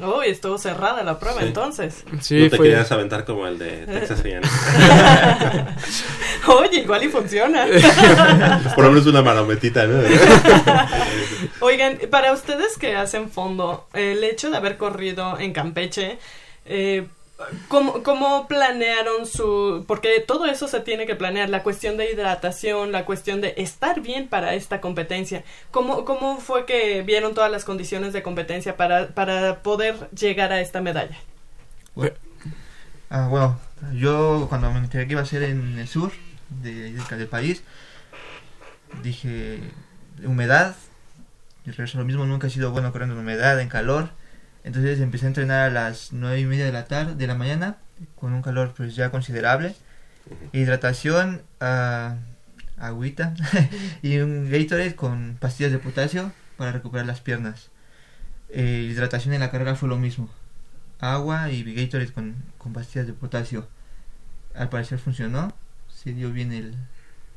Uy, 0.02 0.26
estuvo 0.28 0.58
cerrada 0.58 1.02
la 1.04 1.18
prueba 1.18 1.40
Sí. 1.42 1.48
entonces. 1.48 2.04
Sí, 2.20 2.44
no 2.44 2.50
te 2.50 2.58
fue- 2.58 2.68
querías 2.68 2.92
aventar 2.92 3.24
como 3.24 3.48
el 3.48 3.58
de 3.58 3.86
Texas 3.86 4.22
A&M. 4.26 4.42
Oye, 6.48 6.80
igual 6.80 7.04
y 7.04 7.10
funciona. 7.10 7.66
Por 8.76 8.86
lo 8.86 8.92
menos 8.92 9.08
una 9.08 9.22
marometita, 9.22 9.86
¿no? 9.86 10.02
Oigan, 11.60 12.00
para 12.10 12.34
ustedes 12.34 12.78
que 12.78 12.96
hacen 12.96 13.30
fondo, 13.30 13.88
el 13.94 14.24
hecho 14.24 14.50
de 14.50 14.58
haber 14.58 14.78
corrido 14.78 15.38
en 15.40 15.54
Campeche, 15.54 16.18
eh, 16.66 17.06
¿cómo, 17.68 18.02
cómo 18.04 18.48
planearon 18.48 19.28
su...? 19.28 19.86
Porque 19.88 20.24
todo 20.26 20.46
eso 20.46 20.68
se 20.68 20.80
tiene 20.80 21.06
que 21.06 21.16
planear, 21.16 21.50
la 21.50 21.64
cuestión 21.64 21.98
de 21.98 22.12
hidratación, 22.12 22.92
la 22.92 23.06
cuestión 23.06 23.42
de 23.42 23.54
estar 23.58 24.02
bien 24.02 24.28
para 24.28 24.56
esta 24.56 24.82
competencia. 24.82 25.44
¿Cómo, 25.70 26.06
cómo 26.06 26.38
fue 26.38 26.66
que 26.66 27.04
vieron 27.04 27.36
todas 27.36 27.52
las 27.52 27.66
condiciones 27.66 28.14
de 28.14 28.24
competencia 28.24 28.78
para, 28.78 29.10
para 29.10 29.62
poder 29.62 30.10
llegar 30.12 30.52
a 30.52 30.62
esta 30.62 30.82
medalla? 30.82 31.18
Ah, 33.10 33.28
bueno, 33.30 33.60
yo 33.94 34.48
cuando 34.50 34.72
me 34.72 34.80
enteré 34.80 35.06
que 35.06 35.14
iba 35.14 35.22
a 35.22 35.26
ser 35.26 35.44
en 35.44 35.78
el 35.78 35.88
sur 35.88 36.12
de, 36.62 36.92
de- 36.94 37.18
del 37.18 37.28
país, 37.28 37.64
dije, 39.04 39.60
humedad, 40.26 40.76
y 41.66 41.72
regreso 41.72 41.98
lo 41.98 42.06
mismo, 42.06 42.26
nunca 42.26 42.48
he 42.48 42.50
sido 42.50 42.72
bueno 42.72 42.92
corriendo 42.92 43.16
en 43.16 43.22
humedad, 43.22 43.60
en 43.60 43.70
calor, 43.70 44.10
entonces 44.64 45.00
empecé 45.00 45.26
a 45.26 45.30
entrenar 45.30 45.70
a 45.70 45.74
las 45.74 46.12
nueve 46.14 46.40
y 46.40 46.46
media 46.46 46.66
de 46.66 46.72
la 46.72 46.86
tarde, 46.86 47.16
de 47.16 47.28
la 47.28 47.36
mañana, 47.36 47.78
con 48.16 48.34
un 48.34 48.42
calor 48.42 48.74
pues 48.76 48.96
ya 48.96 49.10
considerable, 49.12 49.76
hidratación, 50.54 51.44
ah, 51.60 52.16
agüita 52.78 53.34
y 54.02 54.18
un 54.20 54.50
Gatorade 54.52 54.96
con 54.96 55.38
pastillas 55.40 55.72
de 55.72 55.80
potasio 55.80 56.32
para 56.58 56.72
recuperar 56.72 57.06
las 57.06 57.22
piernas. 57.22 57.70
Eh, 58.50 58.88
hidratación 58.92 59.34
en 59.34 59.40
la 59.42 59.52
carrera 59.52 59.76
fue 59.76 59.90
lo 59.90 59.98
mismo. 59.98 60.30
Agua 61.00 61.52
y 61.52 61.64
Gatorade 61.74 62.12
con, 62.12 62.36
con 62.58 62.74
pastillas 62.74 63.08
de 63.08 63.14
potasio. 63.14 63.68
Al 64.56 64.70
parecer 64.70 65.00
funcionó. 65.00 65.54
Se 66.04 66.14
dio 66.14 66.32
bien 66.32 66.52
el, 66.52 66.76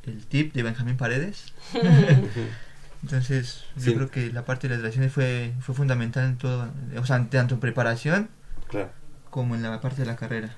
el 0.05 0.27
tip 0.27 0.55
de 0.55 0.63
Benjamín 0.63 0.97
Paredes. 0.97 1.53
Entonces, 3.03 3.65
yo 3.77 3.83
Sí. 3.83 3.95
creo 3.95 4.11
que 4.11 4.33
la 4.33 4.45
parte 4.45 4.67
de 4.69 4.75
la 4.75 4.81
hidratación 4.81 5.11
fue, 5.11 5.53
fue 5.61 5.75
fundamental 5.75 6.25
en 6.25 6.39
todo, 6.39 6.71
o 6.97 7.05
sea, 7.05 7.23
tanto 7.29 7.55
en 7.55 7.61
preparación 7.61 8.29
Claro. 8.69 8.91
como 9.31 9.55
en 9.55 9.63
la 9.63 9.81
parte 9.81 10.01
de 10.03 10.07
la 10.07 10.17
carrera. 10.17 10.57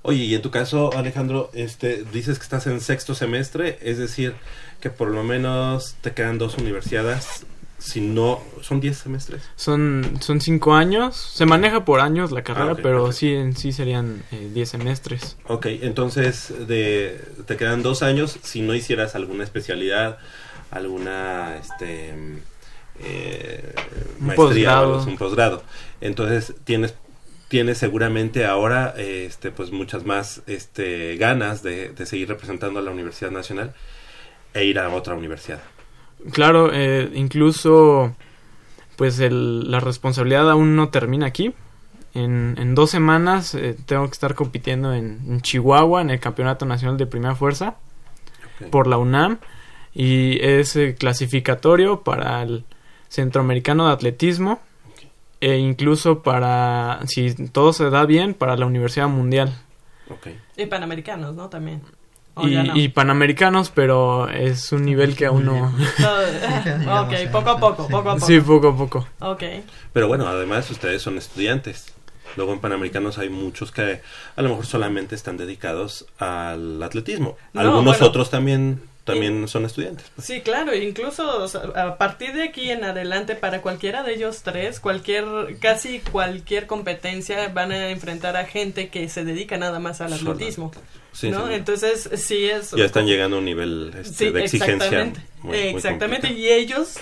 Oye, 0.00 0.24
y 0.24 0.34
en 0.34 0.42
tu 0.42 0.50
caso, 0.50 0.96
Alejandro, 0.96 1.50
este, 1.52 2.04
dices 2.12 2.38
que 2.38 2.42
estás 2.44 2.66
en 2.66 2.80
sexto 2.80 3.14
semestre, 3.14 3.78
es 3.82 3.98
decir, 3.98 4.34
que 4.80 4.90
por 4.90 5.08
lo 5.08 5.22
menos 5.22 5.94
te 6.00 6.12
quedan 6.12 6.38
dos 6.38 6.56
universidades, 6.58 7.46
si 7.82 8.00
no, 8.00 8.40
son 8.60 8.80
10 8.80 8.96
semestres. 8.96 9.42
Son, 9.56 10.18
son 10.20 10.40
cinco 10.40 10.74
años. 10.74 11.16
Se 11.16 11.46
maneja 11.46 11.84
por 11.84 12.00
años 12.00 12.30
la 12.30 12.42
carrera, 12.42 12.70
Ah, 12.70 12.72
ok, 12.74 12.80
pero 12.82 13.04
perfecto. 13.04 13.12
sí 13.18 13.34
en 13.34 13.56
sí 13.56 13.72
serían 13.72 14.22
eh, 14.30 14.50
10 14.54 14.68
semestres. 14.68 15.36
Ok, 15.48 15.66
entonces 15.66 16.52
de, 16.68 17.20
te 17.46 17.56
quedan 17.56 17.82
dos 17.82 18.02
años 18.02 18.38
si 18.42 18.62
no 18.62 18.74
hicieras 18.74 19.14
alguna 19.16 19.42
especialidad, 19.44 20.18
alguna 20.70 21.56
este, 21.60 22.14
eh, 23.00 23.74
Un 24.20 24.26
maestría, 24.26 24.36
posgrado. 24.36 24.98
o 24.98 25.04
un 25.04 25.16
posgrado. 25.18 25.62
Entonces 26.00 26.54
tienes 26.64 26.94
tienes 27.48 27.76
seguramente 27.76 28.46
ahora 28.46 28.94
este 28.96 29.50
pues 29.50 29.72
muchas 29.72 30.06
más 30.06 30.40
este 30.46 31.16
ganas 31.18 31.62
de, 31.62 31.90
de 31.90 32.06
seguir 32.06 32.28
representando 32.28 32.78
a 32.78 32.82
la 32.82 32.90
Universidad 32.90 33.30
Nacional 33.30 33.74
e 34.54 34.64
ir 34.64 34.78
a 34.78 34.88
otra 34.88 35.14
universidad. 35.14 35.60
Claro, 36.30 36.70
eh, 36.72 37.10
incluso 37.14 38.14
pues 38.96 39.18
el- 39.18 39.70
la 39.70 39.80
responsabilidad 39.80 40.50
aún 40.50 40.76
no 40.76 40.90
termina 40.90 41.26
aquí. 41.26 41.52
En, 42.14 42.56
en 42.58 42.74
dos 42.74 42.90
semanas 42.90 43.54
eh, 43.54 43.74
tengo 43.86 44.04
que 44.06 44.12
estar 44.12 44.34
compitiendo 44.34 44.92
en, 44.92 45.20
en 45.26 45.40
Chihuahua 45.40 46.02
en 46.02 46.10
el 46.10 46.20
Campeonato 46.20 46.66
Nacional 46.66 46.98
de 46.98 47.06
Primera 47.06 47.34
Fuerza 47.34 47.76
por 48.70 48.86
la 48.86 48.98
UNAM 48.98 49.38
y 49.94 50.38
es 50.44 50.76
eh, 50.76 50.94
clasificatorio 50.94 52.02
para 52.02 52.42
el 52.42 52.64
Centroamericano 53.08 53.86
de 53.86 53.92
Atletismo 53.94 54.60
e 55.40 55.56
incluso 55.56 56.22
para, 56.22 57.00
si 57.06 57.34
todo 57.48 57.72
se 57.72 57.90
da 57.90 58.04
bien, 58.06 58.34
para 58.34 58.56
la 58.56 58.66
Universidad 58.66 59.08
Mundial. 59.08 59.52
Y 60.56 60.66
panamericanos, 60.66 61.34
¿no? 61.34 61.48
También. 61.48 61.80
O 62.34 62.48
Y, 62.48 62.54
no. 62.56 62.76
y 62.76 62.88
panamericanos, 62.88 63.70
pero 63.70 64.28
es 64.28 64.72
un 64.72 64.84
nivel 64.84 65.14
que 65.16 65.26
aún 65.26 65.44
no... 65.44 65.74
Todo- 65.98 67.02
ok, 67.02 67.12
poco 67.30 67.50
a 67.50 67.58
poco, 67.60 67.88
poco 67.88 68.10
a 68.10 68.14
poco. 68.14 68.26
Sí, 68.26 68.40
poco 68.40 68.68
a 68.68 68.76
poco. 68.76 69.06
Ok. 69.20 69.42
Pero 69.92 70.08
bueno, 70.08 70.26
además 70.26 70.70
ustedes 70.70 71.02
son 71.02 71.18
estudiantes. 71.18 71.92
Luego 72.36 72.54
en 72.54 72.60
Panamericanos 72.60 73.18
hay 73.18 73.28
muchos 73.28 73.72
que 73.72 74.00
a 74.36 74.42
lo 74.42 74.48
mejor 74.48 74.64
solamente 74.64 75.14
están 75.14 75.36
dedicados 75.36 76.06
al 76.18 76.82
atletismo. 76.82 77.36
No, 77.52 77.60
Algunos 77.60 77.84
bueno. 77.98 78.06
otros 78.06 78.30
también 78.30 78.80
también 79.04 79.48
son 79.48 79.64
estudiantes. 79.64 80.06
Sí, 80.22 80.40
claro, 80.42 80.74
incluso 80.74 81.42
o 81.42 81.48
sea, 81.48 81.62
a 81.74 81.98
partir 81.98 82.32
de 82.34 82.44
aquí 82.44 82.70
en 82.70 82.84
adelante 82.84 83.34
para 83.34 83.60
cualquiera 83.60 84.02
de 84.02 84.14
ellos 84.14 84.42
tres, 84.42 84.78
cualquier 84.80 85.24
casi 85.60 85.98
cualquier 86.00 86.66
competencia 86.66 87.48
van 87.48 87.72
a 87.72 87.90
enfrentar 87.90 88.36
a 88.36 88.44
gente 88.44 88.88
que 88.90 89.08
se 89.08 89.24
dedica 89.24 89.56
nada 89.58 89.78
más 89.80 90.00
al 90.00 90.12
atletismo. 90.12 90.70
Sí, 91.12 91.30
¿no? 91.30 91.48
sí. 91.48 91.54
Entonces, 91.54 92.08
sí 92.14 92.44
es 92.48 92.70
Ya 92.70 92.84
están 92.84 93.06
llegando 93.06 93.36
a 93.36 93.38
un 93.40 93.44
nivel 93.44 93.92
este, 94.00 94.14
Sí, 94.26 94.30
de 94.30 94.44
exigencia. 94.44 94.74
exactamente. 94.86 95.20
muy- 95.42 95.50
muy 95.58 95.66
exactamente, 95.76 96.28
complicado. 96.28 96.56
y 96.56 96.62
ellos 96.62 96.94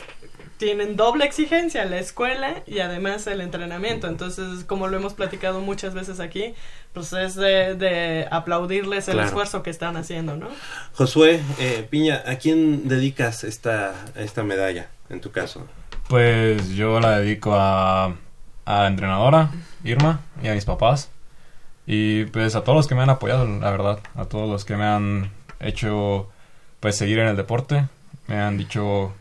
tienen 0.61 0.95
doble 0.95 1.25
exigencia, 1.25 1.85
la 1.87 1.99
escuela 1.99 2.63
y 2.67 2.81
además 2.81 3.27
el 3.27 3.41
entrenamiento. 3.41 4.07
Entonces, 4.07 4.63
como 4.65 4.87
lo 4.89 4.97
hemos 4.99 5.15
platicado 5.15 5.61
muchas 5.61 5.95
veces 5.95 6.21
aquí, 6.21 6.55
pues 6.93 7.13
es 7.15 7.35
de, 7.35 7.75
de 7.75 8.29
aplaudirles 8.31 9.09
el 9.09 9.15
Claro. 9.15 9.27
esfuerzo 9.29 9.63
que 9.63 9.71
están 9.71 9.97
haciendo, 9.97 10.37
¿no? 10.37 10.49
Josué 10.93 11.41
eh, 11.59 11.87
Piña, 11.89 12.23
¿a 12.27 12.37
quién 12.37 12.87
dedicas 12.89 13.43
esta, 13.43 13.95
esta 14.15 14.43
medalla 14.45 14.91
en 15.09 15.21
tu 15.23 15.33
caso? 15.33 15.67
Pues 16.09 16.69
yo 16.71 17.01
la 17.01 17.19
dedico 17.21 17.55
a, 17.55 18.05
a 18.05 18.15
la 18.83 18.87
entrenadora, 18.87 19.51
Irma, 19.83 20.21
y 20.43 20.49
a 20.49 20.55
mis 20.55 20.67
papás. 20.67 21.11
Y 21.87 22.27
pues 22.27 22.55
a 22.55 22.63
todos 22.65 22.77
los 22.77 22.87
que 22.87 22.95
me 22.95 23.03
han 23.03 23.11
apoyado, 23.11 23.47
la 23.47 23.71
verdad. 23.71 23.99
A 24.15 24.27
todos 24.27 24.49
los 24.49 24.65
que 24.67 24.77
me 24.77 24.85
han 24.85 25.31
hecho 25.59 26.29
pues 26.81 26.97
seguir 26.97 27.19
en 27.19 27.29
el 27.29 27.37
deporte. 27.37 27.87
Me 28.27 28.37
han 28.39 28.59
dicho, 28.59 29.13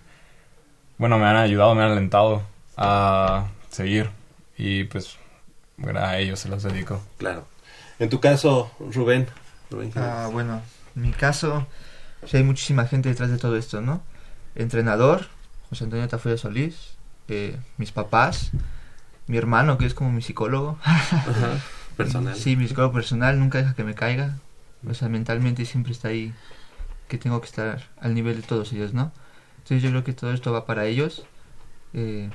bueno, 1.00 1.18
me 1.18 1.26
han 1.26 1.38
ayudado, 1.38 1.74
me 1.74 1.84
han 1.84 1.92
alentado 1.92 2.44
a 2.78 3.48
seguir. 3.72 4.12
Y 4.58 4.84
pues 4.84 5.18
bueno, 5.78 6.02
a 6.02 6.18
ellos 6.18 6.40
se 6.40 6.50
los 6.50 6.62
dedico. 6.62 7.02
Claro. 7.18 7.48
En 7.98 8.10
tu 8.10 8.20
caso, 8.20 8.70
Rubén. 8.80 9.28
Rubén 9.72 9.92
¿qué 9.92 10.00
Ah, 10.00 10.30
bueno, 10.32 10.62
en 10.96 11.02
mi 11.02 11.12
caso, 11.12 11.66
sí 12.26 12.38
hay 12.38 12.44
muchísima 12.44 12.86
gente 12.86 13.10
detrás 13.10 13.32
de 13.32 13.38
todo 13.38 13.56
esto, 13.56 13.82
¿no? 13.82 14.04
Entrenador, 14.56 15.28
José 15.70 15.86
Antonio 15.86 16.08
Tafoya 16.08 16.38
Solís, 16.38 16.98
eh, 17.30 17.58
mis 17.78 17.94
papás, 17.94 18.52
mi 19.28 19.38
hermano, 19.38 19.78
que 19.78 19.86
es 19.86 19.94
como 19.94 20.12
mi 20.12 20.22
psicólogo. 20.22 20.78
personal. 21.98 22.36
Sí, 22.36 22.58
mi 22.58 22.68
psicólogo 22.68 22.94
personal, 22.94 23.40
nunca 23.40 23.60
deja 23.60 23.74
que 23.74 23.86
me 23.86 23.96
caiga. 23.96 24.38
O 24.90 24.94
sea, 24.94 25.08
mentalmente 25.08 25.66
siempre 25.66 25.94
está 25.94 26.10
ahí, 26.10 26.34
que 27.08 27.18
tengo 27.18 27.40
que 27.40 27.48
estar 27.48 27.88
al 28.02 28.14
nivel 28.14 28.42
de 28.42 28.48
todos 28.48 28.74
ellos, 28.74 28.94
¿no? 28.94 29.14
Entonces 29.60 29.82
yo 29.84 29.90
creo 29.90 30.04
que 30.04 30.14
todo 30.14 30.34
esto 30.34 30.52
va 30.52 30.66
para 30.66 30.86
ellos. 30.86 31.26
eh, 31.94 32.30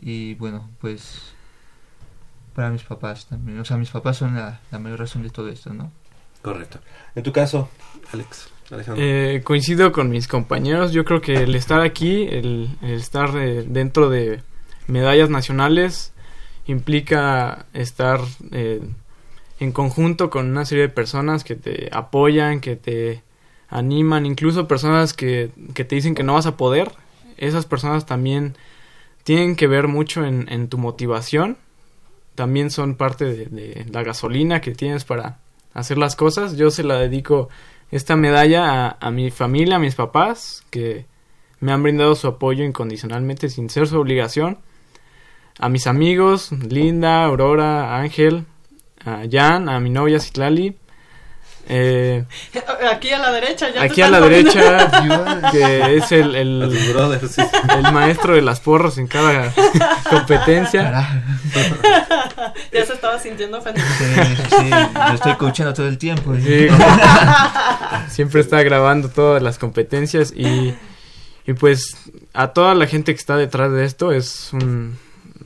y 0.00 0.34
bueno, 0.34 0.70
pues 0.80 1.34
para 2.54 2.70
mis 2.70 2.82
papás 2.84 3.26
también. 3.26 3.58
O 3.58 3.64
sea, 3.64 3.76
mis 3.76 3.90
papás 3.90 4.16
son 4.16 4.34
la, 4.36 4.60
la 4.70 4.78
mayor 4.78 5.00
razón 5.00 5.22
de 5.22 5.30
todo 5.30 5.48
esto, 5.48 5.72
¿no? 5.74 5.90
Correcto. 6.42 6.78
En 7.14 7.22
tu 7.22 7.32
caso, 7.32 7.68
Alex. 8.12 8.48
Eh, 8.96 9.40
coincido 9.44 9.92
con 9.92 10.10
mis 10.10 10.28
compañeros. 10.28 10.92
Yo 10.92 11.04
creo 11.04 11.20
que 11.20 11.34
el 11.34 11.54
estar 11.54 11.80
aquí, 11.80 12.24
el, 12.30 12.68
el 12.82 12.92
estar 12.92 13.30
eh, 13.36 13.64
dentro 13.66 14.10
de 14.10 14.42
medallas 14.86 15.30
nacionales, 15.30 16.12
implica 16.66 17.66
estar 17.72 18.20
eh, 18.52 18.82
en 19.58 19.72
conjunto 19.72 20.28
con 20.28 20.48
una 20.50 20.64
serie 20.66 20.82
de 20.82 20.88
personas 20.90 21.44
que 21.44 21.56
te 21.56 21.88
apoyan, 21.92 22.60
que 22.60 22.76
te 22.76 23.22
animan, 23.68 24.26
incluso 24.26 24.68
personas 24.68 25.14
que, 25.14 25.50
que 25.74 25.84
te 25.84 25.94
dicen 25.94 26.14
que 26.14 26.22
no 26.22 26.34
vas 26.34 26.46
a 26.46 26.56
poder. 26.56 26.92
Esas 27.36 27.66
personas 27.66 28.06
también 28.06 28.56
tienen 29.24 29.56
que 29.56 29.66
ver 29.66 29.88
mucho 29.88 30.24
en, 30.24 30.50
en 30.50 30.68
tu 30.68 30.78
motivación. 30.78 31.56
También 32.34 32.70
son 32.70 32.94
parte 32.94 33.24
de, 33.24 33.46
de 33.46 33.86
la 33.90 34.02
gasolina 34.02 34.60
que 34.60 34.72
tienes 34.72 35.04
para 35.04 35.38
hacer 35.74 35.98
las 35.98 36.16
cosas. 36.16 36.56
Yo 36.56 36.70
se 36.70 36.82
la 36.82 36.98
dedico 36.98 37.48
esta 37.90 38.16
medalla 38.16 38.86
a, 38.86 38.96
a 39.00 39.10
mi 39.10 39.30
familia, 39.30 39.76
a 39.76 39.80
mis 39.80 39.94
papás, 39.94 40.64
que 40.70 41.06
me 41.60 41.72
han 41.72 41.82
brindado 41.82 42.14
su 42.14 42.26
apoyo 42.26 42.64
incondicionalmente 42.64 43.48
sin 43.48 43.70
ser 43.70 43.86
su 43.86 43.98
obligación. 43.98 44.58
A 45.58 45.68
mis 45.68 45.86
amigos, 45.86 46.52
Linda, 46.52 47.24
Aurora, 47.24 47.98
Ángel, 47.98 48.44
a 49.04 49.24
Jan, 49.30 49.68
a 49.68 49.80
mi 49.80 49.90
novia 49.90 50.20
Citlali. 50.20 50.76
Eh, 51.70 52.24
Aquí 52.90 53.10
a 53.12 53.18
la 53.18 53.30
derecha, 53.30 53.68
ya 53.68 53.80
te 53.80 53.86
aquí 53.86 54.00
a 54.00 54.08
la 54.08 54.20
derecha, 54.20 54.90
que 55.52 55.96
es 55.96 56.10
el, 56.12 56.34
el, 56.34 56.62
el 57.76 57.92
maestro 57.92 58.34
de 58.34 58.42
las 58.42 58.60
porras 58.60 58.96
en 58.96 59.06
cada 59.06 59.52
competencia. 60.10 61.22
ya 62.72 62.86
se 62.86 62.92
estaba 62.92 63.18
sintiendo 63.18 63.58
ofendido. 63.58 63.86
Sí, 63.98 64.70
lo 64.70 65.14
estoy 65.14 65.34
coachando 65.34 65.74
todo 65.74 65.88
el 65.88 65.98
tiempo. 65.98 66.34
Sí. 66.36 66.68
Siempre 68.08 68.40
está 68.40 68.62
grabando 68.62 69.10
todas 69.10 69.42
las 69.42 69.58
competencias 69.58 70.32
y, 70.34 70.74
y 71.46 71.52
pues 71.52 71.96
a 72.32 72.48
toda 72.48 72.74
la 72.74 72.86
gente 72.86 73.12
que 73.12 73.18
está 73.20 73.36
detrás 73.36 73.72
de 73.72 73.84
esto 73.84 74.12
es 74.12 74.50
un, 74.52 74.98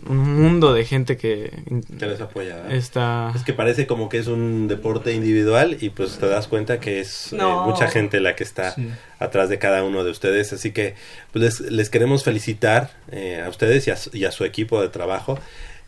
un 0.09 0.19
mundo 0.41 0.73
de 0.75 0.85
gente 0.85 1.17
que, 1.17 1.51
Que 1.99 2.07
les 2.07 2.21
apoya. 2.21 2.65
está... 2.71 3.33
Es 3.35 3.43
que 3.45 3.53
parece 3.53 3.87
como 3.87 4.09
que 4.09 4.19
es 4.19 4.27
un 4.27 4.69
deporte 4.69 5.13
individual 5.13 5.77
y 5.81 5.91
pues 5.91 6.19
te 6.19 6.27
das 6.27 6.49
cuenta 6.49 6.81
que 6.81 7.01
es 7.01 7.33
eh, 7.33 7.37
mucha 7.37 7.89
gente 7.89 8.21
la 8.21 8.35
que 8.37 8.45
está 8.45 8.73
Sí. 8.75 8.89
atrás 9.19 9.49
de 9.49 9.59
cada 9.59 9.85
uno 9.85 10.05
de 10.05 10.11
ustedes. 10.11 10.53
Así 10.53 10.73
que 10.73 10.95
pues 11.33 11.45
les, 11.61 11.61
les 11.73 11.91
queremos 11.91 12.25
felicitar 12.25 12.91
eh, 13.11 13.43
a 13.45 13.49
ustedes 13.49 13.87
y 13.87 13.91
a, 13.91 13.97
su- 13.97 14.11
y 14.17 14.25
a 14.25 14.33
su 14.33 14.45
equipo 14.45 14.81
de 14.81 14.89
trabajo. 14.89 15.39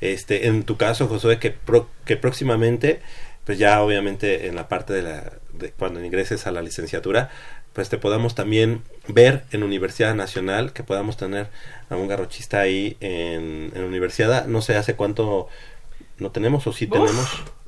Este, 0.01 0.47
en 0.48 0.64
tu 0.64 0.76
caso, 0.76 1.06
Josué, 1.09 1.39
que, 1.39 1.51
pro- 1.51 1.89
que 2.05 2.16
próximamente, 2.16 3.01
pues 3.44 3.59
ya 3.59 3.81
obviamente 3.82 4.47
en 4.48 4.55
la 4.56 4.68
parte 4.68 4.93
de 4.93 5.02
la 5.02 5.32
de 5.55 5.70
cuando 5.70 6.05
ingreses 6.05 6.48
a 6.48 6.51
la 6.51 6.62
licenciatura, 6.62 7.31
pues 7.74 7.88
te 7.90 7.98
podamos 7.98 8.34
también 8.34 8.82
ver 9.09 9.44
en 9.52 9.62
Universidad 9.62 10.14
Nacional, 10.14 10.72
que 10.72 10.82
podamos 10.82 11.16
tener 11.18 11.48
a 11.90 11.96
un 11.96 12.09
garrochista 12.09 12.60
ahí 12.60 12.96
en, 13.01 13.72
en 13.74 13.84
Universidad. 13.84 14.46
No 14.46 14.62
sé 14.62 14.76
hace 14.76 14.94
cuánto 14.96 15.48
no 16.18 16.30
tenemos 16.30 16.66
o 16.66 16.72
si 16.72 16.86
Uf. 16.86 16.92
tenemos. 16.92 17.26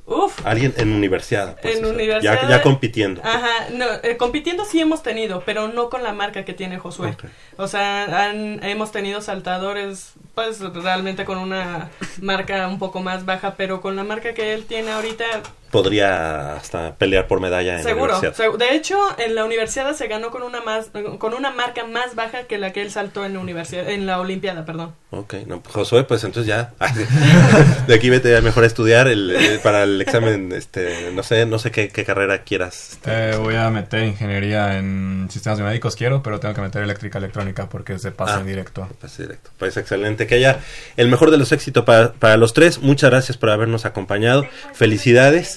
Uf. 0.09 0.45
Alguien 0.47 0.73
en 0.77 0.93
universidad. 0.93 1.57
pues, 1.61 1.75
en 1.75 1.83
o 1.83 1.87
sea, 1.87 1.95
universidad. 1.95 2.41
Ya, 2.43 2.47
ya 2.49 2.61
compitiendo. 2.61 3.21
Ajá, 3.25 3.67
no, 3.73 3.85
eh, 4.03 4.15
compitiendo 4.15 4.63
sí 4.63 4.79
hemos 4.79 5.03
tenido, 5.03 5.43
pero 5.45 5.67
no 5.67 5.89
con 5.89 6.01
la 6.01 6.13
marca 6.13 6.45
que 6.45 6.53
tiene 6.53 6.79
Josué. 6.79 7.17
O 7.57 7.67
sea, 7.67 8.05
han- 8.29 8.63
hemos 8.63 8.93
tenido 8.93 9.19
saltadores, 9.19 10.13
pues 10.33 10.61
realmente 10.61 11.25
con 11.25 11.37
una 11.39 11.89
marca 12.21 12.69
un 12.69 12.79
poco 12.79 13.01
más 13.01 13.25
baja, 13.25 13.55
pero 13.57 13.81
con 13.81 13.97
la 13.97 14.05
marca 14.05 14.33
que 14.33 14.53
él 14.53 14.63
tiene 14.65 14.91
ahorita, 14.91 15.25
Podría 15.71 16.53
hasta 16.55 16.95
pelear 16.95 17.27
por 17.27 17.39
medalla 17.41 17.71
en 17.77 17.83
la 17.83 17.89
seguro. 17.89 18.17
universidad. 18.17 18.47
segu- 18.51 18.57
De 18.57 18.75
hecho, 18.75 18.97
en 19.19 19.35
la 19.35 19.45
universidad 19.45 19.93
se 19.95 20.07
ganó 20.07 20.31
con 20.31 20.43
una 20.43 20.61
más, 20.61 20.89
con 21.19 21.33
una 21.33 21.51
marca 21.51 21.85
más 21.85 22.15
baja 22.15 22.43
que 22.43 22.57
la 22.57 22.71
que 22.73 22.81
él 22.81 22.91
saltó 22.91 23.25
en 23.25 23.33
la 23.33 23.39
universidad, 23.39 23.89
en 23.89 24.05
la 24.05 24.19
olimpiada, 24.19 24.65
perdón. 24.65 24.93
Ok, 25.11 25.35
no, 25.45 25.61
pues, 25.61 25.73
Josué, 25.73 26.03
pues 26.03 26.23
entonces 26.23 26.47
ya. 26.47 26.73
de 27.87 27.93
aquí 27.95 28.09
vete 28.09 28.35
a 28.35 28.41
mejor 28.41 28.63
a 28.63 28.67
estudiar 28.67 29.07
el, 29.07 29.31
el- 29.31 29.59
para 29.59 29.83
el 29.83 30.01
examen, 30.01 30.51
este, 30.51 31.11
no 31.13 31.23
sé, 31.23 31.45
no 31.45 31.59
sé 31.59 31.71
qué, 31.71 31.89
qué 31.89 32.03
carrera 32.05 32.43
quieras. 32.43 32.99
Eh, 33.05 33.35
voy 33.39 33.55
a 33.55 33.69
meter 33.69 34.03
ingeniería 34.03 34.77
en 34.77 35.27
sistemas 35.31 35.59
biomédicos, 35.59 35.95
quiero, 35.95 36.21
pero 36.23 36.39
tengo 36.39 36.53
que 36.53 36.61
meter 36.61 36.83
eléctrica 36.83 37.17
electrónica 37.19 37.67
porque 37.69 37.93
es 37.93 38.01
de 38.01 38.11
pase 38.11 38.33
Ah, 38.39 38.43
directo. 38.43 38.87
Pase 39.01 39.23
directo. 39.23 39.49
Pues 39.57 39.77
excelente, 39.77 40.27
que 40.27 40.35
haya 40.35 40.59
el 40.97 41.07
mejor 41.07 41.31
de 41.31 41.37
los 41.37 41.51
éxitos 41.51 41.83
para, 41.85 42.13
para 42.13 42.37
los 42.37 42.53
tres. 42.53 42.79
Muchas 42.81 43.09
gracias 43.09 43.37
por 43.37 43.49
habernos 43.49 43.85
acompañado. 43.85 44.45
Felicidades. 44.73 45.56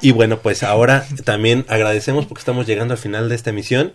Y 0.00 0.12
bueno, 0.12 0.38
pues 0.38 0.62
ahora 0.62 1.06
también 1.24 1.64
agradecemos 1.68 2.26
porque 2.26 2.40
estamos 2.40 2.66
llegando 2.66 2.94
al 2.94 2.98
final 2.98 3.28
de 3.28 3.34
esta 3.34 3.50
emisión. 3.50 3.92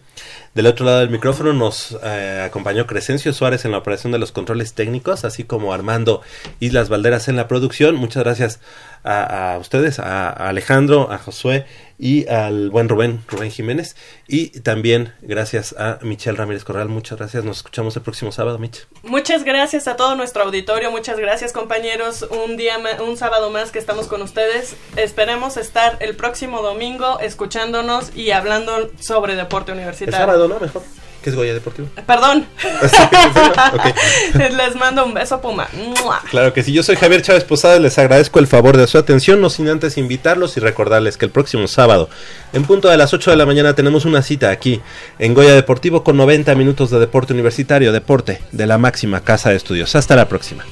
Del 0.56 0.66
otro 0.66 0.86
lado 0.86 1.00
del 1.00 1.10
micrófono 1.10 1.54
nos 1.54 1.98
eh, 2.04 2.44
acompañó 2.46 2.88
Crescencio 2.88 3.34
Suárez 3.34 3.66
en 3.66 3.72
la 3.72 3.78
operación 3.78 4.12
de 4.12 4.20
los 4.20 4.32
controles 4.32 4.74
técnicos, 4.74 5.24
así 5.24 5.44
como 5.44 5.74
Armando 5.74 6.22
Islas 6.60 6.90
Valderas 6.90 7.28
en 7.28 7.36
la 7.36 7.48
producción. 7.48 7.96
Muchas 7.96 8.24
gracias 8.24 8.60
a, 9.04 9.54
a 9.54 9.58
ustedes, 9.60 10.00
a, 10.00 10.30
a 10.30 10.50
Alejandro, 10.50 11.12
a 11.12 11.18
Josué 11.18 11.66
y 12.00 12.28
al 12.30 12.70
buen 12.70 12.88
Rubén, 12.88 13.22
Rubén 13.28 13.52
Jiménez. 13.52 13.96
Y 14.28 14.62
también 14.62 15.14
gracias 15.22 15.76
a 15.78 16.00
Michelle 16.02 16.38
Ramírez 16.38 16.64
Corral. 16.64 16.88
Muchas 16.90 17.18
gracias. 17.18 17.44
Nos 17.44 17.58
escuchamos 17.58 17.96
el 17.96 18.02
próximo 18.02 18.32
sábado, 18.32 18.58
Mich. 18.58 18.86
Muchas 19.04 19.44
gracias 19.44 19.88
a 19.88 19.96
todo 19.96 20.16
nuestro 20.16 20.44
auditorio, 20.44 20.92
muchas 20.92 21.20
gracias 21.20 21.54
compañeros, 21.54 22.26
un 22.46 22.58
día 22.58 22.78
un 23.06 23.18
sábado 23.18 23.50
más 23.50 23.72
que 23.72 23.80
estamos 23.80 24.08
con 24.08 24.22
ustedes. 24.22 24.76
Esperemos 24.96 25.58
estar 25.58 25.89
el 26.00 26.16
próximo 26.16 26.62
domingo 26.62 27.20
escuchándonos 27.20 28.16
y 28.16 28.32
hablando 28.32 28.90
sobre 29.00 29.36
deporte 29.36 29.72
El 29.72 29.78
universitario. 29.80 30.26
sábado, 30.26 30.48
¿no? 30.48 30.60
Mejor. 30.60 30.82
Que 31.24 31.32
es 31.32 31.36
Goya 31.36 31.54
Deportivo. 31.54 31.90
Perdón. 32.08 32.48
Les 34.34 34.76
mando 34.76 35.06
un 35.06 35.14
beso 35.14 35.42
Puma. 35.42 35.68
Claro 36.30 36.54
que 36.54 36.64
sí, 36.64 36.72
yo 36.72 36.82
soy 36.82 36.96
Javier 36.96 37.22
Chávez 37.22 37.44
Posada 37.44 37.76
y 37.76 37.82
les 37.82 37.98
agradezco 37.98 38.40
el 38.40 38.48
favor 38.48 38.78
de 38.78 38.88
su 38.88 38.98
atención, 38.98 39.42
no 39.42 39.50
sin 39.50 39.68
antes 39.68 39.98
invitarlos 39.98 40.56
y 40.56 40.62
recordarles 40.62 41.18
que 41.18 41.26
el 41.26 41.32
próximo 41.32 41.68
sábado, 41.68 42.10
en 42.54 42.64
punto 42.64 42.88
de 42.88 42.96
las 42.96 43.14
8 43.14 43.32
de 43.32 43.38
la 43.38 43.46
mañana, 43.46 43.76
tenemos 43.76 44.06
una 44.06 44.22
cita 44.22 44.50
aquí 44.50 44.82
en 45.20 45.34
Goya 45.34 45.54
Deportivo 45.54 46.06
con 46.06 46.16
90 46.16 46.56
minutos 46.56 46.90
de 46.90 47.00
deporte 47.00 47.34
universitario, 47.34 47.92
deporte 47.92 48.42
de 48.54 48.66
la 48.68 48.78
máxima 48.78 49.22
casa 49.22 49.50
de 49.50 49.58
estudios. 49.58 49.96
Hasta 49.96 50.16
la 50.16 50.30
próxima. 50.30 50.64